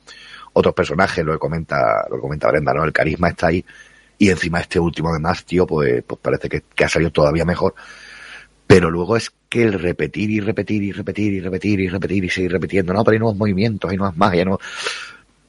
otros 0.54 0.74
personajes, 0.74 1.24
lo 1.24 1.34
que 1.34 1.40
comenta, 1.40 2.06
lo 2.10 2.16
que 2.16 2.22
comenta 2.22 2.50
Brenda, 2.50 2.74
¿no? 2.74 2.84
El 2.84 2.92
carisma 2.92 3.30
está 3.30 3.48
ahí 3.48 3.64
y 4.18 4.30
encima 4.30 4.60
este 4.60 4.80
último 4.80 5.10
además, 5.10 5.46
tío, 5.46 5.68
pues, 5.68 6.04
pues 6.06 6.20
parece 6.22 6.50
que, 6.50 6.64
que 6.74 6.84
ha 6.84 6.90
salido 6.90 7.12
todavía 7.12 7.46
mejor. 7.46 7.76
Pero 8.68 8.90
luego 8.90 9.16
es 9.16 9.32
que 9.48 9.64
el 9.64 9.74
repetir 9.74 10.32
y 10.32 10.40
repetir 10.40 10.82
y 10.82 10.92
repetir 10.92 11.34
y 11.34 11.40
repetir 11.40 11.80
y 11.80 11.88
repetir 11.88 12.26
y 12.26 12.30
seguir 12.30 12.52
repitiendo, 12.52 12.94
no, 12.94 13.04
pero 13.04 13.14
hay 13.14 13.20
nuevos 13.20 13.38
movimientos, 13.38 13.92
hay 13.92 13.98
nuevas 13.98 14.18
magias, 14.18 14.48
no. 14.48 14.58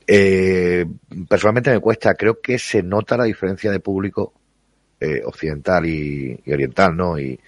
Eh, 0.07 0.87
personalmente 1.29 1.71
me 1.71 1.81
cuesta, 1.81 2.15
creo 2.15 2.41
que 2.41 2.59
se 2.59 2.83
nota 2.83 3.17
la 3.17 3.25
diferencia 3.25 3.71
de 3.71 3.81
público 3.81 4.33
eh, 5.01 5.23
occidental 5.25 5.85
y, 5.87 6.41
oriental, 6.51 6.97
¿no? 6.97 7.19
Y, 7.19 7.39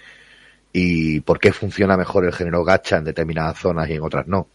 y 0.72 1.20
por 1.20 1.38
qué 1.38 1.52
funciona 1.52 1.96
mejor 1.96 2.24
el 2.24 2.32
género 2.32 2.64
gacha 2.64 2.98
en 2.98 3.04
determinadas 3.04 3.58
zonas 3.58 3.88
y 3.88 3.94
en 3.94 4.02
otras 4.02 4.26
no. 4.26 4.48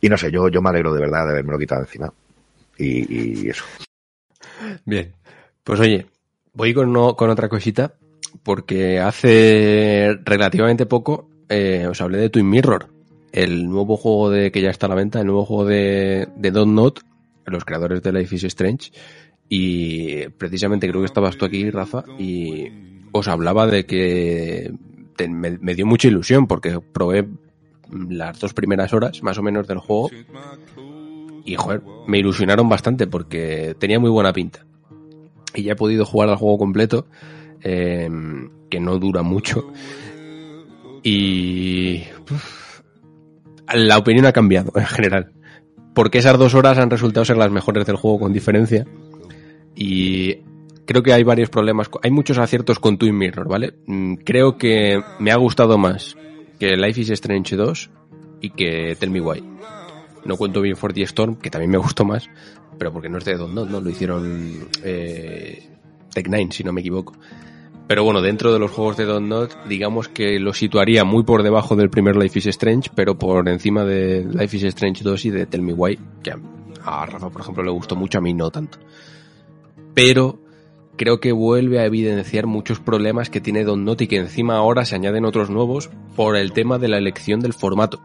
Y 0.00 0.08
no 0.08 0.18
sé, 0.18 0.30
yo, 0.30 0.48
yo 0.48 0.60
me 0.60 0.70
alegro 0.70 0.92
de 0.92 1.00
verdad 1.00 1.24
de 1.24 1.30
haberme 1.30 1.52
lo 1.52 1.58
quitado 1.58 1.82
encima. 1.82 2.12
Y, 2.76 3.48
eso. 3.48 3.64
Bien. 4.84 5.12
Pues 5.62 5.78
oye, 5.78 6.06
voy 6.54 6.74
con, 6.74 6.92
con 7.14 7.30
otra 7.30 7.48
cosita, 7.48 7.94
porque 8.42 8.98
hace 8.98 10.18
relativamente 10.24 10.86
poco 10.86 11.28
eh, 11.48 11.86
os 11.88 12.00
hablé 12.00 12.18
de 12.18 12.30
Twin 12.30 12.50
Mirror, 12.50 12.88
el 13.30 13.68
nuevo 13.68 13.96
juego 13.96 14.30
de 14.30 14.50
que 14.50 14.60
ya 14.60 14.70
está 14.70 14.86
a 14.86 14.88
la 14.88 14.96
venta, 14.96 15.20
el 15.20 15.26
nuevo 15.26 15.44
juego 15.44 15.66
de, 15.66 16.28
de 16.34 16.50
Don't 16.50 16.74
Not, 16.74 17.00
los 17.46 17.64
creadores 17.64 18.02
de 18.02 18.12
Life 18.12 18.34
is 18.36 18.44
Strange, 18.44 18.90
y 19.48 20.28
precisamente 20.38 20.88
creo 20.88 21.02
que 21.02 21.06
estabas 21.06 21.36
tú 21.36 21.44
aquí, 21.44 21.70
Rafa, 21.70 22.04
y 22.18 22.68
os 23.12 23.28
hablaba 23.28 23.66
de 23.66 23.84
que 23.84 24.72
me, 25.28 25.74
dio 25.74 25.86
mucha 25.86 26.08
ilusión, 26.08 26.46
porque 26.46 26.80
probé 26.80 27.28
las 27.90 28.40
dos 28.40 28.54
primeras 28.54 28.92
horas, 28.94 29.22
más 29.22 29.38
o 29.38 29.42
menos, 29.42 29.68
del 29.68 29.78
juego, 29.78 30.10
y 31.44 31.54
joder, 31.56 31.82
me 32.06 32.18
ilusionaron 32.18 32.68
bastante 32.68 33.06
porque 33.06 33.76
tenía 33.78 33.98
muy 34.00 34.10
buena 34.10 34.32
pinta. 34.32 34.64
Y 35.54 35.64
ya 35.64 35.72
he 35.72 35.76
podido 35.76 36.06
jugar 36.06 36.30
al 36.30 36.36
juego 36.36 36.56
completo, 36.56 37.06
eh, 37.62 38.08
que 38.70 38.80
no 38.80 38.98
dura 38.98 39.22
mucho. 39.22 39.70
Y 41.02 42.04
la 43.74 43.98
opinión 43.98 44.24
ha 44.24 44.32
cambiado 44.32 44.72
en 44.76 44.86
general. 44.86 45.32
Porque 45.94 46.18
esas 46.18 46.38
dos 46.38 46.54
horas 46.54 46.78
han 46.78 46.90
resultado 46.90 47.24
ser 47.24 47.36
las 47.36 47.50
mejores 47.50 47.86
del 47.86 47.96
juego 47.96 48.20
con 48.20 48.32
diferencia. 48.32 48.86
Y 49.74 50.36
creo 50.86 51.02
que 51.02 51.12
hay 51.12 51.22
varios 51.22 51.50
problemas. 51.50 51.90
Hay 52.02 52.10
muchos 52.10 52.38
aciertos 52.38 52.78
con 52.78 52.98
Twin 52.98 53.16
Mirror, 53.16 53.48
¿vale? 53.48 53.74
Mm, 53.86 54.14
Creo 54.24 54.56
que 54.56 55.02
me 55.18 55.30
ha 55.30 55.36
gustado 55.36 55.78
más 55.78 56.16
que 56.58 56.76
Life 56.76 57.00
is 57.00 57.10
Strange 57.10 57.56
2 57.56 57.90
y 58.40 58.50
que 58.50 58.96
Tell 58.98 59.10
Me 59.10 59.20
Why. 59.20 59.42
No 60.24 60.36
cuento 60.36 60.60
bien 60.60 60.76
For 60.76 60.92
the 60.92 61.02
Storm, 61.02 61.36
que 61.36 61.50
también 61.50 61.70
me 61.70 61.78
gustó 61.78 62.04
más, 62.04 62.28
pero 62.78 62.92
porque 62.92 63.08
no 63.08 63.18
es 63.18 63.24
de 63.24 63.36
Not, 63.36 63.68
¿no? 63.68 63.80
Lo 63.80 63.90
hicieron 63.90 64.68
eh, 64.84 65.68
Tech 66.14 66.28
Nine, 66.28 66.52
si 66.52 66.62
no 66.62 66.72
me 66.72 66.80
equivoco. 66.80 67.14
Pero 67.92 68.04
bueno, 68.04 68.22
dentro 68.22 68.54
de 68.54 68.58
los 68.58 68.70
juegos 68.70 68.96
de 68.96 69.04
Don't 69.04 69.28
Not, 69.28 69.66
digamos 69.66 70.08
que 70.08 70.40
lo 70.40 70.54
situaría 70.54 71.04
muy 71.04 71.24
por 71.24 71.42
debajo 71.42 71.76
del 71.76 71.90
primer 71.90 72.16
Life 72.16 72.38
is 72.38 72.46
Strange, 72.46 72.88
pero 72.94 73.18
por 73.18 73.46
encima 73.50 73.84
de 73.84 74.24
Life 74.24 74.56
is 74.56 74.62
Strange 74.62 75.04
2 75.04 75.26
y 75.26 75.30
de 75.30 75.44
Tell 75.44 75.60
Me 75.60 75.74
Why, 75.74 75.98
que 76.22 76.30
a, 76.30 77.04
Rafa, 77.04 77.28
por 77.28 77.42
ejemplo, 77.42 77.62
le 77.62 77.70
gustó 77.70 77.94
mucho, 77.94 78.16
a 78.16 78.22
mí 78.22 78.32
no 78.32 78.50
tanto. 78.50 78.78
Pero 79.92 80.40
creo 80.96 81.20
que 81.20 81.32
vuelve 81.32 81.80
a 81.80 81.84
evidenciar 81.84 82.46
muchos 82.46 82.80
problemas 82.80 83.28
que 83.28 83.42
tiene 83.42 83.62
Don't 83.62 83.84
Not 83.84 84.00
y 84.00 84.06
que 84.06 84.16
encima 84.16 84.56
ahora 84.56 84.86
se 84.86 84.94
añaden 84.94 85.26
otros 85.26 85.50
nuevos 85.50 85.90
por 86.16 86.36
el 86.36 86.54
tema 86.54 86.78
de 86.78 86.88
la 86.88 86.96
elección 86.96 87.40
del 87.40 87.52
formato. 87.52 88.00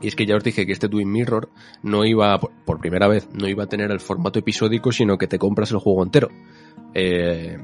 Y 0.00 0.06
es 0.06 0.14
que 0.14 0.26
ya 0.26 0.36
os 0.36 0.44
dije 0.44 0.64
que 0.64 0.70
este 0.70 0.88
Twin 0.88 1.10
Mirror 1.10 1.48
no 1.82 2.04
iba, 2.04 2.38
por 2.38 2.78
primera 2.78 3.08
vez, 3.08 3.28
no 3.32 3.48
iba 3.48 3.64
a 3.64 3.68
tener 3.68 3.90
el 3.90 3.98
formato 3.98 4.38
episódico, 4.38 4.92
sino 4.92 5.18
que 5.18 5.26
te 5.26 5.40
compras 5.40 5.72
el 5.72 5.78
juego 5.78 6.04
entero. 6.04 6.28
Eh, 6.94 7.58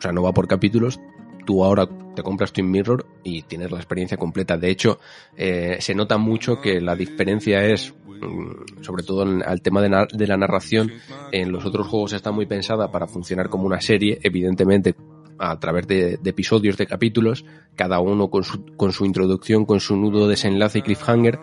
o 0.00 0.02
sea, 0.02 0.12
no 0.12 0.22
va 0.22 0.32
por 0.32 0.48
capítulos. 0.48 0.98
Tú 1.44 1.62
ahora 1.62 1.86
te 2.16 2.22
compras 2.22 2.52
Twin 2.52 2.70
Mirror 2.70 3.04
y 3.22 3.42
tienes 3.42 3.70
la 3.70 3.76
experiencia 3.76 4.16
completa. 4.16 4.56
De 4.56 4.70
hecho, 4.70 4.98
eh, 5.36 5.76
se 5.80 5.94
nota 5.94 6.16
mucho 6.16 6.58
que 6.58 6.80
la 6.80 6.96
diferencia 6.96 7.64
es, 7.66 7.94
mm, 8.06 8.82
sobre 8.82 9.02
todo 9.02 9.22
en- 9.24 9.42
al 9.42 9.60
tema 9.60 9.82
de, 9.82 10.26
la 10.26 10.36
narración, 10.38 10.90
en 11.32 11.52
los 11.52 11.66
otros 11.66 11.86
juegos 11.86 12.14
está 12.14 12.30
muy 12.32 12.46
pensada 12.46 12.90
para 12.90 13.06
funcionar 13.06 13.50
como 13.50 13.66
una 13.66 13.80
serie, 13.82 14.18
evidentemente 14.22 14.94
a 15.38 15.58
través 15.58 15.86
de, 15.86 16.16
de 16.18 16.30
episodios, 16.30 16.76
de 16.78 16.86
capítulos, 16.86 17.44
cada 17.76 18.00
uno 18.00 18.28
con 18.30 18.42
su, 18.44 18.64
con 18.76 18.92
su 18.92 19.04
introducción, 19.04 19.64
con 19.66 19.80
su 19.80 19.96
nudo, 19.96 20.28
desenlace 20.28 20.78
y 20.78 20.82
cliffhanger. 20.82 21.38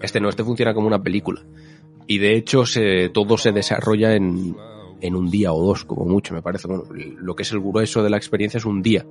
Este 0.00 0.18
no, 0.20 0.28
este 0.30 0.44
funciona 0.44 0.72
como 0.74 0.86
una 0.86 1.02
película. 1.02 1.42
Y 2.06 2.18
de 2.18 2.36
hecho 2.36 2.64
se, 2.64 3.10
todo 3.10 3.36
se 3.36 3.52
desarrolla 3.52 4.14
en, 4.14 4.54
en 5.00 5.14
un 5.14 5.30
día 5.30 5.52
o 5.52 5.62
dos, 5.62 5.84
como 5.84 6.04
mucho, 6.04 6.34
me 6.34 6.42
parece. 6.42 6.68
Bueno, 6.68 6.84
lo 6.90 7.36
que 7.36 7.42
es 7.42 7.52
el 7.52 7.60
grueso 7.60 8.02
de 8.02 8.10
la 8.10 8.16
experiencia 8.16 8.58
es 8.58 8.64
un 8.64 8.82
día. 8.82 9.06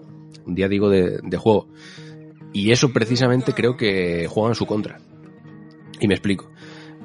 Un 0.46 0.56
día, 0.56 0.68
digo, 0.68 0.90
de, 0.90 1.20
de 1.24 1.38
juego. 1.38 1.68
Y 2.54 2.72
eso 2.72 2.92
precisamente 2.94 3.54
creo 3.54 3.78
que 3.78 4.28
juega 4.30 4.50
en 4.50 4.56
su 4.56 4.66
contra. 4.66 5.00
Y 6.00 6.08
me 6.08 6.14
explico. 6.14 6.50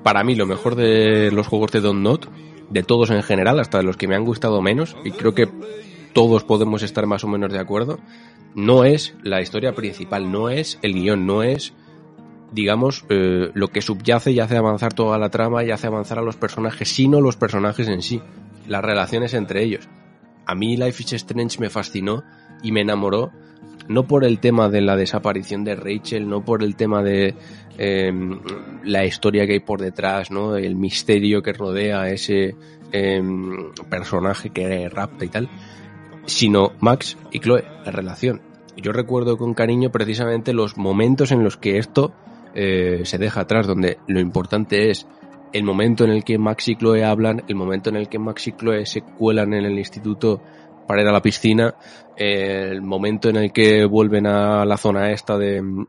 Para 0.03 0.24
mí, 0.24 0.35
lo 0.35 0.47
mejor 0.47 0.74
de 0.74 1.30
los 1.30 1.47
juegos 1.47 1.72
de 1.72 1.80
Don't 1.80 2.03
Not, 2.03 2.28
de 2.70 2.83
todos 2.83 3.11
en 3.11 3.22
general, 3.22 3.61
hasta 3.61 3.78
de 3.78 3.85
los 3.85 3.97
que 3.97 4.09
me 4.09 4.16
han 4.16 4.24
gustado 4.24 4.61
menos, 4.62 4.97
y 5.05 5.12
creo 5.12 5.35
que 5.35 5.49
todos 6.12 6.45
podemos 6.45 6.83
estar 6.83 7.07
más 7.07 7.24
o 7.24 7.28
menos 7.28 7.53
de 7.53 7.59
acuerdo, 7.59 7.99
no 8.55 8.85
es 8.85 9.14
la 9.22 9.41
historia 9.41 9.74
principal, 9.74 10.30
no 10.30 10.51
es 10.51 10.78
el 10.83 10.95
guion, 10.95 11.26
no 11.26 11.43
es, 11.43 11.72
digamos, 12.53 13.05
eh, 13.09 13.51
lo 13.55 13.68
que 13.68 13.83
subyace 13.83 14.33
y 14.33 14.41
hace 14.41 14.57
avanzar 14.57 14.93
toda 14.93 15.18
la 15.18 15.30
trama 15.30 15.64
y 15.64 15.70
hace 15.70 15.87
avanzar 15.87 16.18
a 16.18 16.22
los 16.22 16.37
personajes, 16.37 16.89
sino 16.89 17.20
los 17.20 17.37
personajes 17.37 17.89
en 17.89 18.03
sí, 18.03 18.20
las 18.66 18.82
relaciones 18.82 19.34
entre 19.34 19.62
ellos. 19.62 19.88
A 20.46 20.54
mí 20.54 20.76
Life 20.76 21.02
is 21.02 21.12
Strange 21.14 21.58
me 21.60 21.70
fascinó 21.70 22.24
y 22.62 22.72
me 22.72 22.80
enamoró, 22.80 23.32
no 23.88 24.06
por 24.06 24.24
el 24.24 24.38
tema 24.38 24.68
de 24.68 24.80
la 24.80 24.96
desaparición 24.96 25.64
de 25.64 25.74
Rachel, 25.74 26.28
no 26.28 26.44
por 26.44 26.62
el 26.62 26.76
tema 26.76 27.02
de 27.02 27.34
eh, 27.78 28.12
la 28.84 29.04
historia 29.04 29.46
que 29.46 29.54
hay 29.54 29.60
por 29.60 29.80
detrás, 29.80 30.30
¿no? 30.30 30.56
El 30.56 30.76
misterio 30.76 31.42
que 31.42 31.52
rodea 31.52 32.02
a 32.02 32.10
ese 32.10 32.54
eh, 32.92 33.22
personaje 33.88 34.50
que 34.50 34.88
rapta 34.88 35.24
y 35.24 35.28
tal, 35.28 35.48
sino 36.26 36.72
Max 36.80 37.16
y 37.30 37.40
Chloe, 37.40 37.64
la 37.84 37.90
relación. 37.90 38.40
Yo 38.76 38.92
recuerdo 38.92 39.36
con 39.36 39.54
cariño 39.54 39.90
precisamente 39.90 40.52
los 40.52 40.76
momentos 40.76 41.30
en 41.30 41.44
los 41.44 41.56
que 41.56 41.78
esto 41.78 42.12
eh, 42.54 43.02
se 43.04 43.18
deja 43.18 43.42
atrás, 43.42 43.66
donde 43.66 43.98
lo 44.06 44.20
importante 44.20 44.90
es 44.90 45.06
el 45.53 45.64
momento 45.64 46.05
en 46.05 46.11
el 46.11 46.24
que 46.24 46.38
Max 46.38 46.68
y 46.68 46.76
Chloe 46.76 47.05
hablan, 47.05 47.42
el 47.48 47.55
momento 47.55 47.90
en 47.90 47.96
el 47.96 48.09
que 48.09 48.18
Max 48.18 48.48
y 48.48 48.53
Chloe 48.53 48.86
se 48.86 49.03
cuelan 49.03 49.55
en 49.55 49.64
el 49.64 49.78
instituto 49.78 50.42
para 50.86 51.03
ir 51.03 51.09
a 51.09 51.12
la 51.12 51.22
piscina, 51.22 51.74
el 52.16 52.82
momento 52.82 53.28
en 53.28 53.36
el 53.36 53.53
que 53.53 53.84
vuelven 53.84 54.26
a 54.26 54.64
la 54.64 54.76
zona 54.76 55.11
esta 55.11 55.38
de 55.38 55.62
mm, 55.62 55.86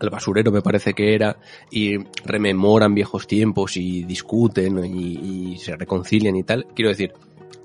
al 0.00 0.10
basurero 0.10 0.50
me 0.50 0.62
parece 0.62 0.92
que 0.92 1.14
era 1.14 1.36
y 1.70 1.96
rememoran 2.24 2.94
viejos 2.94 3.26
tiempos 3.26 3.76
y 3.76 4.02
discuten 4.02 4.84
y, 4.84 5.52
y 5.52 5.58
se 5.58 5.76
reconcilian 5.76 6.34
y 6.36 6.42
tal. 6.42 6.66
Quiero 6.74 6.88
decir, 6.88 7.12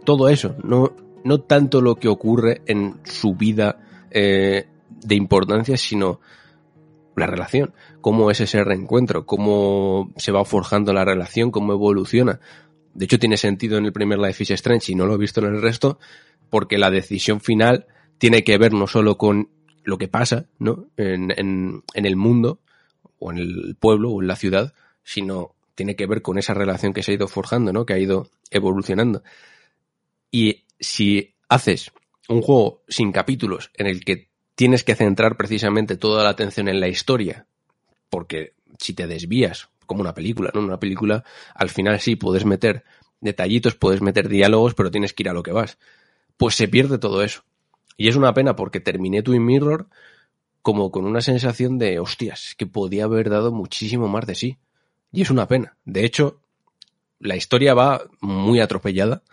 todo 0.04 0.30
eso, 0.30 0.56
no, 0.64 0.94
no 1.24 1.42
tanto 1.42 1.82
lo 1.82 1.96
que 1.96 2.08
ocurre 2.08 2.62
en 2.66 3.00
su 3.04 3.36
vida 3.36 4.08
eh, 4.12 4.68
de 4.90 5.16
importancia, 5.16 5.78
sino 5.78 6.20
la 7.16 7.28
relación, 7.28 7.74
cómo 8.02 8.32
es 8.32 8.40
ese 8.42 8.64
reencuentro, 8.64 9.26
cómo 9.26 10.12
se 10.18 10.32
va 10.32 10.46
forjando 10.46 10.94
la 10.94 11.06
relación, 11.06 11.52
cómo 11.52 11.74
evoluciona. 11.74 12.40
De 12.94 13.06
hecho, 13.06 13.20
tiene 13.20 13.38
sentido 13.38 13.78
en 13.78 13.86
el 13.86 13.94
primer 13.94 14.20
Life 14.20 14.44
is 14.44 14.52
Strange 14.52 14.92
y 14.92 14.96
no 14.96 15.06
lo 15.06 15.16
he 15.16 15.18
visto 15.18 15.42
en 15.42 15.54
el 15.54 15.62
resto, 15.62 16.00
porque 16.50 16.78
la 16.78 16.92
decisión 16.92 17.42
final 17.42 17.88
tiene 18.18 18.44
que 18.44 18.58
ver 18.58 18.74
no 18.74 18.88
solo 18.88 19.18
con 19.18 19.50
lo 19.84 19.98
que 19.98 20.08
pasa 20.08 20.46
¿no? 20.60 20.88
en, 20.98 21.32
en, 21.32 21.84
en 21.94 22.06
el 22.06 22.16
mundo, 22.16 22.60
o 23.20 23.32
en 23.32 23.38
el 23.38 23.76
pueblo, 23.80 24.12
o 24.12 24.22
en 24.22 24.28
la 24.28 24.36
ciudad, 24.36 24.74
sino 25.04 25.56
tiene 25.76 25.96
que 25.96 26.08
ver 26.08 26.22
con 26.22 26.38
esa 26.38 26.54
relación 26.54 26.94
que 26.94 27.04
se 27.04 27.12
ha 27.12 27.16
ido 27.16 27.28
forjando, 27.28 27.72
¿no? 27.72 27.86
que 27.86 27.94
ha 27.94 28.00
ido 28.00 28.30
evolucionando. 28.50 29.24
Y 30.32 30.66
si 30.80 31.36
haces 31.48 31.92
un 32.28 32.42
juego 32.42 32.84
sin 32.88 33.12
capítulos 33.12 33.72
en 33.76 33.88
el 33.88 34.04
que 34.04 34.30
tienes 34.56 34.84
que 34.84 34.96
centrar 34.96 35.38
precisamente 35.38 35.98
toda 35.98 36.24
la 36.24 36.30
atención 36.30 36.68
en 36.68 36.80
la 36.80 36.88
historia, 36.88 37.48
porque 38.10 38.54
si 38.80 38.94
te 38.94 39.08
desvías, 39.08 39.70
como 39.86 40.02
una 40.02 40.14
película, 40.14 40.52
¿no? 40.54 40.62
Una 40.62 40.80
película, 40.80 41.24
al 41.56 41.70
final 41.70 42.00
sí 42.00 42.16
puedes 42.16 42.46
meter 42.46 42.84
detallitos, 43.22 43.76
puedes 43.76 44.02
meter 44.02 44.30
diálogos, 44.30 44.74
pero 44.76 44.92
tienes 44.92 45.14
que 45.14 45.24
ir 45.24 45.30
a 45.30 45.34
lo 45.34 45.44
que 45.44 45.52
vas. 45.52 45.78
Pues 46.38 46.56
se 46.56 46.68
pierde 46.68 46.98
todo 47.00 47.24
eso. 47.24 47.44
Y 47.98 48.08
es 48.08 48.16
una 48.16 48.34
pena 48.34 48.56
porque 48.56 48.80
terminé 48.80 49.22
Twin 49.22 49.46
Mirror 49.46 49.88
como 50.62 50.92
con 50.92 51.06
una 51.06 51.22
sensación 51.22 51.78
de, 51.78 52.00
hostias, 52.00 52.54
que 52.58 52.66
podía 52.66 53.06
haber 53.06 53.30
dado 53.30 53.52
muchísimo 53.52 54.08
más 54.08 54.26
de 54.26 54.36
sí. 54.36 54.58
Y 55.12 55.22
es 55.22 55.30
una 55.30 55.48
pena. 55.48 55.76
De 55.86 56.06
hecho, 56.06 56.40
la 57.20 57.36
historia 57.36 57.74
va 57.74 58.04
muy 58.22 58.60
atropellada. 58.60 59.24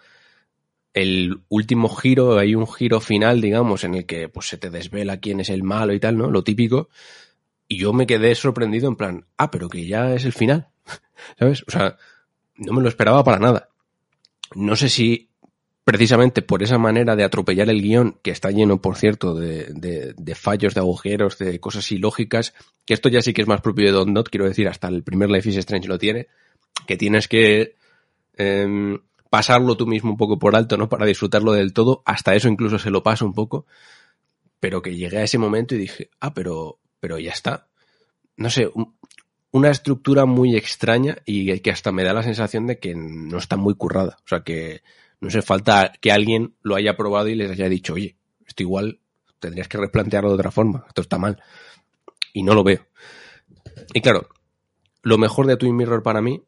El 0.95 1.41
último 1.49 1.89
giro, 1.91 2.39
hay 2.39 2.55
un 2.55 2.67
giro 2.67 3.01
final, 3.01 3.41
digamos, 3.41 3.85
en 3.85 3.95
el 3.95 4.07
que 4.07 4.29
pues 4.29 4.49
se 4.49 4.57
te 4.57 4.71
desvela 4.71 5.21
quién 5.21 5.41
es 5.41 5.51
el 5.51 5.63
malo 5.63 5.93
y 5.93 6.01
tal, 6.01 6.17
¿no? 6.17 6.31
Lo 6.31 6.43
típico. 6.43 6.89
Y 7.69 7.79
yo 7.79 7.93
me 7.93 8.07
quedé 8.07 8.35
sorprendido 8.35 8.89
en 8.89 8.97
plan, 8.97 9.27
ah, 9.37 9.51
pero 9.51 9.69
que 9.69 9.87
ya 9.87 10.15
es 10.15 10.25
el 10.25 10.33
final. 10.33 10.69
¿Sabes? 11.39 11.65
O 11.67 11.71
sea, 11.71 11.97
no 12.57 12.73
me 12.73 12.83
lo 12.83 12.89
esperaba 12.89 13.25
para 13.25 13.39
nada. 13.39 13.69
No 14.55 14.77
sé 14.77 14.89
si 14.89 15.31
precisamente 15.87 16.43
por 16.43 16.65
esa 16.65 16.79
manera 16.79 17.15
de 17.15 17.23
atropellar 17.23 17.71
el 17.71 17.81
guion, 17.81 18.19
que 18.21 18.33
está 18.33 18.51
lleno, 18.51 18.83
por 18.83 18.97
cierto, 18.97 19.35
de, 19.35 20.15
de, 20.17 20.35
fallos, 20.35 20.75
de 20.75 20.81
agujeros, 20.81 21.39
de 21.39 21.61
cosas 21.61 21.93
ilógicas, 21.93 22.55
que 22.85 22.93
esto 22.93 23.09
ya 23.09 23.23
sí 23.23 23.33
que 23.33 23.43
es 23.43 23.47
más 23.47 23.61
propio 23.61 23.87
de 23.87 23.93
Don 23.93 24.13
Not, 24.13 24.29
quiero 24.29 24.49
decir, 24.49 24.67
hasta 24.67 24.89
el 24.89 25.05
primer 25.05 25.31
Life 25.31 25.49
is 25.49 25.59
Strange 25.59 25.87
lo 25.87 25.97
tiene, 25.97 26.27
que 26.89 26.97
tienes 26.97 27.29
que 27.29 27.77
eh, 28.37 28.99
pasarlo 29.31 29.77
tú 29.77 29.87
mismo 29.87 30.11
un 30.11 30.17
poco 30.17 30.41
por 30.41 30.57
alto, 30.57 30.77
¿no? 30.77 30.89
Para 30.89 31.07
disfrutarlo 31.07 31.53
del 31.53 31.73
todo, 31.73 32.03
hasta 32.05 32.35
eso 32.35 32.49
incluso 32.49 32.81
se 32.81 32.91
lo 32.91 33.05
paso 33.05 33.25
un 33.25 33.33
poco, 33.33 33.67
pero 34.59 34.83
que 34.83 34.97
llegué 34.97 35.19
a 35.19 35.23
ese 35.23 35.39
momento 35.39 35.77
y 35.77 35.79
dije, 35.79 36.11
ah, 36.19 36.35
pero, 36.35 36.81
pero 37.07 37.21
ya 37.21 37.31
está. 37.31 37.69
No 38.37 38.51
sé, 38.51 38.69
un, 38.75 38.97
una 39.53 39.71
estructura 39.71 40.27
muy 40.27 40.57
extraña 40.57 41.19
y 41.25 41.57
que 41.61 41.71
hasta 41.71 41.93
me 41.93 42.03
da 42.03 42.13
la 42.13 42.25
sensación 42.25 42.67
de 42.67 42.81
que 42.81 42.97
no 42.97 43.39
está 43.39 43.57
muy 43.57 43.77
currada. 43.77 44.17
O 44.25 44.29
sea, 44.29 44.41
que 44.41 44.83
no 45.21 45.29
hace 45.29 45.41
falta 45.41 45.93
que 46.01 46.11
alguien 46.11 46.57
lo 46.63 46.75
haya 46.75 46.97
probado 46.97 47.29
y 47.29 47.37
les 47.37 47.53
haya 47.53 47.69
dicho, 47.69 47.95
oye, 47.95 48.17
esto 48.45 48.65
igual 48.65 48.99
tendrías 49.39 49.69
que 49.69 49.79
replantearlo 49.79 50.31
de 50.31 50.35
otra 50.35 50.51
forma, 50.51 50.85
esto 50.89 51.01
está 51.01 51.17
mal. 51.17 51.41
Y 52.33 52.43
no 52.43 52.55
lo 52.55 52.65
veo. 52.65 52.85
Y 53.95 54.01
claro, 54.01 54.27
lo 55.03 55.17
mejor 55.17 55.47
de 55.47 55.57
Twin 55.57 55.77
Mirror 55.77 56.03
para 56.03 56.21
mí, 56.21 56.43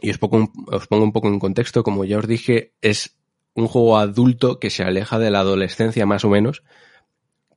y 0.00 0.10
os 0.10 0.18
pongo, 0.18 0.50
os 0.66 0.88
pongo 0.88 1.04
un 1.04 1.12
poco 1.12 1.28
en 1.28 1.38
contexto, 1.38 1.84
como 1.84 2.04
ya 2.04 2.18
os 2.18 2.26
dije, 2.26 2.72
es 2.80 3.16
un 3.54 3.68
juego 3.68 3.98
adulto 3.98 4.58
que 4.58 4.70
se 4.70 4.82
aleja 4.82 5.20
de 5.20 5.30
la 5.30 5.38
adolescencia 5.38 6.06
más 6.06 6.24
o 6.24 6.28
menos, 6.28 6.64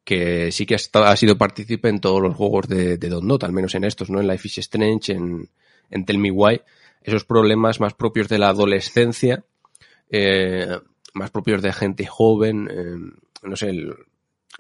que 0.03 0.51
sí 0.51 0.65
que 0.65 0.75
ha, 0.75 1.15
sido 1.15 1.37
partícipe 1.37 1.89
en 1.89 1.99
todos 1.99 2.21
los 2.21 2.35
juegos 2.35 2.67
de, 2.67 2.97
de 2.97 3.07
al 3.41 3.53
menos 3.53 3.75
en 3.75 3.83
estos, 3.85 4.09
¿no? 4.09 4.19
En 4.19 4.27
Life 4.27 4.47
is 4.47 4.57
Strange, 4.59 5.13
en, 5.13 5.49
en 5.89 6.05
Tell 6.05 6.17
Me 6.17 6.31
Why, 6.31 6.61
esos 7.01 7.23
problemas 7.23 7.79
más 7.79 7.93
propios 7.93 8.27
de 8.27 8.37
la 8.37 8.49
adolescencia, 8.49 9.43
eh, 10.09 10.79
más 11.13 11.31
propios 11.31 11.61
de 11.61 11.73
gente 11.73 12.05
joven, 12.05 12.69
eh, 12.71 12.95
no 13.43 13.55
sé, 13.55 13.69
el, 13.69 13.95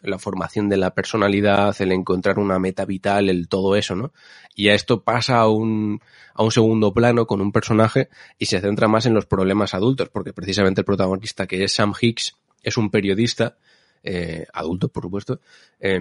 la 0.01 0.19
formación 0.19 0.69
de 0.69 0.77
la 0.77 0.93
personalidad, 0.93 1.75
el 1.79 1.91
encontrar 1.91 2.39
una 2.39 2.59
meta 2.59 2.85
vital, 2.85 3.29
el 3.29 3.47
todo 3.47 3.75
eso, 3.75 3.95
¿no? 3.95 4.13
Y 4.55 4.69
a 4.69 4.75
esto 4.75 5.03
pasa 5.03 5.39
a 5.39 5.49
un, 5.49 6.01
a 6.33 6.43
un 6.43 6.51
segundo 6.51 6.93
plano 6.93 7.25
con 7.25 7.41
un 7.41 7.51
personaje 7.51 8.09
y 8.37 8.45
se 8.45 8.59
centra 8.59 8.87
más 8.87 9.05
en 9.05 9.13
los 9.13 9.25
problemas 9.25 9.73
adultos, 9.73 10.09
porque 10.09 10.33
precisamente 10.33 10.81
el 10.81 10.85
protagonista, 10.85 11.47
que 11.47 11.63
es 11.63 11.73
Sam 11.73 11.93
Hicks, 11.99 12.35
es 12.61 12.77
un 12.77 12.89
periodista, 12.91 13.57
eh, 14.03 14.45
adulto, 14.53 14.89
por 14.89 15.03
supuesto, 15.03 15.39
eh, 15.79 15.99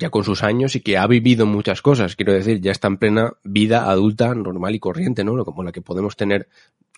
ya 0.00 0.10
con 0.10 0.24
sus 0.24 0.42
años 0.42 0.74
y 0.74 0.80
que 0.80 0.96
ha 0.96 1.06
vivido 1.06 1.46
muchas 1.46 1.82
cosas, 1.82 2.16
quiero 2.16 2.32
decir, 2.32 2.60
ya 2.60 2.72
está 2.72 2.88
en 2.88 2.96
plena 2.96 3.34
vida 3.44 3.90
adulta, 3.90 4.34
normal 4.34 4.74
y 4.74 4.80
corriente, 4.80 5.22
¿no? 5.24 5.44
Como 5.44 5.62
la 5.62 5.72
que 5.72 5.82
podemos 5.82 6.16
tener 6.16 6.48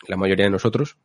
la 0.06 0.16
mayoría 0.16 0.46
de 0.46 0.50
nosotros. 0.50 0.96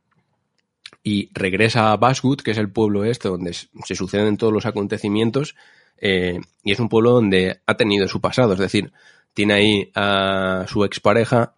Y 1.04 1.30
regresa 1.34 1.91
a 1.91 1.98
Baswood, 1.98 2.41
que 2.41 2.52
es 2.52 2.58
el 2.58 2.70
pueblo 2.70 3.04
este 3.04 3.30
donde 3.30 3.54
se 3.54 3.95
suceden 3.95 4.38
todos 4.38 4.54
los 4.54 4.66
acontecimientos, 4.66 5.56
eh, 5.98 6.40
y 6.64 6.72
es 6.72 6.80
un 6.80 6.90
pueblo 6.90 7.12
donde 7.12 7.62
ha 7.66 7.76
tenido 7.76 8.08
su 8.08 8.22
pasado, 8.22 8.54
es 8.54 8.60
decir, 8.60 8.94
tiene 9.34 9.54
ahí 9.54 9.91
a 9.95 10.66
su 10.68 10.84
expareja, 10.84 11.56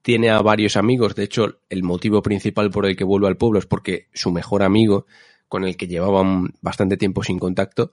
tiene 0.00 0.30
a 0.30 0.40
varios 0.40 0.76
amigos, 0.76 1.14
de 1.14 1.24
hecho, 1.24 1.58
el 1.68 1.82
motivo 1.82 2.22
principal 2.22 2.70
por 2.70 2.86
el 2.86 2.96
que 2.96 3.04
vuelve 3.04 3.28
al 3.28 3.36
pueblo 3.36 3.58
es 3.58 3.66
porque 3.66 4.08
su 4.12 4.32
mejor 4.32 4.62
amigo, 4.62 5.06
con 5.52 5.64
el 5.64 5.76
que 5.76 5.86
llevaban 5.86 6.54
bastante 6.62 6.96
tiempo 6.96 7.22
sin 7.22 7.38
contacto, 7.38 7.92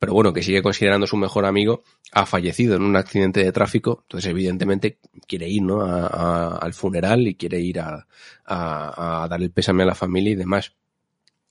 pero 0.00 0.12
bueno, 0.12 0.32
que 0.32 0.42
sigue 0.42 0.60
considerando 0.60 1.06
su 1.06 1.16
mejor 1.16 1.46
amigo, 1.46 1.84
ha 2.10 2.26
fallecido 2.26 2.74
en 2.74 2.82
un 2.82 2.96
accidente 2.96 3.44
de 3.44 3.52
tráfico, 3.52 4.00
entonces 4.02 4.28
evidentemente 4.28 4.98
quiere 5.28 5.48
ir 5.48 5.62
¿no? 5.62 5.82
a- 5.82 6.08
a- 6.08 6.56
al 6.58 6.74
funeral 6.74 7.28
y 7.28 7.36
quiere 7.36 7.60
ir 7.60 7.78
a, 7.78 8.08
a- 8.44 9.26
dar 9.30 9.40
el 9.40 9.52
pésame 9.52 9.84
a 9.84 9.86
la 9.86 9.94
familia 9.94 10.32
y 10.32 10.34
demás. 10.34 10.72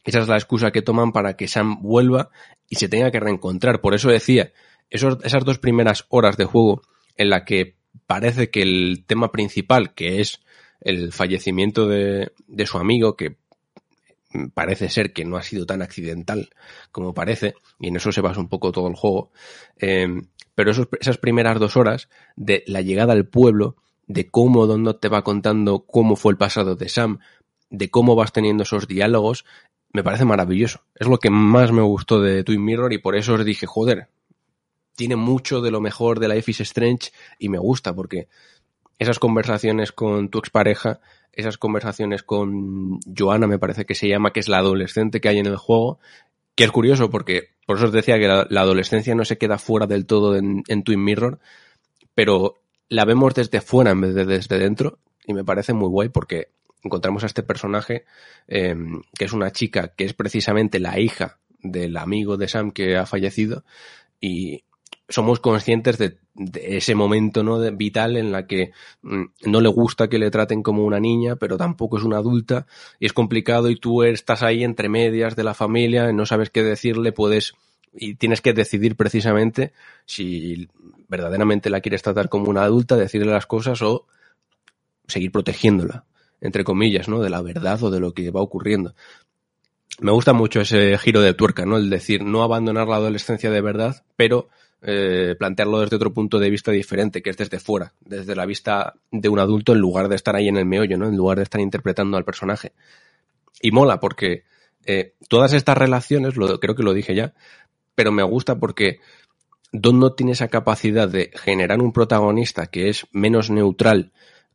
Esa 0.03 0.19
es 0.19 0.27
la 0.27 0.35
excusa 0.35 0.71
que 0.71 0.81
toman 0.81 1.13
para 1.13 1.37
que 1.37 1.47
Sam 1.47 1.81
vuelva 1.81 2.29
y 2.67 2.75
se 2.75 2.89
tenga 2.89 3.09
que 3.11 3.21
reencontrar. 3.21 3.79
Por 3.79 3.93
eso 3.95 4.09
decía, 4.09 4.51
esos, 4.89 5.17
esas 5.23 5.45
dos 5.45 5.57
primeras 5.59 6.05
horas 6.09 6.35
de 6.35 6.43
juego 6.43 6.81
en 7.15 7.29
la 7.29 7.45
que 7.45 7.77
parece 8.07 8.49
que 8.49 8.61
el 8.61 9.05
tema 9.07 9.31
principal, 9.31 9.93
que 9.93 10.19
es 10.19 10.41
el 10.81 11.13
fallecimiento 11.13 11.87
de, 11.87 12.33
de 12.45 12.65
su 12.65 12.77
amigo, 12.77 13.15
que 13.15 13.37
parece 14.53 14.89
ser 14.89 15.13
que 15.13 15.25
no 15.25 15.37
ha 15.37 15.43
sido 15.43 15.65
tan 15.65 15.81
accidental 15.81 16.49
como 16.91 17.13
parece, 17.13 17.55
y 17.79 17.87
en 17.87 17.95
eso 17.95 18.11
se 18.11 18.21
basa 18.21 18.39
un 18.39 18.49
poco 18.49 18.71
todo 18.71 18.87
el 18.87 18.95
juego. 18.95 19.31
Eh, 19.77 20.07
pero 20.55 20.71
esas 20.99 21.17
primeras 21.17 21.59
dos 21.59 21.75
horas 21.77 22.09
de 22.35 22.63
la 22.67 22.81
llegada 22.81 23.13
al 23.13 23.27
pueblo, 23.27 23.75
de 24.07 24.29
cómo 24.29 24.67
Don 24.67 24.99
te 24.99 25.09
va 25.09 25.23
contando 25.23 25.85
cómo 25.85 26.15
fue 26.15 26.31
el 26.31 26.37
pasado 26.37 26.75
de 26.75 26.89
Sam, 26.89 27.19
de 27.69 27.89
cómo 27.89 28.15
vas 28.15 28.31
teniendo 28.31 28.63
esos 28.63 28.87
diálogos, 28.87 29.45
me 29.91 30.03
parece 30.03 30.25
maravilloso. 30.25 30.81
Es 30.95 31.07
lo 31.07 31.17
que 31.19 31.29
más 31.29 31.71
me 31.71 31.81
gustó 31.81 32.21
de 32.21 32.43
Twin 32.43 32.63
Mirror 32.63 32.93
y 32.93 32.97
por 32.97 33.15
eso 33.15 33.33
os 33.33 33.45
dije, 33.45 33.65
joder, 33.65 34.09
tiene 34.95 35.15
mucho 35.15 35.61
de 35.61 35.71
lo 35.71 35.81
mejor 35.81 36.19
de 36.19 36.29
Life 36.29 36.51
is 36.51 36.61
Strange 36.61 37.11
y 37.39 37.49
me 37.49 37.57
gusta 37.57 37.93
porque 37.93 38.27
esas 38.97 39.19
conversaciones 39.19 39.91
con 39.91 40.29
tu 40.29 40.39
expareja, 40.39 40.99
esas 41.35 41.57
conversaciones 41.57 42.23
con 42.23 42.99
Joana, 43.01 43.47
me 43.47 43.59
parece 43.59 43.85
que 43.85 43.95
se 43.95 44.07
llama, 44.07 44.31
que 44.31 44.39
es 44.39 44.49
la 44.49 44.57
adolescente 44.57 45.21
que 45.21 45.29
hay 45.29 45.39
en 45.39 45.45
el 45.45 45.57
juego, 45.57 45.99
que 46.55 46.63
es 46.63 46.71
curioso 46.71 47.09
porque 47.09 47.49
por 47.65 47.77
eso 47.77 47.87
os 47.87 47.91
decía 47.91 48.17
que 48.17 48.27
la, 48.27 48.61
adolescencia 48.61 49.15
no 49.15 49.25
se 49.25 49.37
queda 49.37 49.57
fuera 49.57 49.87
del 49.87 50.05
todo 50.05 50.35
en, 50.35 50.83
Twin 50.83 51.03
Mirror, 51.03 51.39
pero 52.13 52.55
la 52.89 53.05
vemos 53.05 53.33
desde 53.33 53.61
fuera 53.61 53.91
en 53.91 54.01
vez 54.01 54.15
de 54.15 54.25
desde 54.25 54.57
dentro 54.57 54.99
y 55.25 55.33
me 55.33 55.43
parece 55.43 55.73
muy 55.73 55.89
guay 55.89 56.09
porque 56.09 56.49
encontramos 56.83 57.23
a 57.23 57.25
este 57.25 57.43
personaje 57.43 58.05
eh, 58.47 58.75
que 59.17 59.25
es 59.25 59.33
una 59.33 59.51
chica 59.51 59.89
que 59.89 60.05
es 60.05 60.13
precisamente 60.13 60.79
la 60.79 60.99
hija 60.99 61.39
del 61.59 61.97
amigo 61.97 62.37
de 62.37 62.47
Sam 62.47 62.71
que 62.71 62.95
ha 62.95 63.07
fallecido 63.07 63.65
y 64.21 64.63
somos 65.09 65.39
conscientes 65.39 65.97
de, 65.97 66.17
ese 66.55 66.95
momento 66.95 67.43
¿no? 67.43 67.59
de- 67.59 67.71
vital 67.71 68.17
en 68.17 68.31
la 68.31 68.45
que 68.47 68.71
mm, 69.01 69.23
no 69.45 69.61
le 69.61 69.69
gusta 69.69 70.09
que 70.09 70.19
le 70.19 70.31
traten 70.31 70.63
como 70.63 70.83
una 70.83 70.99
niña, 70.99 71.35
pero 71.37 71.57
tampoco 71.57 71.97
es 71.97 72.03
una 72.03 72.17
adulta 72.17 72.65
y 72.99 73.05
es 73.05 73.13
complicado 73.13 73.69
y 73.69 73.77
tú 73.77 74.03
estás 74.03 74.43
ahí 74.43 74.63
entre 74.63 74.89
medias 74.89 75.35
de 75.35 75.43
la 75.43 75.53
familia, 75.53 76.11
no 76.11 76.25
sabes 76.25 76.49
qué 76.49 76.63
decirle, 76.63 77.11
puedes 77.11 77.53
y 77.97 78.15
tienes 78.15 78.41
que 78.41 78.53
decidir 78.53 78.95
precisamente 78.97 79.71
si 80.05 80.67
verdaderamente 81.07 81.69
la 81.69 81.79
quieres 81.79 82.01
tratar 82.01 82.27
como 82.29 82.49
una 82.49 82.63
adulta, 82.63 82.97
decirle 82.97 83.31
las 83.31 83.45
cosas 83.45 83.81
o 83.81 84.05
seguir 85.07 85.31
protegiéndola, 85.31 86.03
entre 86.41 86.63
comillas, 86.63 87.07
¿no? 87.07 87.21
De 87.21 87.29
la 87.29 87.41
verdad 87.41 87.81
o 87.83 87.91
de 87.91 87.99
lo 87.99 88.13
que 88.13 88.31
va 88.31 88.41
ocurriendo. 88.41 88.95
Me 89.99 90.11
gusta 90.11 90.33
mucho 90.33 90.59
ese 90.59 90.97
giro 90.97 91.21
de 91.21 91.33
tuerca, 91.33 91.65
¿no? 91.65 91.77
El 91.77 91.89
decir, 91.89 92.23
no 92.23 92.43
abandonar 92.43 92.87
la 92.87 92.97
adolescencia 92.97 93.49
de 93.49 93.61
verdad, 93.61 94.03
pero 94.17 94.49
eh, 94.87 95.35
plantearlo 95.39 95.79
desde 95.79 95.95
otro 95.95 96.13
punto 96.13 96.37
de 96.37 96.49
vista 96.51 96.71
diferente, 96.71 97.23
que 97.23 97.31
es 97.31 97.37
desde 97.37 97.59
fuera, 97.59 97.93
desde 98.01 98.35
la 98.35 98.45
vista 98.45 98.93
de 99.11 99.29
un 99.29 99.39
adulto 99.39 99.73
en 99.73 99.79
lugar 99.79 100.09
de 100.09 100.15
estar 100.15 100.35
ahí 100.35 100.47
en 100.47 100.57
el 100.57 100.65
meollo, 100.65 100.95
¿no? 100.95 101.07
En 101.07 101.17
lugar 101.17 101.37
de 101.37 101.43
estar 101.43 101.59
interpretando 101.59 102.17
al 102.17 102.23
personaje. 102.23 102.73
Y 103.61 103.71
mola 103.71 103.99
porque 103.99 104.43
eh, 104.85 105.15
todas 105.27 105.53
estas 105.53 105.75
relaciones, 105.75 106.37
lo, 106.37 106.59
creo 106.59 106.75
que 106.75 106.83
lo 106.83 106.93
dije 106.93 107.15
ya, 107.15 107.33
pero 107.95 108.11
me 108.11 108.21
gusta 108.21 108.59
porque 108.59 108.99
Don 109.71 109.99
no 109.99 110.13
tiene 110.13 110.33
esa 110.33 110.49
capacidad 110.49 111.09
de 111.09 111.31
generar 111.33 111.81
un 111.81 111.91
protagonista 111.91 112.67
que 112.67 112.89
es 112.89 113.07
menos 113.11 113.49
neutral 113.49 114.11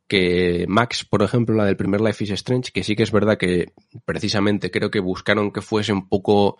que 0.07 0.65
Max, 0.67 1.03
por 1.03 1.23
ejemplo, 1.23 1.55
la 1.55 1.65
del 1.65 1.77
primer 1.77 1.99
Life 1.99 2.23
is 2.23 2.31
Strange, 2.31 2.71
que 2.71 2.83
sí 2.83 2.95
que 2.95 3.03
es 3.03 3.11
verdad 3.11 3.37
que 3.37 3.73
precisamente 4.05 4.71
creo 4.71 4.91
que 4.91 4.99
buscaron 4.99 5.51
que 5.51 5.61
fuese 5.61 5.91
un 5.91 6.07
poco 6.07 6.57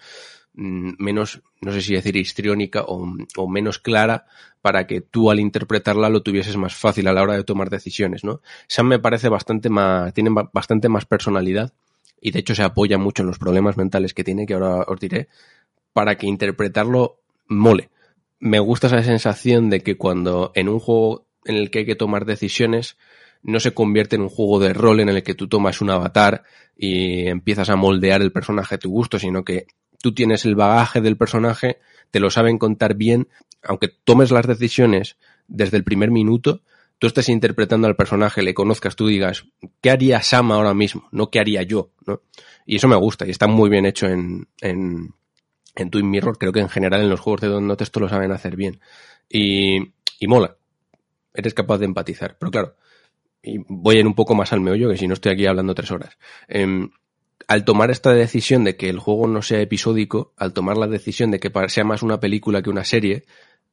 menos, 0.54 1.42
no 1.62 1.72
sé 1.72 1.82
si 1.82 1.94
decir 1.94 2.16
histriónica 2.18 2.84
o, 2.84 3.08
o 3.38 3.48
menos 3.48 3.80
clara 3.80 4.26
para 4.62 4.86
que 4.86 5.02
tú 5.02 5.32
al 5.32 5.40
interpretarla 5.40 6.10
lo 6.10 6.24
tuvieses 6.24 6.58
más 6.58 6.76
fácil 6.76 7.08
a 7.08 7.14
la 7.14 7.22
hora 7.24 7.36
de 7.36 7.44
tomar 7.44 7.70
decisiones, 7.70 8.24
¿no? 8.24 8.42
Sam 8.68 8.88
me 8.88 9.00
parece 9.00 9.30
bastante 9.30 9.70
más, 9.70 10.14
tiene 10.14 10.30
ba- 10.30 10.50
bastante 10.54 10.90
más 10.90 11.06
personalidad 11.06 11.74
y 12.20 12.32
de 12.32 12.40
hecho 12.40 12.54
se 12.54 12.64
apoya 12.64 12.98
mucho 12.98 13.24
en 13.24 13.28
los 13.28 13.40
problemas 13.40 13.78
mentales 13.78 14.14
que 14.14 14.24
tiene, 14.24 14.46
que 14.46 14.54
ahora 14.54 14.82
os 14.88 15.00
diré, 15.00 15.28
para 15.94 16.18
que 16.18 16.28
interpretarlo 16.28 17.20
mole. 17.48 17.90
Me 18.40 18.60
gusta 18.60 18.88
esa 18.88 19.04
sensación 19.04 19.70
de 19.70 19.82
que 19.82 19.98
cuando 19.98 20.52
en 20.56 20.70
un 20.70 20.80
juego 20.80 21.26
en 21.46 21.56
el 21.56 21.72
que 21.72 21.80
hay 21.80 21.86
que 21.86 21.96
tomar 21.96 22.26
decisiones, 22.26 22.98
no 23.44 23.60
se 23.60 23.74
convierte 23.74 24.16
en 24.16 24.22
un 24.22 24.30
juego 24.30 24.60
de 24.60 24.74
rol 24.74 25.00
en 25.00 25.10
el 25.10 25.24
que 25.24 25.34
tú 25.34 25.48
tomas 25.48 25.82
un 25.82 25.90
avatar 25.90 26.44
y 26.78 27.28
empiezas 27.28 27.70
a 27.70 27.76
moldear 27.76 28.22
el 28.22 28.32
personaje 28.32 28.76
a 28.76 28.80
tu 28.80 28.92
gusto, 28.92 29.18
sino 29.18 29.44
que 29.44 29.66
tú 30.02 30.14
tienes 30.14 30.46
el 30.46 30.56
bagaje 30.56 31.02
del 31.02 31.18
personaje, 31.18 31.80
te 32.12 32.20
lo 32.20 32.30
saben 32.30 32.58
contar 32.58 32.96
bien, 32.96 33.28
aunque 33.64 33.88
tomes 33.88 34.32
las 34.32 34.48
decisiones 34.48 35.18
desde 35.48 35.78
el 35.78 35.84
primer 35.84 36.12
minuto, 36.12 36.62
tú 37.00 37.08
estés 37.08 37.30
interpretando 37.30 37.88
al 37.88 37.96
personaje, 37.96 38.42
le 38.42 38.54
conozcas, 38.54 38.96
tú 38.96 39.08
digas, 39.08 39.46
¿qué 39.82 39.90
haría 39.90 40.22
Sam 40.22 40.52
ahora 40.52 40.74
mismo? 40.74 41.08
No 41.12 41.30
qué 41.30 41.40
haría 41.40 41.64
yo, 41.64 41.92
¿no? 42.06 42.22
Y 42.66 42.76
eso 42.76 42.88
me 42.88 42.96
gusta 42.96 43.26
y 43.26 43.32
está 43.32 43.48
muy 43.48 43.70
bien 43.70 43.86
hecho 43.86 44.08
en, 44.08 44.48
en, 44.62 45.14
en 45.76 45.90
Twin 45.90 46.10
Mirror, 46.10 46.38
creo 46.38 46.52
que 46.52 46.60
en 46.60 46.70
general 46.70 47.02
en 47.02 47.10
los 47.10 47.20
juegos 47.20 47.42
de 47.42 47.48
Don 47.48 47.76
esto 47.80 48.00
lo 48.00 48.10
saben 48.10 48.32
hacer 48.32 48.56
bien. 48.56 48.80
Y, 49.30 49.94
y 50.20 50.28
mola. 50.28 50.58
Eres 51.34 51.54
capaz 51.54 51.78
de 51.78 51.86
empatizar. 51.86 52.38
Pero 52.38 52.52
claro, 52.52 52.76
y 53.42 53.58
voy 53.68 53.98
a 53.98 54.00
ir 54.00 54.08
un 54.08 54.14
poco 54.14 54.36
más 54.36 54.54
al 54.54 54.62
meollo, 54.62 54.90
que 54.90 54.98
si 54.98 55.08
no 55.08 55.14
estoy 55.14 55.34
aquí 55.34 55.46
hablando 55.46 55.74
tres 55.74 55.92
horas. 55.92 56.18
Em, 56.48 56.90
al 57.48 57.66
tomar 57.66 57.92
esta 57.92 58.12
decisión 58.14 58.64
de 58.64 58.76
que 58.76 58.90
el 58.90 59.00
juego 59.00 59.28
no 59.28 59.42
sea 59.42 59.62
episódico, 59.62 60.34
al 60.38 60.54
tomar 60.54 60.78
la 60.78 60.88
decisión 60.88 61.32
de 61.32 61.40
que 61.40 61.52
sea 61.70 61.84
más 61.84 62.04
una 62.04 62.20
película 62.20 62.62
que 62.62 62.70
una 62.70 62.84
serie, 62.84 63.24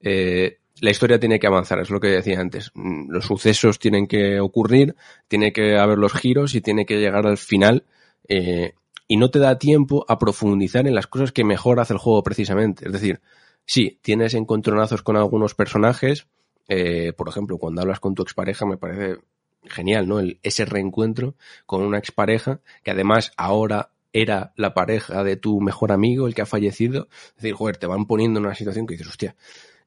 eh, 0.00 0.58
la 0.80 0.90
historia 0.90 1.18
tiene 1.18 1.38
que 1.40 1.46
avanzar, 1.46 1.80
es 1.80 1.90
lo 1.90 2.00
que 2.00 2.08
decía 2.08 2.40
antes. 2.40 2.70
Mm, 2.74 3.10
Los 3.10 3.26
sucesos 3.26 3.78
tienen 3.78 4.06
que 4.06 4.40
ocurrir, 4.40 4.94
tiene 5.28 5.52
que 5.52 5.76
haber 5.76 5.98
los 5.98 6.12
giros 6.12 6.54
y 6.54 6.60
tiene 6.60 6.86
que 6.86 6.98
llegar 6.98 7.26
al 7.26 7.38
final. 7.38 7.84
eh, 8.28 8.74
y 9.10 9.16
no 9.16 9.30
te 9.30 9.38
da 9.38 9.58
tiempo 9.58 10.04
a 10.08 10.18
profundizar 10.18 10.86
en 10.86 10.94
las 10.94 11.06
cosas 11.06 11.32
que 11.32 11.42
mejor 11.44 11.80
hace 11.80 11.94
el 11.94 11.98
juego 11.98 12.22
precisamente. 12.22 12.86
Es 12.86 12.92
decir, 12.92 13.20
sí, 13.64 13.98
tienes 14.02 14.34
encontronazos 14.34 15.02
con 15.02 15.16
algunos 15.16 15.54
personajes. 15.54 16.26
eh, 16.68 17.12
por 17.16 17.28
ejemplo, 17.28 17.56
cuando 17.58 17.80
hablas 17.80 18.00
con 18.00 18.14
tu 18.14 18.22
expareja 18.22 18.66
me 18.66 18.76
parece 18.76 19.16
genial, 19.64 20.08
¿no? 20.08 20.20
El- 20.20 20.38
ese 20.42 20.64
reencuentro 20.64 21.34
con 21.66 21.82
una 21.82 21.98
expareja 21.98 22.60
que 22.82 22.90
además 22.90 23.32
ahora 23.36 23.90
era 24.12 24.52
la 24.56 24.74
pareja 24.74 25.22
de 25.24 25.36
tu 25.36 25.60
mejor 25.60 25.92
amigo, 25.92 26.26
el 26.26 26.34
que 26.34 26.42
ha 26.42 26.46
fallecido. 26.46 27.08
Es 27.30 27.36
decir, 27.36 27.54
joder, 27.54 27.76
te 27.76 27.86
van 27.86 28.06
poniendo 28.06 28.40
en 28.40 28.46
una 28.46 28.54
situación 28.54 28.86
que 28.86 28.94
dices, 28.94 29.08
hostia. 29.08 29.36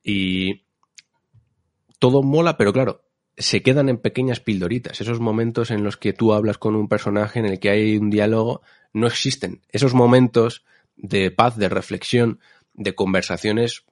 Y 0.04 0.64
todo 2.00 2.24
mola, 2.24 2.58
pero 2.58 2.74
claro, 2.74 3.04
se 3.38 3.62
quedan 3.62 3.90
en 3.90 3.98
pequeñas 3.98 4.40
pildoritas. 4.40 5.02
Esos 5.02 5.20
momentos 5.20 5.72
en 5.72 5.84
los 5.84 5.98
que 5.98 6.14
tú 6.14 6.34
hablas 6.34 6.58
con 6.58 6.76
un 6.76 6.88
personaje, 6.88 7.40
en 7.40 7.46
el 7.46 7.60
que 7.60 7.70
hay 7.70 7.98
un 7.98 8.10
diálogo, 8.10 8.62
no 8.94 9.08
existen. 9.08 9.62
Esos 9.70 9.94
momentos 9.94 10.64
de 10.96 11.32
paz, 11.32 11.58
de 11.58 11.70
reflexión, 11.70 12.40
de 12.74 12.96
conversaciones 12.96 13.84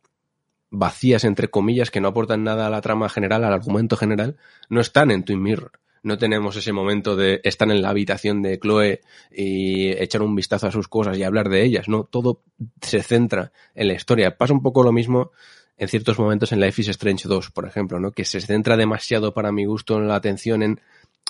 vacías, 0.71 1.23
entre 1.23 1.49
comillas, 1.49 1.91
que 1.91 2.01
no 2.01 2.09
aportan 2.09 2.43
nada 2.43 2.67
a 2.67 2.69
la 2.69 2.81
trama 2.81 3.09
general, 3.09 3.43
al 3.43 3.53
argumento 3.53 3.97
general, 3.97 4.37
no 4.69 4.81
están 4.81 5.11
en 5.11 5.23
Twin 5.23 5.41
Mirror. 5.41 5.71
No 6.01 6.17
tenemos 6.17 6.55
ese 6.55 6.71
momento 6.71 7.15
de 7.15 7.41
estar 7.43 7.69
en 7.69 7.81
la 7.81 7.89
habitación 7.89 8.41
de 8.41 8.57
Chloe 8.57 9.01
y 9.31 9.89
echar 9.89 10.21
un 10.21 10.35
vistazo 10.35 10.67
a 10.67 10.71
sus 10.71 10.87
cosas 10.87 11.17
y 11.17 11.23
hablar 11.23 11.49
de 11.49 11.63
ellas, 11.63 11.89
¿no? 11.89 12.05
Todo 12.05 12.41
se 12.81 13.03
centra 13.03 13.51
en 13.75 13.89
la 13.89 13.95
historia. 13.95 14.37
Pasa 14.37 14.53
un 14.53 14.61
poco 14.61 14.83
lo 14.83 14.93
mismo 14.93 15.31
en 15.77 15.87
ciertos 15.89 16.17
momentos 16.17 16.51
en 16.51 16.61
Life 16.61 16.81
is 16.81 16.87
Strange 16.89 17.27
2, 17.27 17.51
por 17.51 17.65
ejemplo, 17.65 17.99
¿no? 17.99 18.11
Que 18.11 18.23
se 18.23 18.39
centra 18.39 18.77
demasiado 18.77 19.33
para 19.33 19.51
mi 19.51 19.65
gusto 19.65 19.97
en 19.97 20.07
la 20.07 20.15
atención 20.15 20.63
en 20.63 20.79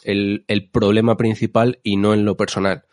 el, 0.03 0.43
el 0.47 0.69
problema 0.69 1.17
principal 1.17 1.79
y 1.81 1.97
no 1.97 2.13
en 2.13 2.25
lo 2.25 2.37
personal. 2.37 2.83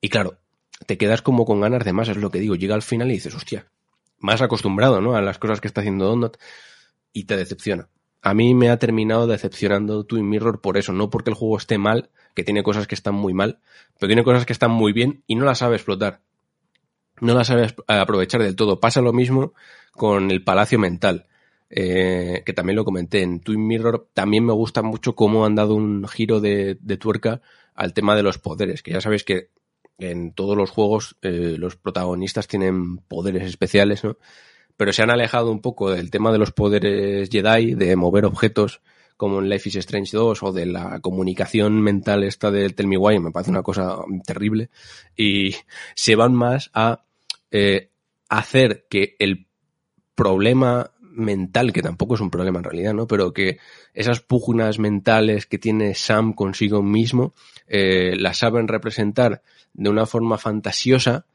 Y 0.00 0.08
claro, 0.08 0.38
te 0.86 0.96
quedas 0.96 1.20
como 1.22 1.44
con 1.44 1.60
ganas 1.60 1.84
de 1.84 1.92
más, 1.92 2.08
es 2.08 2.16
lo 2.16 2.30
que 2.30 2.40
digo. 2.40 2.54
Llega 2.54 2.74
al 2.74 2.82
final 2.82 3.10
y 3.10 3.14
dices, 3.14 3.34
hostia, 3.34 3.66
más 4.22 4.40
acostumbrado, 4.40 5.00
¿no? 5.00 5.14
A 5.14 5.20
las 5.20 5.38
cosas 5.38 5.60
que 5.60 5.68
está 5.68 5.80
haciendo 5.82 6.06
Donut 6.06 6.36
y 7.12 7.24
te 7.24 7.36
decepciona. 7.36 7.88
a 8.22 8.34
mí 8.34 8.54
me 8.54 8.70
ha 8.70 8.78
terminado 8.78 9.26
decepcionando 9.26 10.04
Twin 10.04 10.28
Mirror 10.28 10.60
por 10.60 10.78
eso, 10.78 10.92
no 10.92 11.10
porque 11.10 11.30
el 11.30 11.36
juego 11.36 11.56
esté 11.58 11.76
mal, 11.76 12.10
que 12.34 12.44
tiene 12.44 12.62
cosas 12.62 12.86
que 12.86 12.94
están 12.94 13.14
muy 13.14 13.34
mal, 13.34 13.58
pero 13.98 14.08
tiene 14.08 14.24
cosas 14.24 14.46
que 14.46 14.52
están 14.52 14.70
muy 14.70 14.92
bien 14.92 15.24
y 15.26 15.34
no 15.34 15.44
las 15.44 15.58
sabe 15.58 15.76
explotar. 15.76 16.20
No 17.20 17.34
las 17.34 17.48
sabe 17.48 17.74
aprovechar 17.86 18.42
del 18.42 18.56
todo. 18.56 18.80
Pasa 18.80 19.00
lo 19.00 19.12
mismo 19.12 19.54
con 19.92 20.30
el 20.30 20.42
Palacio 20.42 20.78
Mental, 20.78 21.26
eh, 21.70 22.42
que 22.44 22.52
también 22.52 22.76
lo 22.76 22.84
comenté 22.84 23.22
en 23.22 23.40
Twin 23.40 23.66
Mirror. 23.66 24.08
También 24.14 24.44
me 24.44 24.52
gusta 24.52 24.82
mucho 24.82 25.14
cómo 25.14 25.44
han 25.44 25.54
dado 25.54 25.74
un 25.74 26.06
giro 26.08 26.40
de, 26.40 26.78
de 26.80 26.96
tuerca 26.96 27.40
al 27.74 27.92
tema 27.92 28.16
de 28.16 28.22
los 28.22 28.38
poderes, 28.38 28.82
que 28.82 28.92
ya 28.92 29.00
sabéis 29.00 29.24
que 29.24 29.50
en 29.98 30.32
todos 30.32 30.56
los 30.56 30.70
juegos 30.70 31.16
eh, 31.22 31.56
los 31.58 31.76
protagonistas 31.76 32.48
tienen 32.48 32.98
poderes 32.98 33.44
especiales, 33.44 34.04
¿no? 34.04 34.16
Pero 34.76 34.92
se 34.92 35.02
han 35.02 35.10
alejado 35.10 35.50
un 35.52 35.60
poco 35.60 35.90
del 35.90 36.10
tema 36.10 36.32
de 36.32 36.38
los 36.38 36.50
poderes 36.50 37.28
Jedi, 37.30 37.74
de 37.74 37.94
mover 37.96 38.24
objetos 38.24 38.80
como 39.16 39.38
en 39.38 39.48
Life 39.48 39.68
is 39.68 39.76
Strange 39.76 40.16
2 40.16 40.42
o 40.42 40.52
de 40.52 40.66
la 40.66 40.98
comunicación 41.00 41.80
mental 41.80 42.24
esta 42.24 42.50
del 42.50 42.74
Tell 42.74 42.88
Me 42.88 42.96
Why, 42.96 43.20
me 43.20 43.30
parece 43.30 43.52
una 43.52 43.62
cosa 43.62 43.98
terrible, 44.26 44.70
y 45.16 45.54
se 45.94 46.16
van 46.16 46.34
más 46.34 46.70
a 46.74 47.04
eh, 47.50 47.90
hacer 48.28 48.86
que 48.88 49.14
el 49.18 49.46
problema 50.14 50.90
mental, 51.14 51.72
que 51.72 51.82
tampoco 51.82 52.14
es 52.14 52.20
un 52.20 52.30
problema 52.30 52.58
en 52.58 52.64
realidad, 52.64 52.94
¿no? 52.94 53.06
Pero 53.06 53.32
que 53.32 53.58
esas 53.94 54.20
pugnas 54.20 54.78
mentales 54.78 55.46
que 55.46 55.58
tiene 55.58 55.94
Sam 55.94 56.32
consigo 56.32 56.82
mismo, 56.82 57.34
eh, 57.66 58.14
las 58.16 58.38
saben 58.38 58.68
representar 58.68 59.42
de 59.74 59.90
una 59.90 60.06
forma 60.06 60.38
fantasiosa, 60.38 61.26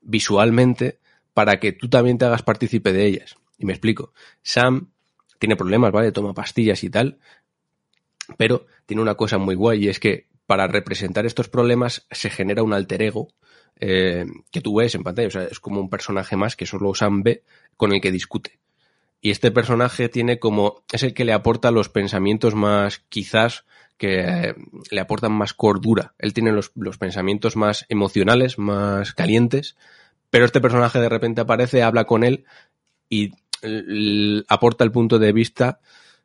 visualmente, 0.00 0.98
para 1.34 1.60
que 1.60 1.72
tú 1.72 1.88
también 1.88 2.18
te 2.18 2.24
hagas 2.24 2.42
partícipe 2.42 2.92
de 2.92 3.06
ellas. 3.06 3.36
Y 3.58 3.66
me 3.66 3.72
explico. 3.72 4.12
Sam 4.42 4.88
tiene 5.38 5.56
problemas, 5.56 5.92
¿vale? 5.92 6.12
Toma 6.12 6.34
pastillas 6.34 6.82
y 6.84 6.90
tal, 6.90 7.18
pero 8.36 8.66
tiene 8.86 9.02
una 9.02 9.14
cosa 9.14 9.38
muy 9.38 9.54
guay 9.54 9.84
y 9.84 9.88
es 9.88 10.00
que 10.00 10.26
para 10.46 10.66
representar 10.66 11.26
estos 11.26 11.48
problemas 11.48 12.06
se 12.10 12.30
genera 12.30 12.62
un 12.62 12.72
alter 12.72 13.02
ego 13.02 13.28
eh, 13.80 14.24
que 14.50 14.60
tú 14.60 14.76
ves 14.76 14.94
en 14.94 15.04
pantalla. 15.04 15.28
O 15.28 15.30
sea, 15.30 15.44
es 15.44 15.60
como 15.60 15.80
un 15.80 15.90
personaje 15.90 16.36
más 16.36 16.56
que 16.56 16.66
solo 16.66 16.94
Sam 16.94 17.22
ve 17.22 17.42
con 17.76 17.92
el 17.92 18.00
que 18.00 18.10
discute. 18.10 18.58
Y 19.20 19.30
este 19.30 19.50
personaje 19.50 20.08
tiene 20.08 20.38
como, 20.38 20.84
es 20.92 21.02
el 21.02 21.14
que 21.14 21.24
le 21.24 21.32
aporta 21.32 21.70
los 21.70 21.88
pensamientos 21.88 22.54
más, 22.54 23.00
quizás, 23.08 23.64
que 23.96 24.20
eh, 24.20 24.54
le 24.90 25.00
aportan 25.00 25.32
más 25.32 25.52
cordura. 25.54 26.14
Él 26.18 26.32
tiene 26.32 26.52
los, 26.52 26.70
los 26.76 26.98
pensamientos 26.98 27.56
más 27.56 27.84
emocionales, 27.88 28.58
más 28.58 29.12
calientes, 29.12 29.76
pero 30.30 30.44
este 30.44 30.60
personaje 30.60 31.00
de 31.00 31.08
repente 31.08 31.40
aparece, 31.40 31.82
habla 31.82 32.04
con 32.04 32.22
él 32.22 32.44
y 33.10 33.32
aporta 34.48 34.84
el 34.84 34.92
punto 34.92 35.18
de 35.18 35.32
vista 35.32 35.80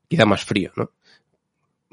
quizá 0.07 0.25
más 0.25 0.43
frío, 0.43 0.71
¿no? 0.75 0.91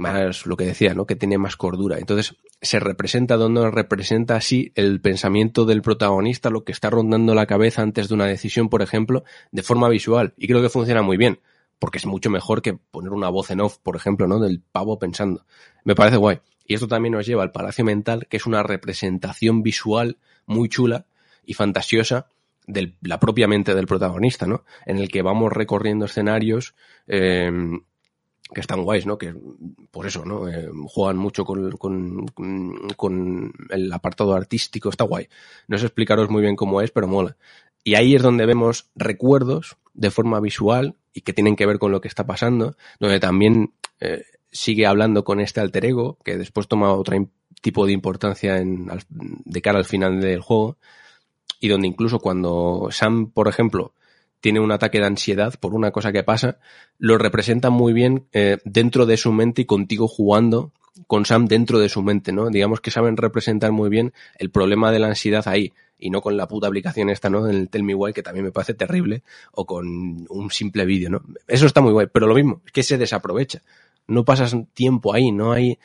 Más 0.00 0.46
lo 0.46 0.56
que 0.56 0.64
decía, 0.64 0.94
¿no? 0.94 1.04
Que 1.04 1.14
tiene 1.14 1.36
más 1.36 1.56
cordura. 1.56 1.98
Entonces, 1.98 2.34
se 2.62 2.80
representa 2.80 3.36
donde 3.36 3.70
representa 3.70 4.34
así 4.34 4.72
el 4.74 5.02
pensamiento 5.02 5.66
del 5.66 5.82
protagonista, 5.82 6.48
lo 6.48 6.64
que 6.64 6.72
está 6.72 6.88
rondando 6.88 7.34
la 7.34 7.44
cabeza 7.44 7.82
antes 7.82 8.08
de 8.08 8.14
una 8.14 8.24
decisión, 8.24 8.70
por 8.70 8.80
ejemplo, 8.80 9.24
de 9.52 9.62
forma 9.62 9.90
visual. 9.90 10.32
Y 10.38 10.46
creo 10.46 10.62
que 10.62 10.70
funciona 10.70 11.02
muy 11.02 11.18
bien, 11.18 11.40
porque 11.78 11.98
es 11.98 12.06
mucho 12.06 12.30
mejor 12.30 12.62
que 12.62 12.72
poner 12.72 13.12
una 13.12 13.28
voz 13.28 13.50
en 13.50 13.60
off, 13.60 13.76
por 13.76 13.94
ejemplo, 13.94 14.26
¿no? 14.26 14.38
Del 14.38 14.62
pavo 14.62 14.98
pensando. 14.98 15.44
Me 15.84 15.94
parece 15.94 16.16
guay. 16.16 16.40
Y 16.64 16.72
esto 16.72 16.88
también 16.88 17.12
nos 17.12 17.26
lleva 17.26 17.42
al 17.42 17.52
Palacio 17.52 17.84
Mental, 17.84 18.26
que 18.26 18.38
es 18.38 18.46
una 18.46 18.62
representación 18.62 19.62
visual 19.62 20.16
muy 20.46 20.70
chula 20.70 21.04
y 21.44 21.52
fantasiosa 21.52 22.30
de 22.66 22.94
la 23.02 23.20
propia 23.20 23.46
mente 23.48 23.74
del 23.74 23.86
protagonista, 23.86 24.46
¿no? 24.46 24.64
En 24.86 24.96
el 24.96 25.10
que 25.10 25.20
vamos 25.20 25.52
recorriendo 25.52 26.06
escenarios 26.06 26.74
eh, 27.06 27.50
que 28.54 28.60
están 28.60 28.82
guays, 28.82 29.06
¿no? 29.06 29.18
Que, 29.18 29.34
por 29.90 30.06
eso, 30.06 30.24
¿no? 30.24 30.48
Eh, 30.48 30.68
juegan 30.88 31.16
mucho 31.16 31.44
con, 31.44 32.26
el 33.70 33.92
apartado 33.92 34.34
artístico, 34.34 34.88
está 34.88 35.04
guay. 35.04 35.28
No 35.68 35.78
sé 35.78 35.86
explicaros 35.86 36.30
muy 36.30 36.42
bien 36.42 36.56
cómo 36.56 36.80
es, 36.80 36.90
pero 36.90 37.06
mola. 37.06 37.36
Y 37.84 37.94
ahí 37.94 38.14
es 38.14 38.22
donde 38.22 38.46
vemos 38.46 38.90
recuerdos 38.94 39.76
de 39.94 40.10
forma 40.10 40.40
visual 40.40 40.96
y 41.12 41.22
que 41.22 41.32
tienen 41.32 41.56
que 41.56 41.66
ver 41.66 41.78
con 41.78 41.92
lo 41.92 42.00
que 42.00 42.08
está 42.08 42.26
pasando, 42.26 42.76
donde 42.98 43.20
también 43.20 43.72
eh, 44.00 44.24
sigue 44.50 44.86
hablando 44.86 45.24
con 45.24 45.40
este 45.40 45.60
alter 45.60 45.84
ego, 45.86 46.18
que 46.24 46.36
después 46.36 46.68
toma 46.68 46.92
otro 46.92 47.16
tipo 47.62 47.86
de 47.86 47.92
importancia 47.92 48.58
en, 48.58 48.90
al- 48.90 49.04
de 49.08 49.62
cara 49.62 49.78
al 49.78 49.84
final 49.84 50.20
del 50.20 50.40
juego, 50.40 50.76
y 51.58 51.68
donde 51.68 51.88
incluso 51.88 52.20
cuando 52.20 52.88
Sam, 52.90 53.30
por 53.30 53.48
ejemplo, 53.48 53.92
tiene 54.40 54.60
un 54.60 54.72
ataque 54.72 54.98
de 54.98 55.06
ansiedad 55.06 55.54
por 55.58 55.74
una 55.74 55.90
cosa 55.90 56.12
que 56.12 56.22
pasa, 56.22 56.58
lo 56.98 57.18
representa 57.18 57.70
muy 57.70 57.92
bien 57.92 58.26
eh, 58.32 58.58
dentro 58.64 59.06
de 59.06 59.16
su 59.16 59.32
mente 59.32 59.62
y 59.62 59.66
contigo 59.66 60.08
jugando 60.08 60.72
con 61.06 61.24
Sam 61.24 61.46
dentro 61.46 61.78
de 61.78 61.88
su 61.88 62.02
mente, 62.02 62.32
¿no? 62.32 62.50
Digamos 62.50 62.80
que 62.80 62.90
saben 62.90 63.16
representar 63.16 63.72
muy 63.72 63.88
bien 63.88 64.12
el 64.38 64.50
problema 64.50 64.90
de 64.92 64.98
la 64.98 65.08
ansiedad 65.08 65.46
ahí 65.46 65.72
y 65.98 66.10
no 66.10 66.22
con 66.22 66.36
la 66.36 66.48
puta 66.48 66.66
aplicación 66.66 67.10
esta, 67.10 67.28
¿no? 67.30 67.48
En 67.48 67.56
el 67.56 67.68
Tell 67.68 67.82
Me 67.82 67.94
Why, 67.94 68.12
que 68.12 68.22
también 68.22 68.44
me 68.44 68.52
parece 68.52 68.74
terrible, 68.74 69.22
o 69.52 69.66
con 69.66 70.26
un 70.28 70.50
simple 70.50 70.84
vídeo, 70.84 71.10
¿no? 71.10 71.22
Eso 71.46 71.66
está 71.66 71.80
muy 71.80 71.92
guay, 71.92 72.08
pero 72.12 72.26
lo 72.26 72.34
mismo, 72.34 72.62
es 72.64 72.72
que 72.72 72.82
se 72.82 72.98
desaprovecha. 72.98 73.62
No 74.06 74.24
pasas 74.24 74.56
tiempo 74.74 75.14
ahí, 75.14 75.30
no 75.30 75.52
hay... 75.52 75.78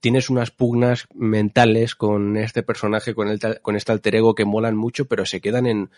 Tienes 0.00 0.30
unas 0.30 0.50
pugnas 0.50 1.08
mentales 1.14 1.94
con 1.94 2.38
este 2.38 2.62
personaje, 2.62 3.14
con, 3.14 3.28
el, 3.28 3.38
con 3.60 3.76
este 3.76 3.92
alter 3.92 4.16
ego 4.16 4.34
que 4.34 4.46
molan 4.46 4.74
mucho, 4.74 5.04
pero 5.04 5.26
se 5.26 5.42
quedan 5.42 5.66
en 5.66 5.90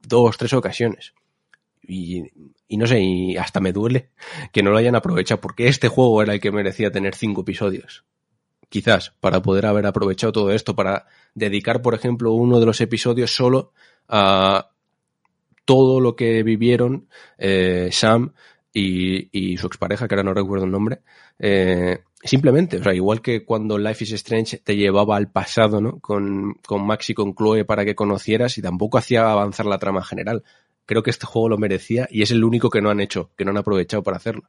dos, 0.00 0.38
tres 0.38 0.54
ocasiones. 0.54 1.12
Y, 1.90 2.22
y 2.68 2.76
no 2.76 2.86
sé, 2.86 3.00
y 3.00 3.36
hasta 3.36 3.58
me 3.60 3.72
duele 3.72 4.10
que 4.52 4.62
no 4.62 4.70
lo 4.70 4.78
hayan 4.78 4.94
aprovechado, 4.94 5.40
porque 5.40 5.66
este 5.66 5.88
juego 5.88 6.22
era 6.22 6.34
el 6.34 6.40
que 6.40 6.52
merecía 6.52 6.92
tener 6.92 7.14
cinco 7.16 7.40
episodios. 7.40 8.04
Quizás, 8.68 9.12
para 9.18 9.42
poder 9.42 9.66
haber 9.66 9.86
aprovechado 9.86 10.32
todo 10.32 10.52
esto, 10.52 10.76
para 10.76 11.06
dedicar, 11.34 11.82
por 11.82 11.94
ejemplo, 11.94 12.32
uno 12.32 12.60
de 12.60 12.66
los 12.66 12.80
episodios 12.80 13.34
solo 13.34 13.72
a 14.08 14.70
todo 15.64 16.00
lo 16.00 16.14
que 16.14 16.44
vivieron 16.44 17.08
eh, 17.38 17.88
Sam 17.90 18.34
y, 18.72 19.28
y 19.36 19.56
su 19.56 19.66
expareja, 19.66 20.06
que 20.06 20.14
ahora 20.14 20.22
no 20.22 20.34
recuerdo 20.34 20.66
el 20.66 20.70
nombre, 20.70 21.00
eh, 21.40 21.98
simplemente, 22.22 22.76
o 22.76 22.82
sea, 22.84 22.94
igual 22.94 23.20
que 23.20 23.44
cuando 23.44 23.78
Life 23.78 24.04
is 24.04 24.12
Strange 24.12 24.58
te 24.58 24.76
llevaba 24.76 25.16
al 25.16 25.30
pasado, 25.30 25.80
¿no? 25.80 25.98
Con, 25.98 26.54
con 26.66 26.86
Max 26.86 27.10
y 27.10 27.14
con 27.14 27.34
Chloe 27.34 27.64
para 27.64 27.84
que 27.84 27.96
conocieras 27.96 28.58
y 28.58 28.62
tampoco 28.62 28.98
hacía 28.98 29.30
avanzar 29.30 29.66
la 29.66 29.78
trama 29.78 30.04
general. 30.04 30.44
Creo 30.90 31.04
que 31.04 31.10
este 31.10 31.24
juego 31.24 31.48
lo 31.48 31.56
merecía 31.56 32.08
y 32.10 32.22
es 32.22 32.32
el 32.32 32.42
único 32.42 32.68
que 32.68 32.82
no 32.82 32.90
han 32.90 32.98
hecho, 32.98 33.30
que 33.36 33.44
no 33.44 33.52
han 33.52 33.58
aprovechado 33.58 34.02
para 34.02 34.16
hacerlo. 34.16 34.48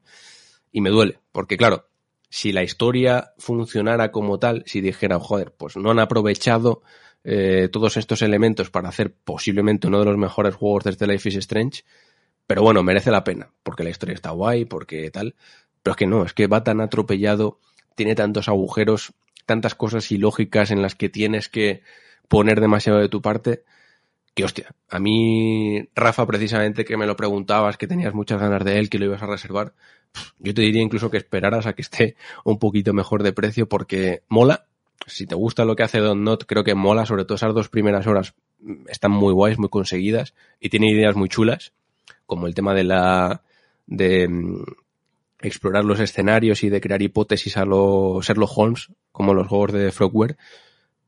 Y 0.71 0.81
me 0.81 0.89
duele, 0.89 1.19
porque 1.31 1.55
claro, 1.55 1.85
si 2.31 2.51
la 2.51 2.63
historia 2.63 3.33
funcionara 3.37 4.11
como 4.11 4.39
tal, 4.39 4.63
si 4.65 4.81
dijeran, 4.81 5.19
joder, 5.19 5.53
pues 5.55 5.77
no 5.77 5.91
han 5.91 5.99
aprovechado 5.99 6.81
eh, 7.23 7.69
todos 7.71 7.95
estos 7.95 8.23
elementos 8.23 8.71
para 8.71 8.89
hacer 8.89 9.13
posiblemente 9.13 9.85
uno 9.85 9.99
de 9.99 10.05
los 10.05 10.17
mejores 10.17 10.55
juegos 10.55 10.85
desde 10.85 11.05
Life 11.05 11.29
is 11.29 11.35
Strange, 11.35 11.83
pero 12.47 12.63
bueno, 12.63 12.81
merece 12.81 13.11
la 13.11 13.23
pena, 13.23 13.51
porque 13.61 13.83
la 13.83 13.91
historia 13.91 14.15
está 14.15 14.31
guay, 14.31 14.65
porque 14.65 15.11
tal, 15.11 15.35
pero 15.83 15.91
es 15.91 15.97
que 15.97 16.07
no, 16.07 16.25
es 16.25 16.33
que 16.33 16.47
va 16.47 16.63
tan 16.63 16.81
atropellado, 16.81 17.59
tiene 17.93 18.15
tantos 18.15 18.49
agujeros, 18.49 19.13
tantas 19.45 19.75
cosas 19.75 20.11
ilógicas 20.11 20.71
en 20.71 20.81
las 20.81 20.95
que 20.95 21.07
tienes 21.07 21.49
que 21.49 21.83
poner 22.27 22.61
demasiado 22.61 22.97
de 22.97 23.09
tu 23.09 23.21
parte, 23.21 23.63
que 24.33 24.43
hostia, 24.45 24.73
a 24.89 24.99
mí, 24.99 25.89
Rafa, 25.95 26.25
precisamente 26.25 26.85
que 26.85 26.97
me 26.97 27.05
lo 27.05 27.15
preguntabas, 27.15 27.77
que 27.77 27.87
tenías 27.87 28.13
muchas 28.13 28.39
ganas 28.39 28.63
de 28.63 28.79
él, 28.79 28.89
que 28.89 28.97
lo 28.97 29.05
ibas 29.05 29.21
a 29.21 29.27
reservar, 29.27 29.73
yo 30.39 30.53
te 30.53 30.61
diría 30.61 30.81
incluso 30.81 31.09
que 31.09 31.17
esperaras 31.17 31.65
a 31.65 31.73
que 31.73 31.81
esté 31.81 32.15
un 32.43 32.59
poquito 32.59 32.93
mejor 32.93 33.23
de 33.23 33.33
precio 33.33 33.67
porque 33.67 34.23
mola. 34.27 34.65
Si 35.07 35.25
te 35.25 35.35
gusta 35.35 35.65
lo 35.65 35.75
que 35.75 35.83
hace 35.83 35.99
Don 35.99 36.23
Not, 36.23 36.45
creo 36.45 36.63
que 36.63 36.75
mola, 36.75 37.05
sobre 37.05 37.25
todo 37.25 37.35
esas 37.35 37.53
dos 37.53 37.69
primeras 37.69 38.07
horas 38.07 38.33
mm, 38.59 38.87
están 38.87 39.11
muy 39.11 39.33
guays, 39.33 39.57
muy 39.57 39.69
conseguidas 39.69 40.33
y 40.59 40.69
tiene 40.69 40.91
ideas 40.91 41.15
muy 41.15 41.29
chulas, 41.29 41.73
como 42.25 42.47
el 42.47 42.53
tema 42.53 42.73
de 42.73 42.83
la 42.83 43.43
de 43.87 44.27
mm, 44.27 44.63
explorar 45.41 45.85
los 45.85 45.99
escenarios 45.99 46.63
y 46.63 46.69
de 46.69 46.81
crear 46.81 47.01
hipótesis 47.01 47.57
a 47.57 47.65
los 47.65 48.25
Sherlock 48.25 48.51
Holmes, 48.55 48.89
como 49.11 49.33
los 49.33 49.47
juegos 49.47 49.73
de 49.73 49.91
Frogware, 49.91 50.37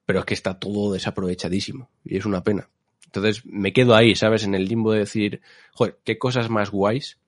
pero 0.05 0.19
es 0.19 0.25
que 0.25 0.33
está 0.33 0.59
todo 0.59 0.93
desaprovechadísimo 0.93 1.89
y 2.03 2.17
es 2.17 2.25
una 2.25 2.43
pena. 2.43 2.69
Entonces 3.15 3.45
me 3.45 3.73
quedo 3.73 3.95
ahí, 3.95 4.15
¿sabes? 4.15 4.43
En 4.43 4.55
el 4.55 4.65
limbo 4.65 4.91
de 4.91 4.99
decir, 4.99 5.41
joder, 5.71 5.99
qué 6.03 6.17
cosas 6.17 6.49
más 6.49 6.71
guays, 6.71 7.19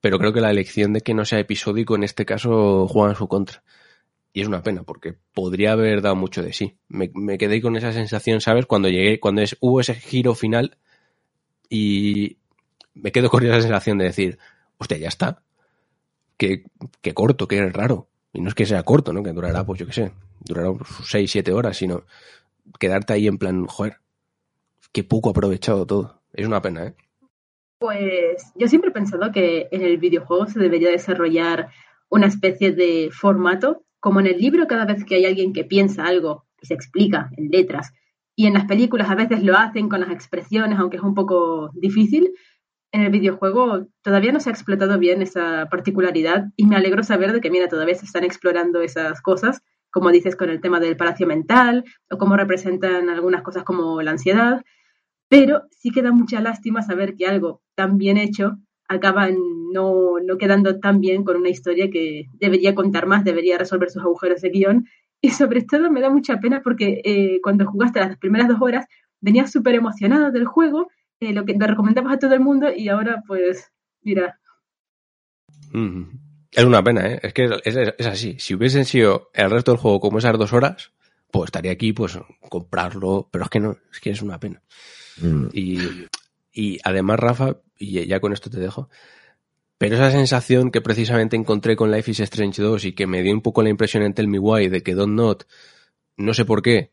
pero 0.00 0.20
creo 0.20 0.32
que 0.32 0.40
la 0.40 0.50
elección 0.50 0.92
de 0.92 1.00
que 1.00 1.14
no 1.14 1.24
sea 1.24 1.40
episódico 1.40 1.96
en 1.96 2.04
este 2.04 2.24
caso 2.24 2.86
juega 2.86 3.10
en 3.10 3.16
su 3.16 3.26
contra. 3.26 3.64
Y 4.32 4.42
es 4.42 4.46
una 4.46 4.62
pena, 4.62 4.84
porque 4.84 5.16
podría 5.32 5.72
haber 5.72 6.00
dado 6.00 6.14
mucho 6.14 6.44
de 6.44 6.52
sí. 6.52 6.76
Me, 6.86 7.38
quedé 7.38 7.60
con 7.60 7.74
esa 7.76 7.92
sensación, 7.92 8.40
¿sabes? 8.40 8.66
Cuando 8.66 8.88
llegué, 8.88 9.18
cuando 9.18 9.42
es, 9.42 9.56
hubo 9.58 9.80
ese 9.80 9.94
giro 9.94 10.36
final 10.36 10.76
y 11.68 12.36
me 12.94 13.10
quedo 13.10 13.30
con 13.30 13.44
esa 13.44 13.60
sensación 13.60 13.98
de 13.98 14.04
decir, 14.04 14.38
hostia, 14.78 14.98
ya 14.98 15.08
está. 15.08 15.42
Qué, 16.36 16.66
qué 17.00 17.14
corto, 17.14 17.48
qué 17.48 17.68
raro. 17.68 18.06
Y 18.32 18.40
no 18.40 18.48
es 18.48 18.54
que 18.54 18.66
sea 18.66 18.84
corto, 18.84 19.12
¿no? 19.12 19.24
Que 19.24 19.32
durará, 19.32 19.64
pues 19.66 19.80
yo 19.80 19.86
qué 19.86 19.92
sé, 19.92 20.12
durará 20.40 20.70
6, 21.04 21.30
7 21.30 21.52
horas, 21.52 21.76
sino 21.76 22.04
quedarte 22.78 23.12
ahí 23.12 23.26
en 23.26 23.38
plan, 23.38 23.66
joder, 23.66 23.98
qué 24.94 25.04
poco 25.04 25.30
aprovechado 25.30 25.84
todo. 25.84 26.22
Es 26.32 26.46
una 26.46 26.62
pena, 26.62 26.86
¿eh? 26.86 26.94
Pues 27.78 28.52
yo 28.54 28.68
siempre 28.68 28.90
he 28.90 28.94
pensado 28.94 29.30
que 29.32 29.68
en 29.72 29.82
el 29.82 29.98
videojuego 29.98 30.46
se 30.46 30.60
debería 30.60 30.88
desarrollar 30.88 31.68
una 32.08 32.28
especie 32.28 32.72
de 32.72 33.10
formato, 33.12 33.84
como 34.00 34.20
en 34.20 34.28
el 34.28 34.38
libro 34.38 34.66
cada 34.66 34.86
vez 34.86 35.04
que 35.04 35.16
hay 35.16 35.26
alguien 35.26 35.52
que 35.52 35.64
piensa 35.64 36.06
algo 36.06 36.46
y 36.62 36.66
se 36.66 36.74
explica 36.74 37.28
en 37.36 37.48
letras, 37.50 37.92
y 38.36 38.46
en 38.46 38.54
las 38.54 38.66
películas 38.66 39.10
a 39.10 39.14
veces 39.14 39.42
lo 39.42 39.56
hacen 39.56 39.88
con 39.88 40.00
las 40.00 40.10
expresiones, 40.10 40.78
aunque 40.78 40.96
es 40.96 41.02
un 41.02 41.14
poco 41.14 41.70
difícil, 41.74 42.32
en 42.92 43.02
el 43.02 43.10
videojuego 43.10 43.88
todavía 44.02 44.32
no 44.32 44.38
se 44.38 44.50
ha 44.50 44.52
explotado 44.52 44.98
bien 44.98 45.20
esa 45.20 45.66
particularidad 45.68 46.46
y 46.56 46.66
me 46.66 46.76
alegro 46.76 47.02
saber 47.02 47.32
de 47.32 47.40
que, 47.40 47.50
mira, 47.50 47.68
todavía 47.68 47.96
se 47.96 48.06
están 48.06 48.22
explorando 48.22 48.80
esas 48.80 49.20
cosas, 49.20 49.62
como 49.90 50.10
dices 50.10 50.36
con 50.36 50.48
el 50.50 50.60
tema 50.60 50.78
del 50.78 50.96
palacio 50.96 51.26
mental 51.26 51.84
o 52.08 52.18
cómo 52.18 52.36
representan 52.36 53.10
algunas 53.10 53.42
cosas 53.42 53.64
como 53.64 54.00
la 54.00 54.12
ansiedad, 54.12 54.62
pero 55.34 55.64
sí 55.70 55.90
que 55.90 56.00
da 56.00 56.12
mucha 56.12 56.40
lástima 56.40 56.82
saber 56.82 57.16
que 57.16 57.26
algo 57.26 57.60
tan 57.74 57.98
bien 57.98 58.18
hecho 58.18 58.56
acaba 58.86 59.28
no, 59.72 60.20
no 60.24 60.38
quedando 60.38 60.78
tan 60.78 61.00
bien 61.00 61.24
con 61.24 61.36
una 61.36 61.48
historia 61.48 61.90
que 61.90 62.26
debería 62.34 62.76
contar 62.76 63.06
más, 63.06 63.24
debería 63.24 63.58
resolver 63.58 63.90
sus 63.90 64.04
agujeros 64.04 64.42
de 64.42 64.50
guion 64.50 64.86
y 65.20 65.30
sobre 65.30 65.62
todo 65.62 65.90
me 65.90 66.00
da 66.00 66.08
mucha 66.08 66.38
pena 66.38 66.60
porque 66.62 67.00
eh, 67.04 67.40
cuando 67.42 67.66
jugaste 67.66 67.98
las 67.98 68.16
primeras 68.16 68.46
dos 68.46 68.58
horas 68.60 68.86
venías 69.20 69.50
súper 69.50 69.74
emocionado 69.74 70.30
del 70.30 70.44
juego 70.44 70.88
eh, 71.18 71.32
lo 71.32 71.44
que 71.44 71.54
te 71.54 71.66
recomendabas 71.66 72.12
a 72.14 72.18
todo 72.20 72.34
el 72.34 72.40
mundo 72.40 72.68
y 72.72 72.88
ahora 72.88 73.24
pues, 73.26 73.72
mira. 74.02 74.38
Mm. 75.72 76.02
Es 76.52 76.64
una 76.64 76.84
pena, 76.84 77.08
¿eh? 77.08 77.18
Es 77.20 77.32
que 77.32 77.46
es, 77.64 77.76
es, 77.76 78.06
así. 78.06 78.36
Si 78.38 78.54
hubiesen 78.54 78.84
sido 78.84 79.30
el 79.34 79.50
resto 79.50 79.72
del 79.72 79.80
juego 79.80 79.98
como 79.98 80.18
esas 80.18 80.38
dos 80.38 80.52
horas, 80.52 80.92
pues 81.32 81.48
estaría 81.48 81.72
aquí, 81.72 81.92
pues, 81.92 82.16
comprarlo, 82.48 83.28
pero 83.32 83.42
es 83.42 83.50
que 83.50 83.58
no, 83.58 83.76
es 83.90 83.98
que 83.98 84.10
es 84.10 84.22
una 84.22 84.38
pena. 84.38 84.62
Mm. 85.18 85.46
Y, 85.52 85.78
y 86.52 86.78
además, 86.84 87.18
Rafa, 87.18 87.58
y 87.78 88.06
ya 88.06 88.20
con 88.20 88.32
esto 88.32 88.50
te 88.50 88.60
dejo, 88.60 88.88
pero 89.78 89.96
esa 89.96 90.10
sensación 90.10 90.70
que 90.70 90.80
precisamente 90.80 91.36
encontré 91.36 91.76
con 91.76 91.90
Life 91.90 92.10
is 92.10 92.20
Strange 92.20 92.62
2 92.62 92.84
y 92.86 92.92
que 92.92 93.06
me 93.06 93.22
dio 93.22 93.32
un 93.32 93.42
poco 93.42 93.62
la 93.62 93.70
impresión 93.70 94.02
en 94.02 94.14
Tell 94.14 94.28
Me 94.28 94.38
Why 94.38 94.68
de 94.68 94.82
que 94.82 94.94
Don't 94.94 95.14
Not, 95.14 95.44
no 96.16 96.32
sé 96.32 96.44
por 96.44 96.62
qué, 96.62 96.92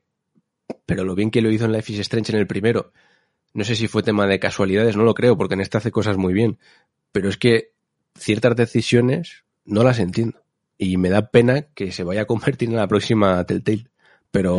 pero 0.85 1.03
lo 1.03 1.15
bien 1.15 1.31
que 1.31 1.41
lo 1.41 1.52
hizo 1.52 1.65
en 1.65 1.73
Life 1.73 1.93
is 1.93 1.99
Strange 1.99 2.34
en 2.34 2.39
el 2.39 2.48
primero, 2.48 2.91
no 3.53 3.64
sé 3.64 3.76
si 3.76 3.88
fue 3.88 4.03
tema 4.03 4.27
de 4.27 4.39
casualidades, 4.39 4.95
no 4.95 5.03
lo 5.03 5.14
creo, 5.14 5.38
porque 5.38 5.56
en 5.56 5.61
este 5.61 5.77
hace 5.77 5.91
cosas 5.91 6.18
muy 6.18 6.34
bien. 6.34 6.57
Pero 7.11 7.30
es 7.30 7.38
que 7.38 7.73
ciertas 8.15 8.56
decisiones 8.56 9.43
no 9.65 9.84
las 9.84 9.99
entiendo. 9.99 10.41
Y 10.77 10.98
me 10.98 11.10
da 11.10 11.30
pena 11.30 11.64
que 11.73 11.91
se 11.91 12.03
vaya 12.03 12.22
a 12.22 12.26
convertir 12.26 12.69
en 12.69 12.77
la 12.77 12.88
próxima 12.88 13.43
Telltale. 13.45 13.90
Pero 14.31 14.55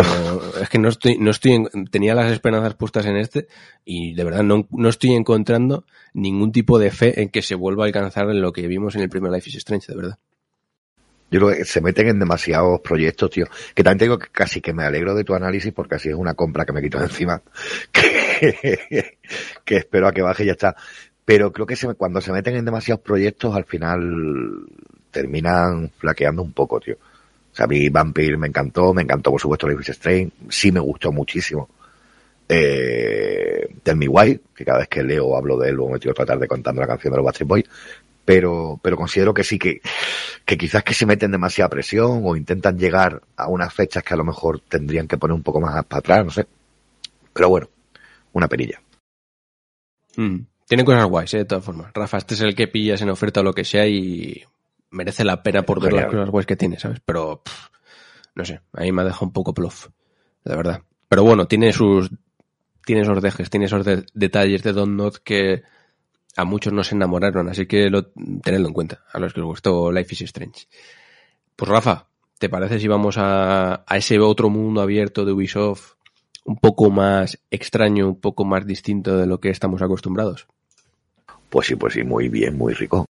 es 0.61 0.69
que 0.69 0.79
no 0.79 0.89
estoy, 0.91 1.17
no 1.19 1.31
estoy, 1.31 1.53
en- 1.53 1.87
tenía 1.91 2.15
las 2.15 2.31
esperanzas 2.31 2.75
puestas 2.75 3.07
en 3.07 3.17
este 3.17 3.49
y 3.87 4.13
de 4.15 4.25
verdad 4.25 4.43
no, 4.43 4.67
no 4.71 4.89
estoy 4.91 5.15
encontrando 5.15 5.85
ningún 6.13 6.53
tipo 6.53 6.79
de 6.79 6.91
fe 6.91 7.23
en 7.23 7.31
que 7.31 7.41
se 7.41 7.55
vuelva 7.55 7.85
a 7.85 7.87
alcanzar 7.87 8.27
lo 8.27 8.53
que 8.53 8.67
vimos 8.67 8.95
en 8.95 9.01
el 9.03 9.09
primer 9.09 9.33
Life 9.33 9.49
is 9.49 9.57
Strange, 9.57 9.87
de 9.91 9.97
verdad. 9.97 10.19
Yo 11.31 11.41
creo 11.41 11.57
que 11.57 11.65
se 11.65 11.81
meten 11.81 12.09
en 12.09 12.19
demasiados 12.19 12.83
proyectos, 12.83 13.31
tío. 13.31 13.47
Que 13.75 13.83
también 13.83 13.99
te 14.01 14.05
digo 14.05 14.19
que 14.19 14.29
casi 14.31 14.61
que 14.61 14.75
me 14.75 14.85
alegro 14.85 15.15
de 15.15 15.25
tu 15.25 15.33
análisis 15.35 15.73
porque 15.73 15.95
así 15.95 16.11
es 16.11 16.15
una 16.15 16.35
compra 16.35 16.67
que 16.67 16.75
me 16.75 16.83
quito 16.83 16.99
de 16.99 17.05
encima. 17.05 17.41
Que, 18.43 19.19
que 19.65 19.77
espero 19.77 20.09
a 20.09 20.13
que 20.13 20.21
baje 20.21 20.43
y 20.43 20.47
ya 20.47 20.53
está. 20.53 20.77
Pero 21.25 21.53
creo 21.53 21.65
que 21.67 21.77
se, 21.77 21.95
cuando 21.95 22.21
se 22.21 22.33
meten 22.33 22.57
en 22.57 22.65
demasiados 22.67 23.03
proyectos 23.03 23.55
al 23.55 23.65
final 23.65 24.67
terminan 25.11 25.91
flaqueando 25.97 26.43
un 26.43 26.53
poco, 26.53 26.81
tío. 26.81 26.97
O 27.53 27.55
sea, 27.55 27.65
a 27.65 27.69
mí 27.69 27.89
Vampire 27.89 28.37
me 28.39 28.49
encantó, 28.49 28.95
me 28.95 29.03
encantó 29.03 29.31
por 29.31 29.41
supuesto 29.41 29.69
Life 29.69 29.83
is 29.83 29.89
Strange, 29.91 30.33
sí 30.49 30.73
me 30.73 30.81
gustó 30.81 31.13
muchísimo. 31.13 31.69
Eh, 32.49 33.69
Tell 33.83 33.97
Me 33.97 34.09
Why, 34.09 34.41
que 34.55 34.65
cada 34.65 34.81
vez 34.81 34.89
que 34.89 35.03
leo 35.03 35.37
hablo 35.37 35.59
de 35.59 35.71
él, 35.71 35.77
luego 35.77 35.93
me 35.93 35.99
tiro 35.99 36.15
la 36.17 36.25
tarde 36.25 36.49
contando 36.49 36.81
la 36.81 36.87
canción 36.87 37.13
de 37.13 37.17
los 37.19 37.25
Backstreet 37.25 37.49
Boys, 37.49 37.65
pero, 38.25 38.79
pero 38.83 38.97
considero 38.97 39.35
que 39.35 39.45
sí 39.45 39.59
que, 39.59 39.81
que 40.45 40.57
quizás 40.57 40.83
que 40.83 40.95
se 40.95 41.07
meten 41.07 41.31
demasiada 41.31 41.69
presión 41.69 42.23
o 42.25 42.37
intentan 42.37 42.79
llegar 42.79 43.23
a 43.37 43.49
unas 43.49 43.73
fechas 43.73 44.03
que 44.03 44.15
a 44.15 44.17
lo 44.17 44.25
mejor 44.25 44.61
tendrían 44.61 45.09
que 45.09 45.19
poner 45.19 45.35
un 45.35 45.43
poco 45.43 45.61
más 45.61 45.85
para 45.85 45.99
atrás, 45.99 46.25
no 46.25 46.31
sé. 46.31 46.47
Pero 47.33 47.49
bueno, 47.49 47.69
una 48.33 48.49
perilla. 48.49 48.81
Mm. 50.17 50.41
Tiene 50.67 50.85
cosas 50.85 51.05
guays, 51.05 51.35
¿eh? 51.35 51.39
de 51.39 51.45
todas 51.45 51.65
formas. 51.65 51.91
Rafa, 51.93 52.19
este 52.19 52.35
es 52.35 52.41
el 52.41 52.55
que 52.55 52.69
pillas 52.69 53.03
en 53.03 53.11
oferta 53.11 53.41
o 53.41 53.43
lo 53.43 53.53
que 53.53 53.65
sea 53.65 53.87
y 53.87 54.43
merece 54.93 55.25
la 55.25 55.43
pena 55.43 55.63
por 55.63 55.81
ver 55.83 55.93
las 55.93 56.07
cosas 56.07 56.31
guays 56.31 56.47
que 56.47 56.57
tiene, 56.57 56.79
¿sabes? 56.79 57.01
Pero, 57.05 57.43
pff, 57.43 57.69
no 58.35 58.45
sé, 58.45 58.61
ahí 58.73 58.93
me 58.93 59.03
ha 59.03 59.05
dejado 59.07 59.27
un 59.27 59.33
poco 59.33 59.53
plof, 59.53 59.89
la 60.45 60.57
verdad. 60.57 60.83
Pero 61.09 61.25
bueno, 61.25 61.47
tiene 61.47 61.73
sus, 61.73 62.11
tiene 62.87 63.03
esos 63.03 63.21
dejes, 63.21 63.51
tiene 63.51 63.67
esos 63.67 63.85
de- 63.85 64.07
detalles 64.15 64.63
de 64.63 64.73
Don't 64.73 64.95
Not 64.97 65.17
que 65.19 65.63
a 66.37 66.45
muchos 66.45 66.73
nos 66.73 66.93
enamoraron, 66.93 67.49
así 67.49 67.67
que 67.67 67.91
lo, 67.91 68.07
tenedlo 68.43 68.69
en 68.69 68.75
cuenta, 68.75 69.05
a 69.13 69.19
los 69.19 69.35
que 69.35 69.41
os 69.41 69.47
gustó 69.47 69.93
Life 69.93 70.15
is 70.15 70.23
Strange. 70.23 70.67
Pues 71.57 71.71
Rafa, 71.71 72.07
¿te 72.39 72.49
parece 72.49 72.81
si 72.81 72.89
vamos 72.89 73.19
a, 73.19 73.85
a 73.87 73.97
ese 73.97 74.19
otro 74.19 74.49
mundo 74.49 74.81
abierto 74.81 75.25
de 75.25 75.33
Ubisoft 75.33 75.93
un 76.45 76.57
poco 76.57 76.91
más 76.91 77.39
extraño, 77.51 78.09
un 78.09 78.21
poco 78.21 78.45
más 78.45 78.67
distinto 78.67 79.17
de 79.17 79.27
lo 79.27 79.39
que 79.41 79.51
estamos 79.51 79.83
acostumbrados? 79.83 80.47
Pues 81.51 81.67
sí, 81.67 81.77
pues 81.77 81.93
sí, 81.93 82.03
muy 82.03 82.29
bien, 82.29 82.57
muy 82.57 82.73
rico. 82.73 83.05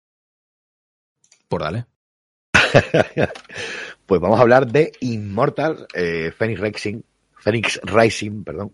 Dale. 1.61 1.85
Pues 4.05 4.19
vamos 4.19 4.37
a 4.37 4.41
hablar 4.41 4.67
de 4.67 4.91
Immortal 4.99 5.87
eh, 5.93 6.31
Phoenix 6.37 6.59
Rising, 6.59 7.01
Phoenix 7.37 7.79
Rising, 7.83 8.43
perdón. 8.43 8.73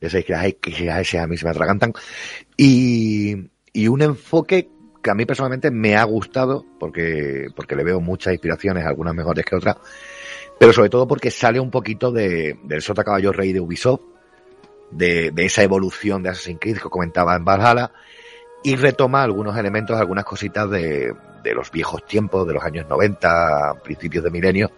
Ya 0.00 0.10
que 0.10 0.70
S 1.00 1.18
a 1.18 1.26
mí 1.26 1.36
se 1.36 1.44
me 1.44 1.50
atragantan. 1.50 1.92
Y, 2.56 3.48
y 3.72 3.88
un 3.88 4.02
enfoque 4.02 4.68
que 5.02 5.10
a 5.10 5.14
mí 5.14 5.24
personalmente 5.24 5.70
me 5.70 5.96
ha 5.96 6.02
gustado, 6.04 6.66
porque, 6.80 7.46
porque 7.54 7.76
le 7.76 7.84
veo 7.84 8.00
muchas 8.00 8.32
inspiraciones, 8.32 8.84
algunas 8.84 9.14
mejores 9.14 9.44
que 9.44 9.54
otras, 9.54 9.76
pero 10.58 10.72
sobre 10.72 10.90
todo 10.90 11.06
porque 11.06 11.30
sale 11.30 11.60
un 11.60 11.70
poquito 11.70 12.10
de, 12.10 12.58
del 12.64 12.82
Sota 12.82 13.04
Caballo 13.04 13.32
Rey 13.32 13.52
de 13.52 13.60
Ubisoft, 13.60 14.02
de, 14.90 15.30
de 15.30 15.44
esa 15.44 15.62
evolución 15.62 16.22
de 16.22 16.30
Assassin's 16.30 16.58
Creed 16.60 16.78
que 16.78 16.88
comentaba 16.88 17.36
en 17.36 17.44
Valhalla, 17.44 17.92
y 18.66 18.74
retoma 18.74 19.22
algunos 19.22 19.56
elementos, 19.56 19.96
algunas 19.96 20.24
cositas 20.24 20.68
de, 20.68 21.14
de 21.40 21.54
los 21.54 21.70
viejos 21.70 22.04
tiempos, 22.04 22.48
de 22.48 22.54
los 22.54 22.64
años 22.64 22.84
90, 22.88 23.74
principios 23.84 24.24
de 24.24 24.30
milenio, 24.32 24.72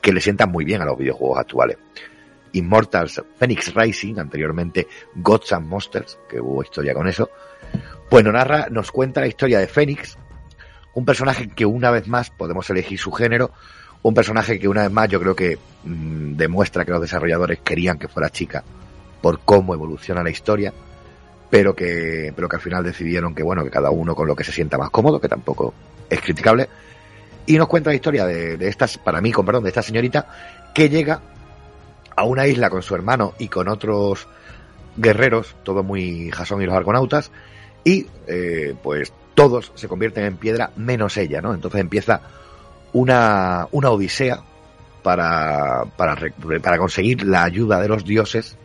que 0.00 0.12
le 0.12 0.20
sientan 0.20 0.52
muy 0.52 0.64
bien 0.64 0.80
a 0.82 0.84
los 0.84 0.96
videojuegos 0.96 1.40
actuales. 1.40 1.76
Immortals 2.52 3.24
Phoenix 3.36 3.74
Rising, 3.74 4.20
anteriormente 4.20 4.86
Gods 5.16 5.52
and 5.52 5.66
Monsters, 5.66 6.16
que 6.28 6.40
hubo 6.40 6.62
historia 6.62 6.94
con 6.94 7.08
eso, 7.08 7.28
nos 8.08 8.22
narra, 8.22 8.68
nos 8.70 8.92
cuenta 8.92 9.20
la 9.20 9.26
historia 9.26 9.58
de 9.58 9.66
Phoenix, 9.66 10.16
un 10.94 11.04
personaje 11.04 11.48
que 11.48 11.66
una 11.66 11.90
vez 11.90 12.06
más 12.06 12.30
podemos 12.30 12.70
elegir 12.70 13.00
su 13.00 13.10
género, 13.10 13.50
un 14.02 14.14
personaje 14.14 14.60
que 14.60 14.68
una 14.68 14.82
vez 14.82 14.92
más 14.92 15.08
yo 15.08 15.18
creo 15.18 15.34
que 15.34 15.58
mmm, 15.82 16.36
demuestra 16.36 16.84
que 16.84 16.92
los 16.92 17.00
desarrolladores 17.00 17.58
querían 17.64 17.98
que 17.98 18.06
fuera 18.06 18.30
chica 18.30 18.62
por 19.20 19.40
cómo 19.40 19.74
evoluciona 19.74 20.22
la 20.22 20.30
historia, 20.30 20.72
pero 21.54 21.72
que, 21.72 22.32
pero 22.34 22.48
que 22.48 22.56
al 22.56 22.62
final 22.62 22.82
decidieron 22.82 23.32
que 23.32 23.44
bueno, 23.44 23.62
que 23.62 23.70
cada 23.70 23.88
uno 23.88 24.16
con 24.16 24.26
lo 24.26 24.34
que 24.34 24.42
se 24.42 24.50
sienta 24.50 24.76
más 24.76 24.90
cómodo, 24.90 25.20
que 25.20 25.28
tampoco 25.28 25.72
es 26.10 26.20
criticable, 26.20 26.68
y 27.46 27.56
nos 27.56 27.68
cuenta 27.68 27.90
la 27.90 27.94
historia 27.94 28.26
de, 28.26 28.58
estas, 28.66 28.98
para 28.98 29.20
mí, 29.20 29.30
con 29.30 29.46
perdón, 29.46 29.62
de 29.62 29.68
esta 29.68 29.80
señorita 29.80 30.26
que 30.74 30.88
llega 30.88 31.20
a 32.16 32.24
una 32.24 32.48
isla 32.48 32.70
con 32.70 32.82
su 32.82 32.96
hermano 32.96 33.34
y 33.38 33.46
con 33.46 33.68
otros 33.68 34.26
guerreros, 34.96 35.54
todo 35.62 35.84
muy 35.84 36.28
Jasón 36.32 36.60
y 36.60 36.66
los 36.66 36.74
argonautas, 36.74 37.30
y 37.84 38.08
eh, 38.26 38.74
pues 38.82 39.12
todos 39.36 39.70
se 39.76 39.86
convierten 39.86 40.24
en 40.24 40.36
piedra 40.38 40.72
menos 40.74 41.16
ella, 41.16 41.40
¿no? 41.40 41.54
Entonces 41.54 41.80
empieza 41.80 42.20
una, 42.92 43.68
una 43.70 43.90
odisea 43.90 44.42
para, 45.04 45.84
para, 45.96 46.16
para 46.60 46.78
conseguir 46.78 47.22
la 47.22 47.44
ayuda 47.44 47.80
de 47.80 47.86
los 47.86 48.04
dioses 48.04 48.58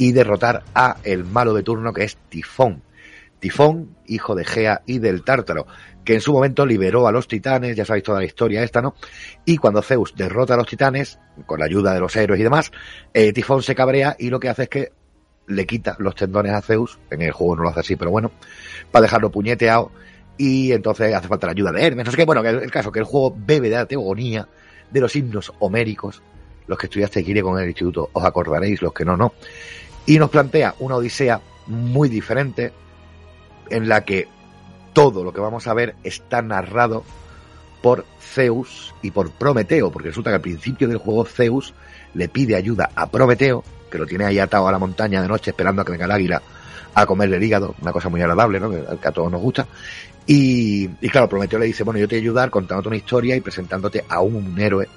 y 0.00 0.12
derrotar 0.12 0.64
a 0.74 0.96
el 1.04 1.24
malo 1.24 1.52
de 1.52 1.62
turno 1.62 1.92
que 1.92 2.04
es 2.04 2.16
Tifón. 2.30 2.82
Tifón, 3.38 3.96
hijo 4.06 4.34
de 4.34 4.46
Gea 4.46 4.80
y 4.86 4.98
del 4.98 5.22
Tártaro, 5.24 5.66
que 6.06 6.14
en 6.14 6.22
su 6.22 6.32
momento 6.32 6.64
liberó 6.64 7.06
a 7.06 7.12
los 7.12 7.28
titanes, 7.28 7.76
ya 7.76 7.84
sabéis 7.84 8.04
toda 8.04 8.20
la 8.20 8.24
historia 8.24 8.62
esta, 8.62 8.80
¿no? 8.80 8.94
Y 9.44 9.58
cuando 9.58 9.82
Zeus 9.82 10.14
derrota 10.16 10.54
a 10.54 10.56
los 10.56 10.66
titanes, 10.66 11.18
con 11.44 11.58
la 11.60 11.66
ayuda 11.66 11.92
de 11.92 12.00
los 12.00 12.16
héroes 12.16 12.40
y 12.40 12.42
demás, 12.42 12.72
eh, 13.12 13.34
Tifón 13.34 13.62
se 13.62 13.74
cabrea 13.74 14.16
y 14.18 14.30
lo 14.30 14.40
que 14.40 14.48
hace 14.48 14.62
es 14.62 14.68
que 14.70 14.92
le 15.48 15.66
quita 15.66 15.96
los 15.98 16.14
tendones 16.14 16.52
a 16.52 16.62
Zeus, 16.62 16.98
en 17.10 17.20
el 17.20 17.32
juego 17.32 17.56
no 17.56 17.64
lo 17.64 17.68
hace 17.68 17.80
así, 17.80 17.96
pero 17.96 18.10
bueno, 18.10 18.32
para 18.90 19.02
dejarlo 19.02 19.30
puñeteado, 19.30 19.92
y 20.38 20.72
entonces 20.72 21.14
hace 21.14 21.28
falta 21.28 21.46
la 21.46 21.52
ayuda 21.52 21.72
de 21.72 21.86
Hermes, 21.86 22.06
no 22.06 22.12
sé 22.12 22.24
bueno, 22.24 22.42
que 22.42 22.48
el 22.48 22.70
caso 22.70 22.90
que 22.90 23.00
el 23.00 23.04
juego 23.04 23.36
bebe 23.36 23.68
de 23.68 23.76
la 23.76 23.84
teogonía, 23.84 24.48
de 24.90 25.00
los 25.00 25.14
himnos 25.14 25.52
homéricos, 25.58 26.22
los 26.70 26.78
que 26.78 26.86
estudiaste 26.86 27.22
Kire 27.22 27.42
con 27.42 27.58
el 27.58 27.68
instituto 27.68 28.08
os 28.12 28.24
acordaréis, 28.24 28.80
los 28.80 28.94
que 28.94 29.04
no, 29.04 29.16
no, 29.16 29.34
y 30.06 30.18
nos 30.18 30.30
plantea 30.30 30.74
una 30.78 30.96
odisea 30.96 31.40
muy 31.66 32.08
diferente, 32.08 32.72
en 33.68 33.88
la 33.88 34.04
que 34.04 34.28
todo 34.92 35.22
lo 35.22 35.32
que 35.32 35.40
vamos 35.40 35.66
a 35.66 35.74
ver 35.74 35.94
está 36.02 36.42
narrado 36.42 37.04
por 37.82 38.04
Zeus 38.20 38.94
y 39.02 39.10
por 39.10 39.30
Prometeo, 39.30 39.90
porque 39.90 40.08
resulta 40.08 40.30
que 40.30 40.36
al 40.36 40.40
principio 40.42 40.88
del 40.88 40.98
juego 40.98 41.24
Zeus 41.24 41.74
le 42.14 42.28
pide 42.28 42.56
ayuda 42.56 42.90
a 42.94 43.08
Prometeo, 43.08 43.64
que 43.90 43.98
lo 43.98 44.06
tiene 44.06 44.24
ahí 44.24 44.38
atado 44.38 44.68
a 44.68 44.72
la 44.72 44.78
montaña 44.78 45.22
de 45.22 45.28
noche 45.28 45.50
esperando 45.50 45.82
a 45.82 45.84
que 45.84 45.92
venga 45.92 46.04
el 46.04 46.10
águila 46.10 46.42
a 46.94 47.06
comerle 47.06 47.36
el 47.36 47.42
hígado, 47.42 47.74
una 47.80 47.92
cosa 47.92 48.08
muy 48.08 48.20
agradable, 48.20 48.58
¿no? 48.58 48.70
Que, 48.70 49.08
a 49.08 49.12
todos 49.12 49.30
nos 49.30 49.40
gusta. 49.40 49.66
Y, 50.26 50.88
y 51.00 51.08
claro, 51.08 51.28
Prometeo 51.28 51.58
le 51.58 51.66
dice, 51.66 51.84
bueno, 51.84 52.00
yo 52.00 52.08
te 52.08 52.16
voy 52.16 52.20
a 52.20 52.22
ayudar 52.22 52.50
contándote 52.50 52.88
una 52.88 52.96
historia 52.96 53.36
y 53.36 53.40
presentándote 53.40 54.04
a 54.08 54.20
un 54.20 54.58
héroe, 54.60 54.88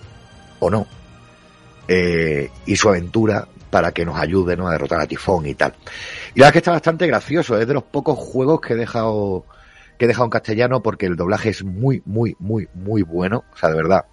o 0.59 0.69
no, 0.69 0.87
eh, 1.87 2.49
y 2.65 2.75
su 2.75 2.89
aventura 2.89 3.47
para 3.73 3.91
que 3.91 4.05
nos 4.05 4.19
ayude 4.19 4.55
¿no? 4.55 4.67
a 4.67 4.71
derrotar 4.71 5.01
a 5.01 5.07
Tifón 5.07 5.47
y 5.47 5.55
tal. 5.55 5.73
Y 6.35 6.39
la 6.39 6.45
verdad 6.45 6.49
es 6.49 6.51
que 6.51 6.57
está 6.59 6.71
bastante 6.73 7.07
gracioso, 7.07 7.59
es 7.59 7.65
de 7.65 7.73
los 7.73 7.81
pocos 7.81 8.19
juegos 8.19 8.61
que 8.61 8.73
he 8.73 8.75
dejado 8.75 9.45
que 9.97 10.05
he 10.05 10.07
dejado 10.07 10.25
en 10.25 10.29
castellano 10.29 10.83
porque 10.83 11.07
el 11.07 11.15
doblaje 11.15 11.49
es 11.49 11.63
muy, 11.63 12.03
muy, 12.05 12.35
muy, 12.37 12.69
muy 12.75 13.01
bueno, 13.01 13.45
o 13.51 13.57
sea, 13.57 13.69
de 13.69 13.75
verdad, 13.75 14.05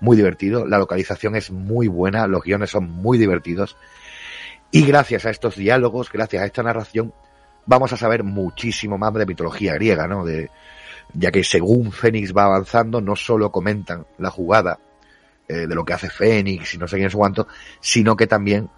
muy 0.00 0.14
divertido, 0.14 0.66
la 0.66 0.76
localización 0.76 1.36
es 1.36 1.50
muy 1.50 1.88
buena, 1.88 2.26
los 2.26 2.42
guiones 2.42 2.68
son 2.68 2.84
muy 2.90 3.16
divertidos 3.16 3.78
y 4.70 4.84
gracias 4.84 5.24
a 5.24 5.30
estos 5.30 5.56
diálogos, 5.56 6.12
gracias 6.12 6.42
a 6.42 6.46
esta 6.46 6.62
narración, 6.62 7.14
vamos 7.64 7.94
a 7.94 7.96
saber 7.96 8.24
muchísimo 8.24 8.98
más 8.98 9.14
de 9.14 9.24
mitología 9.24 9.72
griega, 9.72 10.06
¿no? 10.06 10.22
De, 10.22 10.50
ya 11.14 11.30
que 11.30 11.44
según 11.44 11.92
Fénix 11.92 12.34
va 12.36 12.44
avanzando, 12.44 13.00
no 13.00 13.16
solo 13.16 13.50
comentan 13.50 14.06
la 14.18 14.30
jugada 14.30 14.78
eh, 15.48 15.66
de 15.66 15.74
lo 15.74 15.84
que 15.84 15.92
hace 15.92 16.08
Fénix 16.08 16.74
y 16.74 16.78
no 16.78 16.88
sé 16.88 16.96
quién 16.96 17.08
es 17.08 17.14
cuánto, 17.14 17.46
sino 17.80 18.16
que 18.16 18.26
también, 18.26 18.70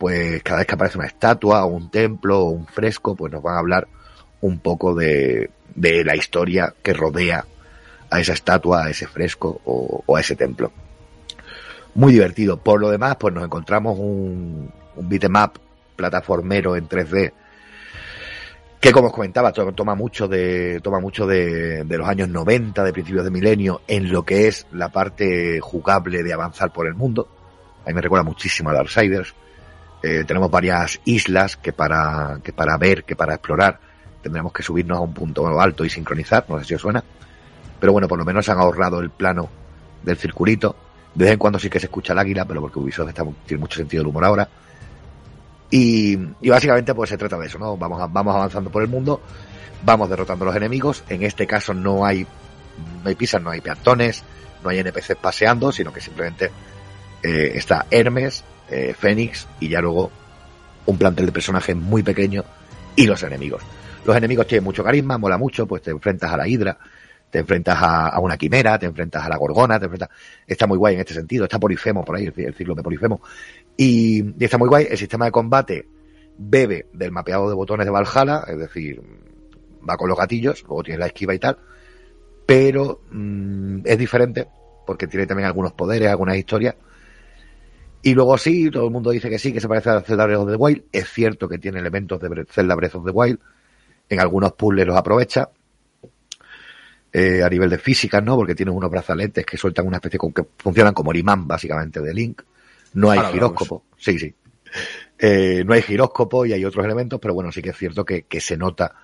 pues 0.00 0.42
cada 0.42 0.60
vez 0.60 0.66
que 0.66 0.74
aparece 0.76 0.96
una 0.96 1.06
estatua 1.06 1.62
o 1.66 1.68
un 1.68 1.90
templo 1.90 2.38
o 2.40 2.44
un 2.50 2.66
fresco, 2.66 3.14
pues 3.14 3.30
nos 3.30 3.42
van 3.42 3.56
a 3.56 3.58
hablar 3.58 3.86
un 4.40 4.58
poco 4.58 4.94
de, 4.94 5.50
de 5.74 6.02
la 6.04 6.16
historia 6.16 6.72
que 6.82 6.94
rodea 6.94 7.44
a 8.10 8.18
esa 8.18 8.32
estatua, 8.32 8.86
a 8.86 8.90
ese 8.90 9.06
fresco 9.06 9.60
o, 9.66 10.16
a 10.16 10.20
ese 10.20 10.36
templo. 10.36 10.72
Muy 11.94 12.14
divertido. 12.14 12.56
Por 12.56 12.80
lo 12.80 12.88
demás, 12.88 13.16
pues 13.20 13.34
nos 13.34 13.44
encontramos 13.44 13.98
un, 13.98 14.72
un 14.96 15.08
beatmap 15.10 15.56
plataformero 15.96 16.76
en 16.76 16.88
3D 16.88 17.32
que 18.80 18.92
como 18.92 19.08
os 19.08 19.12
comentaba 19.12 19.52
to- 19.52 19.72
toma 19.74 19.94
mucho 19.94 20.26
de 20.26 20.80
toma 20.82 20.98
mucho 21.00 21.26
de, 21.26 21.84
de 21.84 21.98
los 21.98 22.08
años 22.08 22.30
90 22.30 22.82
de 22.82 22.92
principios 22.94 23.24
de 23.24 23.30
milenio 23.30 23.82
en 23.86 24.10
lo 24.10 24.24
que 24.24 24.48
es 24.48 24.66
la 24.72 24.88
parte 24.88 25.60
jugable 25.60 26.22
de 26.22 26.32
avanzar 26.32 26.72
por 26.72 26.86
el 26.86 26.94
mundo 26.94 27.28
a 27.84 27.88
mí 27.88 27.94
me 27.94 28.00
recuerda 28.00 28.22
muchísimo 28.24 28.70
a 28.70 28.72
Darksiders 28.72 29.34
Eh, 30.02 30.24
tenemos 30.26 30.50
varias 30.50 31.00
islas 31.04 31.56
que 31.56 31.72
para 31.72 32.40
que 32.42 32.52
para 32.52 32.76
ver 32.78 33.04
que 33.04 33.16
para 33.16 33.34
explorar 33.34 33.78
tendremos 34.22 34.52
que 34.52 34.62
subirnos 34.62 34.98
a 34.98 35.00
un 35.00 35.12
punto 35.12 35.60
alto 35.60 35.84
y 35.84 35.90
sincronizar 35.90 36.46
no 36.48 36.58
sé 36.58 36.64
si 36.64 36.74
os 36.74 36.80
suena 36.80 37.04
pero 37.78 37.92
bueno 37.92 38.08
por 38.08 38.18
lo 38.18 38.24
menos 38.24 38.48
han 38.48 38.58
ahorrado 38.58 39.00
el 39.00 39.10
plano 39.10 39.50
del 40.02 40.16
circulito 40.16 40.74
de 41.14 41.24
vez 41.26 41.32
en 41.34 41.38
cuando 41.38 41.58
sí 41.58 41.68
que 41.68 41.78
se 41.78 41.86
escucha 41.86 42.14
el 42.14 42.18
águila 42.18 42.46
pero 42.46 42.62
porque 42.62 42.78
Ubisoft 42.78 43.10
está, 43.10 43.24
tiene 43.44 43.60
mucho 43.60 43.76
sentido 43.76 44.02
del 44.02 44.08
humor 44.08 44.24
ahora 44.24 44.48
y, 45.70 46.18
y 46.40 46.50
básicamente 46.50 46.94
pues 46.94 47.10
se 47.10 47.16
trata 47.16 47.38
de 47.38 47.46
eso, 47.46 47.58
¿no? 47.58 47.76
Vamos, 47.76 48.12
vamos 48.12 48.34
avanzando 48.34 48.70
por 48.70 48.82
el 48.82 48.88
mundo, 48.88 49.20
vamos 49.84 50.10
derrotando 50.10 50.44
a 50.44 50.48
los 50.48 50.56
enemigos. 50.56 51.04
En 51.08 51.22
este 51.22 51.46
caso 51.46 51.72
no 51.72 52.04
hay, 52.04 52.26
no 53.02 53.08
hay 53.08 53.14
pisas, 53.14 53.40
no 53.40 53.50
hay 53.50 53.60
peatones, 53.60 54.24
no 54.62 54.70
hay 54.70 54.80
NPCs 54.80 55.16
paseando, 55.20 55.70
sino 55.70 55.92
que 55.92 56.00
simplemente 56.00 56.50
eh, 57.22 57.52
está 57.54 57.86
Hermes, 57.90 58.42
eh, 58.70 58.94
Fénix 58.98 59.46
y 59.58 59.68
ya 59.68 59.80
luego 59.80 60.10
un 60.86 60.98
plantel 60.98 61.26
de 61.26 61.32
personajes 61.32 61.76
muy 61.76 62.02
pequeño 62.02 62.44
y 62.96 63.06
los 63.06 63.22
enemigos. 63.22 63.62
Los 64.04 64.16
enemigos 64.16 64.46
tienen 64.46 64.64
mucho 64.64 64.82
carisma, 64.82 65.18
mola 65.18 65.38
mucho, 65.38 65.66
pues 65.66 65.82
te 65.82 65.90
enfrentas 65.90 66.32
a 66.32 66.36
la 66.36 66.48
Hidra, 66.48 66.78
te 67.30 67.40
enfrentas 67.40 67.78
a, 67.80 68.18
una 68.20 68.36
quimera, 68.36 68.78
te 68.78 68.86
enfrentas 68.86 69.24
a 69.24 69.28
la 69.28 69.36
Gorgona, 69.36 69.78
te 69.78 69.84
enfrentas... 69.84 70.08
Está 70.46 70.66
muy 70.66 70.78
guay 70.78 70.94
en 70.94 71.00
este 71.00 71.14
sentido, 71.14 71.44
está 71.44 71.58
Polifemo 71.58 72.04
por 72.04 72.16
ahí, 72.16 72.26
el, 72.26 72.34
el 72.36 72.54
ciclo 72.54 72.74
de 72.74 72.82
Polifemo. 72.82 73.20
Y, 73.76 74.42
está 74.42 74.58
muy 74.58 74.68
guay, 74.68 74.86
el 74.90 74.98
sistema 74.98 75.26
de 75.26 75.30
combate 75.30 75.86
bebe 76.36 76.86
del 76.92 77.12
mapeado 77.12 77.48
de 77.48 77.54
botones 77.54 77.86
de 77.86 77.90
Valhalla, 77.90 78.44
es 78.48 78.58
decir, 78.58 79.00
va 79.88 79.96
con 79.96 80.08
los 80.08 80.18
gatillos, 80.18 80.62
luego 80.62 80.82
tiene 80.82 80.98
la 80.98 81.06
esquiva 81.06 81.34
y 81.34 81.38
tal, 81.38 81.58
pero 82.46 83.02
mm, 83.10 83.80
es 83.84 83.98
diferente 83.98 84.48
porque 84.86 85.06
tiene 85.06 85.26
también 85.26 85.46
algunos 85.46 85.72
poderes, 85.72 86.08
algunas 86.08 86.36
historias. 86.36 86.74
Y 88.02 88.14
luego 88.14 88.38
sí, 88.38 88.70
todo 88.70 88.86
el 88.86 88.90
mundo 88.90 89.10
dice 89.10 89.28
que 89.28 89.38
sí, 89.38 89.52
que 89.52 89.60
se 89.60 89.68
parece 89.68 89.90
a 89.90 90.00
Zelda 90.00 90.26
Breath 90.26 90.40
of 90.40 90.50
the 90.50 90.56
Wild. 90.56 90.84
Es 90.90 91.08
cierto 91.10 91.48
que 91.48 91.58
tiene 91.58 91.80
elementos 91.80 92.20
de 92.20 92.46
Zelda 92.48 92.74
Breath 92.74 92.94
of 92.94 93.04
the 93.04 93.10
Wild. 93.10 93.38
En 94.08 94.20
algunos 94.20 94.52
puzzles 94.52 94.86
los 94.86 94.96
aprovecha. 94.96 95.50
Eh, 97.12 97.42
a 97.42 97.48
nivel 97.48 97.68
de 97.68 97.78
física, 97.78 98.20
¿no? 98.20 98.36
Porque 98.36 98.54
tiene 98.54 98.70
unos 98.70 98.88
brazaletes 98.88 99.44
que 99.44 99.56
sueltan 99.56 99.86
una 99.86 99.96
especie 99.96 100.18
con 100.18 100.32
que 100.32 100.44
funcionan 100.56 100.94
como 100.94 101.10
el 101.10 101.18
imán, 101.18 101.46
básicamente, 101.46 102.00
de 102.00 102.14
Link. 102.14 102.42
No 102.94 103.10
hay 103.10 103.18
Ahora 103.18 103.32
giróscopo. 103.32 103.84
Sí, 103.98 104.18
sí. 104.18 104.32
Eh, 105.18 105.64
no 105.66 105.74
hay 105.74 105.82
giróscopo 105.82 106.46
y 106.46 106.52
hay 106.52 106.64
otros 106.64 106.84
elementos, 106.84 107.18
pero 107.20 107.34
bueno, 107.34 107.50
sí 107.50 107.60
que 107.60 107.70
es 107.70 107.76
cierto 107.76 108.04
que, 108.04 108.22
que 108.22 108.40
se 108.40 108.56
nota 108.56 108.94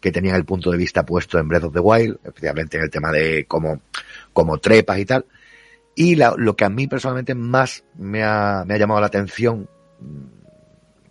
que 0.00 0.10
tenían 0.10 0.34
el 0.34 0.44
punto 0.44 0.72
de 0.72 0.76
vista 0.76 1.06
puesto 1.06 1.38
en 1.38 1.46
Breath 1.46 1.64
of 1.64 1.72
the 1.72 1.78
Wild, 1.78 2.18
especialmente 2.24 2.76
en 2.76 2.82
el 2.82 2.90
tema 2.90 3.12
de 3.12 3.44
cómo, 3.46 3.82
cómo 4.32 4.58
trepas 4.58 4.98
y 4.98 5.04
tal. 5.04 5.24
Y 5.94 6.16
la- 6.16 6.34
lo 6.36 6.56
que 6.56 6.64
a 6.64 6.70
mí 6.70 6.86
personalmente 6.86 7.34
más 7.34 7.84
me 7.96 8.22
ha, 8.22 8.64
me 8.66 8.74
ha 8.74 8.78
llamado 8.78 9.00
la 9.00 9.06
atención, 9.06 9.68
mm, 10.00 10.42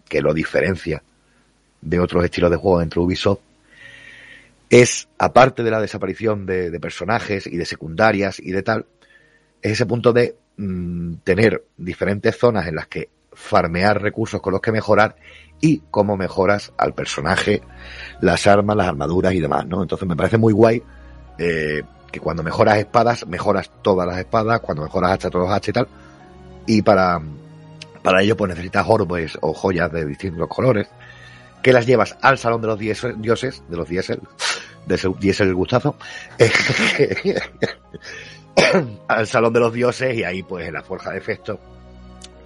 que 0.08 0.22
lo 0.22 0.34
diferencia 0.34 1.04
de 1.82 2.00
otros 2.00 2.24
estilos 2.24 2.52
de 2.52 2.58
juego 2.58 2.80
dentro 2.80 3.02
de 3.02 3.08
Ubisoft, 3.08 3.40
es, 4.70 5.10
aparte 5.18 5.64
de 5.64 5.72
la 5.72 5.82
desaparición 5.82 6.46
de, 6.46 6.80
personajes 6.80 7.46
y 7.46 7.58
de 7.58 7.66
secundarias 7.66 8.40
y 8.40 8.52
de 8.52 8.64
tal, 8.64 8.86
es 9.62 9.74
ese 9.74 9.86
punto 9.86 10.14
de 10.14 10.36
mm, 10.58 11.16
tener 11.24 11.66
diferentes 11.78 12.38
zonas 12.38 12.68
en 12.68 12.76
las 12.76 12.88
que 12.88 13.10
farmear 13.34 14.02
recursos 14.02 14.42
con 14.42 14.54
los 14.54 14.62
que 14.62 14.72
mejorar 14.72 15.16
y 15.60 15.84
cómo 15.92 16.18
mejoras 16.18 16.74
al 16.78 16.94
personaje, 16.94 17.62
las 18.22 18.48
armas, 18.48 18.76
las 18.78 18.88
armaduras 18.88 19.34
y 19.34 19.42
demás, 19.42 19.66
¿no? 19.68 19.82
Entonces 19.82 20.08
me 20.08 20.16
parece 20.16 20.38
muy 20.38 20.54
guay 20.54 20.82
eh, 21.38 21.84
que 22.12 22.20
cuando 22.20 22.44
mejoras 22.44 22.78
espadas, 22.78 23.26
mejoras 23.28 23.72
todas 23.82 24.08
las 24.08 24.18
espadas, 24.18 24.60
cuando 24.60 24.84
mejoras 24.84 25.12
hachas, 25.12 25.32
todos 25.32 25.48
los 25.48 25.56
hachas 25.56 25.70
y 25.70 25.74
tal. 25.74 25.88
Y 26.68 26.82
para, 26.82 27.22
para 28.04 28.22
ello, 28.22 28.36
pues 28.36 28.50
necesitas 28.50 28.86
orbes 28.88 29.38
o 29.42 29.54
joyas 29.54 29.92
de 29.92 30.06
distintos 30.06 30.48
colores, 30.48 30.88
que 31.62 31.74
las 31.74 31.86
llevas 31.86 32.18
al 32.22 32.38
salón 32.38 32.62
de 32.62 32.68
los 32.68 32.80
dioses, 32.80 33.64
de 33.68 33.78
los 33.78 33.88
diésel, 33.88 34.22
de 34.86 34.96
ese 34.96 35.10
diésel 35.20 35.50
el 35.50 35.56
gustazo, 35.56 35.96
al 39.08 39.28
salón 39.28 39.54
de 39.54 39.60
los 39.60 39.74
dioses 39.74 40.16
y 40.16 40.24
ahí, 40.24 40.44
pues 40.44 40.68
en 40.68 40.74
la 40.74 40.82
forja 40.82 41.12
de 41.12 41.22
Festo, 41.22 41.60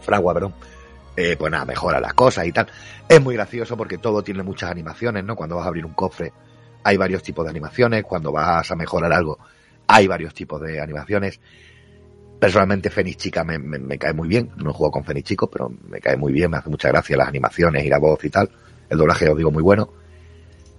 Fragua, 0.02 0.34
perdón, 0.34 0.54
eh, 1.16 1.36
pues 1.38 1.52
nada, 1.52 1.66
mejora 1.66 2.00
las 2.00 2.14
cosas 2.14 2.46
y 2.46 2.52
tal. 2.52 2.68
Es 3.08 3.22
muy 3.22 3.36
gracioso 3.36 3.78
porque 3.78 3.98
todo 3.98 4.22
tiene 4.22 4.44
muchas 4.44 4.70
animaciones, 4.70 5.24
¿no? 5.24 5.36
Cuando 5.36 5.56
vas 5.56 5.66
a 5.66 5.70
abrir 5.70 5.86
un 5.86 5.94
cofre 5.94 6.34
hay 6.86 6.96
varios 6.98 7.22
tipos 7.24 7.44
de 7.44 7.50
animaciones, 7.52 8.04
cuando 8.06 8.32
vas 8.32 8.70
a 8.72 8.76
mejorar 8.76 9.12
algo 9.12 9.38
hay 9.88 10.08
varios 10.08 10.34
tipos 10.34 10.62
de 10.62 10.80
animaciones. 10.82 11.40
Personalmente 12.40 12.90
Fénix 12.90 13.18
Chica 13.18 13.44
me, 13.44 13.58
me- 13.60 13.80
me 13.80 13.98
cae 13.98 14.14
muy 14.14 14.28
bien, 14.28 14.52
no 14.58 14.74
juego 14.74 14.92
con 14.92 15.04
Fénix 15.06 15.28
Chico, 15.30 15.50
pero 15.50 15.72
me 15.88 16.00
cae 16.00 16.18
muy 16.18 16.32
bien, 16.34 16.52
me 16.52 16.58
hace 16.58 16.70
mucha 16.70 16.90
gracia 16.90 17.16
las 17.18 17.28
animaciones 17.28 17.86
y 17.86 17.90
la 17.90 17.98
voz 18.00 18.24
y 18.24 18.30
tal. 18.30 18.50
El 18.90 18.98
doblaje, 18.98 19.30
os 19.30 19.38
digo, 19.38 19.52
muy 19.52 19.64
bueno. 19.64 19.90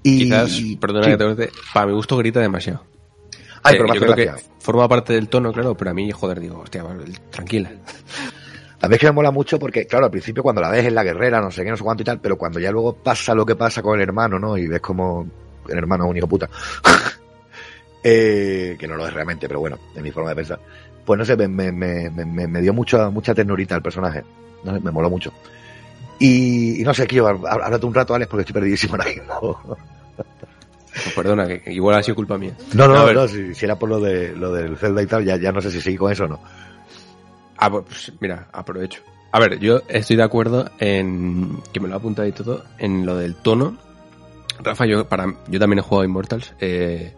Y, 0.02 0.24
Quizás, 0.24 0.60
perdona 0.80 1.04
sí. 1.04 1.10
que 1.12 1.16
te 1.16 1.24
corte, 1.24 1.50
para 1.74 1.86
mi 1.86 1.92
gusto 1.92 2.16
grita 2.16 2.40
demasiado. 2.40 2.84
Ay, 3.62 3.74
Eh, 3.74 3.78
pero 3.78 3.94
yo 3.94 4.00
creo 4.00 4.14
que 4.14 4.24
gracia. 4.26 4.48
forma 4.60 4.88
parte 4.88 5.12
del 5.14 5.28
tono, 5.28 5.52
claro, 5.52 5.76
pero 5.76 5.90
a 5.90 5.94
mí, 5.94 6.10
joder, 6.12 6.38
digo, 6.40 6.60
hostia, 6.60 6.84
tranquila. 7.30 7.70
A 8.82 8.88
mí 8.88 8.94
es 8.94 9.00
que 9.00 9.06
me 9.06 9.12
mola 9.12 9.30
mucho 9.30 9.58
porque, 9.58 9.86
claro, 9.86 10.04
al 10.04 10.10
principio 10.10 10.42
cuando 10.42 10.60
la 10.60 10.68
ves 10.68 10.84
en 10.84 10.94
la 10.94 11.02
guerrera, 11.02 11.40
no 11.40 11.50
sé 11.50 11.64
qué, 11.64 11.70
no 11.70 11.76
sé 11.78 11.82
cuánto 11.82 12.02
y 12.02 12.04
tal, 12.04 12.20
pero 12.20 12.36
cuando 12.36 12.60
ya 12.60 12.70
luego 12.70 12.94
pasa 12.94 13.34
lo 13.34 13.46
que 13.46 13.56
pasa 13.56 13.80
con 13.80 13.96
el 13.96 14.02
hermano, 14.02 14.38
¿no? 14.38 14.58
Y 14.58 14.68
ves 14.68 14.80
como 14.82 15.26
el 15.70 15.78
hermano 15.78 16.10
es 16.10 16.16
hijo 16.18 16.26
puta. 16.28 16.48
eh, 18.02 18.76
que 18.78 18.86
no 18.88 18.96
lo 18.96 19.06
es 19.06 19.12
realmente, 19.12 19.48
pero 19.48 19.60
bueno, 19.60 19.78
de 19.94 20.02
mi 20.02 20.10
forma 20.10 20.30
de 20.30 20.36
pensar. 20.36 20.60
Pues 21.04 21.18
no 21.18 21.24
sé, 21.24 21.36
me, 21.36 21.48
me, 21.48 21.70
me, 21.72 22.10
me- 22.10 22.46
me 22.48 22.60
dio 22.60 22.72
mucha, 22.72 23.10
mucha 23.10 23.34
ternurita 23.34 23.76
el 23.76 23.82
personaje. 23.82 24.24
No 24.64 24.74
sé, 24.74 24.80
me 24.80 24.90
moló 24.90 25.08
mucho. 25.10 25.32
Y, 26.18 26.80
y 26.80 26.84
no 26.84 26.94
sé, 26.94 27.06
quiero 27.06 27.28
háblate 27.28 27.86
un 27.86 27.94
rato, 27.94 28.14
Alex, 28.14 28.28
porque 28.28 28.40
estoy 28.42 28.54
perdidísimo 28.54 28.94
ahora 28.94 29.04
mismo. 29.06 29.60
Pues 30.94 31.12
perdona, 31.14 31.46
que, 31.46 31.72
igual 31.72 31.96
ha 31.96 32.02
sido 32.02 32.14
culpa 32.16 32.38
mía. 32.38 32.52
No, 32.74 32.88
no, 32.88 33.12
no, 33.12 33.28
si, 33.28 33.54
si 33.54 33.64
era 33.64 33.78
por 33.78 33.88
lo 33.88 34.00
de 34.00 34.34
lo 34.34 34.52
del 34.52 34.76
Zelda 34.78 35.02
y 35.02 35.06
tal, 35.06 35.24
ya, 35.24 35.36
ya 35.36 35.52
no 35.52 35.60
sé 35.60 35.70
si 35.70 35.80
seguí 35.80 35.96
con 35.96 36.10
eso 36.10 36.24
o 36.24 36.28
no. 36.28 36.40
Ah, 37.58 37.70
pues 37.70 38.12
mira, 38.20 38.48
aprovecho. 38.52 39.02
A 39.32 39.38
ver, 39.40 39.58
yo 39.58 39.82
estoy 39.88 40.16
de 40.16 40.22
acuerdo 40.22 40.70
en 40.78 41.58
que 41.72 41.80
me 41.80 41.88
lo 41.88 41.94
ha 41.94 41.98
apuntado 41.98 42.26
y 42.26 42.32
todo 42.32 42.64
en 42.78 43.04
lo 43.04 43.16
del 43.16 43.34
tono. 43.34 43.76
Rafa, 44.62 44.86
yo 44.86 45.08
para 45.08 45.26
yo 45.48 45.58
también 45.58 45.78
he 45.78 45.82
jugado 45.82 46.04
Immortals. 46.04 46.54
eh, 46.60 47.14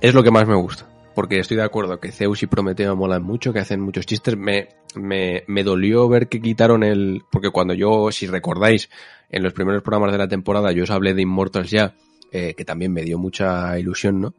es 0.00 0.14
lo 0.14 0.22
que 0.22 0.30
más 0.30 0.46
me 0.46 0.54
gusta. 0.54 0.86
Porque 1.14 1.40
estoy 1.40 1.56
de 1.56 1.64
acuerdo 1.64 1.98
que 1.98 2.12
Zeus 2.12 2.44
y 2.44 2.46
Prometeo 2.46 2.94
molan 2.94 3.24
mucho, 3.24 3.52
que 3.52 3.58
hacen 3.58 3.80
muchos 3.80 4.06
chistes. 4.06 4.36
Me, 4.36 4.68
me, 4.94 5.42
me 5.48 5.64
dolió 5.64 6.08
ver 6.08 6.28
que 6.28 6.40
quitaron 6.40 6.84
el. 6.84 7.22
Porque 7.32 7.50
cuando 7.50 7.74
yo, 7.74 8.12
si 8.12 8.28
recordáis, 8.28 8.88
en 9.28 9.42
los 9.42 9.52
primeros 9.52 9.82
programas 9.82 10.12
de 10.12 10.18
la 10.18 10.28
temporada, 10.28 10.70
yo 10.70 10.84
os 10.84 10.90
hablé 10.90 11.14
de 11.14 11.22
Immortals 11.22 11.70
ya, 11.70 11.96
eh, 12.30 12.54
que 12.56 12.64
también 12.64 12.92
me 12.92 13.02
dio 13.02 13.18
mucha 13.18 13.76
ilusión, 13.80 14.20
¿no? 14.20 14.34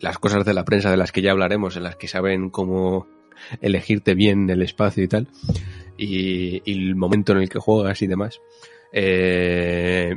Las 0.00 0.18
cosas 0.18 0.44
de 0.44 0.52
la 0.52 0.64
prensa 0.64 0.90
de 0.90 0.96
las 0.96 1.12
que 1.12 1.22
ya 1.22 1.30
hablaremos, 1.30 1.76
en 1.76 1.84
las 1.84 1.94
que 1.94 2.08
saben 2.08 2.50
cómo 2.50 3.06
elegirte 3.60 4.14
bien 4.14 4.50
el 4.50 4.62
espacio 4.62 5.04
y 5.04 5.08
tal, 5.08 5.28
y, 5.96 6.60
y 6.64 6.88
el 6.88 6.96
momento 6.96 7.32
en 7.32 7.38
el 7.38 7.48
que 7.48 7.60
juegas 7.60 8.02
y 8.02 8.08
demás. 8.08 8.40
Eh, 8.92 10.16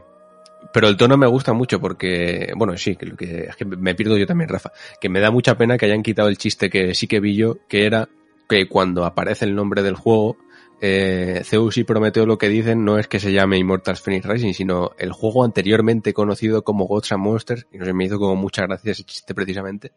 Pero 0.71 0.87
el 0.87 0.97
tono 0.97 1.17
me 1.17 1.27
gusta 1.27 1.53
mucho 1.53 1.79
porque, 1.79 2.53
bueno, 2.55 2.77
sí, 2.77 2.95
que, 2.95 3.15
que, 3.15 3.45
es 3.49 3.55
que 3.55 3.65
me 3.65 3.95
pierdo 3.95 4.17
yo 4.17 4.25
también, 4.25 4.49
Rafa, 4.49 4.71
que 4.99 5.09
me 5.09 5.19
da 5.19 5.31
mucha 5.31 5.57
pena 5.57 5.77
que 5.77 5.85
hayan 5.85 6.03
quitado 6.03 6.29
el 6.29 6.37
chiste 6.37 6.69
que 6.69 6.95
sí 6.95 7.07
que 7.07 7.19
vi 7.19 7.35
yo, 7.35 7.57
que 7.67 7.85
era 7.85 8.09
que 8.49 8.67
cuando 8.67 9.05
aparece 9.05 9.45
el 9.45 9.55
nombre 9.55 9.81
del 9.81 9.95
juego, 9.95 10.37
eh, 10.81 11.41
Zeus 11.45 11.77
y 11.77 11.85
Prometeo 11.85 12.25
lo 12.25 12.37
que 12.37 12.49
dicen 12.49 12.83
no 12.83 12.99
es 12.99 13.07
que 13.07 13.19
se 13.19 13.31
llame 13.31 13.57
Immortals 13.57 14.01
Phoenix 14.01 14.25
Rising, 14.25 14.53
sino 14.53 14.91
el 14.97 15.11
juego 15.11 15.43
anteriormente 15.43 16.13
conocido 16.13 16.63
como 16.63 16.85
Gods 16.85 17.13
and 17.13 17.23
Monsters, 17.23 17.67
y 17.71 17.77
no 17.77 17.85
sé, 17.85 17.93
me 17.93 18.05
hizo 18.05 18.19
como 18.19 18.35
mucha 18.35 18.63
gracia 18.63 18.91
ese 18.91 19.03
chiste 19.03 19.33
precisamente, 19.33 19.93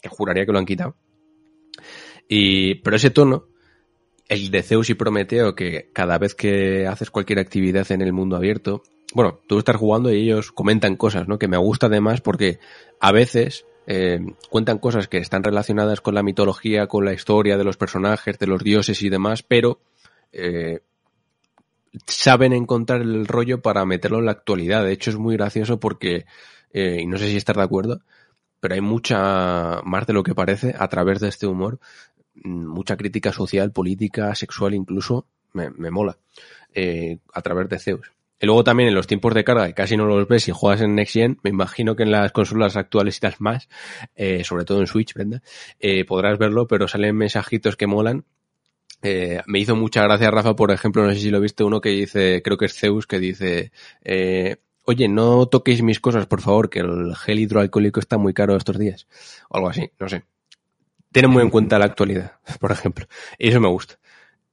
que 0.00 0.08
juraría 0.08 0.46
que 0.46 0.52
lo 0.52 0.58
han 0.58 0.66
quitado. 0.66 0.96
Y, 2.28 2.76
pero 2.76 2.96
ese 2.96 3.10
tono, 3.10 3.46
el 4.28 4.52
de 4.52 4.62
Zeus 4.62 4.88
y 4.90 4.94
Prometeo, 4.94 5.56
que 5.56 5.90
cada 5.92 6.16
vez 6.16 6.36
que 6.36 6.86
haces 6.86 7.10
cualquier 7.10 7.40
actividad 7.40 7.90
en 7.90 8.02
el 8.02 8.12
mundo 8.12 8.36
abierto, 8.36 8.84
bueno, 9.14 9.40
tú 9.46 9.58
estás 9.58 9.76
jugando 9.76 10.12
y 10.12 10.22
ellos 10.22 10.52
comentan 10.52 10.96
cosas, 10.96 11.28
¿no? 11.28 11.38
Que 11.38 11.48
me 11.48 11.56
gusta 11.56 11.86
además 11.86 12.20
porque 12.20 12.58
a 13.00 13.12
veces 13.12 13.66
eh, 13.86 14.20
cuentan 14.50 14.78
cosas 14.78 15.08
que 15.08 15.18
están 15.18 15.42
relacionadas 15.42 16.00
con 16.00 16.14
la 16.14 16.22
mitología, 16.22 16.86
con 16.86 17.04
la 17.04 17.12
historia 17.12 17.56
de 17.56 17.64
los 17.64 17.76
personajes, 17.76 18.38
de 18.38 18.46
los 18.46 18.62
dioses 18.62 19.02
y 19.02 19.08
demás, 19.08 19.42
pero 19.42 19.80
eh, 20.32 20.80
saben 22.06 22.52
encontrar 22.52 23.00
el 23.00 23.26
rollo 23.26 23.62
para 23.62 23.84
meterlo 23.84 24.18
en 24.18 24.26
la 24.26 24.32
actualidad. 24.32 24.84
De 24.84 24.92
hecho, 24.92 25.10
es 25.10 25.16
muy 25.16 25.36
gracioso 25.36 25.80
porque, 25.80 26.26
eh, 26.72 26.98
y 27.00 27.06
no 27.06 27.18
sé 27.18 27.28
si 27.28 27.36
estás 27.36 27.56
de 27.56 27.62
acuerdo, 27.62 28.02
pero 28.60 28.74
hay 28.74 28.80
mucha, 28.80 29.80
más 29.82 30.06
de 30.06 30.12
lo 30.12 30.22
que 30.22 30.34
parece, 30.34 30.74
a 30.78 30.88
través 30.88 31.20
de 31.20 31.28
este 31.28 31.46
humor, 31.46 31.80
mm, 32.34 32.66
mucha 32.66 32.96
crítica 32.96 33.32
social, 33.32 33.72
política, 33.72 34.34
sexual 34.34 34.74
incluso, 34.74 35.26
me, 35.52 35.70
me 35.70 35.90
mola, 35.90 36.16
eh, 36.74 37.18
a 37.32 37.42
través 37.42 37.68
de 37.68 37.78
Zeus. 37.78 38.12
Y 38.40 38.46
luego 38.46 38.64
también 38.64 38.88
en 38.88 38.94
los 38.94 39.06
tiempos 39.06 39.34
de 39.34 39.44
carga, 39.44 39.66
que 39.66 39.74
casi 39.74 39.96
no 39.96 40.06
los 40.06 40.26
ves 40.26 40.44
si 40.44 40.52
juegas 40.52 40.80
en 40.80 40.94
Next 40.94 41.12
Gen, 41.12 41.38
me 41.42 41.50
imagino 41.50 41.94
que 41.94 42.04
en 42.04 42.10
las 42.10 42.32
consolas 42.32 42.74
actuales 42.76 43.18
y 43.18 43.26
las 43.26 43.40
más, 43.40 43.68
eh, 44.14 44.44
sobre 44.44 44.64
todo 44.64 44.80
en 44.80 44.86
Switch, 44.86 45.12
Brenda, 45.12 45.42
eh, 45.78 46.06
podrás 46.06 46.38
verlo, 46.38 46.66
pero 46.66 46.88
salen 46.88 47.16
mensajitos 47.16 47.76
que 47.76 47.86
molan. 47.86 48.24
Eh, 49.02 49.42
me 49.46 49.58
hizo 49.58 49.76
mucha 49.76 50.02
gracia, 50.02 50.30
Rafa, 50.30 50.56
por 50.56 50.70
ejemplo, 50.70 51.04
no 51.04 51.12
sé 51.12 51.20
si 51.20 51.30
lo 51.30 51.40
viste 51.40 51.64
uno 51.64 51.80
que 51.80 51.90
dice, 51.90 52.40
creo 52.42 52.56
que 52.56 52.66
es 52.66 52.74
Zeus, 52.74 53.06
que 53.06 53.18
dice, 53.18 53.72
eh, 54.02 54.56
oye, 54.84 55.08
no 55.08 55.46
toquéis 55.46 55.82
mis 55.82 56.00
cosas, 56.00 56.26
por 56.26 56.40
favor, 56.40 56.70
que 56.70 56.80
el 56.80 57.14
gel 57.16 57.40
hidroalcohólico 57.40 58.00
está 58.00 58.16
muy 58.16 58.32
caro 58.32 58.56
estos 58.56 58.78
días. 58.78 59.06
O 59.50 59.56
algo 59.56 59.68
así, 59.68 59.90
no 59.98 60.08
sé. 60.08 60.24
Tienen 61.12 61.30
muy 61.30 61.42
en 61.42 61.50
cuenta 61.50 61.78
la 61.78 61.86
actualidad, 61.86 62.38
por 62.60 62.72
ejemplo. 62.72 63.06
Eso 63.38 63.60
me 63.60 63.68
gusta. 63.68 63.98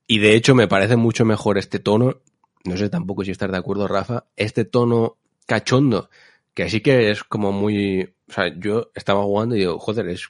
Y 0.08 0.20
de 0.20 0.36
hecho 0.36 0.56
me 0.56 0.68
parece 0.68 0.96
mucho 0.96 1.26
mejor 1.26 1.58
este 1.58 1.80
tono 1.80 2.22
no 2.68 2.78
sé 2.78 2.90
tampoco 2.90 3.24
si 3.24 3.32
estás 3.32 3.52
de 3.52 3.58
acuerdo, 3.58 3.88
Rafa, 3.88 4.26
este 4.36 4.66
tono 4.66 5.18
cachondo, 5.46 6.10
que 6.54 6.64
así 6.64 6.82
que 6.82 7.12
es 7.12 7.24
como 7.24 7.52
muy, 7.52 8.14
o 8.30 8.34
sea, 8.34 8.54
yo 8.58 8.92
estaba 8.94 9.24
jugando 9.24 9.56
y 9.56 9.60
digo, 9.60 9.80
joder, 9.80 10.10
es 10.10 10.30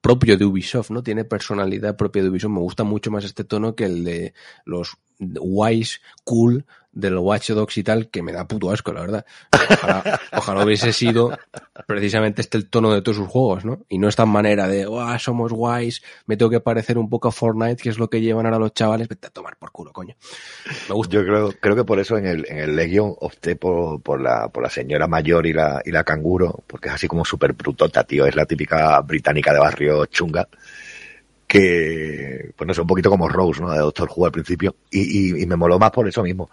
propio 0.00 0.36
de 0.36 0.44
Ubisoft, 0.44 0.90
¿no? 0.90 1.02
Tiene 1.02 1.24
personalidad 1.24 1.96
propia 1.96 2.22
de 2.22 2.28
Ubisoft. 2.28 2.52
Me 2.52 2.60
gusta 2.60 2.84
mucho 2.84 3.10
más 3.10 3.24
este 3.24 3.44
tono 3.44 3.74
que 3.74 3.84
el 3.84 4.04
de 4.04 4.34
los 4.64 4.96
wise, 5.18 6.00
cool 6.24 6.64
del 6.98 7.16
Watch 7.16 7.50
Dogs 7.50 7.78
y 7.78 7.84
tal, 7.84 8.08
que 8.08 8.22
me 8.22 8.32
da 8.32 8.48
puto 8.48 8.70
asco, 8.70 8.92
la 8.92 9.02
verdad. 9.02 9.26
Ojalá, 9.52 10.20
ojalá 10.32 10.64
hubiese 10.64 10.92
sido 10.92 11.38
precisamente 11.86 12.40
este 12.40 12.58
el 12.58 12.68
tono 12.68 12.92
de 12.92 13.02
todos 13.02 13.18
sus 13.18 13.28
juegos, 13.28 13.64
¿no? 13.64 13.84
Y 13.88 13.98
no 13.98 14.08
esta 14.08 14.26
manera 14.26 14.66
de, 14.66 14.86
oh, 14.86 15.18
somos 15.20 15.52
guays, 15.52 16.02
me 16.26 16.36
tengo 16.36 16.50
que 16.50 16.60
parecer 16.60 16.98
un 16.98 17.08
poco 17.08 17.28
a 17.28 17.32
Fortnite, 17.32 17.82
que 17.82 17.90
es 17.90 17.98
lo 17.98 18.10
que 18.10 18.20
llevan 18.20 18.46
ahora 18.46 18.58
los 18.58 18.74
chavales, 18.74 19.06
vete 19.06 19.28
a 19.28 19.30
tomar 19.30 19.56
por 19.56 19.70
culo, 19.70 19.92
coño. 19.92 20.16
Me 20.88 20.94
gusta. 20.94 21.14
Yo 21.14 21.24
creo, 21.24 21.52
creo 21.60 21.76
que 21.76 21.84
por 21.84 22.00
eso 22.00 22.18
en 22.18 22.26
el, 22.26 22.46
en 22.48 22.58
el 22.58 22.74
Legion 22.74 23.14
opté 23.20 23.54
por, 23.54 24.02
por, 24.02 24.20
la, 24.20 24.48
por 24.48 24.64
la 24.64 24.70
señora 24.70 25.06
mayor 25.06 25.46
y 25.46 25.52
la, 25.52 25.80
y 25.84 25.92
la 25.92 26.02
canguro, 26.02 26.64
porque 26.66 26.88
es 26.88 26.94
así 26.94 27.06
como 27.06 27.24
súper 27.24 27.52
brutota, 27.52 28.02
tío. 28.02 28.26
Es 28.26 28.34
la 28.34 28.44
típica 28.46 29.00
británica 29.02 29.52
de 29.52 29.60
barrio 29.60 30.06
chunga 30.06 30.48
que, 31.48 32.52
pues 32.54 32.68
no 32.68 32.74
sé, 32.74 32.82
un 32.82 32.86
poquito 32.86 33.10
como 33.10 33.28
Rose, 33.28 33.60
¿no? 33.60 33.72
De 33.72 33.78
Doctor 33.78 34.08
Who 34.14 34.26
al 34.26 34.32
principio. 34.32 34.76
Y, 34.90 35.00
y, 35.00 35.42
y, 35.42 35.46
me 35.46 35.56
moló 35.56 35.78
más 35.78 35.90
por 35.90 36.06
eso 36.06 36.22
mismo. 36.22 36.50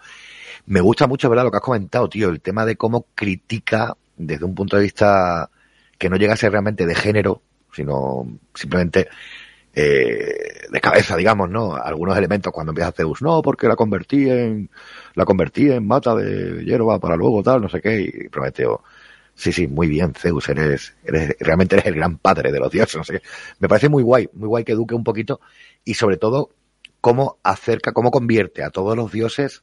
Me 0.66 0.80
gusta 0.80 1.06
mucho, 1.06 1.28
¿verdad? 1.28 1.44
Lo 1.44 1.50
que 1.50 1.58
has 1.58 1.62
comentado, 1.62 2.08
tío, 2.08 2.30
el 2.30 2.40
tema 2.40 2.64
de 2.64 2.76
cómo 2.76 3.06
critica 3.14 3.94
desde 4.16 4.44
un 4.44 4.54
punto 4.54 4.76
de 4.76 4.82
vista 4.82 5.50
que 5.98 6.08
no 6.08 6.16
llega 6.16 6.32
a 6.32 6.36
ser 6.36 6.50
realmente 6.50 6.86
de 6.86 6.94
género, 6.94 7.42
sino 7.72 8.26
simplemente 8.54 9.08
eh, 9.74 10.66
de 10.70 10.80
cabeza, 10.80 11.16
digamos, 11.16 11.50
¿no? 11.50 11.76
Algunos 11.76 12.16
elementos 12.16 12.52
cuando 12.52 12.72
empieza 12.72 12.92
Zeus, 12.92 13.20
no, 13.20 13.42
porque 13.42 13.68
la 13.68 13.76
convertí 13.76 14.28
en, 14.30 14.70
la 15.14 15.26
convertí 15.26 15.70
en 15.70 15.86
mata 15.86 16.14
de 16.14 16.64
hierba 16.64 16.98
para 16.98 17.16
luego 17.16 17.42
tal, 17.42 17.60
no 17.60 17.68
sé 17.68 17.82
qué, 17.82 18.00
y 18.00 18.28
Prometeo, 18.28 18.82
sí, 19.36 19.52
sí, 19.52 19.68
muy 19.68 19.86
bien, 19.86 20.12
Zeus, 20.14 20.48
eres, 20.48 20.96
eres, 21.04 21.36
realmente 21.38 21.76
eres 21.76 21.86
el 21.86 21.94
gran 21.94 22.18
padre 22.18 22.50
de 22.50 22.58
los 22.58 22.72
dioses. 22.72 23.06
Me 23.60 23.68
parece 23.68 23.88
muy 23.88 24.02
guay, 24.02 24.28
muy 24.32 24.48
guay 24.48 24.64
que 24.64 24.72
eduque 24.72 24.94
un 24.94 25.04
poquito, 25.04 25.40
y 25.84 25.94
sobre 25.94 26.16
todo, 26.16 26.50
cómo 27.00 27.38
acerca, 27.44 27.92
cómo 27.92 28.10
convierte 28.10 28.64
a 28.64 28.70
todos 28.70 28.96
los 28.96 29.12
dioses, 29.12 29.62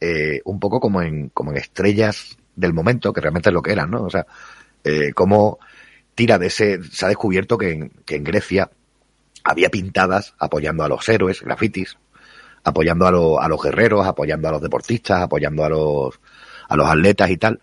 eh, 0.00 0.40
un 0.44 0.58
poco 0.58 0.80
como 0.80 1.00
en, 1.02 1.28
como 1.28 1.52
en 1.52 1.58
estrellas 1.58 2.36
del 2.56 2.72
momento, 2.72 3.12
que 3.12 3.20
realmente 3.20 3.50
es 3.50 3.54
lo 3.54 3.62
que 3.62 3.72
eran, 3.72 3.90
¿no? 3.90 4.02
O 4.02 4.10
sea, 4.10 4.26
eh, 4.82 5.12
cómo 5.14 5.58
tira 6.14 6.38
de 6.38 6.48
ese, 6.48 6.82
se 6.82 7.04
ha 7.04 7.08
descubierto 7.08 7.56
que 7.56 7.70
en, 7.70 7.90
que 8.04 8.16
en 8.16 8.24
Grecia 8.24 8.70
había 9.44 9.70
pintadas 9.70 10.34
apoyando 10.38 10.84
a 10.84 10.88
los 10.88 11.08
héroes, 11.08 11.42
grafitis, 11.42 11.98
apoyando 12.64 13.06
a, 13.06 13.10
lo, 13.10 13.40
a 13.40 13.48
los 13.48 13.62
guerreros, 13.62 14.06
apoyando 14.06 14.48
a 14.48 14.52
los 14.52 14.62
deportistas, 14.62 15.22
apoyando 15.22 15.64
a 15.64 15.68
los, 15.68 16.20
a 16.68 16.76
los 16.76 16.88
atletas 16.88 17.30
y 17.30 17.36
tal. 17.36 17.60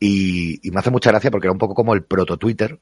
Y, 0.00 0.66
y 0.66 0.70
me 0.70 0.78
hace 0.78 0.90
mucha 0.90 1.10
gracia 1.10 1.30
porque 1.30 1.46
era 1.46 1.52
un 1.52 1.58
poco 1.58 1.74
como 1.74 1.94
el 1.94 2.04
proto 2.04 2.36
Twitter 2.36 2.78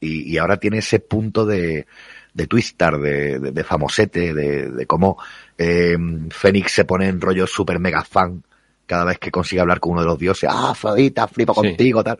y, 0.00 0.32
y 0.32 0.38
ahora 0.38 0.58
tiene 0.58 0.78
ese 0.78 1.00
punto 1.00 1.46
de, 1.46 1.86
de 2.34 2.46
twistar, 2.46 2.98
de, 2.98 3.38
de, 3.38 3.52
de 3.52 3.64
famosete, 3.64 4.32
de, 4.32 4.70
de 4.70 4.86
cómo 4.86 5.18
eh, 5.56 5.96
Fénix 6.30 6.72
se 6.72 6.84
pone 6.84 7.08
en 7.08 7.20
rollo 7.20 7.46
super 7.46 7.78
mega 7.78 8.04
fan 8.04 8.44
cada 8.86 9.04
vez 9.04 9.18
que 9.18 9.30
consigue 9.30 9.60
hablar 9.60 9.80
con 9.80 9.92
uno 9.92 10.00
de 10.00 10.06
los 10.06 10.18
dioses. 10.18 10.48
Ah, 10.52 10.70
Afrodita, 10.70 11.28
flipo 11.28 11.52
sí. 11.54 11.60
contigo, 11.60 12.02
tal. 12.02 12.18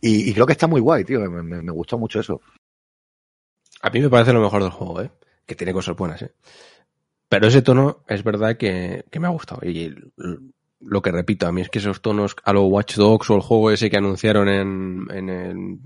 Y, 0.00 0.30
y, 0.30 0.34
creo 0.34 0.46
que 0.46 0.52
está 0.52 0.66
muy 0.66 0.80
guay, 0.80 1.04
tío. 1.04 1.20
Me, 1.20 1.42
me, 1.42 1.62
me, 1.62 1.72
gustó 1.72 1.98
mucho 1.98 2.20
eso. 2.20 2.40
A 3.82 3.90
mí 3.90 4.00
me 4.00 4.10
parece 4.10 4.32
lo 4.32 4.40
mejor 4.40 4.62
del 4.62 4.72
juego, 4.72 5.02
¿eh? 5.02 5.10
Que 5.46 5.54
tiene 5.54 5.72
cosas 5.72 5.96
buenas, 5.96 6.22
¿eh? 6.22 6.32
Pero 7.28 7.46
ese 7.46 7.62
tono 7.62 8.02
es 8.08 8.24
verdad 8.24 8.56
que, 8.56 9.04
que 9.10 9.20
me 9.20 9.28
ha 9.28 9.30
gustado. 9.30 9.60
Y 9.62 9.94
lo 10.80 11.02
que 11.02 11.12
repito, 11.12 11.46
a 11.46 11.52
mí 11.52 11.60
es 11.60 11.68
que 11.68 11.78
esos 11.78 12.00
tonos 12.00 12.36
a 12.42 12.52
los 12.52 12.64
Watch 12.64 12.96
Dogs 12.96 13.30
o 13.30 13.36
el 13.36 13.42
juego 13.42 13.70
ese 13.70 13.90
que 13.90 13.96
anunciaron 13.96 14.48
en, 14.48 15.06
en 15.10 15.28
el, 15.28 15.78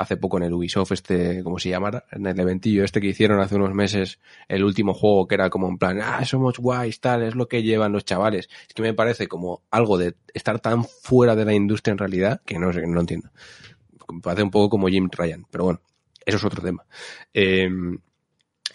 hace 0.00 0.16
poco 0.16 0.38
en 0.38 0.44
el 0.44 0.54
Ubisoft 0.54 0.92
este, 0.92 1.42
¿cómo 1.44 1.58
se 1.58 1.68
llamara? 1.68 2.06
En 2.10 2.26
el 2.26 2.40
eventillo 2.40 2.84
este 2.84 3.02
que 3.02 3.08
hicieron 3.08 3.38
hace 3.40 3.56
unos 3.56 3.74
meses, 3.74 4.18
el 4.48 4.64
último 4.64 4.94
juego 4.94 5.26
que 5.26 5.34
era 5.34 5.50
como 5.50 5.68
en 5.68 5.76
plan, 5.76 6.00
ah, 6.02 6.24
somos 6.24 6.58
guays, 6.58 7.00
tal, 7.00 7.22
es 7.22 7.34
lo 7.34 7.48
que 7.48 7.62
llevan 7.62 7.92
los 7.92 8.06
chavales. 8.06 8.48
Es 8.66 8.72
que 8.74 8.80
me 8.82 8.94
parece 8.94 9.28
como 9.28 9.62
algo 9.70 9.98
de 9.98 10.14
estar 10.32 10.58
tan 10.58 10.84
fuera 10.84 11.36
de 11.36 11.44
la 11.44 11.52
industria 11.52 11.92
en 11.92 11.98
realidad 11.98 12.40
que 12.46 12.58
no 12.58 12.72
sé, 12.72 12.86
no 12.86 13.00
entiendo. 13.00 13.28
Me 14.10 14.20
parece 14.20 14.42
un 14.42 14.50
poco 14.50 14.70
como 14.70 14.88
Jim 14.88 15.08
Ryan, 15.10 15.44
pero 15.50 15.64
bueno, 15.64 15.80
eso 16.24 16.38
es 16.38 16.44
otro 16.44 16.62
tema. 16.62 16.84
Eh, 17.34 17.68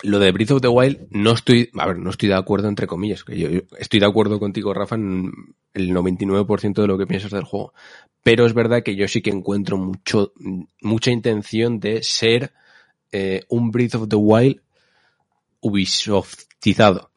lo 0.03 0.19
de 0.19 0.31
Breath 0.31 0.51
of 0.51 0.61
the 0.61 0.67
Wild 0.67 1.07
no 1.11 1.31
estoy, 1.31 1.69
a 1.73 1.88
ver, 1.88 1.97
no 1.97 2.09
estoy 2.09 2.30
de 2.30 2.35
acuerdo 2.35 2.67
entre 2.67 2.88
comillas, 2.88 3.23
que 3.23 3.38
yo, 3.38 3.49
estoy 3.77 3.99
de 3.99 4.05
acuerdo 4.05 4.39
contigo, 4.39 4.73
Rafa, 4.73 4.95
en 4.95 5.31
el 5.73 5.91
99% 5.91 6.73
de 6.73 6.88
lo 6.88 6.97
que 6.97 7.07
piensas 7.07 7.31
del 7.31 7.43
juego. 7.43 7.73
Pero 8.23 8.45
es 8.45 8.53
verdad 8.53 8.84
que 8.84 8.95
yo 8.95 9.07
sí 9.07 9.22
que 9.22 9.30
encuentro 9.30 9.77
mucho, 9.77 10.34
mucha 10.81 11.11
intención 11.11 11.80
de 11.80 12.03
ser 12.03 12.53
eh, 13.11 13.43
un 13.49 13.72
Breath 13.72 13.95
of 13.95 14.09
the 14.09 14.15
Wild 14.15 14.61
Ubisoftizado. 15.61 17.11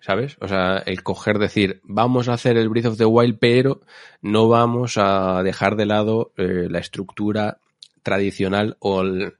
¿Sabes? 0.00 0.36
O 0.40 0.48
sea, 0.48 0.78
el 0.78 1.04
coger, 1.04 1.38
decir, 1.38 1.80
vamos 1.84 2.28
a 2.28 2.32
hacer 2.32 2.56
el 2.56 2.68
Breath 2.68 2.86
of 2.86 2.98
the 2.98 3.04
Wild, 3.04 3.38
pero 3.38 3.82
no 4.20 4.48
vamos 4.48 4.98
a 4.98 5.42
dejar 5.44 5.76
de 5.76 5.86
lado 5.86 6.32
eh, 6.36 6.66
la 6.68 6.80
estructura 6.80 7.58
tradicional 8.02 8.76
o 8.80 9.02
el, 9.02 9.34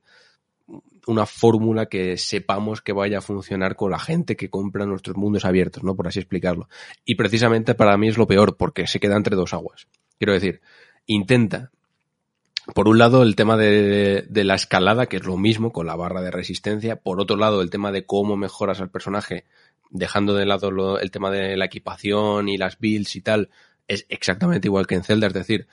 una 1.06 1.26
fórmula 1.26 1.86
que 1.86 2.16
sepamos 2.16 2.80
que 2.80 2.92
vaya 2.92 3.18
a 3.18 3.22
funcionar 3.22 3.76
con 3.76 3.90
la 3.90 3.98
gente 3.98 4.36
que 4.36 4.50
compra 4.50 4.86
nuestros 4.86 5.16
mundos 5.16 5.44
abiertos, 5.44 5.82
¿no? 5.82 5.96
Por 5.96 6.08
así 6.08 6.20
explicarlo. 6.20 6.68
Y 7.04 7.16
precisamente 7.16 7.74
para 7.74 7.96
mí 7.96 8.08
es 8.08 8.18
lo 8.18 8.26
peor, 8.26 8.56
porque 8.56 8.86
se 8.86 9.00
queda 9.00 9.16
entre 9.16 9.36
dos 9.36 9.52
aguas. 9.52 9.88
Quiero 10.18 10.32
decir, 10.32 10.60
intenta, 11.06 11.70
por 12.74 12.88
un 12.88 12.98
lado, 12.98 13.22
el 13.22 13.34
tema 13.34 13.56
de, 13.56 14.24
de, 14.28 14.44
la 14.44 14.54
escalada, 14.54 15.06
que 15.06 15.16
es 15.16 15.24
lo 15.24 15.36
mismo 15.36 15.72
con 15.72 15.86
la 15.86 15.96
barra 15.96 16.22
de 16.22 16.30
resistencia. 16.30 16.96
Por 16.96 17.20
otro 17.20 17.36
lado, 17.36 17.62
el 17.62 17.70
tema 17.70 17.90
de 17.90 18.06
cómo 18.06 18.36
mejoras 18.36 18.80
al 18.80 18.90
personaje, 18.90 19.44
dejando 19.90 20.34
de 20.34 20.46
lado 20.46 20.98
el 20.98 21.10
tema 21.10 21.30
de 21.30 21.56
la 21.56 21.64
equipación 21.64 22.48
y 22.48 22.56
las 22.56 22.78
builds 22.78 23.16
y 23.16 23.20
tal, 23.20 23.50
es 23.88 24.06
exactamente 24.08 24.68
igual 24.68 24.86
que 24.86 24.94
en 24.94 25.02
Zelda, 25.02 25.26
es 25.26 25.34
decir, 25.34 25.66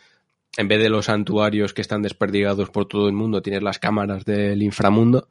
en 0.57 0.67
vez 0.67 0.81
de 0.81 0.89
los 0.89 1.05
santuarios 1.05 1.73
que 1.73 1.81
están 1.81 2.01
desperdigados 2.01 2.69
por 2.69 2.87
todo 2.87 3.07
el 3.07 3.13
mundo, 3.13 3.41
tienes 3.41 3.63
las 3.63 3.79
cámaras 3.79 4.25
del 4.25 4.61
inframundo, 4.63 5.29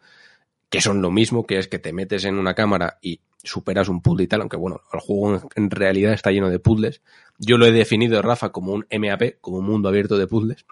que 0.71 0.81
son 0.81 1.03
lo 1.03 1.11
mismo, 1.11 1.47
que 1.47 1.59
es 1.59 1.69
que 1.69 1.79
te 1.79 1.93
metes 1.93 2.25
en 2.25 2.39
una 2.39 2.55
cámara 2.55 2.99
y 3.03 3.21
superas 3.43 3.89
un 3.89 4.03
puzzle 4.03 4.25
y 4.25 4.27
tal, 4.27 4.43
aunque 4.43 4.57
bueno, 4.57 4.83
el 4.93 5.01
juego 5.01 5.43
en, 5.55 5.71
realidad 5.71 6.13
está 6.13 6.31
lleno 6.31 6.51
de 6.51 6.59
puzzles. 6.59 7.03
Yo 7.39 7.57
lo 7.57 7.67
he 7.67 7.73
definido, 7.73 8.21
Rafa, 8.23 8.51
como 8.51 8.73
un 8.73 8.87
MAP, 8.91 9.41
como 9.41 9.59
un 9.59 9.67
mundo 9.67 9.89
abierto 9.89 10.19
de 10.19 10.27
puzzles, 10.27 10.67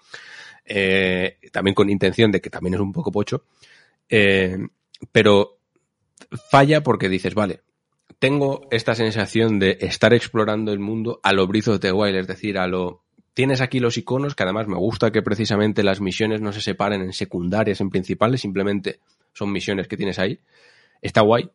eh, 0.64 1.38
también 1.52 1.74
con 1.74 1.90
intención 1.90 2.32
de 2.32 2.40
que 2.40 2.50
también 2.50 2.74
es 2.74 2.80
un 2.80 2.92
poco 2.92 3.12
pocho, 3.12 3.44
eh, 4.08 4.58
pero 5.12 5.58
falla 6.50 6.82
porque 6.82 7.08
dices, 7.08 7.34
vale, 7.34 7.62
tengo 8.18 8.66
esta 8.70 8.94
sensación 8.94 9.58
de 9.58 9.78
estar 9.80 10.12
explorando 10.14 10.72
el 10.72 10.78
mundo 10.78 11.20
a 11.22 11.32
lo 11.32 11.46
Breath 11.46 11.68
of 11.68 11.80
the 11.80 11.92
Wild, 11.92 12.16
es 12.16 12.26
decir, 12.26 12.58
a 12.58 12.66
lo... 12.66 13.04
Tienes 13.36 13.60
aquí 13.60 13.80
los 13.80 13.98
iconos, 13.98 14.34
que 14.34 14.44
además 14.44 14.66
me 14.66 14.78
gusta 14.78 15.12
que 15.12 15.20
precisamente 15.20 15.82
las 15.82 16.00
misiones 16.00 16.40
no 16.40 16.54
se 16.54 16.62
separen 16.62 17.02
en 17.02 17.12
secundarias, 17.12 17.82
en 17.82 17.90
principales, 17.90 18.40
simplemente 18.40 19.00
son 19.34 19.52
misiones 19.52 19.88
que 19.88 19.98
tienes 19.98 20.18
ahí. 20.18 20.40
Está 21.02 21.20
guay, 21.20 21.50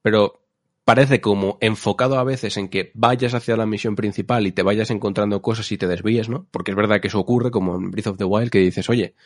pero 0.00 0.44
parece 0.84 1.20
como 1.20 1.58
enfocado 1.60 2.20
a 2.20 2.22
veces 2.22 2.56
en 2.56 2.68
que 2.68 2.92
vayas 2.94 3.34
hacia 3.34 3.56
la 3.56 3.66
misión 3.66 3.96
principal 3.96 4.46
y 4.46 4.52
te 4.52 4.62
vayas 4.62 4.92
encontrando 4.92 5.42
cosas 5.42 5.72
y 5.72 5.76
te 5.76 5.88
desvíes, 5.88 6.28
¿no? 6.28 6.46
Porque 6.52 6.70
es 6.70 6.76
verdad 6.76 7.00
que 7.00 7.08
eso 7.08 7.18
ocurre, 7.18 7.50
como 7.50 7.74
en 7.74 7.90
Breath 7.90 8.06
of 8.06 8.16
the 8.16 8.24
Wild, 8.24 8.52
que 8.52 8.60
dices, 8.60 8.88
oye, 8.88 9.16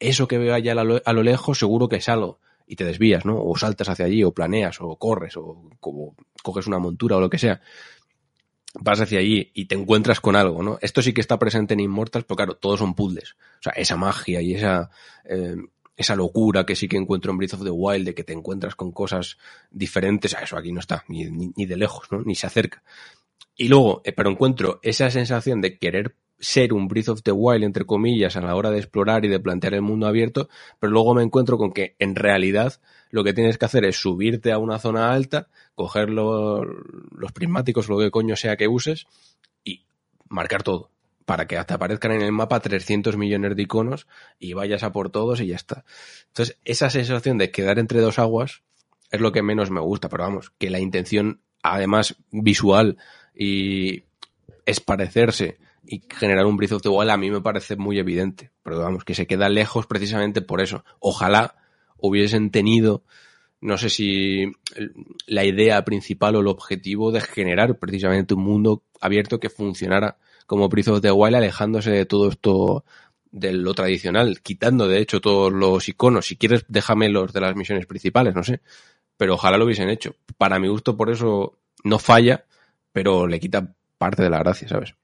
eso 0.00 0.26
que 0.26 0.38
veo 0.38 0.54
allá 0.54 0.72
a 0.72 0.82
lo, 0.82 1.02
a 1.04 1.12
lo 1.12 1.22
lejos 1.22 1.60
seguro 1.60 1.88
que 1.88 1.98
es 1.98 2.08
algo 2.08 2.40
y 2.66 2.74
te 2.74 2.84
desvías, 2.84 3.24
¿no? 3.24 3.40
O 3.40 3.56
saltas 3.56 3.88
hacia 3.88 4.06
allí, 4.06 4.24
o 4.24 4.32
planeas, 4.32 4.80
o 4.80 4.96
corres, 4.96 5.36
o 5.36 5.70
como 5.78 6.16
coges 6.42 6.66
una 6.66 6.80
montura 6.80 7.16
o 7.16 7.20
lo 7.20 7.30
que 7.30 7.38
sea. 7.38 7.60
Vas 8.74 9.00
hacia 9.00 9.20
allí 9.20 9.50
y 9.54 9.66
te 9.66 9.76
encuentras 9.76 10.20
con 10.20 10.36
algo, 10.36 10.62
¿no? 10.62 10.78
Esto 10.80 11.00
sí 11.00 11.12
que 11.12 11.20
está 11.20 11.38
presente 11.38 11.74
en 11.74 11.80
Immortals, 11.80 12.24
pero 12.24 12.36
claro, 12.36 12.56
todos 12.56 12.80
son 12.80 12.94
puzzles. 12.94 13.32
O 13.60 13.62
sea, 13.62 13.72
esa 13.72 13.96
magia 13.96 14.42
y 14.42 14.54
esa, 14.54 14.90
eh, 15.24 15.56
esa 15.96 16.16
locura 16.16 16.66
que 16.66 16.74
sí 16.74 16.88
que 16.88 16.96
encuentro 16.96 17.30
en 17.30 17.38
Breath 17.38 17.54
of 17.54 17.64
the 17.64 17.70
Wild, 17.70 18.06
de 18.06 18.14
que 18.14 18.24
te 18.24 18.32
encuentras 18.32 18.74
con 18.74 18.90
cosas 18.90 19.38
diferentes, 19.70 20.36
eso 20.42 20.56
aquí 20.56 20.72
no 20.72 20.80
está, 20.80 21.04
ni, 21.08 21.24
ni, 21.26 21.52
ni 21.56 21.66
de 21.66 21.76
lejos, 21.76 22.10
¿no? 22.10 22.22
Ni 22.22 22.34
se 22.34 22.46
acerca. 22.46 22.82
Y 23.56 23.68
luego, 23.68 24.02
eh, 24.04 24.12
pero 24.12 24.30
encuentro 24.30 24.80
esa 24.82 25.10
sensación 25.10 25.60
de 25.60 25.78
querer 25.78 26.16
ser 26.38 26.72
un 26.72 26.88
Breath 26.88 27.08
of 27.08 27.22
the 27.22 27.32
Wild, 27.32 27.64
entre 27.64 27.84
comillas, 27.84 28.36
a 28.36 28.40
la 28.40 28.54
hora 28.54 28.70
de 28.70 28.78
explorar 28.78 29.24
y 29.24 29.28
de 29.28 29.40
plantear 29.40 29.74
el 29.74 29.82
mundo 29.82 30.06
abierto, 30.06 30.48
pero 30.80 30.92
luego 30.92 31.14
me 31.14 31.22
encuentro 31.22 31.56
con 31.58 31.72
que 31.72 31.94
en 31.98 32.14
realidad 32.16 32.80
lo 33.10 33.22
que 33.24 33.32
tienes 33.32 33.56
que 33.58 33.64
hacer 33.64 33.84
es 33.84 33.96
subirte 33.96 34.50
a 34.52 34.58
una 34.58 34.78
zona 34.78 35.12
alta, 35.12 35.48
coger 35.74 36.10
lo- 36.10 36.64
los 36.64 37.32
prismáticos, 37.32 37.88
lo 37.88 37.98
que 37.98 38.10
coño 38.10 38.36
sea 38.36 38.56
que 38.56 38.68
uses, 38.68 39.06
y 39.64 39.84
marcar 40.28 40.62
todo. 40.62 40.90
Para 41.24 41.46
que 41.46 41.56
hasta 41.56 41.76
aparezcan 41.76 42.12
en 42.12 42.20
el 42.22 42.32
mapa 42.32 42.60
300 42.60 43.16
millones 43.16 43.56
de 43.56 43.62
iconos 43.62 44.06
y 44.38 44.52
vayas 44.52 44.82
a 44.82 44.92
por 44.92 45.08
todos 45.10 45.40
y 45.40 45.46
ya 45.46 45.56
está. 45.56 45.84
Entonces, 46.28 46.58
esa 46.66 46.90
sensación 46.90 47.38
de 47.38 47.50
quedar 47.50 47.78
entre 47.78 48.00
dos 48.00 48.18
aguas 48.18 48.62
es 49.10 49.20
lo 49.20 49.32
que 49.32 49.42
menos 49.42 49.70
me 49.70 49.80
gusta, 49.80 50.08
pero 50.10 50.24
vamos, 50.24 50.52
que 50.58 50.68
la 50.68 50.80
intención, 50.80 51.40
además 51.62 52.16
visual 52.30 52.98
y 53.34 54.02
es 54.66 54.80
parecerse 54.80 55.56
y 55.86 56.02
generar 56.08 56.46
un 56.46 56.56
Breath 56.56 56.72
of 56.72 56.82
the 56.82 56.88
Wild 56.88 57.10
a 57.10 57.16
mí 57.16 57.30
me 57.30 57.40
parece 57.40 57.76
muy 57.76 57.98
evidente, 57.98 58.50
pero 58.62 58.80
vamos, 58.80 59.04
que 59.04 59.14
se 59.14 59.26
queda 59.26 59.48
lejos 59.48 59.86
precisamente 59.86 60.42
por 60.42 60.60
eso. 60.60 60.84
Ojalá 60.98 61.56
hubiesen 61.96 62.50
tenido, 62.50 63.02
no 63.60 63.78
sé 63.78 63.90
si 63.90 64.52
la 65.26 65.44
idea 65.44 65.84
principal 65.84 66.36
o 66.36 66.40
el 66.40 66.48
objetivo 66.48 67.12
de 67.12 67.20
generar 67.20 67.78
precisamente 67.78 68.34
un 68.34 68.44
mundo 68.44 68.82
abierto 69.00 69.40
que 69.40 69.50
funcionara 69.50 70.18
como 70.46 70.68
Breath 70.68 70.88
of 70.88 71.00
the 71.00 71.12
Wild, 71.12 71.36
alejándose 71.36 71.90
de 71.90 72.06
todo 72.06 72.28
esto 72.28 72.84
de 73.30 73.52
lo 73.52 73.74
tradicional, 73.74 74.40
quitando 74.42 74.86
de 74.86 75.00
hecho 75.00 75.20
todos 75.20 75.52
los 75.52 75.88
iconos. 75.88 76.26
Si 76.26 76.36
quieres, 76.36 76.64
déjame 76.68 77.08
los 77.08 77.32
de 77.32 77.40
las 77.40 77.56
misiones 77.56 77.86
principales, 77.86 78.34
no 78.34 78.44
sé. 78.44 78.60
Pero 79.16 79.34
ojalá 79.34 79.58
lo 79.58 79.64
hubiesen 79.64 79.88
hecho. 79.88 80.14
Para 80.38 80.58
mi 80.58 80.68
gusto, 80.68 80.96
por 80.96 81.10
eso 81.10 81.58
no 81.82 81.98
falla, 81.98 82.44
pero 82.92 83.26
le 83.26 83.40
quita 83.40 83.74
parte 83.98 84.22
de 84.22 84.30
la 84.30 84.38
gracia, 84.38 84.68
¿sabes? 84.68 84.94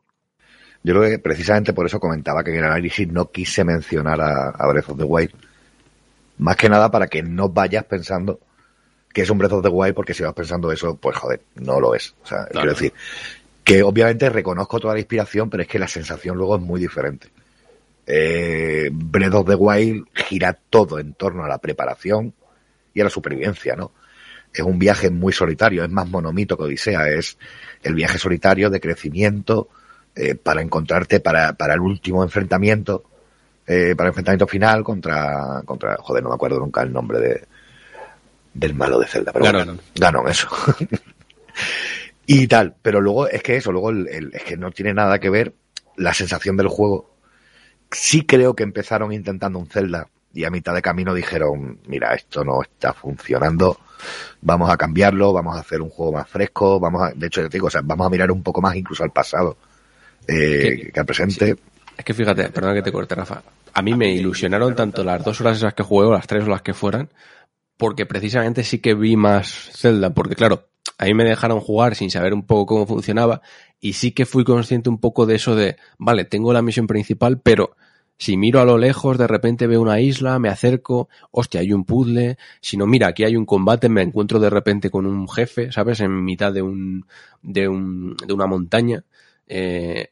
Yo 0.83 0.95
creo 0.95 1.11
que 1.11 1.19
precisamente 1.19 1.73
por 1.73 1.87
eso 1.87 2.01
comentaba 2.01 2.43
que 2.43 2.51
en 2.51 2.59
el 2.59 2.65
análisis 2.65 3.07
no 3.09 3.31
quise 3.31 3.65
mencionar 3.65 4.21
a, 4.21 4.51
a 4.51 4.67
Breath 4.69 4.91
of 4.91 4.99
the 4.99 5.05
Wild. 5.05 5.33
Más 6.39 6.57
que 6.57 6.69
nada 6.71 6.91
para 6.91 7.07
que 7.07 7.23
no 7.23 7.51
vayas 7.51 7.85
pensando 7.85 8.41
que 9.13 9.23
es 9.23 9.31
un 9.31 9.39
Breath 9.39 9.53
of 9.53 9.63
the 9.63 9.69
Wild, 9.69 9.95
porque 9.95 10.15
si 10.15 10.23
vas 10.23 10.33
pensando 10.33 10.71
eso, 10.73 10.97
pues 10.97 11.17
joder, 11.17 11.43
no 11.57 11.81
lo 11.81 11.95
es. 11.95 12.15
O 12.23 12.27
sea, 12.27 12.47
quiero 12.47 12.71
decir, 12.71 12.93
que 13.65 13.83
obviamente 13.83 14.29
reconozco 14.31 14.79
toda 14.79 14.95
la 14.95 15.01
inspiración, 15.01 15.51
pero 15.51 15.63
es 15.63 15.69
que 15.69 15.79
la 15.79 15.89
sensación 15.89 16.37
luego 16.37 16.57
es 16.57 16.63
muy 16.63 16.81
diferente. 16.81 17.29
Eh, 18.07 18.89
Breath 18.93 19.35
of 19.35 19.47
the 19.49 19.55
Wild 19.55 20.07
gira 20.15 20.59
todo 20.71 20.99
en 20.99 21.15
torno 21.15 21.45
a 21.45 21.49
la 21.49 21.59
preparación 21.59 22.33
y 22.95 23.01
a 23.01 23.05
la 23.05 23.11
supervivencia, 23.11 23.77
¿no? 23.77 23.93
Es 24.53 24.63
un 24.63 24.79
viaje 24.79 25.11
muy 25.11 25.33
solitario, 25.33 25.85
es 25.85 25.91
más 25.91 26.09
monomito 26.09 26.57
que 26.57 26.65
Odisea, 26.65 27.09
es 27.09 27.39
el 27.83 27.95
viaje 27.95 28.19
solitario 28.19 28.69
de 28.69 28.81
crecimiento 28.81 29.69
eh, 30.15 30.35
para 30.35 30.63
encontrarte 30.63 31.21
para, 31.21 31.53
para 31.55 31.75
el 31.75 31.81
último 31.81 32.23
enfrentamiento, 32.23 33.05
eh, 33.67 33.95
para 33.97 34.09
el 34.09 34.11
enfrentamiento 34.11 34.47
final 34.47 34.83
contra, 34.85 35.63
contra, 35.65 35.97
joder, 35.99 36.23
no 36.23 36.31
me 36.31 36.35
acuerdo 36.35 36.59
nunca 36.59 36.83
el 36.83 36.93
nombre 36.93 37.19
de, 37.21 37.45
del 38.55 38.75
malo 38.75 38.99
de 38.99 39.07
Zelda, 39.07 39.33
pero 39.33 39.45
Ganon. 39.45 39.67
bueno, 39.67 39.81
Ganon, 39.95 40.29
eso. 40.29 40.49
y 42.27 42.47
tal, 42.47 42.75
pero 42.83 43.01
luego 43.01 43.29
es 43.29 43.43
que 43.43 43.57
eso, 43.57 43.73
luego 43.73 43.91
el- 43.91 44.09
el- 44.09 44.35
es 44.35 44.43
que 44.45 44.57
no 44.57 44.71
tiene 44.71 44.95
nada 44.95 45.19
que 45.19 45.31
ver 45.31 45.55
la 45.97 46.15
sensación 46.15 46.57
del 46.57 46.69
juego. 46.69 47.11
Sí 47.91 48.25
creo 48.25 48.55
que 48.55 48.63
empezaron 48.63 49.13
intentando 49.13 49.59
un 49.59 49.67
Zelda 49.67 50.09
y 50.33 50.45
a 50.45 50.51
mitad 50.51 50.75
de 50.75 50.83
camino 50.83 51.13
dijeron, 51.13 51.79
mira, 51.89 52.15
esto 52.15 52.45
no 52.45 52.63
está 52.63 52.93
funcionando, 52.93 53.79
vamos 54.43 54.71
a 54.71 54.77
cambiarlo, 54.77 55.33
vamos 55.33 55.57
a 55.57 55.61
hacer 55.61 55.81
un 55.83 55.91
juego 55.91 56.13
más 56.13 56.29
fresco, 56.29 56.79
vamos 56.79 57.03
a, 57.03 57.13
de 57.13 57.27
hecho, 57.27 57.43
ya 57.43 57.49
te 57.49 57.57
digo, 57.57 57.67
o 57.67 57.71
sea, 57.71 57.81
vamos 57.83 58.07
a 58.07 58.11
mirar 58.11 58.31
un 58.31 58.43
poco 58.43 58.61
más 58.61 58.77
incluso 58.77 59.03
al 59.03 59.11
pasado 59.11 59.57
eh, 60.29 60.91
Que- 60.93 61.01
al 61.01 61.07
presente. 61.07 61.57
Es 61.97 62.05
que 62.05 62.15
fíjate, 62.15 62.49
perdona 62.51 62.75
que 62.75 62.83
te 62.83 62.93
corte, 62.93 63.15
Rafa. 63.15 63.43
A 63.75 63.83
mí 63.83 63.95
me 63.95 64.13
ilusionaron 64.13 64.75
tanto 64.75 65.05
las 65.05 65.23
dos 65.25 65.41
horas 65.41 65.59
esas 65.59 65.75
que 65.75 65.83
jugué 65.83 66.07
o 66.07 66.13
las 66.13 66.27
tres 66.27 66.45
o 66.45 66.49
las 66.49 66.63
que 66.63 66.75
fueran, 66.75 67.09
porque 67.77 68.07
precisamente 68.07 68.65
sí 68.65 68.79
que 68.79 68.95
vi 68.95 69.17
más 69.17 69.49
Zelda, 69.75 70.11
porque 70.11 70.35
claro, 70.35 70.69
a 70.99 71.05
mí 71.05 71.15
me 71.15 71.25
dejaron 71.25 71.61
jugar 71.61 71.95
sin 71.95 72.11
saber 72.11 72.35
un 72.35 72.43
poco 72.47 72.67
cómo 72.75 72.87
funcionaba 72.87 73.43
y 73.81 73.93
sí 73.95 74.13
que 74.13 74.27
fui 74.27 74.45
consciente 74.45 74.89
un 74.91 74.99
poco 74.99 75.25
de 75.27 75.37
eso 75.37 75.55
de, 75.55 75.77
vale, 75.99 76.25
tengo 76.25 76.53
la 76.53 76.63
misión 76.63 76.87
principal, 76.87 77.41
pero 77.41 77.77
si 78.19 78.37
miro 78.37 78.61
a 78.61 78.67
lo 78.67 78.77
lejos, 78.77 79.17
de 79.17 79.27
repente 79.27 79.67
veo 79.67 79.81
una 79.81 80.01
isla, 80.01 80.39
me 80.39 80.51
acerco, 80.51 81.09
hostia, 81.31 81.61
hay 81.61 81.73
un 81.73 81.85
puzzle, 81.85 82.37
si 82.61 82.77
no, 82.77 82.87
mira, 82.87 83.09
aquí 83.09 83.25
hay 83.25 83.35
un 83.37 83.47
combate, 83.47 83.89
me 83.89 84.03
encuentro 84.03 84.39
de 84.41 84.51
repente 84.51 84.91
con 84.91 85.07
un 85.07 85.27
jefe, 85.29 85.73
¿sabes? 85.73 86.01
En 86.01 86.23
mitad 86.25 86.53
de 86.53 86.61
un, 86.61 87.07
de 87.41 87.67
un, 87.69 88.15
de 88.27 88.35
una 88.35 88.47
montaña, 88.47 89.05
eh, 89.51 90.11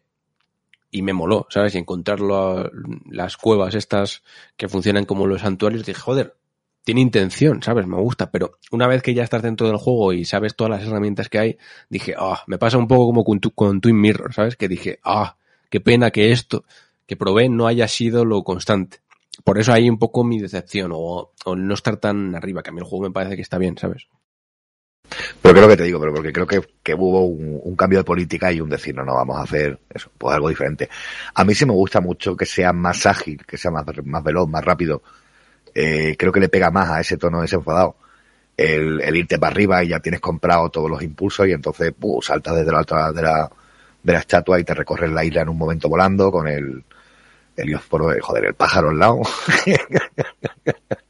y 0.91 1.03
me 1.03 1.13
moló, 1.13 1.47
¿sabes? 1.51 1.75
Y 1.75 1.79
encontrar 1.79 2.19
las 2.21 3.37
cuevas 3.37 3.75
estas 3.75 4.23
que 4.57 4.69
funcionan 4.69 5.05
como 5.05 5.27
los 5.27 5.43
santuarios, 5.43 5.85
dije, 5.85 6.01
joder, 6.01 6.37
tiene 6.85 7.03
intención, 7.03 7.63
¿sabes? 7.63 7.87
Me 7.87 7.99
gusta, 7.99 8.31
pero 8.31 8.59
una 8.73 8.87
vez 8.87 9.03
que 9.03 9.13
ya 9.13 9.23
estás 9.23 9.43
dentro 9.43 9.67
del 9.67 9.77
juego 9.77 10.15
y 10.15 10.25
sabes 10.25 10.57
todas 10.57 10.71
las 10.71 10.83
herramientas 10.89 11.29
que 11.29 11.39
hay, 11.39 11.59
dije, 11.91 12.15
ah, 12.19 12.43
me 12.47 12.57
pasa 12.59 12.79
un 12.79 12.89
poco 12.89 13.07
como 13.07 13.25
con, 13.25 13.41
tu- 13.41 13.51
con 13.53 13.81
Twin 13.83 14.01
Mirror, 14.01 14.33
¿sabes? 14.33 14.57
Que 14.57 14.69
dije, 14.69 14.99
ah, 15.05 15.37
qué 15.69 15.81
pena 15.81 16.11
que 16.11 16.33
esto 16.33 16.65
que 17.07 17.17
probé 17.17 17.49
no 17.51 17.67
haya 17.67 17.89
sido 17.89 18.25
lo 18.25 18.43
constante. 18.43 19.01
Por 19.45 19.59
eso 19.59 19.73
hay 19.73 19.89
un 19.91 19.99
poco 19.99 20.25
mi 20.25 20.39
decepción 20.41 20.91
o, 20.95 21.33
o 21.45 21.57
no 21.57 21.75
estar 21.75 21.99
tan 21.99 22.35
arriba, 22.35 22.63
que 22.63 22.71
a 22.71 22.73
mí 22.73 22.79
el 22.81 22.85
juego 22.87 23.05
me 23.05 23.11
parece 23.13 23.37
que 23.37 23.43
está 23.43 23.59
bien, 23.59 23.77
¿sabes? 23.77 24.09
Pero 25.41 25.55
creo 25.55 25.69
que 25.69 25.77
te 25.77 25.83
digo, 25.85 26.01
pero 26.01 26.13
porque 26.13 26.33
creo 26.33 26.47
que, 26.47 26.95
hubo 26.95 27.27
un, 27.27 27.77
cambio 27.77 27.99
de 27.99 28.05
política 28.05 28.53
y 28.53 28.61
un 28.61 28.69
decir, 28.69 28.95
no, 28.95 29.05
no, 29.05 29.15
vamos 29.15 29.39
a 29.39 29.43
hacer 29.43 29.79
eso, 29.93 30.11
pues 30.17 30.35
algo 30.35 30.49
diferente. 30.49 30.89
A 31.35 31.45
mí 31.45 31.55
sí 31.55 31.65
me 31.65 31.73
gusta 31.73 32.01
mucho 32.01 32.37
que 32.37 32.47
sea 32.47 32.73
más 32.73 33.07
ágil, 33.07 33.45
que 33.47 33.57
sea 33.57 33.71
más, 33.71 33.85
más 34.05 34.25
veloz, 34.25 34.49
más 34.49 34.65
rápido. 34.65 35.03
Eh, 35.75 36.17
creo 36.19 36.33
que 36.33 36.41
le 36.41 36.49
pega 36.49 36.71
más 36.71 36.89
a 36.91 37.01
ese 37.01 37.17
tono 37.17 37.41
desenfadado. 37.41 37.97
El, 38.57 39.01
el 39.01 39.17
irte 39.17 39.39
para 39.39 39.53
arriba 39.53 39.85
y 39.85 39.89
ya 39.89 40.01
tienes 40.01 40.21
comprado 40.21 40.69
todos 40.69 40.91
los 40.91 41.01
impulsos 41.03 41.47
y 41.47 41.53
entonces 41.53 41.93
¡pum! 41.93 42.21
saltas 42.21 42.57
desde 42.57 42.73
la 42.73 42.79
alta 42.79 43.13
de 43.13 43.23
la, 43.23 43.49
de 44.03 44.13
la 44.13 44.19
estatua 44.19 44.59
y 44.59 44.65
te 44.65 44.75
recorres 44.75 45.13
la 45.13 45.25
isla 45.25 45.43
en 45.43 45.49
un 45.49 45.59
momento 45.59 45.89
volando 45.89 46.33
con 46.33 46.49
el, 46.49 46.83
el 47.57 47.77
joder, 47.77 48.45
el 48.47 48.55
pájaro 48.55 48.91
al 48.91 48.99
lado. 48.99 49.21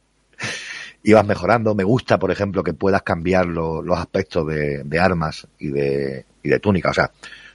y 1.03 1.13
vas 1.13 1.27
mejorando. 1.27 1.75
Me 1.75 1.85
gusta, 1.85 2.19
por 2.19 2.31
ejemplo, 2.31 2.63
que 2.65 2.73
puedas 2.75 3.03
cambiar 3.03 3.47
lo- 3.47 3.83
los 3.83 3.99
aspectos 3.99 4.47
de, 4.47 4.83
de 4.85 4.99
armas 4.99 5.47
y 5.59 5.69
de, 5.69 6.25
y 6.43 6.49
de 6.49 6.59
túnica. 6.61 6.91
O 6.91 6.95
sea, 6.95 7.11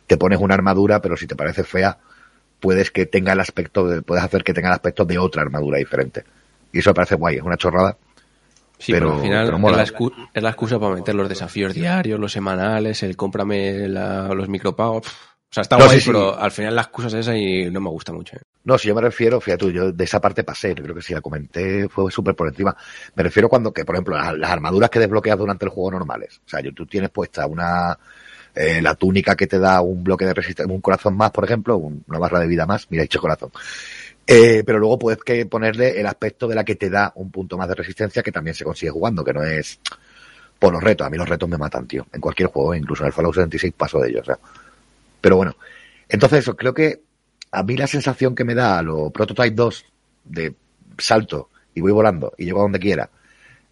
te 0.08 0.18
pones 0.18 0.40
una 0.40 0.54
armadura, 0.56 1.02
pero 1.02 1.16
si 1.18 1.28
te 1.28 1.36
parece 1.36 1.64
fea, 1.64 1.98
puedes 2.60 2.92
que 2.92 3.06
tenga 3.06 3.34
el 3.34 3.40
aspecto 3.40 3.88
de, 3.88 4.02
puedes 4.02 4.24
hacer 4.24 4.44
que 4.44 4.54
tenga 4.54 4.70
el 4.70 4.74
aspecto 4.76 5.06
de 5.06 5.18
otra 5.18 5.42
armadura 5.42 5.78
diferente. 5.78 6.24
Y 6.72 6.80
eso 6.80 6.90
me 6.92 6.94
parece 6.96 7.16
guay, 7.16 7.36
es 7.38 7.44
una 7.44 7.58
chorrada. 7.58 7.98
Sí, 8.80 8.92
Pero- 8.92 9.08
pero, 9.10 9.16
al 9.18 9.22
final 9.22 9.46
pero 9.46 9.70
es, 9.70 9.78
la 9.78 9.86
excu- 9.98 10.30
es 10.34 10.44
la 10.44 10.50
excusa 10.50 10.80
para 10.80 10.96
meter 10.96 11.16
los 11.16 11.30
desafíos 11.30 11.74
diarios, 11.74 12.20
los 12.20 12.32
semanales, 12.32 13.04
el 13.04 13.16
cómprame 13.16 13.88
la- 13.88 14.30
los 14.34 14.50
micropagos. 14.50 15.04
O 15.54 15.56
sea, 15.56 15.62
está 15.62 15.78
No, 15.78 15.86
guay, 15.86 15.98
sí, 16.00 16.06
sí. 16.06 16.10
pero 16.12 16.36
al 16.36 16.50
final 16.52 16.76
la 16.76 16.82
excusa 16.82 17.08
es 17.10 17.14
esa 17.14 17.38
y 17.38 17.70
no 17.70 17.80
me 17.80 17.90
gusta 17.92 18.12
mucho. 18.12 18.36
¿eh? 18.38 18.42
No, 18.64 18.76
si 18.80 18.88
yo 18.88 18.96
me 18.96 19.02
refiero, 19.02 19.40
fíjate 19.40 19.66
tú, 19.66 19.72
yo 19.72 19.92
de 19.92 20.04
esa 20.04 20.20
parte 20.20 20.44
pasé, 20.44 20.74
creo 20.74 20.96
que 20.96 21.02
si 21.04 21.14
la 21.14 21.22
comenté 21.22 21.88
fue 21.90 22.12
súper 22.12 22.34
por 22.34 22.48
encima. 22.48 22.76
Me 23.14 23.22
refiero 23.22 23.48
cuando 23.48 23.72
que, 23.72 23.86
por 23.86 23.94
ejemplo, 23.94 24.16
las, 24.16 24.36
las 24.36 24.50
armaduras 24.50 24.90
que 24.90 24.98
desbloqueas 24.98 25.38
durante 25.38 25.66
el 25.66 25.70
juego 25.70 25.92
normales. 25.92 26.42
O 26.44 26.50
sea, 26.50 26.60
yo, 26.62 26.74
tú 26.74 26.88
tienes 26.88 27.12
puesta 27.12 27.46
una, 27.46 27.96
eh, 28.56 28.82
la 28.82 28.96
túnica 28.96 29.36
que 29.36 29.46
te 29.46 29.60
da 29.60 29.80
un 29.82 30.04
bloque 30.04 30.26
de 30.26 30.34
resistencia, 30.34 30.74
un 30.74 30.82
corazón 30.82 31.16
más, 31.16 31.30
por 31.30 31.44
ejemplo, 31.46 31.78
un- 31.78 32.04
una 32.08 32.18
barra 32.18 32.40
de 32.40 32.48
vida 32.48 32.66
más, 32.66 32.88
mira, 32.90 33.04
he 33.04 33.06
dicho 33.06 33.22
corazón. 33.22 33.52
Eh, 34.26 34.64
pero 34.66 34.80
luego 34.80 34.98
puedes 34.98 35.20
que 35.24 35.46
ponerle 35.46 36.00
el 36.00 36.08
aspecto 36.08 36.48
de 36.48 36.56
la 36.56 36.64
que 36.64 36.76
te 36.76 36.90
da 36.90 37.12
un 37.16 37.30
punto 37.30 37.60
más 37.60 37.68
de 37.68 37.76
resistencia 37.76 38.24
que 38.24 38.32
también 38.32 38.56
se 38.56 38.64
consigue 38.64 38.90
jugando, 38.92 39.24
que 39.24 39.34
no 39.34 39.44
es 39.44 39.80
por 40.58 40.74
los 40.74 40.82
retos. 40.82 41.06
A 41.06 41.12
mí 41.12 41.18
los 41.18 41.30
retos 41.30 41.48
me 41.48 41.58
matan, 41.58 41.86
tío. 41.86 42.08
En 42.12 42.22
cualquier 42.22 42.50
juego, 42.50 42.74
incluso 42.74 43.04
en 43.04 43.08
el 43.08 43.14
Fallout 43.14 43.36
76 43.36 43.74
paso 43.78 44.00
de 44.00 44.10
ellos. 44.10 44.22
O 44.22 44.26
sea. 44.26 44.40
Pero 45.24 45.38
bueno, 45.38 45.56
entonces 46.10 46.40
eso, 46.40 46.58
creo 46.58 46.74
que 46.74 47.00
a 47.54 47.64
mí 47.64 47.78
la 47.78 47.88
sensación 47.88 48.36
que 48.36 48.44
me 48.44 48.54
da 48.54 48.78
a 48.80 48.82
lo 48.84 49.10
Prototype 49.10 49.52
2 49.56 49.86
de 50.26 50.54
salto 50.98 51.50
y 51.74 51.80
voy 51.80 51.94
volando 51.94 52.34
y 52.38 52.44
llego 52.44 52.60
a 52.60 52.64
donde 52.64 52.78
quiera, 52.80 53.10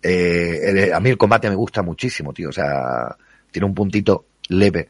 eh, 0.02 0.60
el- 0.64 0.94
a 0.94 0.99
mí 1.02 1.10
el 1.10 1.18
combate 1.18 1.49
me 1.49 1.56
gusta 1.56 1.82
muchísimo, 1.82 2.32
tío. 2.32 2.48
O 2.48 2.53
sea, 2.53 3.18
tiene 3.52 3.65
un 3.65 3.76
puntito 3.76 4.28
leve 4.48 4.90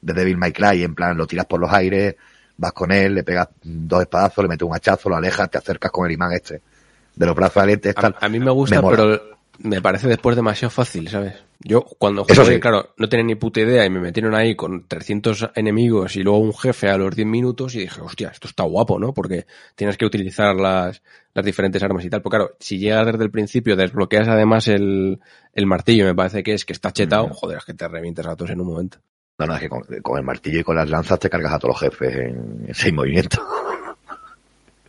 de 0.00 0.14
Devil 0.14 0.38
May 0.38 0.52
Cry, 0.52 0.82
en 0.84 0.94
plan, 0.94 1.18
lo 1.18 1.26
tiras 1.26 1.44
por 1.44 1.60
los 1.60 1.70
aires, 1.70 2.16
vas 2.56 2.72
con 2.72 2.90
él, 2.92 3.16
le 3.16 3.22
pegas 3.22 3.48
dos 3.62 4.00
espadazos, 4.00 4.42
le 4.42 4.48
metes 4.48 4.66
un 4.66 4.74
hachazo, 4.74 5.10
lo 5.10 5.16
alejas, 5.16 5.50
te 5.50 5.58
acercas 5.58 5.90
con 5.90 6.06
el 6.06 6.12
imán 6.12 6.32
este 6.32 6.62
de 7.14 7.26
los 7.26 7.36
brazos 7.36 7.58
adelante, 7.58 7.92
tal. 7.92 8.16
A, 8.18 8.24
a 8.24 8.28
mí 8.30 8.40
me 8.40 8.50
gusta, 8.50 8.80
pero 8.80 9.38
me 9.58 9.82
parece 9.82 10.08
después 10.08 10.34
demasiado 10.34 10.70
fácil, 10.70 11.10
¿sabes? 11.10 11.34
Yo 11.62 11.82
cuando 11.82 12.24
Eso 12.26 12.42
jugué, 12.42 12.54
sí. 12.54 12.60
claro, 12.60 12.94
no 12.96 13.08
tenía 13.08 13.26
ni 13.26 13.34
puta 13.34 13.60
idea 13.60 13.84
y 13.84 13.90
me 13.90 14.00
metieron 14.00 14.34
ahí 14.34 14.54
con 14.54 14.88
300 14.88 15.50
enemigos 15.54 16.16
y 16.16 16.22
luego 16.22 16.38
un 16.38 16.54
jefe 16.54 16.88
a 16.88 16.96
los 16.96 17.14
10 17.14 17.28
minutos 17.28 17.74
y 17.74 17.80
dije, 17.80 18.00
hostia, 18.00 18.28
esto 18.28 18.48
está 18.48 18.62
guapo, 18.62 18.98
¿no? 18.98 19.12
Porque 19.12 19.46
tienes 19.74 19.98
que 19.98 20.06
utilizar 20.06 20.56
las, 20.56 21.02
las 21.34 21.44
diferentes 21.44 21.82
armas 21.82 22.02
y 22.04 22.08
tal. 22.08 22.22
Pero 22.22 22.30
claro, 22.30 22.56
si 22.58 22.78
llegas 22.78 23.06
desde 23.06 23.24
el 23.24 23.30
principio, 23.30 23.76
desbloqueas 23.76 24.28
además 24.28 24.68
el, 24.68 25.20
el 25.52 25.66
martillo, 25.66 26.06
me 26.06 26.14
parece 26.14 26.42
que 26.42 26.54
es 26.54 26.64
que 26.64 26.72
está 26.72 26.92
chetado, 26.92 27.26
Ujú. 27.26 27.34
joder, 27.34 27.58
es 27.58 27.64
que 27.66 27.74
te 27.74 27.86
revientes 27.88 28.26
a 28.26 28.34
todos 28.36 28.50
en 28.52 28.60
un 28.62 28.66
momento. 28.68 28.98
No, 29.38 29.46
no, 29.46 29.54
es 29.54 29.60
que 29.60 29.68
con, 29.68 29.82
con 30.02 30.18
el 30.18 30.24
martillo 30.24 30.60
y 30.60 30.64
con 30.64 30.76
las 30.76 30.88
lanzas 30.88 31.18
te 31.18 31.28
cargas 31.28 31.52
a 31.52 31.58
todos 31.58 31.74
los 31.74 31.92
jefes 31.92 32.14
en, 32.16 32.64
en 32.68 32.74
seis 32.74 32.94
movimientos. 32.94 33.40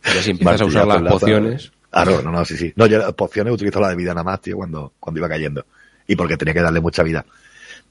Ya 0.04 0.22
si 0.22 0.30
empiezas 0.30 0.62
a 0.62 0.64
usar 0.64 0.86
las 0.86 1.02
pociones, 1.02 1.72
Ah, 1.94 2.06
no, 2.06 2.22
no, 2.22 2.30
no, 2.32 2.42
sí, 2.46 2.56
sí. 2.56 2.72
No, 2.76 2.86
yo 2.86 2.96
las 2.96 3.12
pociones 3.12 3.52
utilizo 3.52 3.78
la 3.78 3.90
de 3.90 3.96
vida 3.96 4.14
nada 4.14 4.24
más, 4.24 4.40
tío, 4.40 4.56
cuando, 4.56 4.94
cuando 4.98 5.20
iba 5.20 5.28
cayendo. 5.28 5.66
Y 6.06 6.16
porque 6.16 6.36
tenía 6.36 6.54
que 6.54 6.62
darle 6.62 6.80
mucha 6.80 7.02
vida. 7.02 7.24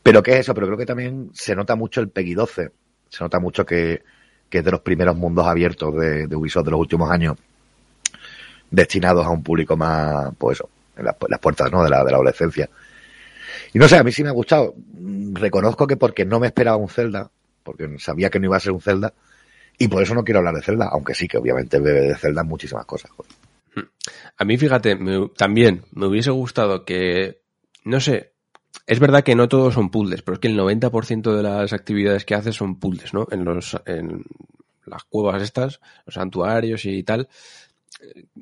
Pero 0.03 0.23
¿qué 0.23 0.33
es 0.33 0.39
eso? 0.41 0.53
Pero 0.53 0.67
creo 0.67 0.77
que 0.77 0.85
también 0.85 1.29
se 1.33 1.55
nota 1.55 1.75
mucho 1.75 2.01
el 2.01 2.09
PEGI 2.09 2.33
12. 2.33 2.71
Se 3.09 3.23
nota 3.23 3.39
mucho 3.39 3.65
que, 3.65 4.03
que 4.49 4.59
es 4.59 4.65
de 4.65 4.71
los 4.71 4.81
primeros 4.81 5.15
mundos 5.15 5.45
abiertos 5.45 5.95
de, 5.95 6.27
de 6.27 6.35
Ubisoft 6.35 6.65
de 6.65 6.71
los 6.71 6.79
últimos 6.79 7.11
años 7.11 7.37
destinados 8.71 9.25
a 9.25 9.29
un 9.29 9.43
público 9.43 9.75
más, 9.77 10.33
pues 10.37 10.57
eso, 10.57 10.69
en 10.97 11.05
las, 11.05 11.39
puertas, 11.39 11.71
¿no? 11.71 11.83
De 11.83 11.89
la, 11.89 12.03
de 12.03 12.11
la 12.11 12.17
adolescencia. 12.17 12.69
Y 13.73 13.79
no 13.79 13.87
sé, 13.87 13.97
a 13.97 14.03
mí 14.03 14.11
sí 14.11 14.23
me 14.23 14.29
ha 14.29 14.33
gustado. 14.33 14.73
Mm, 14.93 15.35
Reconozco 15.35 15.85
que 15.85 15.97
porque 15.97 16.25
no 16.25 16.39
me 16.39 16.47
esperaba 16.47 16.77
un 16.77 16.89
Zelda, 16.89 17.29
porque 17.63 17.99
sabía 17.99 18.29
que 18.29 18.39
no 18.39 18.45
iba 18.45 18.57
a 18.57 18.61
ser 18.61 18.71
un 18.71 18.81
Zelda, 18.81 19.13
y 19.77 19.87
por 19.87 20.01
eso 20.01 20.15
no 20.15 20.23
quiero 20.23 20.39
hablar 20.39 20.55
de 20.55 20.61
Zelda, 20.61 20.89
aunque 20.91 21.13
sí 21.13 21.27
que 21.27 21.37
obviamente 21.37 21.79
bebe 21.79 22.01
de 22.01 22.15
Zelda 22.15 22.43
muchísimas 22.43 22.85
cosas. 22.85 23.11
A 24.37 24.45
mí, 24.45 24.57
fíjate, 24.57 24.97
también 25.37 25.83
me 25.91 26.07
hubiese 26.07 26.31
gustado 26.31 26.85
que, 26.85 27.40
no 27.83 27.99
sé, 27.99 28.33
es 28.87 28.99
verdad 28.99 29.23
que 29.23 29.35
no 29.35 29.47
todos 29.47 29.73
son 29.73 29.89
puzzles, 29.89 30.21
pero 30.21 30.35
es 30.35 30.39
que 30.39 30.47
el 30.47 30.57
90% 30.57 31.35
de 31.35 31.43
las 31.43 31.73
actividades 31.73 32.25
que 32.25 32.35
haces 32.35 32.55
son 32.55 32.79
puzzles, 32.79 33.13
¿no? 33.13 33.27
En 33.31 33.45
los, 33.45 33.79
en 33.85 34.23
las 34.85 35.03
cuevas 35.03 35.41
estas, 35.41 35.79
los 36.05 36.15
santuarios 36.15 36.85
y 36.85 37.03
tal. 37.03 37.27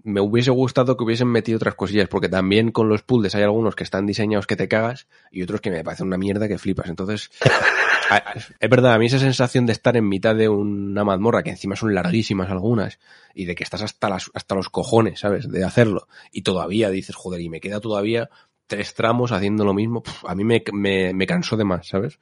Me 0.04 0.22
hubiese 0.22 0.52
gustado 0.52 0.96
que 0.96 1.04
hubiesen 1.04 1.28
metido 1.28 1.58
otras 1.58 1.76
cosillas, 1.76 2.08
porque 2.08 2.30
también 2.30 2.72
con 2.72 2.88
los 2.88 3.02
puzzles 3.02 3.36
hay 3.36 3.44
algunos 3.44 3.76
que 3.76 3.84
están 3.84 4.06
diseñados 4.06 4.48
que 4.48 4.56
te 4.56 4.70
cagas 4.70 5.08
y 5.32 5.42
otros 5.42 5.60
que 5.60 5.70
me 5.70 5.84
parecen 5.84 6.08
una 6.08 6.18
mierda 6.18 6.48
que 6.48 6.58
flipas. 6.58 6.88
Entonces, 6.88 7.30
es 8.60 8.70
verdad, 8.70 8.94
a 8.94 9.00
mí 9.00 9.08
esa 9.08 9.20
sensación 9.20 9.66
de 9.66 9.74
estar 9.74 9.98
en 9.98 10.08
mitad 10.08 10.36
de 10.36 10.48
una 10.48 11.04
mazmorra, 11.04 11.44
que 11.44 11.50
encima 11.50 11.76
son 11.76 11.94
larguísimas 11.94 12.50
algunas, 12.50 13.00
y 13.34 13.46
de 13.46 13.56
que 13.56 13.64
estás 13.64 13.82
hasta, 13.82 14.10
las, 14.10 14.32
hasta 14.34 14.56
los 14.56 14.70
cojones, 14.70 15.20
¿sabes? 15.20 15.50
De 15.50 15.66
hacerlo. 15.66 16.08
Y 16.32 16.44
todavía 16.44 16.90
dices, 16.90 17.16
joder, 17.16 17.42
y 17.42 17.50
me 17.50 17.60
queda 17.60 17.82
todavía 17.82 18.30
tres 18.70 18.94
tramos 18.94 19.34
haciendo 19.34 19.66
lo 19.66 19.74
mismo. 19.74 20.04
A 20.26 20.36
mí 20.36 20.46
me, 20.46 20.64
me, 20.72 21.14
me 21.14 21.28
cansó 21.28 21.58
de 21.58 21.66
más, 21.66 21.88
¿sabes? 21.88 22.20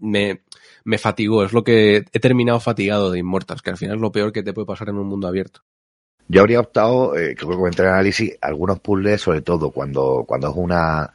Me, 0.00 0.42
me 0.84 0.96
fatigó. 0.96 1.44
Es 1.44 1.52
lo 1.52 1.62
que 1.62 2.04
he 2.10 2.20
terminado 2.20 2.60
fatigado 2.60 3.10
de 3.10 3.18
Inmortals, 3.18 3.60
que 3.60 3.70
al 3.70 3.76
final 3.76 3.96
es 3.96 4.00
lo 4.00 4.12
peor 4.12 4.32
que 4.32 4.42
te 4.42 4.54
puede 4.54 4.66
pasar 4.66 4.88
en 4.88 4.96
un 4.96 5.08
mundo 5.08 5.28
abierto. 5.28 5.60
Yo 6.28 6.40
habría 6.40 6.60
optado, 6.60 7.16
eh, 7.16 7.34
creo 7.34 7.50
que 7.50 7.56
comenté 7.56 7.82
en 7.82 7.88
análisis, 7.88 8.38
algunos 8.40 8.80
puzzles, 8.80 9.20
sobre 9.20 9.40
todo 9.40 9.70
cuando, 9.70 10.24
cuando 10.26 10.48
es 10.48 10.54
una, 10.56 11.12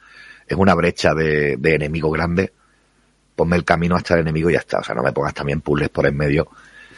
es 0.47 0.57
una 0.57 0.73
brecha 0.73 1.13
de, 1.13 1.55
de 1.57 1.75
enemigo 1.75 2.11
grande, 2.11 2.51
ponme 3.35 3.55
el 3.55 3.63
camino 3.63 3.95
hasta 3.95 4.15
el 4.15 4.21
enemigo 4.21 4.49
y 4.49 4.53
ya 4.53 4.59
está. 4.59 4.79
O 4.79 4.83
sea, 4.83 4.95
no 4.95 5.03
me 5.03 5.13
pongas 5.13 5.33
también 5.33 5.61
puzzles 5.61 5.89
por 5.89 6.05
en 6.05 6.17
medio, 6.17 6.49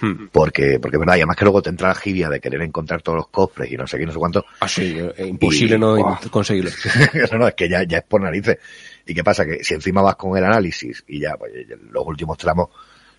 Hmm. 0.05 0.27
porque, 0.31 0.79
porque 0.79 0.97
es 0.97 0.99
verdad, 0.99 1.15
y 1.15 1.19
además 1.21 1.35
que 1.35 1.45
luego 1.45 1.61
te 1.63 1.69
entra 1.69 1.87
la 1.87 1.95
jibia 1.95 2.29
de 2.29 2.39
querer 2.39 2.61
encontrar 2.61 3.01
todos 3.01 3.15
los 3.15 3.27
cofres 3.29 3.71
y 3.71 3.75
no 3.75 3.87
sé 3.87 3.97
qué, 3.97 4.05
no 4.05 4.11
sé 4.11 4.19
cuánto. 4.19 4.45
Ah, 4.59 4.67
sí, 4.67 4.95
eh, 4.99 5.25
imposible 5.27 5.77
Y- 5.77 5.79
no 5.79 6.19
conseguirlo. 6.29 6.69
no, 7.31 7.39
no, 7.39 7.47
es 7.47 7.55
que 7.55 7.67
ya, 7.67 7.81
ya 7.83 7.97
es 7.97 8.03
por 8.03 8.21
narices. 8.21 8.59
¿Y 9.07 9.15
qué 9.15 9.23
pasa? 9.23 9.45
Que 9.45 9.63
si 9.63 9.73
encima 9.73 10.01
vas 10.03 10.15
con 10.15 10.37
el 10.37 10.43
análisis 10.43 11.03
y 11.07 11.19
ya, 11.19 11.35
pues, 11.37 11.51
los 11.89 12.05
últimos 12.05 12.37
tramos, 12.37 12.69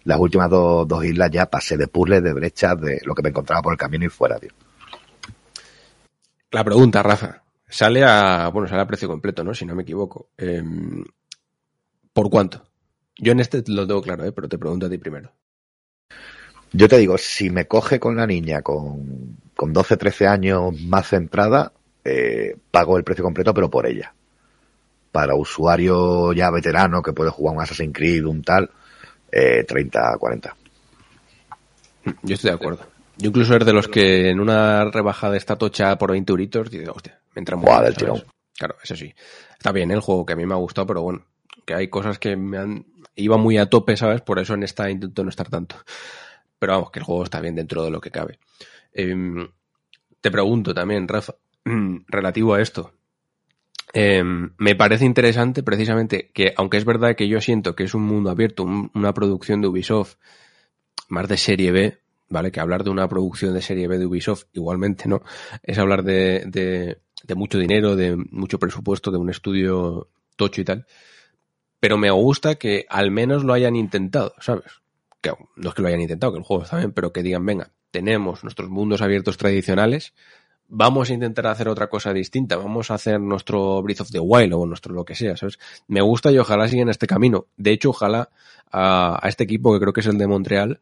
las 0.04 0.20
últimas 0.20 0.48
dos, 0.48 0.86
dos 0.86 1.04
islas 1.04 1.28
ya 1.32 1.46
pasé 1.46 1.76
de 1.76 1.88
puzzles, 1.88 2.22
de 2.22 2.32
brechas, 2.32 2.80
de 2.80 3.00
lo 3.04 3.14
que 3.14 3.22
me 3.22 3.30
encontraba 3.30 3.62
por 3.62 3.72
el 3.72 3.78
camino 3.78 4.04
y 4.04 4.08
fuera, 4.08 4.38
tío. 4.38 4.50
La 6.52 6.62
pregunta, 6.62 7.02
Rafa. 7.02 7.42
Sale 7.68 8.04
a, 8.04 8.48
bueno, 8.52 8.68
sale 8.68 8.82
a 8.82 8.86
precio 8.86 9.08
completo, 9.08 9.42
¿no? 9.42 9.52
Si 9.54 9.66
no 9.66 9.74
me 9.74 9.82
equivoco. 9.82 10.30
Em, 10.38 11.04
¿Por 12.12 12.30
cuánto? 12.30 12.64
Yo 13.18 13.32
en 13.32 13.40
este 13.40 13.64
lo 13.66 13.86
tengo 13.86 14.02
claro, 14.02 14.24
¿eh? 14.24 14.30
Pero 14.32 14.48
te 14.48 14.56
pregunto 14.58 14.86
a 14.86 14.90
ti 14.90 14.98
primero. 14.98 15.32
Yo 16.72 16.88
te 16.88 16.98
digo, 16.98 17.16
si 17.18 17.51
me 17.51 17.66
coge 17.66 17.98
con 17.98 18.16
la 18.16 18.26
niña 18.26 18.62
con, 18.62 19.38
con 19.55 19.72
12, 19.72 19.97
13 19.97 20.26
años 20.26 20.80
más 20.82 21.09
centrada, 21.09 21.72
eh, 22.05 22.56
pago 22.70 22.97
el 22.97 23.05
precio 23.05 23.24
completo, 23.24 23.55
pero 23.55 23.70
por 23.70 23.86
ella. 23.86 24.14
Para 25.10 25.34
usuario 25.34 26.32
ya 26.32 26.51
veterano 26.51 27.02
que 27.02 27.12
puede 27.12 27.30
jugar 27.30 27.56
un 27.56 27.62
Assassin's 27.62 27.94
Creed, 27.94 28.24
un 28.24 28.43
tal, 28.43 28.70
eh, 29.32 29.64
30, 29.64 30.16
40. 30.18 30.56
Yo 32.22 32.34
estoy 32.34 32.51
de 32.51 32.56
acuerdo. 32.56 32.86
Yo 33.16 33.28
incluso 33.28 33.55
er 33.55 33.64
de 33.64 33.72
los 33.72 33.88
que 33.88 34.28
en 34.30 34.40
una 34.40 34.84
rebajada 34.90 35.36
está 35.36 35.56
tocha 35.56 35.97
por 35.97 36.12
20 36.12 36.30
euritos, 36.30 36.70
dice, 36.70 36.88
hostia, 36.90 37.18
me 37.34 37.40
entra 37.40 37.56
muy 37.56 37.70
bien, 37.80 37.94
tirón. 37.94 38.22
Claro, 38.56 38.76
eso 38.82 38.94
sí. 38.94 39.14
Está 39.52 39.72
bien 39.72 39.90
¿eh? 39.90 39.94
el 39.94 40.01
juego, 40.01 40.26
que 40.26 40.34
a 40.34 40.36
mí 40.36 40.44
me 40.44 40.55
ha 40.55 40.59
gustado, 40.59 40.86
pero 40.86 41.02
bueno, 41.02 41.24
que 41.64 41.74
hay 41.74 41.88
cosas 41.88 42.18
que 42.18 42.36
me 42.36 42.59
han... 42.59 42.86
Iba 43.16 43.38
muy 43.38 43.56
a 43.56 43.70
tope, 43.70 43.97
¿sabes? 43.97 44.20
Por 44.20 44.38
eso 44.38 44.55
en 44.55 44.62
esta 44.62 44.90
intento 44.90 45.24
no 45.24 45.30
estar 45.30 45.48
tanto. 45.48 45.76
Pero 46.59 46.73
vamos, 46.73 46.91
que 46.91 46.99
el 47.01 47.05
juego 47.05 47.24
está 47.24 47.41
bien 47.41 47.55
dentro 47.55 47.85
de 47.85 47.91
lo 47.91 48.01
que 48.01 48.11
cabe. 48.11 48.39
Em, 48.93 49.49
te 50.20 50.31
pregunto 50.31 50.74
también, 50.74 51.09
Rafa, 51.09 51.35
relativo 52.09 52.55
a 52.55 52.62
esto. 52.62 52.93
Em, 53.93 54.53
me 54.59 54.74
parece 54.74 55.05
interesante 55.05 55.62
precisamente 55.62 56.31
que, 56.35 56.53
aunque 56.57 56.77
es 56.77 56.85
verdad 56.85 57.16
que 57.16 57.28
yo 57.28 57.41
siento 57.41 57.74
que 57.77 57.85
es 57.85 57.95
un 57.95 58.03
mundo 58.03 58.31
abierto, 58.31 58.65
un- 58.65 58.91
una 58.95 59.15
producción 59.15 59.61
de 59.61 59.69
Ubisoft 59.69 60.16
más 61.09 61.28
de 61.28 61.37
serie 61.37 61.73
B, 61.73 61.99
¿vale? 62.28 62.51
Que 62.53 62.61
hablar 62.61 62.85
de 62.85 62.91
una 62.91 63.09
producción 63.09 63.55
de 63.55 63.62
serie 63.62 63.89
B 63.89 63.99
de 63.99 64.07
Ubisoft 64.07 64.45
igualmente, 64.53 65.09
¿no? 65.09 65.23
Es 65.62 65.78
hablar 65.78 66.03
de, 66.05 66.45
de 67.24 67.35
mucho 67.35 67.59
dinero, 67.59 67.97
de 67.97 68.16
mucho 68.16 68.59
presupuesto, 68.59 69.11
de 69.11 69.19
un 69.19 69.31
estudio 69.31 70.09
tocho 70.37 70.61
y 70.61 70.65
tal. 70.65 70.87
Pero 71.81 71.99
me 71.99 72.11
gusta 72.11 72.57
que 72.57 72.87
al 72.89 73.11
menos 73.11 73.45
lo 73.45 73.53
hayan 73.55 73.77
intentado, 73.77 74.35
¿sabes? 74.41 74.73
Que 75.20 75.32
no 75.56 75.68
es 75.68 75.74
que 75.74 75.82
lo 75.82 75.88
hayan 75.88 76.01
intentado, 76.01 76.32
que 76.32 76.38
el 76.38 76.44
juego 76.44 76.64
está 76.64 76.78
bien, 76.78 76.93
pero 76.93 77.12
que 77.12 77.22
digan, 77.22 77.44
venga, 77.44 77.70
tenemos 77.90 78.43
nuestros 78.44 78.68
mundos 78.68 79.02
abiertos 79.02 79.36
tradicionales, 79.36 80.14
vamos 80.68 81.10
a 81.10 81.14
intentar 81.14 81.47
hacer 81.47 81.68
otra 81.68 81.88
cosa 81.88 82.12
distinta, 82.12 82.56
vamos 82.56 82.90
a 82.90 82.94
hacer 82.94 83.20
nuestro 83.20 83.82
Breath 83.82 84.02
of 84.02 84.10
the 84.10 84.20
Wild 84.20 84.52
o 84.55 84.66
nuestro 84.66 84.94
lo 84.94 85.05
que 85.05 85.14
sea, 85.14 85.36
¿sabes? 85.36 85.59
Me 85.88 86.01
gusta 86.01 86.30
y 86.32 86.38
ojalá 86.38 86.68
sigan 86.68 86.88
este 86.88 87.06
camino. 87.06 87.47
De 87.56 87.70
hecho, 87.70 87.90
ojalá 87.90 88.30
a, 88.70 89.18
a 89.22 89.28
este 89.28 89.44
equipo, 89.44 89.72
que 89.72 89.80
creo 89.80 89.93
que 89.93 90.01
es 90.01 90.06
el 90.06 90.18
de 90.18 90.26
Montreal, 90.26 90.80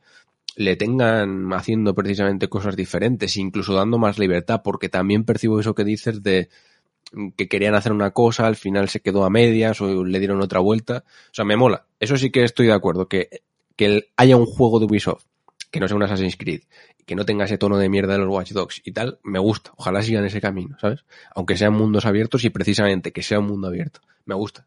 le 0.57 0.77
tengan 0.77 1.53
haciendo 1.53 1.95
precisamente 1.95 2.49
cosas 2.49 2.77
diferentes, 2.77 3.37
incluso 3.37 3.75
dando 3.75 3.99
más 3.99 4.19
libertad, 4.19 4.63
porque 4.63 4.89
también 4.89 5.25
percibo 5.25 5.61
eso 5.61 5.75
que 5.75 5.85
dices 5.85 6.23
de 6.23 6.49
que 7.37 7.49
querían 7.49 7.75
hacer 7.75 7.93
una 7.93 8.11
cosa, 8.11 8.47
al 8.47 8.57
final 8.57 8.89
se 8.89 9.01
quedó 9.01 9.25
a 9.25 9.31
medias 9.31 9.81
o 9.81 10.05
le 10.05 10.19
dieron 10.19 10.41
otra 10.41 10.61
vuelta. 10.61 11.05
O 11.07 11.35
sea, 11.35 11.45
me 11.45 11.57
mola. 11.57 11.87
Eso 12.01 12.17
sí 12.17 12.31
que 12.31 12.45
estoy 12.45 12.67
de 12.67 12.73
acuerdo, 12.73 13.09
que, 13.09 13.43
que 13.77 14.09
haya 14.17 14.37
un 14.37 14.47
juego 14.47 14.79
de 14.79 14.87
Ubisoft, 14.87 15.25
que 15.71 15.81
no 15.81 15.89
sea 15.89 15.97
un 15.97 16.03
Assassin's 16.03 16.37
Creed, 16.37 16.63
que 17.07 17.15
no 17.15 17.25
tenga 17.25 17.45
ese 17.45 17.59
tono 17.59 17.79
de 17.79 17.89
mierda 17.89 18.15
de 18.15 18.21
los 18.21 18.29
Watch 18.29 18.53
Dogs 18.53 18.81
y 18.85 18.93
tal, 18.93 19.19
me 19.23 19.39
gusta. 19.39 19.73
Ojalá 19.77 20.03
sigan 20.03 20.25
ese 20.25 20.41
camino, 20.41 20.77
¿sabes? 20.81 21.05
Aunque 21.35 21.57
sean 21.57 21.75
mundos 21.75 22.07
abiertos 22.07 22.45
y 22.45 22.51
precisamente 22.51 23.13
que 23.13 23.23
sea 23.23 23.41
un 23.41 23.47
mundo 23.47 23.69
abierto. 23.69 24.01
Me 24.25 24.35
gusta. 24.35 24.67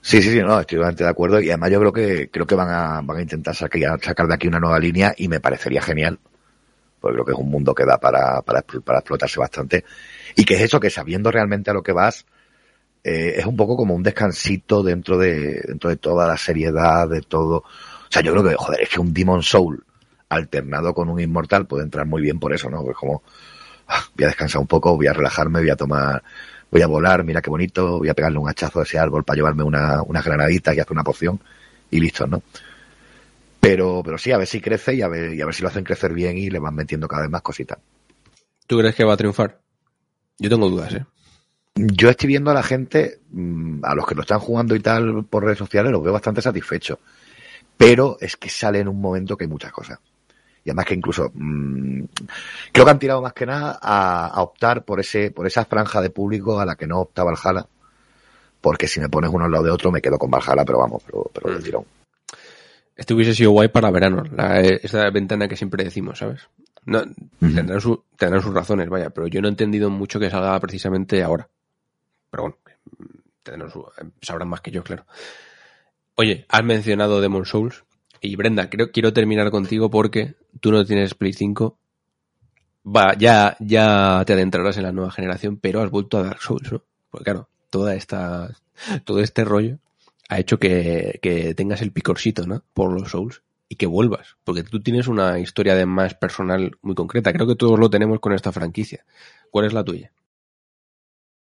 Sí, 0.00 0.22
sí, 0.22 0.30
sí, 0.30 0.40
no, 0.40 0.60
estoy 0.60 0.76
totalmente 0.76 1.04
de 1.04 1.10
acuerdo 1.10 1.40
y 1.40 1.48
además 1.48 1.70
yo 1.70 1.80
creo 1.80 1.92
que 1.92 2.30
creo 2.30 2.46
que 2.46 2.54
van 2.54 2.68
a, 2.68 3.00
van 3.02 3.18
a 3.18 3.22
intentar 3.22 3.54
sacar, 3.54 4.00
sacar 4.00 4.26
de 4.26 4.34
aquí 4.34 4.46
una 4.46 4.60
nueva 4.60 4.78
línea 4.78 5.12
y 5.16 5.28
me 5.28 5.40
parecería 5.40 5.82
genial. 5.82 6.18
Porque 7.00 7.14
creo 7.14 7.24
que 7.24 7.32
es 7.32 7.38
un 7.38 7.50
mundo 7.50 7.74
que 7.74 7.84
da 7.84 7.98
para, 7.98 8.42
para, 8.42 8.62
para 8.62 8.98
explotarse 8.98 9.38
bastante. 9.38 9.84
Y 10.34 10.44
que 10.44 10.54
es 10.54 10.62
eso, 10.62 10.80
que 10.80 10.90
sabiendo 10.90 11.30
realmente 11.30 11.70
a 11.70 11.74
lo 11.74 11.82
que 11.82 11.92
vas, 11.92 12.26
eh, 13.04 13.34
es 13.38 13.46
un 13.46 13.56
poco 13.56 13.76
como 13.76 13.94
un 13.94 14.02
descansito 14.02 14.82
dentro 14.82 15.16
de, 15.16 15.62
dentro 15.66 15.90
de 15.90 15.96
toda 15.96 16.26
la 16.26 16.36
seriedad, 16.36 17.08
de 17.08 17.22
todo. 17.22 17.64
O 18.08 18.12
sea, 18.12 18.22
yo 18.22 18.32
creo 18.32 18.44
que, 18.44 18.54
joder, 18.54 18.80
es 18.82 18.88
que 18.88 19.00
un 19.00 19.12
Demon 19.12 19.42
Soul 19.42 19.84
alternado 20.28 20.94
con 20.94 21.08
un 21.08 21.20
Inmortal 21.20 21.66
puede 21.66 21.84
entrar 21.84 22.06
muy 22.06 22.22
bien 22.22 22.38
por 22.38 22.54
eso, 22.54 22.70
¿no? 22.70 22.82
Pues 22.82 22.96
como, 22.96 23.22
ah, 23.88 24.02
voy 24.16 24.24
a 24.24 24.28
descansar 24.28 24.60
un 24.60 24.66
poco, 24.66 24.96
voy 24.96 25.06
a 25.06 25.12
relajarme, 25.12 25.60
voy 25.60 25.70
a 25.70 25.76
tomar, 25.76 26.22
voy 26.70 26.82
a 26.82 26.86
volar, 26.86 27.24
mira 27.24 27.40
qué 27.40 27.50
bonito, 27.50 27.98
voy 27.98 28.08
a 28.08 28.14
pegarle 28.14 28.38
un 28.38 28.48
hachazo 28.48 28.80
a 28.80 28.82
ese 28.82 28.98
árbol 28.98 29.24
para 29.24 29.36
llevarme 29.36 29.62
una, 29.62 30.02
unas 30.02 30.24
granaditas 30.24 30.74
y 30.74 30.80
hacer 30.80 30.92
una 30.92 31.04
poción 31.04 31.40
y 31.90 32.00
listo, 32.00 32.26
¿no? 32.26 32.42
Pero, 33.60 34.02
pero 34.04 34.18
sí, 34.18 34.32
a 34.32 34.38
ver 34.38 34.46
si 34.46 34.60
crece 34.60 34.94
y 34.94 35.02
a 35.02 35.08
ver, 35.08 35.34
y 35.34 35.40
a 35.40 35.46
ver 35.46 35.54
si 35.54 35.62
lo 35.62 35.68
hacen 35.68 35.84
crecer 35.84 36.12
bien 36.12 36.38
y 36.38 36.48
le 36.48 36.58
van 36.58 36.74
metiendo 36.74 37.08
cada 37.08 37.22
vez 37.22 37.30
más 37.30 37.42
cositas. 37.42 37.78
¿Tú 38.66 38.78
crees 38.78 38.94
que 38.94 39.04
va 39.04 39.14
a 39.14 39.16
triunfar? 39.16 39.60
Yo 40.38 40.48
tengo 40.48 40.68
dudas, 40.68 40.94
¿eh? 40.94 41.04
Yo 41.74 42.10
estoy 42.10 42.28
viendo 42.28 42.50
a 42.50 42.54
la 42.54 42.62
gente, 42.62 43.20
mm, 43.30 43.84
a 43.84 43.94
los 43.94 44.06
que 44.06 44.14
lo 44.14 44.22
están 44.22 44.40
jugando 44.40 44.74
y 44.74 44.80
tal 44.80 45.24
por 45.24 45.44
redes 45.44 45.58
sociales, 45.58 45.92
los 45.92 46.02
veo 46.02 46.12
bastante 46.12 46.42
satisfechos. 46.42 46.98
Pero 47.78 48.18
es 48.20 48.36
que 48.36 48.50
sale 48.50 48.80
en 48.80 48.88
un 48.88 49.00
momento 49.00 49.36
que 49.36 49.44
hay 49.44 49.48
muchas 49.50 49.72
cosas. 49.72 49.98
Y 50.64 50.70
además 50.70 50.84
que 50.84 50.94
incluso 50.94 51.30
mm, 51.32 52.02
creo 52.72 52.84
que 52.84 52.90
han 52.90 52.98
tirado 52.98 53.22
más 53.22 53.32
que 53.32 53.46
nada 53.46 53.78
a, 53.80 54.26
a 54.26 54.42
optar 54.42 54.84
por 54.84 55.00
ese, 55.00 55.30
por 55.30 55.46
esa 55.46 55.64
franja 55.64 56.02
de 56.02 56.10
público 56.10 56.60
a 56.60 56.66
la 56.66 56.76
que 56.76 56.86
no 56.86 56.98
opta 57.00 57.24
Valhalla. 57.24 57.66
Porque 58.60 58.88
si 58.88 58.98
me 59.00 59.08
pones 59.08 59.30
uno 59.32 59.44
al 59.46 59.50
lado 59.52 59.64
de 59.64 59.70
otro 59.70 59.90
me 59.92 60.02
quedo 60.02 60.18
con 60.18 60.30
Valhalla, 60.30 60.64
pero 60.66 60.78
vamos, 60.80 61.02
pero, 61.06 61.30
pero 61.32 61.52
de 61.54 61.60
Mm. 61.60 61.62
tirón. 61.62 61.84
Este 62.96 63.14
hubiese 63.14 63.32
sido 63.32 63.52
guay 63.52 63.68
para 63.68 63.92
verano, 63.92 64.24
la, 64.34 64.60
esta 64.60 65.08
ventana 65.10 65.46
que 65.46 65.56
siempre 65.56 65.84
decimos, 65.84 66.18
¿sabes? 66.18 66.40
No, 66.84 67.02
tendrán, 67.38 67.80
su- 67.80 68.02
tendrán 68.16 68.42
sus 68.42 68.52
razones, 68.52 68.88
vaya, 68.88 69.10
pero 69.10 69.28
yo 69.28 69.40
no 69.40 69.46
he 69.46 69.50
entendido 69.50 69.88
mucho 69.88 70.18
que 70.18 70.28
salga 70.30 70.58
precisamente 70.58 71.22
ahora. 71.22 71.48
Pero 72.30 72.42
bueno, 72.42 72.56
tendrán 73.44 73.70
su- 73.70 73.86
sabrán 74.20 74.48
más 74.48 74.60
que 74.62 74.72
yo, 74.72 74.82
claro. 74.82 75.06
Oye, 76.20 76.46
has 76.48 76.64
mencionado 76.64 77.20
Demon 77.20 77.44
Souls 77.44 77.84
y 78.20 78.34
Brenda, 78.34 78.68
quiero 78.68 79.12
terminar 79.12 79.52
contigo 79.52 79.88
porque 79.88 80.34
tú 80.58 80.72
no 80.72 80.84
tienes 80.84 81.14
Play 81.14 81.32
5. 81.32 81.78
Va, 82.84 83.14
ya, 83.16 83.56
ya 83.60 84.24
te 84.26 84.32
adentrarás 84.32 84.76
en 84.78 84.82
la 84.82 84.90
nueva 84.90 85.12
generación, 85.12 85.58
pero 85.58 85.80
has 85.80 85.92
vuelto 85.92 86.18
a 86.18 86.24
Dark 86.24 86.42
Souls, 86.42 86.72
¿no? 86.72 86.82
Porque 87.08 87.22
claro, 87.22 87.48
toda 87.70 87.94
esta, 87.94 88.50
todo 89.04 89.20
este 89.20 89.44
rollo 89.44 89.78
ha 90.28 90.40
hecho 90.40 90.58
que, 90.58 91.20
que 91.22 91.54
tengas 91.54 91.82
el 91.82 91.92
picorcito, 91.92 92.48
¿no? 92.48 92.64
Por 92.74 92.92
los 92.92 93.12
Souls 93.12 93.42
y 93.68 93.76
que 93.76 93.86
vuelvas, 93.86 94.38
porque 94.42 94.64
tú 94.64 94.82
tienes 94.82 95.06
una 95.06 95.38
historia 95.38 95.76
de 95.76 95.86
más 95.86 96.14
personal 96.14 96.76
muy 96.82 96.96
concreta. 96.96 97.32
Creo 97.32 97.46
que 97.46 97.54
todos 97.54 97.78
lo 97.78 97.90
tenemos 97.90 98.18
con 98.18 98.32
esta 98.32 98.50
franquicia. 98.50 99.04
¿Cuál 99.52 99.66
es 99.66 99.72
la 99.72 99.84
tuya? 99.84 100.10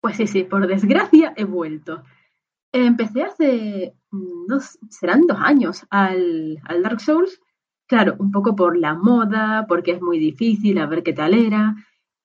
Pues 0.00 0.16
sí, 0.16 0.26
sí, 0.26 0.42
por 0.42 0.66
desgracia 0.66 1.32
he 1.36 1.44
vuelto. 1.44 2.02
Empecé 2.76 3.22
hace 3.22 3.94
mm, 4.10 4.46
dos, 4.48 4.76
serán 4.90 5.28
dos 5.28 5.38
años 5.40 5.86
al, 5.90 6.60
Dark 6.82 7.00
Souls. 7.00 7.40
Claro, 7.86 8.16
un 8.18 8.32
poco 8.32 8.56
por 8.56 8.76
la 8.76 8.94
moda, 8.94 9.66
porque 9.68 9.92
es 9.92 10.02
muy 10.02 10.18
difícil, 10.18 10.78
a 10.78 10.86
ver 10.86 11.04
qué 11.04 11.12
tal 11.12 11.34
era. 11.34 11.76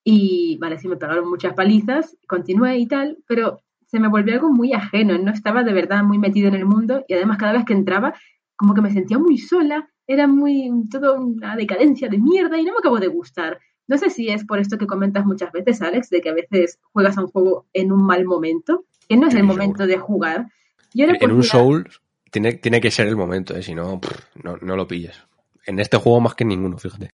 Y 0.03 0.57
vale, 0.59 0.79
sí 0.79 0.87
me 0.87 0.97
pegaron 0.97 1.29
muchas 1.29 1.53
palizas, 1.53 2.17
continué 2.27 2.79
y 2.79 2.87
tal, 2.87 3.19
pero 3.27 3.59
se 3.85 3.99
me 3.99 4.07
volvió 4.07 4.33
algo 4.33 4.49
muy 4.49 4.73
ajeno. 4.73 5.19
No 5.19 5.31
estaba 5.31 5.63
de 5.63 5.71
verdad 5.71 6.03
muy 6.03 6.17
metido 6.17 6.47
en 6.47 6.55
el 6.55 6.65
mundo 6.65 7.05
y 7.07 7.13
además 7.13 7.37
cada 7.37 7.53
vez 7.53 7.65
que 7.65 7.73
entraba, 7.73 8.15
como 8.55 8.73
que 8.73 8.81
me 8.81 8.89
sentía 8.89 9.19
muy 9.19 9.37
sola. 9.37 9.87
Era 10.07 10.25
muy, 10.25 10.71
todo 10.89 11.21
una 11.21 11.55
decadencia 11.55 12.09
de 12.09 12.17
mierda 12.17 12.57
y 12.57 12.65
no 12.65 12.71
me 12.71 12.79
acabó 12.79 12.99
de 12.99 13.07
gustar. 13.07 13.59
No 13.87 13.99
sé 13.99 14.09
si 14.09 14.29
es 14.29 14.45
por 14.45 14.57
esto 14.57 14.79
que 14.79 14.87
comentas 14.87 15.27
muchas 15.27 15.51
veces, 15.51 15.79
Alex, 15.83 16.09
de 16.09 16.21
que 16.21 16.29
a 16.29 16.33
veces 16.33 16.79
juegas 16.91 17.19
a 17.19 17.21
un 17.21 17.27
juego 17.27 17.67
en 17.73 17.91
un 17.91 18.03
mal 18.03 18.25
momento, 18.25 18.85
que 19.09 19.17
no 19.17 19.27
es 19.27 19.33
el 19.33 19.43
momento 19.43 19.87
de 19.87 19.97
jugar. 19.97 20.47
Yo 20.93 21.07
En 21.07 21.31
un 21.31 21.43
Souls 21.43 22.01
tiene, 22.31 22.53
tiene 22.53 22.79
que 22.79 22.91
ser 22.91 23.07
el 23.07 23.17
momento, 23.17 23.55
¿eh? 23.55 23.63
si 23.63 23.73
no, 23.73 23.99
no, 24.43 24.57
no 24.57 24.75
lo 24.75 24.87
pillas. 24.87 25.27
En 25.65 25.79
este 25.79 25.97
juego 25.97 26.21
más 26.21 26.35
que 26.35 26.43
en 26.43 26.49
ninguno, 26.49 26.77
fíjate. 26.77 27.09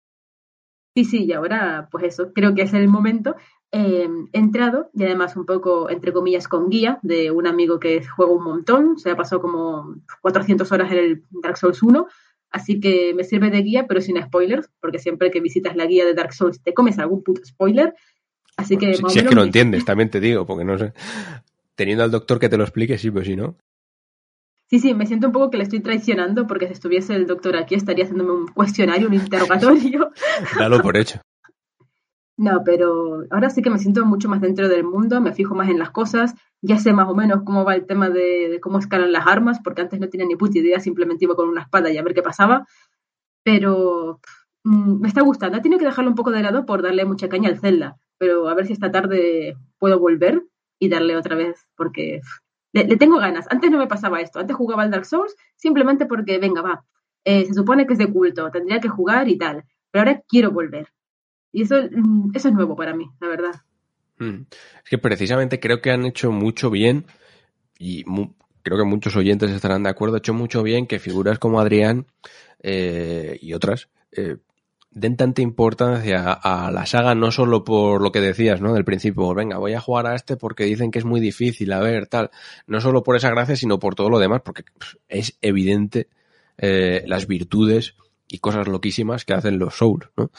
Sí, 0.96 1.06
sí, 1.06 1.26
y 1.26 1.34
ahora, 1.34 1.88
pues 1.92 2.06
eso, 2.06 2.34
creo 2.34 2.54
que 2.54 2.64
es 2.64 2.74
el 2.74 2.88
momento. 2.88 3.36
Eh, 3.72 4.08
he 4.32 4.38
entrado 4.38 4.90
y 4.94 5.04
además 5.04 5.36
un 5.36 5.46
poco, 5.46 5.90
entre 5.90 6.14
comillas, 6.14 6.48
con 6.48 6.70
guía 6.70 7.00
de 7.02 7.32
un 7.32 7.48
amigo 7.48 7.80
que 7.80 8.04
juega 8.06 8.32
un 8.32 8.44
montón, 8.44 8.98
se 9.00 9.10
ha 9.10 9.16
pasado 9.16 9.42
como 9.42 9.96
400 10.22 10.72
horas 10.72 10.92
en 10.92 10.98
el 10.98 11.24
Dark 11.30 11.58
Souls 11.58 11.82
1, 11.82 12.08
así 12.52 12.80
que 12.80 13.14
me 13.16 13.24
sirve 13.24 13.50
de 13.50 13.64
guía, 13.64 13.88
pero 13.88 14.02
sin 14.02 14.22
spoilers, 14.22 14.70
porque 14.80 15.00
siempre 15.00 15.32
que 15.32 15.42
visitas 15.42 15.76
la 15.76 15.88
guía 15.88 16.06
de 16.06 16.14
Dark 16.14 16.34
Souls 16.34 16.62
te 16.62 16.74
comes 16.74 17.00
algún 17.00 17.24
puto 17.24 17.44
spoiler. 17.44 17.96
Así 18.56 18.78
que, 18.78 18.94
si, 18.94 19.04
si 19.10 19.20
es 19.20 19.28
que 19.28 19.34
lo 19.34 19.44
entiendes, 19.44 19.84
también 19.86 20.12
te 20.12 20.20
digo, 20.20 20.46
porque 20.46 20.64
no 20.64 20.78
sé. 20.78 20.94
Teniendo 21.76 22.04
al 22.04 22.12
doctor 22.12 22.40
que 22.40 22.50
te 22.50 22.58
lo 22.58 22.64
explique, 22.64 22.98
sí, 22.98 23.10
pues 23.12 23.28
si 23.28 23.36
no. 23.36 23.58
Sí, 24.70 24.80
sí, 24.80 24.94
me 24.94 25.06
siento 25.06 25.28
un 25.28 25.34
poco 25.34 25.52
que 25.52 25.58
le 25.58 25.64
estoy 25.64 25.82
traicionando 25.82 26.48
porque 26.48 26.68
si 26.68 26.74
estuviese 26.74 27.16
el 27.16 27.28
doctor 27.28 27.56
aquí 27.58 27.76
estaría 27.76 28.06
haciéndome 28.06 28.32
un 28.32 28.48
cuestionario, 28.48 29.08
un 29.08 29.14
interrogatorio. 29.14 30.12
Dalo 30.58 30.82
por 30.82 30.98
hecho. 30.98 31.22
No, 32.38 32.64
pero 32.66 33.24
ahora 33.30 33.52
sí 33.52 33.62
que 33.62 33.70
me 33.70 33.78
siento 33.78 34.04
mucho 34.06 34.28
más 34.28 34.42
dentro 34.42 34.68
del 34.68 34.84
mundo, 34.84 35.22
me 35.22 35.34
fijo 35.34 35.54
más 35.54 35.70
en 35.70 35.78
las 35.78 35.92
cosas, 35.92 36.34
ya 36.62 36.80
sé 36.80 36.92
más 36.92 37.08
o 37.08 37.14
menos 37.14 37.44
cómo 37.44 37.64
va 37.64 37.76
el 37.76 37.86
tema 37.86 38.10
de, 38.10 38.50
de 38.50 38.60
cómo 38.60 38.80
escalan 38.80 39.12
las 39.12 39.28
armas, 39.28 39.60
porque 39.64 39.82
antes 39.82 40.00
no 40.00 40.10
tenía 40.10 40.26
ni 40.26 40.36
puta 40.36 40.58
idea, 40.58 40.80
simplemente 40.80 41.26
iba 41.26 41.36
con 41.36 41.48
una 41.48 41.62
espada 41.62 41.92
y 41.92 41.98
a 41.98 42.04
ver 42.04 42.16
qué 42.16 42.24
pasaba. 42.24 42.66
Pero 43.44 44.20
mm, 44.64 45.02
me 45.02 45.08
está 45.08 45.22
gustando, 45.22 45.58
he 45.58 45.62
tenido 45.62 45.80
que 45.80 45.86
dejarlo 45.86 46.10
un 46.10 46.16
poco 46.16 46.32
de 46.32 46.42
lado 46.42 46.66
por 46.66 46.82
darle 46.82 47.06
mucha 47.06 47.30
caña 47.30 47.50
al 47.50 47.60
Zelda, 47.60 47.98
pero 48.18 48.48
a 48.50 48.56
ver 48.56 48.66
si 48.66 48.74
esta 48.74 48.92
tarde 48.92 49.56
puedo 49.78 50.00
volver 50.00 50.44
y 50.84 50.90
darle 50.90 51.16
otra 51.16 51.36
vez, 51.36 51.66
porque 51.78 52.22
le, 52.74 52.98
tengo 52.98 53.18
ganas. 53.18 53.46
Antes 53.50 53.72
no 53.72 53.78
me 53.78 53.88
pasaba 53.88 54.20
esto, 54.20 54.40
antes 54.40 54.56
jugaba 54.56 54.84
al 54.84 54.92
Dark 54.92 55.06
Souls 55.06 55.36
simplemente 55.56 56.06
porque, 56.06 56.38
venga, 56.40 56.62
va, 56.62 56.86
eh, 57.24 57.46
se 57.46 57.54
supone 57.54 57.88
que 57.88 57.94
es 57.94 58.00
de 58.00 58.12
culto, 58.12 58.52
tendría 58.52 58.80
que 58.80 58.90
jugar 58.90 59.30
y 59.30 59.38
tal, 59.38 59.64
pero 59.92 60.02
ahora 60.02 60.22
quiero 60.28 60.52
volver. 60.52 60.88
Y 61.54 61.62
eso, 61.64 61.76
mm, 61.90 62.32
eso 62.34 62.50
es 62.50 62.54
nuevo 62.54 62.76
para 62.76 62.94
mí, 62.94 63.10
la 63.22 63.28
verdad. 63.28 63.54
Mm. 64.20 64.42
Es 64.84 64.90
que 64.90 64.98
precisamente 64.98 65.60
creo 65.60 65.82
que 65.82 65.92
han 65.92 66.06
hecho 66.06 66.32
mucho 66.32 66.70
bien, 66.70 67.06
y 67.80 68.04
creo 68.62 68.78
que 68.78 68.84
muchos 68.84 69.16
oyentes 69.16 69.52
estarán 69.52 69.84
de 69.84 69.90
acuerdo, 69.90 70.16
ha 70.16 70.20
hecho 70.20 70.34
mucho 70.34 70.64
bien 70.64 70.86
que 70.86 71.00
figuras 71.00 71.40
como 71.40 71.62
Adrián 71.62 72.08
eh, 72.62 73.38
y 73.42 73.54
otras 73.54 73.90
eh, 74.12 74.38
den 74.94 75.18
tanta 75.18 75.42
importancia 75.42 76.32
a 76.32 76.72
la 76.72 76.86
saga, 76.86 77.16
no 77.16 77.32
solo 77.32 77.64
por 77.64 78.02
lo 78.02 78.12
que 78.12 78.22
decías, 78.22 78.62
¿no? 78.62 78.74
Del 78.74 78.86
principio, 78.86 79.34
venga, 79.34 79.58
voy 79.58 79.74
a 79.74 79.82
jugar 79.82 80.08
a 80.08 80.16
este 80.16 80.38
porque 80.38 80.66
dicen 80.66 80.92
que 80.92 81.00
es 81.00 81.06
muy 81.06 81.20
difícil, 81.20 81.72
a 81.74 81.80
ver, 81.80 82.08
tal. 82.08 82.30
No 82.68 82.80
solo 82.80 83.04
por 83.04 83.16
esa 83.16 83.30
gracia, 83.30 83.56
sino 83.56 83.80
por 83.80 83.96
todo 83.96 84.10
lo 84.10 84.20
demás, 84.20 84.42
porque 84.44 84.64
pff, 84.64 84.96
es 85.08 85.38
evidente 85.42 86.08
eh, 86.58 87.04
las 87.08 87.28
virtudes 87.28 87.96
y 88.28 88.40
cosas 88.40 88.68
loquísimas 88.68 89.26
que 89.26 89.34
hacen 89.34 89.60
los 89.60 89.76
Souls, 89.76 90.10
¿no? 90.16 90.32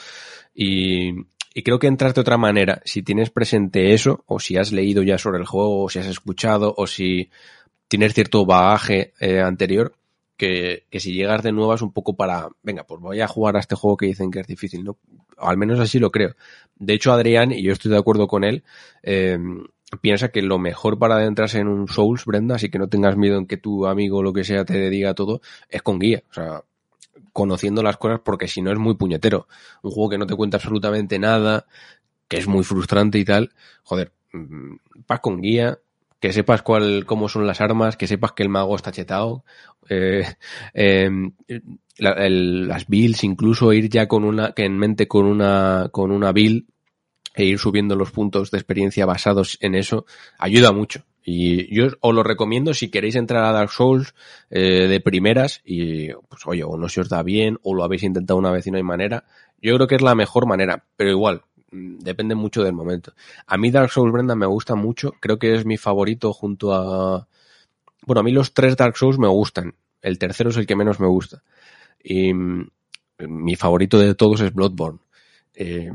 Y, 0.53 1.11
y 1.53 1.63
creo 1.63 1.79
que 1.79 1.87
entras 1.87 2.13
de 2.13 2.21
otra 2.21 2.37
manera, 2.37 2.81
si 2.85 3.03
tienes 3.03 3.29
presente 3.29 3.93
eso, 3.93 4.23
o 4.25 4.39
si 4.39 4.57
has 4.57 4.71
leído 4.71 5.03
ya 5.03 5.17
sobre 5.17 5.39
el 5.39 5.45
juego, 5.45 5.83
o 5.83 5.89
si 5.89 5.99
has 5.99 6.07
escuchado, 6.07 6.73
o 6.77 6.87
si 6.87 7.29
tienes 7.87 8.13
cierto 8.13 8.45
bagaje 8.45 9.13
eh, 9.19 9.41
anterior, 9.41 9.95
que, 10.37 10.85
que 10.89 10.99
si 10.99 11.13
llegas 11.13 11.43
de 11.43 11.51
nuevas 11.51 11.81
un 11.81 11.91
poco 11.91 12.15
para, 12.15 12.49
venga, 12.63 12.85
pues 12.85 13.01
voy 13.01 13.21
a 13.21 13.27
jugar 13.27 13.55
a 13.55 13.59
este 13.59 13.75
juego 13.75 13.97
que 13.97 14.07
dicen 14.07 14.31
que 14.31 14.39
es 14.39 14.47
difícil, 14.47 14.83
¿no? 14.83 14.97
O 15.37 15.47
al 15.47 15.57
menos 15.57 15.79
así 15.79 15.99
lo 15.99 16.11
creo. 16.11 16.35
De 16.77 16.93
hecho, 16.93 17.13
Adrián, 17.13 17.51
y 17.51 17.63
yo 17.63 17.73
estoy 17.73 17.91
de 17.91 17.97
acuerdo 17.97 18.27
con 18.27 18.43
él, 18.43 18.63
eh, 19.03 19.37
piensa 20.01 20.29
que 20.29 20.41
lo 20.41 20.59
mejor 20.59 20.97
para 20.99 21.15
adentrarse 21.15 21.59
en 21.59 21.67
un 21.67 21.87
Souls, 21.87 22.25
Brenda, 22.25 22.55
así 22.55 22.69
que 22.69 22.79
no 22.79 22.87
tengas 22.87 23.15
miedo 23.17 23.37
en 23.37 23.47
que 23.47 23.57
tu 23.57 23.85
amigo 23.85 24.17
o 24.17 24.23
lo 24.23 24.33
que 24.33 24.43
sea 24.43 24.65
te 24.65 24.89
diga 24.89 25.13
todo, 25.13 25.41
es 25.69 25.81
con 25.81 25.99
guía. 25.99 26.23
O 26.29 26.33
sea, 26.33 26.63
conociendo 27.33 27.83
las 27.83 27.97
cosas 27.97 28.21
porque 28.23 28.47
si 28.47 28.61
no 28.61 28.71
es 28.71 28.77
muy 28.77 28.95
puñetero. 28.95 29.47
Un 29.81 29.91
juego 29.91 30.09
que 30.09 30.17
no 30.17 30.25
te 30.25 30.35
cuenta 30.35 30.57
absolutamente 30.57 31.19
nada, 31.19 31.65
que 32.27 32.37
es 32.37 32.47
muy 32.47 32.63
frustrante 32.63 33.19
y 33.19 33.25
tal. 33.25 33.53
Joder, 33.83 34.13
mm, 34.33 34.75
vas 35.07 35.19
con 35.19 35.41
guía, 35.41 35.79
que 36.19 36.33
sepas 36.33 36.61
cuál, 36.61 37.05
cómo 37.05 37.29
son 37.29 37.45
las 37.45 37.61
armas, 37.61 37.97
que 37.97 38.07
sepas 38.07 38.31
que 38.31 38.43
el 38.43 38.49
mago 38.49 38.75
está 38.75 38.91
chetado, 38.91 39.43
eh, 39.89 40.25
eh, 40.73 41.09
las 41.97 42.87
builds, 42.87 43.23
incluso 43.23 43.73
ir 43.73 43.89
ya 43.89 44.07
con 44.07 44.23
una, 44.23 44.53
que 44.53 44.65
en 44.65 44.77
mente 44.77 45.07
con 45.07 45.25
una, 45.25 45.89
con 45.91 46.11
una 46.11 46.31
build 46.31 46.65
e 47.35 47.45
ir 47.45 47.59
subiendo 47.59 47.95
los 47.95 48.11
puntos 48.11 48.49
de 48.51 48.57
experiencia 48.57 49.05
basados 49.05 49.57
en 49.61 49.75
eso, 49.75 50.05
ayuda 50.39 50.71
mucho. 50.71 51.03
Y 51.27 51.73
yo 51.75 51.87
os 52.01 52.13
lo 52.13 52.21
recomiendo 52.21 52.73
si 52.73 52.89
queréis 52.89 53.15
entrar 53.15 53.43
a 53.43 53.51
Dark 53.51 53.71
Souls 53.71 54.13
eh, 54.51 54.87
de 54.87 54.99
primeras 54.99 55.61
y, 55.65 56.13
pues 56.13 56.43
oye, 56.45 56.63
o 56.63 56.77
no 56.77 56.87
se 56.87 57.01
os 57.01 57.09
da 57.09 57.23
bien 57.23 57.57
o 57.63 57.73
lo 57.73 57.83
habéis 57.83 58.03
intentado 58.03 58.37
una 58.37 58.51
vez 58.51 58.67
y 58.67 58.71
no 58.71 58.77
hay 58.77 58.83
manera. 58.83 59.25
Yo 59.59 59.75
creo 59.75 59.87
que 59.87 59.95
es 59.95 60.03
la 60.03 60.13
mejor 60.13 60.47
manera, 60.47 60.85
pero 60.95 61.09
igual, 61.09 61.41
depende 61.99 62.35
mucho 62.35 62.63
del 62.63 62.73
momento. 62.73 63.13
A 63.47 63.57
mí 63.57 63.71
Dark 63.71 63.91
Souls, 63.91 64.11
Brenda, 64.11 64.35
me 64.35 64.45
gusta 64.45 64.75
mucho. 64.75 65.13
Creo 65.19 65.39
que 65.39 65.53
es 65.53 65.65
mi 65.65 65.77
favorito 65.77 66.33
junto 66.33 66.73
a, 66.73 67.27
bueno, 68.05 68.19
a 68.19 68.23
mí 68.23 68.31
los 68.31 68.53
tres 68.53 68.77
Dark 68.77 68.97
Souls 68.97 69.19
me 69.19 69.27
gustan. 69.27 69.75
El 70.01 70.19
tercero 70.19 70.49
es 70.49 70.57
el 70.57 70.67
que 70.67 70.75
menos 70.75 70.99
me 70.99 71.07
gusta. 71.07 71.43
Y 72.03 72.33
mm, 72.33 72.69
mi 73.27 73.55
favorito 73.55 73.97
de 73.99 74.15
todos 74.15 74.41
es 74.41 74.53
Bloodborne. 74.53 74.99
Eh, 75.53 75.91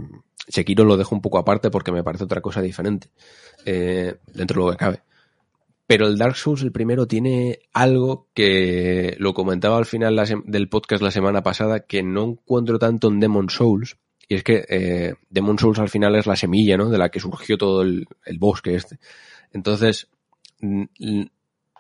lo 0.77 0.97
dejo 0.97 1.15
un 1.15 1.21
poco 1.21 1.39
aparte 1.39 1.71
porque 1.71 1.93
me 1.93 2.03
parece 2.03 2.25
otra 2.25 2.41
cosa 2.41 2.61
diferente. 2.61 3.11
eh, 3.65 4.17
dentro 4.33 4.63
de 4.63 4.67
lo 4.67 4.73
que 4.73 4.79
cabe. 4.79 5.03
Pero 5.87 6.07
el 6.07 6.19
Dark 6.19 6.37
Souls, 6.37 6.63
el 6.63 6.71
primero, 6.71 7.07
tiene 7.07 7.59
algo 7.73 8.29
que 8.33 9.17
lo 9.19 9.35
comentaba 9.35 9.77
al 9.77 9.87
final 9.87 10.17
del 10.47 10.69
podcast 10.69 11.03
la 11.03 11.11
semana 11.11 11.43
pasada, 11.43 11.81
que 11.81 12.05
no 12.05 12.25
encuentro 12.25 12.79
tanto 12.79 13.09
en 13.09 13.19
Demon 13.19 13.51
Souls. 13.51 13.97
Y 14.31 14.37
es 14.37 14.45
que 14.45 14.65
eh, 14.69 15.15
Demon 15.29 15.59
Souls 15.59 15.81
al 15.81 15.89
final 15.89 16.15
es 16.15 16.29
la 16.29 16.37
semilla, 16.37 16.77
¿no? 16.77 16.89
De 16.89 16.99
la 16.99 17.09
que 17.09 17.19
surgió 17.19 17.59
todo 17.59 17.83
el, 17.83 18.07
el 18.25 18.39
bosque 18.39 18.77
este. 18.77 19.01
Entonces, 19.53 20.09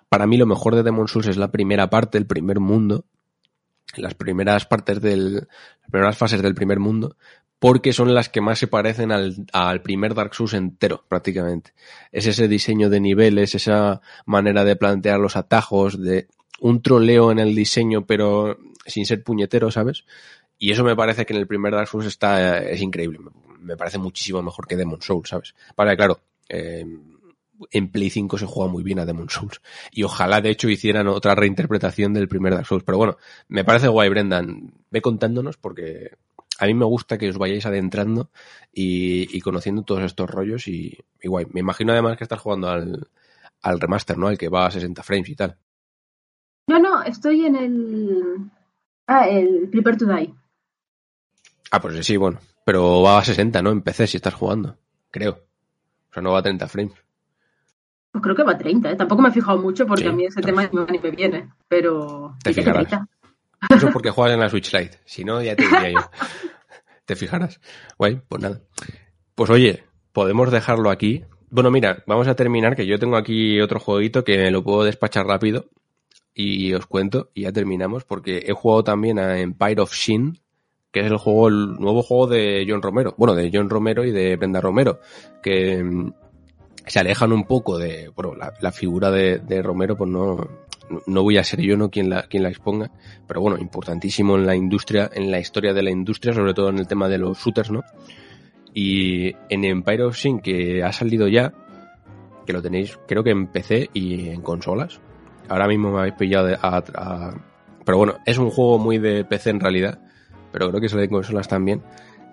para 0.09 0.27
mí 0.27 0.36
lo 0.36 0.47
mejor 0.47 0.74
de 0.74 0.82
Demon 0.82 1.06
Souls 1.06 1.28
es 1.28 1.36
la 1.36 1.52
primera 1.52 1.89
parte, 1.89 2.18
el 2.18 2.27
primer 2.27 2.59
mundo. 2.59 3.05
Las 3.94 4.14
primeras 4.14 4.66
partes 4.66 5.01
del, 5.01 5.35
las 5.35 5.90
primeras 5.93 6.18
fases 6.18 6.43
del 6.43 6.56
primer 6.56 6.81
mundo, 6.81 7.16
porque 7.60 7.93
son 7.93 8.14
las 8.14 8.28
que 8.28 8.40
más 8.40 8.59
se 8.59 8.66
parecen 8.66 9.12
al, 9.12 9.47
al 9.52 9.81
primer 9.81 10.14
Dark 10.14 10.35
Souls 10.35 10.55
entero, 10.55 11.05
prácticamente. 11.06 11.72
Es 12.10 12.27
ese 12.27 12.48
diseño 12.48 12.90
de 12.90 12.98
niveles, 12.98 13.55
esa 13.55 14.01
manera 14.27 14.64
de 14.64 14.74
plantear 14.74 15.20
los 15.20 15.36
atajos, 15.36 16.02
de 16.02 16.27
un 16.59 16.82
troleo 16.82 17.31
en 17.31 17.39
el 17.39 17.55
diseño, 17.55 18.06
pero 18.06 18.59
sin 18.86 19.06
ser 19.06 19.22
puñetero, 19.22 19.70
¿sabes? 19.70 20.05
Y 20.62 20.70
eso 20.70 20.85
me 20.85 20.95
parece 20.95 21.24
que 21.24 21.32
en 21.32 21.41
el 21.41 21.47
primer 21.47 21.73
Dark 21.73 21.89
Souls 21.89 22.05
está, 22.05 22.59
es 22.59 22.82
increíble. 22.82 23.19
Me 23.61 23.78
parece 23.78 23.97
muchísimo 23.97 24.43
mejor 24.43 24.66
que 24.66 24.77
Demon 24.77 25.01
Souls, 25.01 25.31
¿sabes? 25.31 25.55
Vale, 25.74 25.97
claro, 25.97 26.20
eh, 26.51 26.85
en 27.70 27.89
Play 27.91 28.11
5 28.11 28.37
se 28.37 28.45
juega 28.45 28.70
muy 28.70 28.82
bien 28.82 28.99
a 28.99 29.07
Demon 29.07 29.31
Souls. 29.31 29.62
Y 29.91 30.03
ojalá, 30.03 30.43
de 30.43 30.51
hecho, 30.51 30.69
hicieran 30.69 31.09
otra 31.09 31.35
reinterpretación 31.35 32.12
del 32.12 32.28
primer 32.28 32.53
Dark 32.53 32.66
Souls. 32.66 32.85
Pero 32.85 32.99
bueno, 32.99 33.16
me 33.49 33.65
parece 33.65 33.89
guay, 33.89 34.11
Brendan. 34.11 34.74
Ve 34.91 35.01
contándonos 35.01 35.57
porque 35.57 36.11
a 36.59 36.66
mí 36.66 36.74
me 36.74 36.85
gusta 36.85 37.16
que 37.16 37.31
os 37.31 37.39
vayáis 37.39 37.65
adentrando 37.65 38.31
y, 38.70 39.35
y 39.35 39.41
conociendo 39.41 39.82
todos 39.82 40.03
estos 40.03 40.28
rollos 40.28 40.69
y, 40.69 40.99
guay. 41.24 41.47
Me 41.55 41.61
imagino 41.61 41.93
además 41.93 42.19
que 42.19 42.24
estás 42.24 42.41
jugando 42.41 42.69
al, 42.69 43.09
al 43.62 43.81
remaster, 43.81 44.19
¿no? 44.19 44.28
Al 44.28 44.37
que 44.37 44.51
va 44.51 44.66
a 44.66 44.70
60 44.70 45.03
frames 45.03 45.31
y 45.31 45.37
tal. 45.37 45.57
No, 46.66 46.78
no, 46.78 47.03
estoy 47.03 47.47
en 47.47 47.57
el. 47.57 48.51
Ah, 49.07 49.27
el 49.27 49.70
Prepare 49.70 49.97
to. 49.97 50.07
Ah, 51.71 51.81
pues 51.81 52.05
sí, 52.05 52.17
bueno. 52.17 52.39
Pero 52.65 53.03
va 53.03 53.19
a 53.19 53.25
60, 53.25 53.63
¿no? 53.63 53.71
En 53.71 53.83
PC 53.83 54.07
si 54.07 54.17
estás 54.17 54.35
jugando. 54.35 54.77
Creo. 55.11 55.33
O 56.11 56.13
sea, 56.13 56.23
no 56.23 56.33
va 56.33 56.41
a 56.41 56.43
30 56.43 56.69
frames. 56.69 56.95
Pues 58.13 58.23
creo 58.23 58.35
que 58.35 58.43
va 58.43 58.53
a 58.53 58.59
30, 58.59 58.91
¿eh? 58.91 58.97
Tampoco 58.97 59.23
me 59.23 59.29
he 59.29 59.33
fijado 59.33 59.59
mucho 59.59 59.87
porque 59.87 60.03
Sí, 60.03 60.09
a 60.09 60.13
mí 60.13 60.25
ese 60.25 60.41
tema 60.41 60.69
ni 60.73 60.99
me 60.99 61.11
viene. 61.11 61.51
Pero. 61.69 62.37
Te 62.43 62.53
fijarás. 62.53 62.89
30. 62.89 63.09
Eso 63.71 63.87
es 63.89 63.93
porque 63.93 64.11
juegas 64.11 64.35
en 64.35 64.41
la 64.41 64.49
Switch 64.49 64.73
Lite. 64.73 64.99
Si 65.05 65.25
no, 65.25 65.41
ya 65.43 65.55
te 65.55 65.63
diría 65.63 65.91
yo. 65.91 66.01
¿Te 67.05 67.15
fijarás? 67.15 67.61
Guay, 67.99 68.21
pues 68.29 68.43
nada. 68.43 68.61
Pues 69.35 69.51
oye, 69.51 69.85
podemos 70.13 70.51
dejarlo 70.51 70.91
aquí. 70.91 71.25
Bueno, 71.51 71.71
mira, 71.71 72.03
vamos 72.07 72.29
a 72.29 72.37
terminar, 72.37 72.77
que 72.77 72.87
yo 72.87 72.99
tengo 72.99 73.17
aquí 73.17 73.61
otro 73.61 73.81
jueguito 73.81 74.25
que 74.25 74.39
me 74.39 74.51
lo 74.51 74.63
puedo 74.63 74.85
despachar 74.85 75.27
rápido 75.27 75.69
y 76.33 76.73
os 76.73 76.87
cuento 76.87 77.31
y 77.35 77.43
ya 77.43 77.53
terminamos 77.53 78.05
porque 78.05 78.45
he 78.47 78.53
jugado 78.53 78.85
también 78.85 79.19
a 79.19 79.41
Empire 79.41 79.83
of 79.83 79.93
Sin, 79.93 80.41
que 80.93 81.01
es 81.01 81.07
el 81.07 81.17
juego, 81.19 81.49
el 81.49 81.75
nuevo 81.79 82.03
juego 82.03 82.27
de 82.27 82.67
John 82.69 82.83
Romero. 82.83 83.15
Bueno, 83.17 83.35
de 83.35 83.51
John 83.53 83.71
Romero 83.71 84.05
y 84.05 84.11
de 84.11 84.37
Brenda 84.37 84.61
Romero, 84.61 85.01
que 85.43 85.83
mm, 85.83 86.12
se 86.87 86.99
alejan 86.99 87.33
un 87.33 87.45
poco 87.45 87.79
de, 87.79 88.09
bueno, 88.15 88.35
la, 88.35 88.73
figura 88.73 89.11
de, 89.11 89.39
de 89.39 89.62
Romero, 89.62 89.97
pues 89.97 90.11
no, 90.11 90.39
no 91.07 91.23
voy 91.23 91.39
a 91.39 91.45
ser 91.45 91.61
yo 91.61 91.77
no 91.77 91.91
quien 91.91 92.11
la, 92.11 92.23
quien 92.25 92.43
la 92.43 92.49
exponga, 92.49 92.91
pero 93.27 93.41
bueno, 93.41 93.59
importantísimo 93.59 94.37
en 94.37 94.47
la 94.47 94.57
industria, 94.57 95.09
en 95.12 95.31
la 95.31 95.39
historia 95.39 95.73
de 95.73 95.83
la 95.83 95.91
industria, 95.91 96.33
sobre 96.35 96.55
todo 96.55 96.71
en 96.71 96.79
el 96.79 96.87
tema 96.89 97.09
de 97.09 97.19
los 97.19 97.39
shooters, 97.39 97.71
¿no? 97.71 97.85
Y 98.75 99.35
en 99.49 99.65
Empire 99.65 100.05
of 100.05 100.17
Sin, 100.17 100.41
que 100.41 100.83
ha 100.83 100.93
salido 100.93 101.29
ya, 101.29 101.53
que 102.47 102.53
lo 102.53 102.62
tenéis, 102.62 102.99
creo 103.07 103.23
que 103.23 103.31
en 103.31 103.47
PC 103.49 103.91
y 103.93 104.29
en 104.29 104.43
consolas. 104.43 105.01
Ahora 105.49 105.67
mismo 105.69 105.93
me 105.93 105.99
habéis 106.01 106.15
pillado 106.15 106.57
a, 106.61 106.79
a- 106.95 107.35
Pero 107.85 107.99
bueno, 107.99 108.17
es 108.27 108.39
un 108.39 108.51
juego 108.51 108.79
muy 108.79 108.99
de 108.99 109.25
PC 109.25 109.51
en 109.51 109.61
realidad, 109.61 110.01
pero 110.52 110.68
creo 110.68 110.81
que 110.81 110.89
sale 110.89 111.05
en 111.05 111.10
consolas 111.10 111.48
también. 111.48 111.82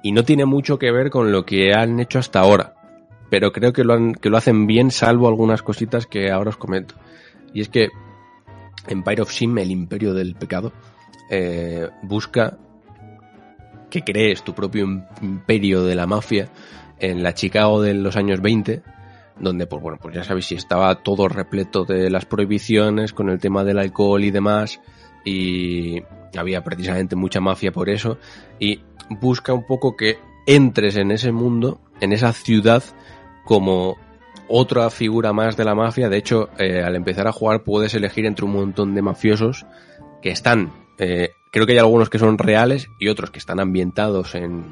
Y 0.04 0.12
no 0.12 0.24
tiene 0.24 0.46
mucho 0.46 0.78
que 0.78 0.92
ver 0.92 1.10
con 1.10 1.32
lo 1.32 1.46
que 1.46 1.74
han 1.74 2.00
hecho 2.00 2.20
hasta 2.20 2.40
ahora, 2.40 2.76
pero 3.30 3.52
creo 3.52 3.74
que 3.74 3.84
lo, 3.84 3.94
han, 3.94 4.14
que 4.14 4.30
lo 4.30 4.38
hacen 4.38 4.68
bien, 4.68 4.92
salvo 4.92 5.28
algunas 5.28 5.62
cositas 5.64 6.06
que 6.06 6.32
ahora 6.32 6.50
os 6.52 6.58
comento. 6.58 6.96
Y 7.54 7.62
es 7.62 7.70
que 7.70 7.90
Empire 8.88 9.22
of 9.24 9.32
Sin, 9.32 9.58
el 9.58 9.72
imperio 9.72 10.14
del 10.14 10.36
pecado, 10.36 10.72
eh, 11.30 11.90
busca 12.04 12.58
que 13.90 14.04
crees 14.04 14.44
tu 14.44 14.54
propio 14.54 14.86
im- 14.86 15.06
imperio 15.22 15.84
de 15.84 15.96
la 15.96 16.06
mafia 16.08 16.50
en 17.00 17.24
la 17.24 17.34
Chicago 17.34 17.82
de 17.82 17.94
los 17.94 18.16
años 18.18 18.42
20, 18.42 18.82
donde, 19.40 19.68
pues 19.68 19.82
bueno, 19.82 19.98
pues 20.02 20.16
ya 20.16 20.24
sabéis 20.24 20.46
si 20.48 20.56
estaba 20.56 20.96
todo 21.04 21.28
repleto 21.28 21.86
de 21.86 22.10
las 22.10 22.26
prohibiciones 22.26 23.14
con 23.14 23.30
el 23.30 23.40
tema 23.40 23.64
del 23.64 23.80
alcohol 23.80 24.24
y 24.24 24.32
demás, 24.32 24.80
y 25.26 26.02
había 26.38 26.64
precisamente 26.64 27.16
mucha 27.16 27.40
mafia 27.42 27.72
por 27.72 27.90
eso, 27.90 28.18
y 28.60 28.82
busca 29.10 29.54
un 29.54 29.66
poco 29.66 29.96
que 29.96 30.18
entres 30.46 30.96
en 30.98 31.12
ese 31.12 31.32
mundo, 31.32 31.80
en 32.00 32.14
esa 32.14 32.32
ciudad, 32.34 32.84
como 33.46 33.98
otra 34.50 34.90
figura 34.90 35.34
más 35.34 35.58
de 35.58 35.66
la 35.66 35.76
mafia. 35.76 36.10
De 36.10 36.18
hecho, 36.18 36.50
eh, 36.58 36.82
al 36.82 36.96
empezar 36.96 37.28
a 37.28 37.32
jugar 37.34 37.64
puedes 37.64 37.94
elegir 37.94 38.26
entre 38.26 38.46
un 38.46 38.54
montón 38.54 38.96
de 38.96 39.02
mafiosos 39.02 39.66
que 40.22 40.30
están, 40.30 40.72
eh, 40.98 41.32
creo 41.52 41.66
que 41.66 41.74
hay 41.74 41.80
algunos 41.80 42.10
que 42.10 42.20
son 42.20 42.38
reales 42.38 42.88
y 43.00 43.10
otros 43.10 43.30
que 43.32 43.40
están 43.40 43.60
ambientados 43.60 44.36
en, 44.36 44.64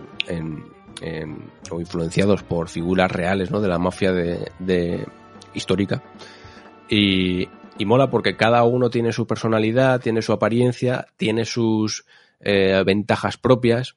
o 1.71 1.79
influenciados 1.81 2.43
por 2.43 2.69
figuras 2.69 3.11
reales, 3.11 3.51
¿no? 3.51 3.59
De 3.59 3.67
la 3.67 3.79
mafia 3.79 4.13
de- 4.13 5.05
histórica. 5.53 6.03
Y, 6.89 7.47
y 7.77 7.85
mola 7.85 8.09
porque 8.09 8.37
cada 8.37 8.63
uno 8.63 8.89
tiene 8.89 9.11
su 9.11 9.27
personalidad, 9.27 10.01
tiene 10.01 10.21
su 10.21 10.33
apariencia, 10.33 11.07
tiene 11.17 11.45
sus 11.45 12.05
eh, 12.39 12.83
ventajas 12.85 13.37
propias. 13.37 13.95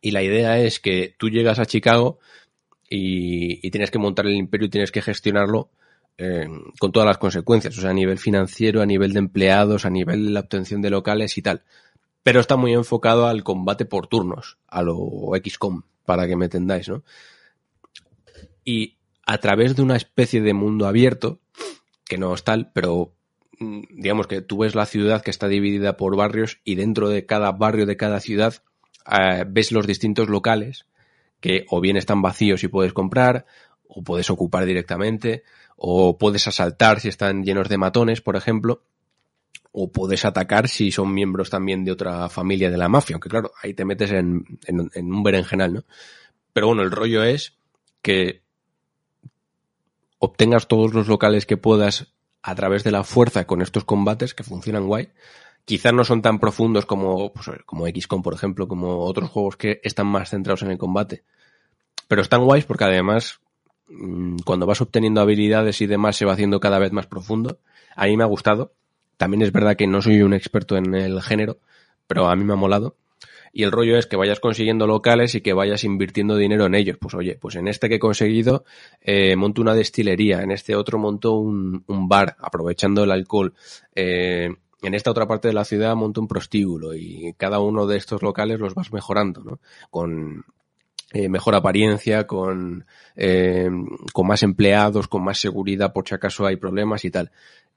Y 0.00 0.12
la 0.12 0.22
idea 0.22 0.58
es 0.58 0.78
que 0.78 1.14
tú 1.18 1.30
llegas 1.30 1.58
a 1.58 1.66
Chicago 1.66 2.18
y, 2.88 3.66
y 3.66 3.70
tienes 3.70 3.90
que 3.90 3.98
montar 3.98 4.26
el 4.26 4.34
imperio 4.34 4.66
y 4.66 4.70
tienes 4.70 4.92
que 4.92 5.02
gestionarlo 5.02 5.70
eh, 6.18 6.48
con 6.78 6.92
todas 6.92 7.06
las 7.06 7.18
consecuencias, 7.18 7.76
o 7.76 7.80
sea, 7.82 7.90
a 7.90 7.94
nivel 7.94 8.18
financiero, 8.18 8.80
a 8.80 8.86
nivel 8.86 9.12
de 9.12 9.18
empleados, 9.18 9.84
a 9.84 9.90
nivel 9.90 10.26
de 10.26 10.30
la 10.30 10.40
obtención 10.40 10.80
de 10.80 10.88
locales 10.88 11.36
y 11.36 11.42
tal. 11.42 11.62
Pero 12.22 12.40
está 12.40 12.56
muy 12.56 12.72
enfocado 12.72 13.26
al 13.26 13.44
combate 13.44 13.84
por 13.84 14.06
turnos, 14.06 14.56
a 14.66 14.82
lo 14.82 15.32
XCOM, 15.44 15.82
para 16.06 16.26
que 16.26 16.36
me 16.36 16.46
entendáis, 16.46 16.88
¿no? 16.88 17.04
Y 18.64 18.96
a 19.26 19.38
través 19.38 19.76
de 19.76 19.82
una 19.82 19.96
especie 19.96 20.40
de 20.40 20.54
mundo 20.54 20.86
abierto, 20.86 21.40
que 22.06 22.18
no 22.18 22.34
es 22.34 22.44
tal, 22.44 22.70
pero 22.72 23.12
mm, 23.58 23.82
digamos 23.90 24.26
que 24.26 24.40
tú 24.40 24.58
ves 24.58 24.74
la 24.74 24.86
ciudad 24.86 25.22
que 25.22 25.30
está 25.30 25.48
dividida 25.48 25.96
por 25.96 26.16
barrios 26.16 26.60
y 26.64 26.76
dentro 26.76 27.08
de 27.08 27.26
cada 27.26 27.52
barrio 27.52 27.86
de 27.86 27.96
cada 27.96 28.20
ciudad 28.20 28.54
eh, 29.10 29.44
ves 29.46 29.72
los 29.72 29.86
distintos 29.86 30.28
locales 30.28 30.86
que 31.40 31.66
o 31.68 31.80
bien 31.80 31.96
están 31.96 32.22
vacíos 32.22 32.64
y 32.64 32.68
puedes 32.68 32.92
comprar, 32.92 33.46
o 33.88 34.02
puedes 34.02 34.30
ocupar 34.30 34.64
directamente, 34.64 35.42
o 35.76 36.16
puedes 36.18 36.46
asaltar 36.48 37.00
si 37.00 37.08
están 37.08 37.44
llenos 37.44 37.68
de 37.68 37.78
matones, 37.78 38.20
por 38.20 38.36
ejemplo, 38.36 38.82
o 39.70 39.92
puedes 39.92 40.24
atacar 40.24 40.68
si 40.68 40.90
son 40.90 41.12
miembros 41.12 41.50
también 41.50 41.84
de 41.84 41.92
otra 41.92 42.28
familia 42.30 42.70
de 42.70 42.78
la 42.78 42.88
mafia, 42.88 43.14
aunque 43.14 43.28
claro, 43.28 43.52
ahí 43.62 43.74
te 43.74 43.84
metes 43.84 44.10
en, 44.12 44.58
en, 44.66 44.90
en 44.94 45.12
un 45.12 45.22
berenjenal, 45.22 45.74
¿no? 45.74 45.84
Pero 46.52 46.68
bueno, 46.68 46.82
el 46.82 46.90
rollo 46.90 47.22
es 47.22 47.58
que 48.00 48.45
obtengas 50.26 50.68
todos 50.68 50.94
los 50.94 51.08
locales 51.08 51.46
que 51.46 51.56
puedas 51.56 52.12
a 52.42 52.54
través 52.54 52.84
de 52.84 52.92
la 52.92 53.02
fuerza 53.02 53.46
con 53.46 53.62
estos 53.62 53.84
combates 53.84 54.34
que 54.34 54.44
funcionan 54.44 54.86
guay. 54.86 55.08
Quizás 55.64 55.92
no 55.92 56.04
son 56.04 56.22
tan 56.22 56.38
profundos 56.38 56.86
como, 56.86 57.32
pues, 57.32 57.50
como 57.66 57.86
XCOM, 57.88 58.22
por 58.22 58.34
ejemplo, 58.34 58.68
como 58.68 59.00
otros 59.00 59.30
juegos 59.30 59.56
que 59.56 59.80
están 59.82 60.06
más 60.06 60.30
centrados 60.30 60.62
en 60.62 60.70
el 60.70 60.78
combate. 60.78 61.24
Pero 62.06 62.22
están 62.22 62.44
guays 62.44 62.64
porque 62.64 62.84
además, 62.84 63.40
mm, 63.88 64.36
cuando 64.44 64.66
vas 64.66 64.80
obteniendo 64.80 65.20
habilidades 65.20 65.80
y 65.80 65.86
demás, 65.86 66.16
se 66.16 66.24
va 66.24 66.34
haciendo 66.34 66.60
cada 66.60 66.78
vez 66.78 66.92
más 66.92 67.06
profundo. 67.06 67.58
A 67.96 68.06
mí 68.06 68.16
me 68.16 68.22
ha 68.22 68.26
gustado. 68.26 68.72
También 69.16 69.42
es 69.42 69.50
verdad 69.50 69.76
que 69.76 69.88
no 69.88 70.02
soy 70.02 70.22
un 70.22 70.34
experto 70.34 70.76
en 70.76 70.94
el 70.94 71.20
género, 71.22 71.58
pero 72.06 72.28
a 72.28 72.36
mí 72.36 72.44
me 72.44 72.52
ha 72.52 72.56
molado. 72.56 72.96
Y 73.52 73.62
el 73.62 73.72
rollo 73.72 73.96
es 73.96 74.06
que 74.06 74.16
vayas 74.16 74.40
consiguiendo 74.40 74.86
locales 74.86 75.34
y 75.34 75.40
que 75.40 75.54
vayas 75.54 75.82
invirtiendo 75.84 76.36
dinero 76.36 76.66
en 76.66 76.74
ellos. 76.74 76.98
Pues 77.00 77.14
oye, 77.14 77.38
pues 77.40 77.54
en 77.56 77.68
este 77.68 77.88
que 77.88 77.94
he 77.94 77.98
conseguido 77.98 78.64
eh, 79.00 79.34
monto 79.34 79.62
una 79.62 79.74
destilería, 79.74 80.42
en 80.42 80.50
este 80.50 80.76
otro 80.76 80.98
monto 80.98 81.32
un, 81.36 81.82
bar, 81.86 82.36
aprovechando 82.38 83.04
el 83.04 83.10
alcohol. 83.10 83.54
Eh, 83.94 84.50
en 84.82 84.94
esta 84.94 85.10
otra 85.10 85.26
parte 85.26 85.48
de 85.48 85.54
la 85.54 85.64
ciudad 85.64 85.96
monto 85.96 86.20
un 86.20 86.28
prostíbulo 86.28 86.94
y 86.94 87.34
cada 87.38 87.58
uno 87.60 87.86
de 87.86 87.96
estos 87.96 88.22
locales 88.22 88.60
los 88.60 88.74
vas 88.74 88.92
mejorando, 88.92 89.42
¿no? 89.42 89.58
Con 89.90 90.44
eh, 91.12 91.30
mejor 91.30 91.54
apariencia, 91.54 92.26
con, 92.26 92.84
con 94.12 94.26
más 94.26 94.42
empleados, 94.42 95.08
con 95.08 95.24
más 95.24 95.40
seguridad 95.40 95.94
por 95.94 96.06
si 96.06 96.14
acaso 96.14 96.44
hay 96.44 96.56
problemas 96.56 97.06
y 97.06 97.10
tal. 97.10 97.32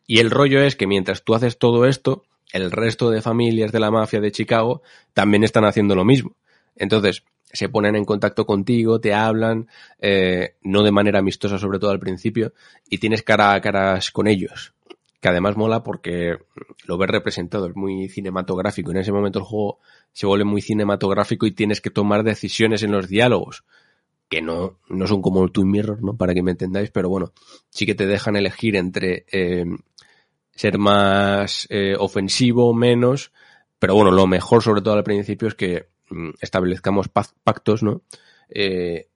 Y 0.06 0.20
el 0.20 0.30
rollo 0.30 0.60
es 0.61 0.76
que 0.76 0.88
mientras 0.88 1.24
tú 1.24 1.36
haces 1.36 1.57
todo 1.57 1.86
esto, 1.86 2.24
el 2.52 2.72
resto 2.72 3.10
de 3.10 3.22
familias 3.22 3.72
de 3.72 3.80
la 3.80 3.92
mafia 3.92 4.20
de 4.20 4.32
Chicago 4.32 4.82
también 5.14 5.44
están 5.44 5.66
haciendo 5.66 5.96
lo 5.96 6.06
mismo. 6.06 6.36
Entonces, 6.76 7.24
se 7.52 7.70
ponen 7.70 7.96
en 7.96 8.06
contacto 8.06 8.46
contigo, 8.46 9.00
te 9.00 9.14
hablan, 9.14 9.68
eh, 10.00 10.56
no 10.62 10.84
de 10.84 10.92
manera 10.92 11.20
amistosa, 11.20 11.58
sobre 11.58 11.80
todo 11.80 11.92
al 11.92 12.00
principio, 12.00 12.54
y 12.90 13.00
tienes 13.00 13.24
cara 13.24 13.54
a 13.54 13.62
caras 13.62 14.12
con 14.12 14.28
ellos. 14.28 14.74
Que 15.20 15.28
además 15.28 15.58
mola 15.58 15.84
porque 15.84 16.38
lo 16.86 16.98
ves 16.98 17.10
representado, 17.10 17.68
es 17.68 17.76
muy 17.76 18.08
cinematográfico. 18.08 18.92
En 18.92 18.98
ese 18.98 19.12
momento 19.12 19.40
el 19.40 19.46
juego 19.46 19.80
se 20.14 20.26
vuelve 20.26 20.46
muy 20.46 20.62
cinematográfico 20.62 21.46
y 21.46 21.52
tienes 21.52 21.82
que 21.82 21.90
tomar 21.90 22.24
decisiones 22.24 22.84
en 22.84 22.92
los 22.92 23.10
diálogos. 23.10 23.66
Que 24.30 24.42
no, 24.42 24.78
no 24.88 25.08
son 25.08 25.22
como 25.22 25.44
el 25.44 25.52
Twin 25.52 25.72
Mirror, 25.72 26.04
¿no? 26.04 26.16
Para 26.16 26.34
que 26.34 26.44
me 26.44 26.52
entendáis, 26.52 26.92
pero 26.92 27.10
bueno, 27.10 27.34
sí 27.70 27.86
que 27.86 27.96
te 27.96 28.06
dejan 28.06 28.36
elegir 28.36 28.76
entre 28.76 29.26
eh, 29.32 29.66
ser 30.60 30.77
más 30.77 31.68
eh, 31.69 31.95
ofensivo, 31.98 32.73
menos. 32.73 33.31
Pero 33.80 33.95
bueno, 33.95 34.11
lo 34.11 34.27
mejor, 34.27 34.61
sobre 34.61 34.81
todo 34.81 34.95
al 34.95 35.06
principio, 35.06 35.48
es 35.48 35.56
que 35.56 35.88
mm, 36.10 36.31
establezcamos 36.41 37.07
pactos, 37.07 37.81
¿no? 37.81 38.02
Eh, 38.49 39.07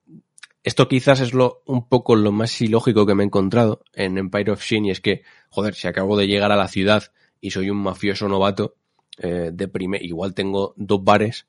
esto 0.62 0.88
quizás 0.88 1.20
es 1.20 1.34
lo 1.34 1.60
un 1.66 1.86
poco 1.86 2.16
lo 2.16 2.32
más 2.32 2.58
ilógico 2.62 3.04
que 3.04 3.14
me 3.14 3.24
he 3.24 3.26
encontrado 3.26 3.84
en 3.92 4.16
Empire 4.16 4.52
of 4.52 4.62
Sin 4.62 4.86
y 4.86 4.90
es 4.90 5.02
que, 5.02 5.20
joder, 5.50 5.74
si 5.74 5.86
acabo 5.86 6.16
de 6.16 6.26
llegar 6.26 6.50
a 6.50 6.56
la 6.56 6.68
ciudad 6.68 7.12
y 7.42 7.50
soy 7.50 7.68
un 7.68 7.82
mafioso 7.82 8.26
novato, 8.26 8.76
eh, 9.18 9.50
de 9.52 9.68
primer, 9.68 10.02
igual 10.02 10.32
tengo 10.32 10.72
dos 10.78 11.04
bares, 11.04 11.46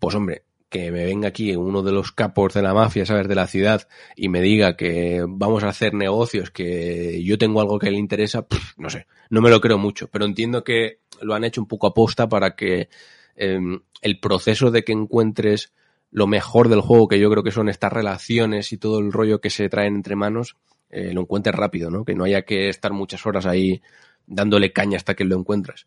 pues 0.00 0.16
hombre, 0.16 0.42
que 0.68 0.90
me 0.90 1.04
venga 1.04 1.28
aquí 1.28 1.54
uno 1.54 1.82
de 1.82 1.92
los 1.92 2.12
capos 2.12 2.54
de 2.54 2.62
la 2.62 2.74
mafia, 2.74 3.06
¿sabes? 3.06 3.28
De 3.28 3.34
la 3.34 3.46
ciudad 3.46 3.88
y 4.16 4.28
me 4.28 4.40
diga 4.40 4.76
que 4.76 5.24
vamos 5.26 5.62
a 5.62 5.68
hacer 5.68 5.94
negocios, 5.94 6.50
que 6.50 7.22
yo 7.22 7.38
tengo 7.38 7.60
algo 7.60 7.78
que 7.78 7.90
le 7.90 7.98
interesa, 7.98 8.46
no 8.76 8.90
sé, 8.90 9.06
no 9.30 9.40
me 9.40 9.50
lo 9.50 9.60
creo 9.60 9.78
mucho, 9.78 10.08
pero 10.08 10.24
entiendo 10.24 10.64
que 10.64 11.00
lo 11.20 11.34
han 11.34 11.44
hecho 11.44 11.60
un 11.60 11.68
poco 11.68 11.86
aposta 11.86 12.28
para 12.28 12.56
que 12.56 12.88
eh, 13.36 13.58
el 14.02 14.20
proceso 14.20 14.70
de 14.70 14.84
que 14.84 14.92
encuentres 14.92 15.72
lo 16.10 16.26
mejor 16.26 16.68
del 16.68 16.80
juego, 16.80 17.08
que 17.08 17.18
yo 17.18 17.30
creo 17.30 17.42
que 17.42 17.50
son 17.50 17.68
estas 17.68 17.92
relaciones 17.92 18.72
y 18.72 18.78
todo 18.78 18.98
el 18.98 19.12
rollo 19.12 19.40
que 19.40 19.50
se 19.50 19.68
traen 19.68 19.96
entre 19.96 20.16
manos, 20.16 20.56
eh, 20.90 21.12
lo 21.12 21.22
encuentres 21.22 21.54
rápido, 21.54 21.90
¿no? 21.90 22.04
Que 22.04 22.14
no 22.14 22.24
haya 22.24 22.42
que 22.42 22.68
estar 22.68 22.92
muchas 22.92 23.26
horas 23.26 23.46
ahí 23.46 23.82
dándole 24.26 24.72
caña 24.72 24.96
hasta 24.96 25.14
que 25.14 25.24
lo 25.24 25.36
encuentras. 25.36 25.86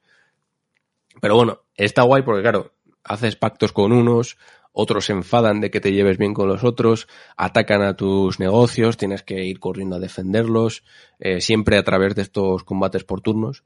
Pero 1.22 1.36
bueno, 1.36 1.62
está 1.76 2.04
guay 2.04 2.22
porque, 2.24 2.42
claro, 2.42 2.74
haces 3.04 3.36
pactos 3.36 3.72
con 3.72 3.92
unos, 3.92 4.38
otros 4.72 5.06
se 5.06 5.14
enfadan 5.14 5.62
de 5.62 5.72
que 5.72 5.82
te 5.82 5.92
lleves 5.92 6.18
bien 6.18 6.34
con 6.34 6.48
los 6.48 6.64
otros, 6.64 7.08
atacan 7.38 7.82
a 7.82 7.96
tus 7.96 8.40
negocios, 8.40 8.98
tienes 8.98 9.24
que 9.24 9.46
ir 9.46 9.60
corriendo 9.60 9.96
a 9.96 10.00
defenderlos, 10.00 10.84
eh, 11.20 11.42
siempre 11.42 11.78
a 11.78 11.84
través 11.84 12.16
de 12.16 12.22
estos 12.22 12.64
combates 12.64 13.04
por 13.04 13.22
turnos. 13.22 13.64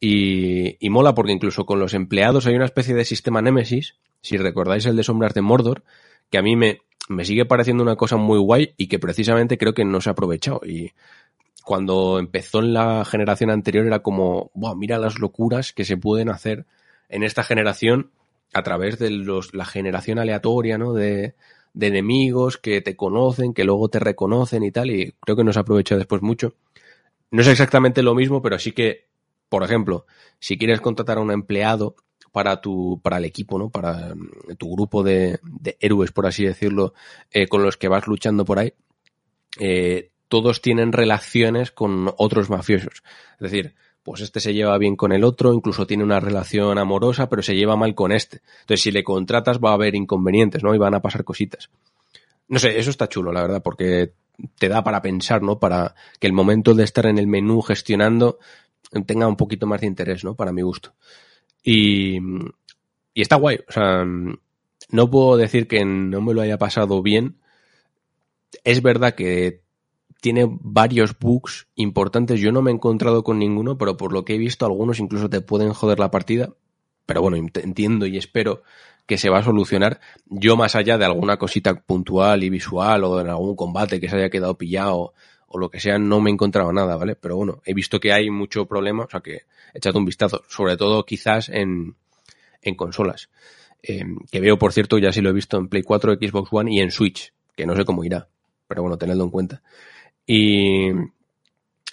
Y, 0.00 0.76
y 0.84 0.90
mola 0.90 1.14
porque 1.14 1.32
incluso 1.32 1.66
con 1.66 1.78
los 1.78 1.94
empleados 1.94 2.46
hay 2.46 2.54
una 2.54 2.64
especie 2.64 2.94
de 2.94 3.04
sistema 3.04 3.40
Némesis, 3.42 3.96
si 4.20 4.36
recordáis 4.36 4.86
el 4.86 4.96
de 4.96 5.04
Sombras 5.04 5.34
de 5.34 5.42
Mordor, 5.42 5.84
que 6.30 6.38
a 6.38 6.42
mí 6.42 6.56
me, 6.56 6.80
me 7.08 7.24
sigue 7.24 7.44
pareciendo 7.44 7.82
una 7.82 7.96
cosa 7.96 8.16
muy 8.16 8.38
guay 8.38 8.74
y 8.76 8.88
que 8.88 8.98
precisamente 8.98 9.58
creo 9.58 9.74
que 9.74 9.84
no 9.84 10.00
se 10.00 10.10
ha 10.10 10.12
aprovechado. 10.12 10.60
Y 10.66 10.92
cuando 11.64 12.18
empezó 12.18 12.60
en 12.60 12.74
la 12.74 13.04
generación 13.04 13.50
anterior 13.50 13.86
era 13.86 14.00
como, 14.00 14.50
Buah, 14.54 14.74
mira 14.74 14.98
las 14.98 15.18
locuras 15.18 15.72
que 15.72 15.84
se 15.84 15.96
pueden 15.96 16.28
hacer 16.28 16.66
en 17.08 17.22
esta 17.22 17.42
generación 17.42 18.10
a 18.54 18.62
través 18.62 18.98
de 18.98 19.10
los, 19.10 19.54
la 19.54 19.64
generación 19.64 20.18
aleatoria, 20.18 20.78
¿no? 20.78 20.94
De, 20.94 21.34
de 21.74 21.86
enemigos 21.88 22.56
que 22.56 22.80
te 22.80 22.96
conocen, 22.96 23.52
que 23.52 23.64
luego 23.64 23.88
te 23.88 23.98
reconocen 23.98 24.62
y 24.62 24.70
tal, 24.70 24.90
y 24.90 25.12
creo 25.20 25.36
que 25.36 25.44
no 25.44 25.52
se 25.52 25.60
aprovecha 25.60 25.96
después 25.96 26.22
mucho. 26.22 26.54
No 27.30 27.42
es 27.42 27.48
exactamente 27.48 28.02
lo 28.02 28.14
mismo, 28.14 28.40
pero 28.40 28.58
sí 28.58 28.72
que, 28.72 29.08
por 29.48 29.64
ejemplo, 29.64 30.06
si 30.38 30.56
quieres 30.56 30.80
contratar 30.80 31.18
a 31.18 31.20
un 31.20 31.32
empleado 31.32 31.96
para 32.30 32.60
tu, 32.60 33.00
para 33.02 33.18
el 33.18 33.24
equipo, 33.24 33.58
¿no? 33.58 33.70
Para 33.70 34.14
mm, 34.14 34.56
tu 34.56 34.72
grupo 34.74 35.02
de, 35.02 35.40
de 35.42 35.76
héroes, 35.80 36.12
por 36.12 36.26
así 36.26 36.44
decirlo, 36.44 36.94
eh, 37.32 37.48
con 37.48 37.62
los 37.62 37.76
que 37.76 37.88
vas 37.88 38.06
luchando 38.06 38.44
por 38.44 38.60
ahí, 38.60 38.72
eh, 39.58 40.10
todos 40.28 40.62
tienen 40.62 40.92
relaciones 40.92 41.70
con 41.70 42.12
otros 42.18 42.50
mafiosos. 42.50 43.02
Es 43.34 43.50
decir, 43.50 43.74
pues 44.04 44.20
este 44.20 44.38
se 44.38 44.52
lleva 44.52 44.76
bien 44.76 44.96
con 44.96 45.12
el 45.12 45.24
otro, 45.24 45.54
incluso 45.54 45.86
tiene 45.86 46.04
una 46.04 46.20
relación 46.20 46.78
amorosa, 46.78 47.28
pero 47.30 47.42
se 47.42 47.56
lleva 47.56 47.74
mal 47.74 47.94
con 47.94 48.12
este. 48.12 48.42
Entonces, 48.60 48.82
si 48.82 48.92
le 48.92 49.02
contratas 49.02 49.58
va 49.58 49.70
a 49.70 49.74
haber 49.74 49.94
inconvenientes, 49.94 50.62
¿no? 50.62 50.74
Y 50.74 50.78
van 50.78 50.94
a 50.94 51.00
pasar 51.00 51.24
cositas. 51.24 51.70
No 52.46 52.58
sé, 52.58 52.78
eso 52.78 52.90
está 52.90 53.08
chulo, 53.08 53.32
la 53.32 53.40
verdad, 53.40 53.62
porque 53.62 54.12
te 54.58 54.68
da 54.68 54.84
para 54.84 55.00
pensar, 55.00 55.42
¿no? 55.42 55.58
Para 55.58 55.94
que 56.20 56.26
el 56.26 56.34
momento 56.34 56.74
de 56.74 56.84
estar 56.84 57.06
en 57.06 57.16
el 57.16 57.26
menú 57.26 57.62
gestionando 57.62 58.38
tenga 59.06 59.26
un 59.26 59.36
poquito 59.36 59.66
más 59.66 59.80
de 59.80 59.86
interés, 59.86 60.22
¿no? 60.22 60.34
Para 60.34 60.52
mi 60.52 60.60
gusto. 60.60 60.92
Y, 61.62 62.18
y 63.14 63.22
está 63.22 63.36
guay. 63.36 63.60
O 63.66 63.72
sea, 63.72 64.04
no 64.04 65.10
puedo 65.10 65.38
decir 65.38 65.66
que 65.66 65.82
no 65.86 66.20
me 66.20 66.34
lo 66.34 66.42
haya 66.42 66.58
pasado 66.58 67.00
bien. 67.00 67.38
Es 68.64 68.82
verdad 68.82 69.14
que 69.14 69.63
tiene 70.24 70.46
varios 70.48 71.18
bugs 71.18 71.66
importantes. 71.74 72.40
Yo 72.40 72.50
no 72.50 72.62
me 72.62 72.70
he 72.70 72.74
encontrado 72.74 73.22
con 73.22 73.38
ninguno, 73.38 73.76
pero 73.76 73.98
por 73.98 74.10
lo 74.14 74.24
que 74.24 74.36
he 74.36 74.38
visto, 74.38 74.64
algunos 74.64 74.98
incluso 74.98 75.28
te 75.28 75.42
pueden 75.42 75.74
joder 75.74 75.98
la 75.98 76.10
partida. 76.10 76.54
Pero 77.04 77.20
bueno, 77.20 77.36
ent- 77.36 77.62
entiendo 77.62 78.06
y 78.06 78.16
espero 78.16 78.62
que 79.04 79.18
se 79.18 79.28
va 79.28 79.40
a 79.40 79.44
solucionar. 79.44 80.00
Yo, 80.24 80.56
más 80.56 80.76
allá 80.76 80.96
de 80.96 81.04
alguna 81.04 81.36
cosita 81.36 81.74
puntual 81.74 82.42
y 82.42 82.48
visual 82.48 83.04
o 83.04 83.20
en 83.20 83.28
algún 83.28 83.54
combate 83.54 84.00
que 84.00 84.08
se 84.08 84.16
haya 84.16 84.30
quedado 84.30 84.56
pillado 84.56 85.12
o 85.46 85.58
lo 85.58 85.68
que 85.68 85.78
sea, 85.78 85.98
no 85.98 86.22
me 86.22 86.30
he 86.30 86.32
encontrado 86.32 86.72
nada, 86.72 86.96
¿vale? 86.96 87.16
Pero 87.16 87.36
bueno, 87.36 87.60
he 87.66 87.74
visto 87.74 88.00
que 88.00 88.14
hay 88.14 88.30
mucho 88.30 88.64
problema, 88.64 89.04
o 89.04 89.10
sea 89.10 89.20
que 89.20 89.42
echad 89.74 89.94
un 89.94 90.06
vistazo, 90.06 90.42
sobre 90.48 90.78
todo 90.78 91.04
quizás 91.04 91.50
en, 91.50 91.96
consolas. 92.76 93.28
Eh, 93.82 94.04
que 94.32 94.40
veo, 94.40 94.58
por 94.58 94.72
cierto, 94.72 94.96
ya 94.96 95.12
sí 95.12 95.20
lo 95.20 95.28
he 95.28 95.34
visto 95.34 95.58
en 95.58 95.68
Play 95.68 95.82
4, 95.82 96.14
Xbox 96.14 96.48
One 96.50 96.72
y 96.72 96.80
en 96.80 96.90
Switch, 96.90 97.34
que 97.54 97.66
no 97.66 97.76
sé 97.76 97.84
cómo 97.84 98.02
irá, 98.04 98.26
pero 98.66 98.80
bueno, 98.80 98.96
tenedlo 98.96 99.24
en 99.24 99.30
cuenta. 99.30 99.62
Y 100.26 100.90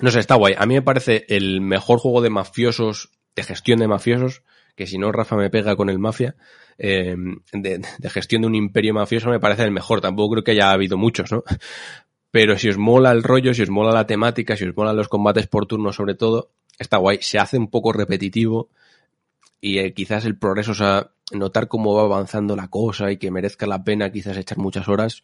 no 0.02 0.10
sé, 0.12 0.20
está 0.20 0.36
guay. 0.36 0.56
A 0.58 0.66
mí 0.66 0.74
me 0.74 0.82
parece 0.82 1.26
el 1.30 1.62
mejor 1.62 2.00
juego 2.00 2.22
de 2.22 2.30
mafiosos, 2.30 3.12
de 3.36 3.44
gestión 3.44 3.80
de 3.80 3.88
mafiosos, 3.88 4.44
que 4.76 4.88
si 4.88 4.98
no, 4.98 5.12
Rafa 5.12 5.36
me 5.36 5.50
pega 5.50 5.76
con 5.76 5.90
el 5.90 6.00
Mafia, 6.00 6.36
eh, 6.78 7.16
de, 7.54 7.82
gestión 8.10 8.42
de 8.42 8.48
un 8.48 8.56
imperio 8.56 8.94
mafioso 8.94 9.30
me 9.30 9.40
parece 9.40 9.64
el 9.64 9.72
mejor. 9.72 10.02
Tampoco 10.02 10.32
creo 10.32 10.44
que 10.44 10.52
haya 10.52 10.72
habido 10.72 10.98
muchos, 10.98 11.32
¿no? 11.32 11.44
Pero 12.32 12.58
si 12.58 12.70
os 12.70 12.78
mola 12.78 13.12
el 13.12 13.24
rollo, 13.24 13.54
si 13.54 13.62
os 13.62 13.70
mola 13.70 13.92
la 13.92 14.08
temática, 14.08 14.56
si 14.56 14.66
os 14.66 14.76
molan 14.76 14.96
los 14.96 15.10
combates 15.10 15.48
por 15.48 15.66
turno 15.66 15.92
sobre 15.92 16.16
todo, 16.16 16.52
está 16.80 16.98
guay. 16.98 17.20
Se 17.22 17.38
hace 17.40 17.58
un 17.58 17.70
poco 17.70 17.92
repetitivo 17.92 18.70
y 19.60 19.80
eh, 19.80 19.94
quizás 19.94 20.26
el 20.26 20.38
progreso, 20.38 20.72
o 20.72 20.76
sea, 20.76 21.12
notar 21.32 21.68
cómo 21.68 21.94
va 21.94 22.04
avanzando 22.04 22.56
la 22.56 22.70
cosa 22.70 23.12
y 23.12 23.18
que 23.18 23.32
merezca 23.32 23.68
la 23.68 23.84
pena 23.84 24.12
quizás 24.12 24.38
echar 24.38 24.58
muchas 24.58 24.88
horas, 24.88 25.24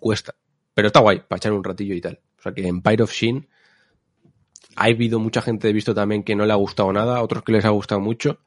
cuesta. 0.00 0.34
Pero 0.76 0.88
está 0.88 1.00
guay 1.00 1.22
para 1.26 1.38
echar 1.38 1.54
un 1.54 1.64
ratillo 1.64 1.94
y 1.94 2.02
tal. 2.02 2.20
O 2.38 2.42
sea 2.42 2.52
que 2.52 2.68
Empire 2.68 3.02
of 3.02 3.10
Shin 3.10 3.48
ha 4.76 4.84
habido 4.84 5.18
mucha 5.18 5.40
gente, 5.40 5.70
he 5.70 5.72
visto 5.72 5.94
también 5.94 6.22
que 6.22 6.36
no 6.36 6.44
le 6.44 6.52
ha 6.52 6.56
gustado 6.56 6.92
nada, 6.92 7.22
otros 7.22 7.42
que 7.42 7.52
les 7.52 7.64
ha 7.64 7.70
gustado 7.70 7.98
mucho. 7.98 8.40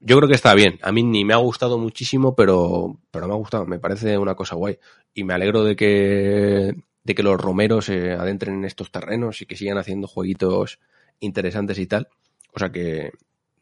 Yo 0.00 0.16
creo 0.16 0.26
que 0.26 0.36
está 0.36 0.54
bien. 0.54 0.78
A 0.80 0.90
mí 0.90 1.02
ni 1.02 1.22
me 1.22 1.34
ha 1.34 1.36
gustado 1.36 1.76
muchísimo, 1.76 2.34
pero, 2.34 2.98
pero 3.10 3.26
me 3.28 3.34
ha 3.34 3.36
gustado. 3.36 3.66
Me 3.66 3.78
parece 3.78 4.16
una 4.16 4.34
cosa 4.34 4.54
guay. 4.56 4.78
Y 5.12 5.24
me 5.24 5.34
alegro 5.34 5.62
de 5.62 5.76
que, 5.76 6.74
de 7.04 7.14
que 7.14 7.22
los 7.22 7.38
romeros 7.38 7.84
se 7.84 8.12
adentren 8.12 8.54
en 8.54 8.64
estos 8.64 8.90
terrenos 8.90 9.42
y 9.42 9.46
que 9.46 9.56
sigan 9.56 9.76
haciendo 9.76 10.08
jueguitos 10.08 10.78
interesantes 11.18 11.78
y 11.78 11.86
tal. 11.86 12.08
O 12.54 12.58
sea 12.58 12.72
que, 12.72 13.12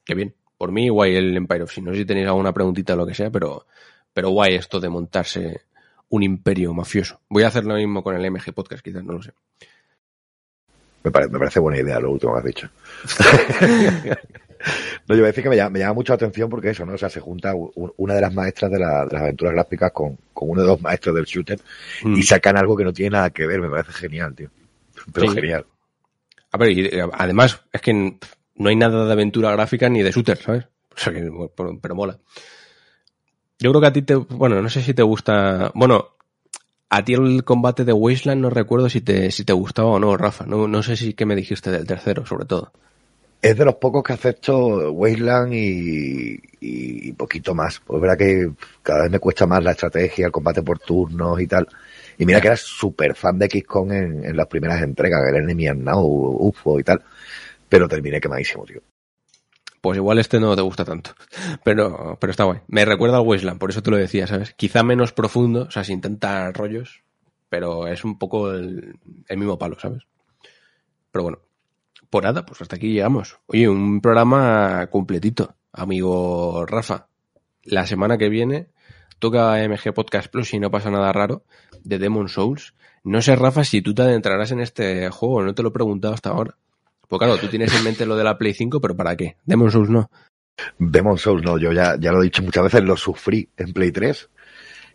que 0.05 0.15
bien. 0.15 0.37
Por 0.57 0.71
mí, 0.71 0.89
guay 0.89 1.17
el 1.17 1.37
Empire 1.37 1.65
of 1.65 1.73
Sin. 1.73 1.85
No 1.85 1.91
sé 1.91 1.99
si 1.99 2.05
tenéis 2.05 2.29
alguna 2.29 2.53
preguntita 2.53 2.95
o 2.95 2.97
lo 2.97 3.07
que 3.07 3.15
sea, 3.15 3.31
pero, 3.33 3.67
pero 4.13 4.31
guay 4.31 4.55
esto 4.55 4.79
de 4.79 4.89
montarse 4.89 5.63
un 6.11 6.23
imperio 6.23 6.73
mafioso. 6.75 7.21
Voy 7.29 7.43
a 7.43 7.49
hacer 7.49 7.65
lo 7.65 7.75
mismo 7.75 8.03
con 8.03 8.15
el 8.17 8.31
MG 8.31 8.53
Podcast, 8.55 8.83
quizás, 8.83 9.05
no 9.05 9.15
lo 9.15 9.23
sé. 9.23 9.33
Me, 11.05 11.11
pare- 11.11 11.29
me 11.29 11.39
parece 11.39 11.61
buena 11.61 11.79
idea 11.81 12.01
lo 12.01 12.11
último 12.11 12.33
que 12.35 12.39
has 12.39 12.45
dicho. 12.45 12.69
no, 15.09 15.15
yo 15.15 15.21
voy 15.21 15.23
a 15.23 15.27
decir 15.27 15.43
que 15.45 15.51
me 15.51 15.57
llama, 15.57 15.71
me 15.71 15.79
llama 15.79 15.95
mucho 15.95 16.13
la 16.13 16.17
atención 16.17 16.51
porque 16.51 16.71
eso, 16.71 16.85
¿no? 16.85 16.95
O 16.95 16.99
sea, 16.99 17.09
se 17.09 17.21
junta 17.21 17.53
una 17.55 18.15
de 18.15 18.21
las 18.21 18.35
maestras 18.35 18.71
de, 18.71 18.79
la- 18.79 19.05
de 19.07 19.13
las 19.13 19.23
aventuras 19.23 19.55
gráficas 19.55 19.93
con, 19.93 20.19
con 20.33 20.51
uno 20.51 20.63
de 20.63 20.69
los 20.69 20.81
maestros 20.81 21.15
del 21.15 21.25
shooter 21.25 21.61
Mm. 22.03 22.17
y 22.17 22.23
sacan 22.23 22.57
algo 22.57 22.77
que 22.77 22.85
no 22.85 22.93
tiene 22.93 23.11
nada 23.11 23.31
que 23.31 23.47
ver. 23.47 23.61
Me 23.61 23.71
parece 23.71 23.93
genial, 23.93 24.35
tío. 24.35 24.51
Pero 25.13 25.29
Sí. 25.31 25.35
genial. 25.35 25.67
A 26.51 26.59
ver, 26.59 26.71
y, 26.73 26.87
eh, 26.87 27.05
además, 27.13 27.61
es 27.73 27.81
que 27.81 27.93
no 27.93 28.69
hay 28.69 28.77
nada 28.77 29.05
de 29.07 29.13
aventura 29.13 29.53
gráfica 29.53 29.89
ni 29.89 30.03
de 30.03 30.11
shooter, 30.11 30.39
¿sabes? 30.39 30.65
O 30.95 30.99
sea 30.99 31.13
que, 31.13 31.31
pero 31.81 31.95
mola. 31.95 32.19
Yo 33.61 33.71
creo 33.71 33.81
que 33.81 33.87
a 33.89 33.93
ti 33.93 34.03
te, 34.03 34.15
bueno, 34.15 34.63
no 34.63 34.69
sé 34.69 34.83
si 34.83 34.95
te 34.95 35.03
gusta, 35.03 35.73
bueno, 35.75 36.11
a 36.91 37.05
ti 37.05 37.15
el 37.15 37.45
combate 37.45 37.85
de 37.85 37.93
Wasteland 37.93 38.41
no 38.41 38.51
recuerdo 38.51 38.89
si 38.89 39.01
te, 39.01 39.31
si 39.31 39.45
te 39.45 39.53
gustaba 39.53 39.89
o 39.89 39.99
no, 39.99 40.17
Rafa. 40.17 40.47
No, 40.47 40.69
no 40.69 40.83
sé 40.83 40.97
si 40.97 41.15
qué 41.15 41.27
me 41.27 41.37
dijiste 41.37 41.71
del 41.71 41.87
tercero, 41.87 42.25
sobre 42.25 42.47
todo. 42.47 42.73
Es 43.43 43.57
de 43.57 43.65
los 43.65 43.77
pocos 43.77 44.03
que 44.03 44.13
acepto 44.13 44.91
Wasteland 44.93 45.53
y, 45.55 46.41
y 46.61 47.13
poquito 47.13 47.55
más. 47.55 47.81
Pues 47.81 47.99
es 47.99 48.03
verdad 48.03 48.19
que 48.19 48.51
cada 48.83 49.03
vez 49.03 49.11
me 49.11 49.19
cuesta 49.19 49.47
más 49.47 49.63
la 49.63 49.73
estrategia, 49.73 50.27
el 50.27 50.33
combate 50.33 50.63
por 50.63 50.79
turnos 50.79 51.41
y 51.41 51.47
tal. 51.47 51.69
Y 52.17 52.25
mira 52.25 52.41
que 52.41 52.49
era 52.49 52.57
súper 52.57 53.15
fan 53.15 53.39
de 53.39 53.49
XCOM 53.49 53.93
en, 53.93 54.25
en 54.25 54.37
las 54.37 54.47
primeras 54.47 54.83
entregas, 54.83 55.21
el 55.29 55.37
Enemy 55.37 55.67
Now, 55.77 56.05
UFO 56.05 56.81
y 56.81 56.85
tal. 56.85 57.03
Pero 57.69 57.87
terminé 57.87 58.21
quemadísimo, 58.21 58.65
tío. 58.65 58.81
Pues 59.89 59.97
igual 59.97 60.19
este 60.19 60.39
no 60.39 60.55
te 60.55 60.61
gusta 60.61 60.85
tanto. 60.85 61.13
Pero, 61.65 62.19
pero 62.21 62.31
está 62.31 62.45
guay. 62.45 62.61
Me 62.67 62.85
recuerda 62.85 63.17
al 63.17 63.27
Wasteland, 63.27 63.59
por 63.59 63.71
eso 63.71 63.83
te 63.83 63.91
lo 63.91 63.97
decía, 63.97 64.27
¿sabes? 64.27 64.53
Quizá 64.53 64.83
menos 64.83 65.15
profundo, 65.15 65.63
o 65.63 65.71
sea, 65.71 65.83
sin 65.83 66.03
tantos 66.03 66.53
rollos, 66.53 67.03
pero 67.49 67.87
es 67.87 68.05
un 68.05 68.19
poco 68.19 68.53
el, 68.53 68.99
el 69.27 69.39
mismo 69.39 69.59
palo, 69.59 69.81
¿sabes? 69.81 70.03
Pero 71.11 71.23
bueno, 71.23 71.39
por 72.11 72.25
nada, 72.25 72.45
pues 72.45 72.61
hasta 72.61 72.77
aquí 72.77 72.93
llegamos. 72.93 73.39
Oye, 73.47 73.67
un 73.67 74.03
programa 74.03 74.89
completito, 74.89 75.57
amigo 75.73 76.67
Rafa. 76.67 77.07
La 77.63 77.87
semana 77.87 78.19
que 78.19 78.29
viene 78.29 78.69
toca 79.19 79.57
MG 79.67 79.95
Podcast 79.95 80.31
Plus 80.31 80.53
y 80.53 80.61
no 80.61 80.71
pasa 80.71 80.91
nada 80.91 81.15
raro 81.15 81.45
de 81.83 81.99
Demon 81.99 82.29
Souls. 82.29 82.75
No 83.05 83.23
sé, 83.23 83.37
Rafa, 83.37 83.65
si 83.65 83.81
tú 83.81 83.95
te 83.95 84.03
adentrarás 84.03 84.51
en 84.51 84.61
este 84.61 85.09
juego, 85.09 85.43
no 85.43 85.55
te 85.55 85.63
lo 85.63 85.71
he 85.71 85.73
preguntado 85.73 86.13
hasta 86.13 86.29
ahora. 86.29 86.59
Pues 87.09 87.19
claro, 87.19 87.39
tú 87.39 87.49
tienes 87.49 87.75
en 87.75 87.85
mente 87.85 88.05
lo 88.05 88.17
de 88.17 88.25
la 88.25 88.37
Play 88.37 88.53
5, 88.53 88.81
pero 88.81 88.95
¿para 88.95 89.17
qué? 89.17 89.37
Demon 89.45 89.71
Souls 89.71 89.89
no. 89.89 90.11
Demon 90.79 91.17
Souls, 91.19 91.43
no, 91.43 91.59
yo 91.59 91.73
ya, 91.73 91.97
ya 91.99 92.13
lo 92.13 92.21
he 92.21 92.25
dicho 92.25 92.43
muchas 92.43 92.65
veces, 92.65 92.83
lo 92.83 92.97
sufrí 92.97 93.49
en 93.57 93.73
Play 93.73 93.93
3. 93.93 94.29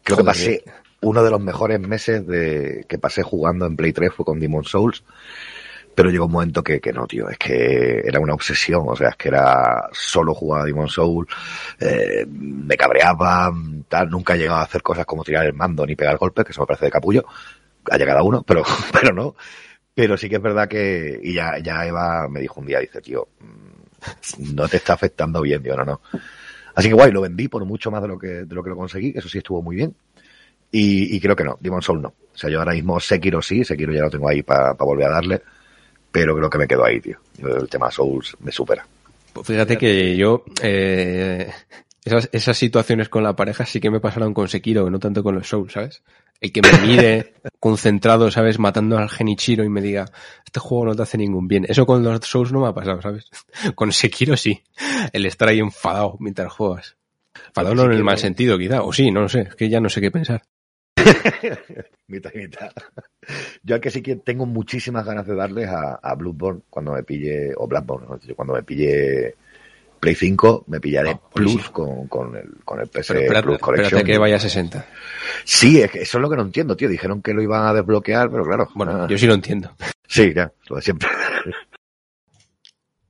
Creo 0.04 0.18
que 0.18 0.24
pasé 0.24 0.64
uno 1.02 1.24
de 1.24 1.32
los 1.32 1.42
mejores 1.42 1.80
meses 1.80 2.26
de 2.28 2.86
que 2.88 2.98
pasé 3.00 3.24
jugando 3.24 3.66
en 3.66 3.76
Play 3.76 3.94
3 3.94 4.14
fue 4.14 4.26
con 4.26 4.40
Demon 4.40 4.64
Souls. 4.64 5.04
Pero 5.96 6.10
llegó 6.10 6.26
un 6.26 6.32
momento 6.32 6.64
que, 6.64 6.80
que 6.80 6.92
no, 6.92 7.06
tío, 7.06 7.30
es 7.30 7.38
que 7.38 8.02
era 8.04 8.20
una 8.20 8.34
obsesión, 8.34 8.84
o 8.88 8.96
sea, 8.96 9.10
es 9.10 9.16
que 9.16 9.30
era 9.30 9.90
solo 9.92 10.34
jugar 10.34 10.62
a 10.62 10.66
Demon 10.66 10.90
Souls, 10.90 11.30
eh, 11.80 12.26
me 12.28 12.76
cabreaba, 12.76 13.54
tal, 13.88 14.10
nunca 14.10 14.34
he 14.34 14.40
llegado 14.40 14.60
a 14.60 14.64
hacer 14.64 14.82
cosas 14.82 15.06
como 15.06 15.24
tirar 15.24 15.46
el 15.46 15.54
mando 15.54 15.86
ni 15.86 15.96
pegar 15.96 16.18
golpes, 16.18 16.46
que 16.46 16.52
eso 16.52 16.62
me 16.62 16.68
parece 16.68 16.86
de 16.86 16.92
capullo, 16.92 17.24
ha 17.92 17.98
llegado 17.98 18.26
uno, 18.26 18.42
pero, 18.42 18.64
pero 18.92 19.14
no. 19.14 19.36
Pero 19.96 20.18
sí 20.18 20.28
que 20.28 20.38
es 20.38 20.42
verdad 20.42 20.68
que, 20.68 21.20
y 21.22 21.34
ya, 21.34 21.60
ya 21.60 21.86
Eva 21.86 22.28
me 22.28 22.42
dijo 22.42 22.60
un 22.60 22.66
día, 22.66 22.80
dice, 22.80 23.02
tío, 23.02 23.28
mm, 23.40 24.56
no 24.56 24.68
te 24.68 24.78
está 24.78 24.94
afectando 24.94 25.42
bien, 25.42 25.62
digo, 25.62 25.78
no, 25.78 25.86
no. 25.86 26.02
Así 26.76 26.88
que 26.88 26.96
guay, 26.96 27.12
lo 27.12 27.22
vendí 27.22 27.48
por 27.48 27.64
mucho 27.66 27.92
más 27.92 28.02
de 28.02 28.08
lo 28.08 28.18
que, 28.18 28.28
de 28.28 28.56
lo 28.56 28.64
que 28.64 28.70
lo 28.70 28.76
conseguí, 28.76 29.14
eso 29.16 29.30
sí 29.30 29.38
estuvo 29.38 29.62
muy 29.62 29.76
bien. 29.76 29.96
Y, 30.76 31.20
creo 31.20 31.36
que 31.36 31.44
no, 31.44 31.56
Demon 31.60 31.84
Soul 31.84 32.02
no. 32.02 32.08
O 32.08 32.38
sea, 32.38 32.50
yo 32.50 32.58
ahora 32.58 32.74
mismo 32.74 33.00
Sekiro 33.00 33.44
sí, 33.44 33.64
Sekiro 33.64 33.94
ya 33.94 34.02
lo 34.02 34.10
tengo 34.10 34.28
ahí 34.28 34.42
para 34.42 34.74
volver 34.74 35.06
a 35.06 35.12
darle, 35.12 35.42
pero 36.12 36.36
creo 36.36 36.50
que 36.50 36.58
me 36.58 36.68
quedo 36.68 36.84
ahí, 36.84 37.00
tío. 37.00 37.20
El 37.38 37.70
tema 37.70 37.92
Souls 37.92 38.36
me 38.40 38.52
supera. 38.52 38.84
Pues 39.32 39.46
fíjate 39.46 39.78
que 39.78 40.18
yo, 40.18 40.44
eh, 40.64 41.52
esas, 42.06 42.30
esas 42.34 42.58
situaciones 42.58 43.10
con 43.10 43.24
la 43.24 43.36
pareja 43.36 43.66
sí 43.66 43.80
que 43.80 43.90
me 43.90 44.00
pasaron 44.00 44.34
con 44.34 44.50
Sekiro, 44.50 44.90
no 44.90 45.00
tanto 45.00 45.24
con 45.24 45.36
los 45.36 45.48
Souls, 45.48 45.72
¿sabes? 45.72 46.04
El 46.42 46.52
que 46.52 46.62
me 46.62 46.86
mire 46.86 47.34
concentrado, 47.60 48.30
¿sabes? 48.30 48.60
Matando 48.60 48.98
al 48.98 49.10
Genichiro 49.10 49.64
y 49.64 49.70
me 49.70 49.82
diga, 49.82 50.06
este 50.46 50.60
juego 50.60 50.86
no 50.86 50.96
te 50.96 51.04
hace 51.04 51.18
ningún 51.18 51.48
bien. 51.48 51.66
Eso 51.68 51.86
con 51.86 52.04
los 52.04 52.20
Souls 52.26 52.52
no 52.52 52.62
me 52.62 52.68
ha 52.68 52.74
pasado, 52.74 53.02
¿sabes? 53.02 53.30
Con 53.76 53.94
Sekiro 53.94 54.36
sí. 54.36 54.62
El 55.14 55.26
estar 55.26 55.48
ahí 55.48 55.60
enfadado 55.60 56.18
mientras 56.20 56.52
juegas. 56.52 56.98
Enfadado 57.48 57.76
no 57.76 57.86
en 57.86 57.94
el 57.94 58.04
mal 58.04 58.18
sentido, 58.18 58.58
quizá. 58.58 58.84
O 58.84 58.92
sí, 58.92 59.10
no 59.10 59.22
lo 59.22 59.30
sé. 59.30 59.42
Es 59.42 59.56
que 59.56 59.70
ya 59.70 59.80
no 59.80 59.88
sé 59.88 60.02
qué 60.02 60.12
pensar. 60.12 60.44
mitad 62.08 62.32
y 62.34 62.38
mitad. 62.38 62.72
Yo 63.64 63.76
al 63.76 63.82
que 63.82 63.90
sí 63.90 64.02
que 64.02 64.18
tengo 64.18 64.46
muchísimas 64.46 65.06
ganas 65.06 65.26
de 65.26 65.36
darles 65.36 65.70
a, 65.70 65.96
a 65.96 66.16
Bloodborne 66.16 66.62
cuando 66.70 66.92
me 66.92 67.04
pille, 67.04 67.54
o. 67.56 67.70
Yo 68.22 68.36
cuando 68.36 68.54
me 68.54 68.64
pille 68.64 69.36
Play 70.04 70.16
5, 70.16 70.66
me 70.68 70.80
pillaré 70.82 71.12
Ah, 71.12 71.22
Plus 71.34 71.52
sí. 71.54 71.60
con, 71.72 72.08
con 72.08 72.36
el, 72.36 72.56
con 72.66 72.80
el 72.82 72.88
Pero 72.88 73.02
espérate, 73.02 73.44
Plus 73.44 73.58
Collection. 73.60 73.86
espérate 73.86 74.12
que 74.12 74.18
vaya 74.18 74.36
a 74.36 74.40
60. 74.40 74.86
Sí, 75.46 75.82
es 75.82 75.90
que 75.92 76.02
eso 76.02 76.18
es 76.18 76.22
lo 76.22 76.30
que 76.30 76.36
no 76.36 76.42
entiendo, 76.44 76.76
tío. 76.76 76.90
Dijeron 76.90 77.22
que 77.22 77.34
lo 77.34 77.42
iban 77.42 77.66
a 77.66 77.74
desbloquear, 77.74 78.30
pero 78.30 78.44
claro. 78.44 78.68
Bueno, 78.76 79.04
ah, 79.04 79.08
yo 79.10 79.18
sí 79.18 79.26
lo 79.28 79.34
entiendo. 79.34 79.74
Sí, 80.08 80.34
ya, 80.36 80.52
lo 80.70 80.76
de 80.76 80.82
siempre. 80.82 81.10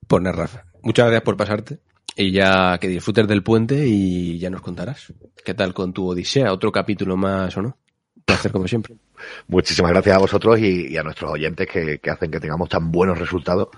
Pues 0.07 0.21
nada, 0.21 0.35
Rafa. 0.35 0.65
Muchas 0.83 1.05
gracias 1.05 1.23
por 1.23 1.37
pasarte. 1.37 1.79
Y 2.15 2.31
ya 2.31 2.77
que 2.77 2.87
disfrutes 2.87 3.27
del 3.27 3.41
puente 3.41 3.87
y 3.87 4.37
ya 4.37 4.49
nos 4.49 4.61
contarás. 4.61 5.11
¿Qué 5.43 5.53
tal 5.53 5.73
con 5.73 5.93
tu 5.93 6.07
Odisea? 6.09 6.51
¿Otro 6.53 6.71
capítulo 6.71 7.17
más 7.17 7.55
o 7.57 7.61
no? 7.63 7.77
Un 8.15 8.23
placer 8.23 8.51
como 8.51 8.67
siempre. 8.67 8.95
Muchísimas 9.47 9.91
gracias 9.91 10.15
a 10.15 10.19
vosotros 10.19 10.59
y, 10.59 10.87
y 10.89 10.97
a 10.97 11.03
nuestros 11.03 11.31
oyentes 11.31 11.67
que, 11.67 11.97
que 11.99 12.09
hacen 12.11 12.29
que 12.29 12.39
tengamos 12.39 12.69
tan 12.69 12.91
buenos 12.91 13.17
resultados 13.17 13.69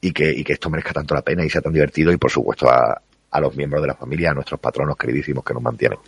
y 0.00 0.12
que, 0.12 0.30
y 0.30 0.44
que 0.44 0.54
esto 0.54 0.70
merezca 0.70 0.92
tanto 0.92 1.14
la 1.14 1.22
pena 1.22 1.44
y 1.44 1.50
sea 1.50 1.60
tan 1.60 1.72
divertido 1.72 2.12
y 2.12 2.16
por 2.16 2.30
supuesto 2.30 2.68
a, 2.68 3.00
a 3.30 3.40
los 3.40 3.56
miembros 3.56 3.82
de 3.82 3.88
la 3.88 3.94
familia, 3.94 4.30
a 4.30 4.34
nuestros 4.34 4.60
patronos 4.60 4.96
queridísimos 4.96 5.44
que 5.44 5.54
nos 5.54 5.62
mantienen. 5.62 5.98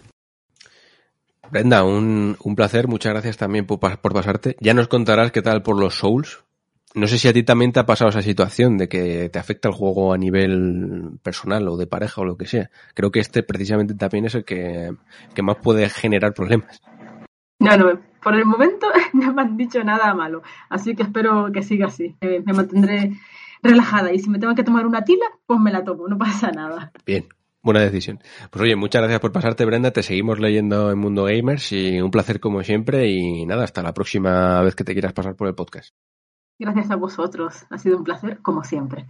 Brenda, 1.50 1.82
un, 1.82 2.36
un 2.42 2.56
placer. 2.56 2.86
Muchas 2.86 3.12
gracias 3.12 3.36
también 3.36 3.66
por, 3.66 3.80
por 3.80 4.12
pasarte. 4.12 4.56
Ya 4.60 4.72
nos 4.72 4.88
contarás 4.88 5.32
qué 5.32 5.42
tal 5.42 5.62
por 5.62 5.78
los 5.78 5.94
Souls. 5.94 6.44
No 6.94 7.06
sé 7.06 7.18
si 7.18 7.28
a 7.28 7.32
ti 7.32 7.44
también 7.44 7.72
te 7.72 7.80
ha 7.80 7.86
pasado 7.86 8.10
esa 8.10 8.22
situación 8.22 8.76
de 8.76 8.88
que 8.88 9.28
te 9.28 9.38
afecta 9.38 9.68
el 9.68 9.74
juego 9.74 10.12
a 10.12 10.18
nivel 10.18 11.18
personal 11.22 11.68
o 11.68 11.76
de 11.76 11.86
pareja 11.86 12.20
o 12.20 12.24
lo 12.24 12.36
que 12.36 12.46
sea. 12.46 12.70
Creo 12.94 13.10
que 13.10 13.20
este 13.20 13.42
precisamente 13.42 13.94
también 13.94 14.24
es 14.24 14.34
el 14.34 14.44
que, 14.44 14.92
que 15.34 15.42
más 15.42 15.56
puede 15.58 15.88
generar 15.88 16.34
problemas. 16.34 16.80
No, 17.60 17.76
no, 17.76 18.00
por 18.22 18.34
el 18.34 18.44
momento 18.44 18.88
no 19.12 19.32
me 19.32 19.42
han 19.42 19.56
dicho 19.56 19.84
nada 19.84 20.14
malo, 20.14 20.42
así 20.68 20.96
que 20.96 21.04
espero 21.04 21.52
que 21.52 21.62
siga 21.62 21.86
así. 21.86 22.16
Eh, 22.22 22.42
me 22.44 22.52
mantendré 22.52 23.12
relajada 23.62 24.12
y 24.12 24.18
si 24.18 24.30
me 24.30 24.38
tengo 24.38 24.54
que 24.54 24.64
tomar 24.64 24.86
una 24.86 25.04
tila, 25.04 25.26
pues 25.46 25.60
me 25.60 25.70
la 25.70 25.84
tomo, 25.84 26.08
no 26.08 26.18
pasa 26.18 26.50
nada. 26.50 26.92
Bien, 27.04 27.28
buena 27.62 27.80
decisión. 27.80 28.18
Pues 28.50 28.62
oye, 28.62 28.76
muchas 28.76 29.02
gracias 29.02 29.20
por 29.20 29.32
pasarte, 29.32 29.64
Brenda. 29.64 29.90
Te 29.90 30.02
seguimos 30.02 30.38
leyendo 30.40 30.90
en 30.90 30.98
Mundo 30.98 31.24
Gamers 31.24 31.72
y 31.72 32.00
un 32.00 32.10
placer 32.10 32.40
como 32.40 32.62
siempre. 32.62 33.08
Y 33.08 33.46
nada, 33.46 33.64
hasta 33.64 33.82
la 33.82 33.94
próxima 33.94 34.62
vez 34.62 34.74
que 34.74 34.84
te 34.84 34.92
quieras 34.92 35.12
pasar 35.12 35.36
por 35.36 35.48
el 35.48 35.54
podcast. 35.54 35.94
Gracias 36.58 36.90
a 36.90 36.96
vosotros, 36.96 37.66
ha 37.70 37.78
sido 37.78 37.96
un 37.96 38.04
placer 38.04 38.40
como 38.42 38.64
siempre. 38.64 39.06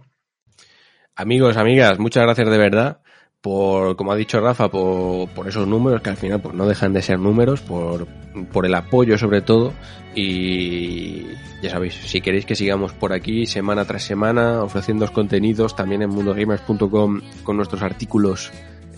Amigos, 1.15 1.57
amigas, 1.57 1.99
muchas 1.99 2.23
gracias 2.23 2.49
de 2.49 2.57
verdad 2.57 3.01
por, 3.41 3.95
como 3.95 4.11
ha 4.11 4.15
dicho 4.15 4.39
Rafa, 4.39 4.69
por, 4.69 5.29
por 5.29 5.47
esos 5.47 5.67
números 5.67 6.01
que 6.01 6.11
al 6.11 6.17
final 6.17 6.39
pues, 6.39 6.53
no 6.53 6.67
dejan 6.67 6.93
de 6.93 7.01
ser 7.01 7.19
números, 7.19 7.61
por, 7.61 8.07
por 8.51 8.65
el 8.65 8.75
apoyo 8.75 9.17
sobre 9.17 9.41
todo. 9.41 9.73
Y 10.15 11.23
ya 11.61 11.71
sabéis, 11.71 11.95
si 11.95 12.21
queréis 12.21 12.45
que 12.45 12.55
sigamos 12.55 12.93
por 12.93 13.13
aquí 13.13 13.45
semana 13.45 13.85
tras 13.85 14.03
semana 14.03 14.61
ofreciendo 14.61 15.11
contenidos 15.11 15.75
también 15.75 16.03
en 16.03 16.09
mundogamers.com 16.09 17.21
con 17.43 17.57
nuestros 17.57 17.81
artículos, 17.81 18.51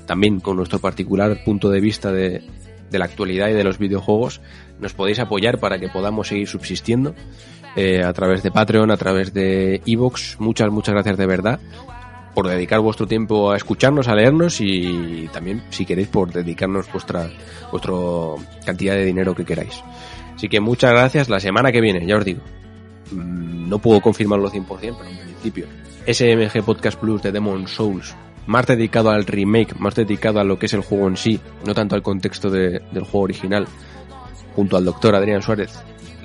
también 0.05 0.39
con 0.39 0.57
nuestro 0.57 0.79
particular 0.79 1.43
punto 1.45 1.69
de 1.69 1.79
vista 1.79 2.11
de, 2.11 2.43
de 2.89 2.99
la 2.99 3.05
actualidad 3.05 3.49
y 3.49 3.53
de 3.53 3.63
los 3.63 3.77
videojuegos, 3.77 4.41
nos 4.79 4.93
podéis 4.93 5.19
apoyar 5.19 5.59
para 5.59 5.79
que 5.79 5.87
podamos 5.87 6.27
seguir 6.27 6.47
subsistiendo 6.47 7.15
eh, 7.75 8.03
a 8.03 8.11
través 8.11 8.43
de 8.43 8.51
Patreon, 8.51 8.91
a 8.91 8.97
través 8.97 9.33
de 9.33 9.81
Evox. 9.85 10.37
Muchas, 10.39 10.69
muchas 10.69 10.93
gracias 10.93 11.17
de 11.17 11.25
verdad 11.25 11.59
por 12.33 12.47
dedicar 12.47 12.79
vuestro 12.79 13.05
tiempo 13.07 13.51
a 13.51 13.57
escucharnos, 13.57 14.07
a 14.07 14.15
leernos 14.15 14.59
y 14.59 15.29
también, 15.31 15.63
si 15.69 15.85
queréis, 15.85 16.07
por 16.07 16.31
dedicarnos 16.31 16.91
vuestra, 16.91 17.29
vuestra 17.71 17.93
cantidad 18.65 18.95
de 18.95 19.05
dinero 19.05 19.35
que 19.35 19.45
queráis. 19.45 19.81
Así 20.35 20.49
que 20.49 20.59
muchas 20.59 20.91
gracias. 20.91 21.29
La 21.29 21.39
semana 21.39 21.71
que 21.71 21.79
viene, 21.81 22.05
ya 22.05 22.17
os 22.17 22.25
digo, 22.25 22.41
mm, 23.11 23.69
no 23.69 23.79
puedo 23.79 24.01
confirmarlo 24.01 24.49
100%, 24.49 24.65
pero 24.97 25.09
en 25.09 25.17
principio, 25.17 25.67
SMG 26.07 26.63
Podcast 26.63 26.99
Plus 26.99 27.21
de 27.21 27.31
Demon 27.31 27.67
Souls, 27.67 28.15
más 28.47 28.65
dedicado 28.65 29.09
al 29.11 29.25
remake, 29.25 29.75
más 29.79 29.95
dedicado 29.95 30.39
a 30.39 30.43
lo 30.43 30.57
que 30.59 30.65
es 30.65 30.73
el 30.73 30.81
juego 30.81 31.07
en 31.07 31.17
sí, 31.17 31.39
no 31.65 31.73
tanto 31.73 31.95
al 31.95 32.01
contexto 32.01 32.49
de- 32.49 32.81
del 32.91 33.03
juego 33.03 33.21
original, 33.21 33.67
junto 34.55 34.75
al 34.75 34.85
doctor 34.85 35.15
Adrián 35.15 35.41
Suárez, 35.41 35.71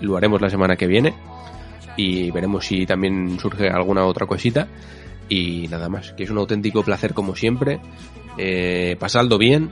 lo 0.01 0.16
haremos 0.16 0.40
la 0.40 0.51
semana 0.51 0.74
que 0.76 0.86
viene 0.86 1.14
y 1.97 2.30
veremos 2.30 2.66
si 2.66 2.86
también 2.86 3.39
surge 3.40 3.68
alguna 3.68 4.05
otra 4.05 4.26
cosita. 4.26 4.66
Y 5.28 5.68
nada 5.68 5.88
más, 5.88 6.12
que 6.12 6.24
es 6.24 6.30
un 6.30 6.38
auténtico 6.38 6.82
placer 6.82 7.14
como 7.14 7.36
siempre. 7.36 7.80
Eh, 8.38 8.96
pasadlo 8.98 9.38
bien, 9.38 9.70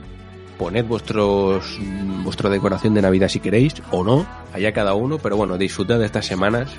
poned 0.57 0.85
vuestros 0.85 1.79
vuestra 2.23 2.49
decoración 2.49 2.93
de 2.93 3.01
Navidad 3.01 3.29
si 3.29 3.39
queréis, 3.39 3.75
o 3.91 4.03
no, 4.03 4.27
allá 4.53 4.73
cada 4.73 4.93
uno, 4.93 5.17
pero 5.17 5.37
bueno, 5.37 5.57
disfrutad 5.57 5.99
de 5.99 6.05
estas 6.05 6.25
semanas, 6.25 6.69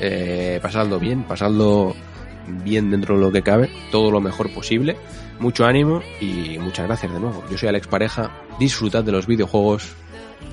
eh, 0.00 0.58
pasadlo 0.60 0.98
bien, 0.98 1.22
pasadlo 1.22 1.94
bien 2.64 2.90
dentro 2.90 3.16
de 3.16 3.20
lo 3.20 3.32
que 3.32 3.42
cabe, 3.42 3.70
todo 3.90 4.10
lo 4.10 4.20
mejor 4.20 4.52
posible. 4.52 4.96
Mucho 5.38 5.66
ánimo 5.66 6.02
y 6.20 6.58
muchas 6.58 6.86
gracias 6.86 7.12
de 7.12 7.20
nuevo. 7.20 7.44
Yo 7.50 7.56
soy 7.56 7.68
Alex 7.68 7.86
Pareja, 7.86 8.30
disfrutad 8.58 9.04
de 9.04 9.12
los 9.12 9.26
videojuegos 9.26 9.88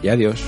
y 0.03 0.09
adiós. 0.09 0.43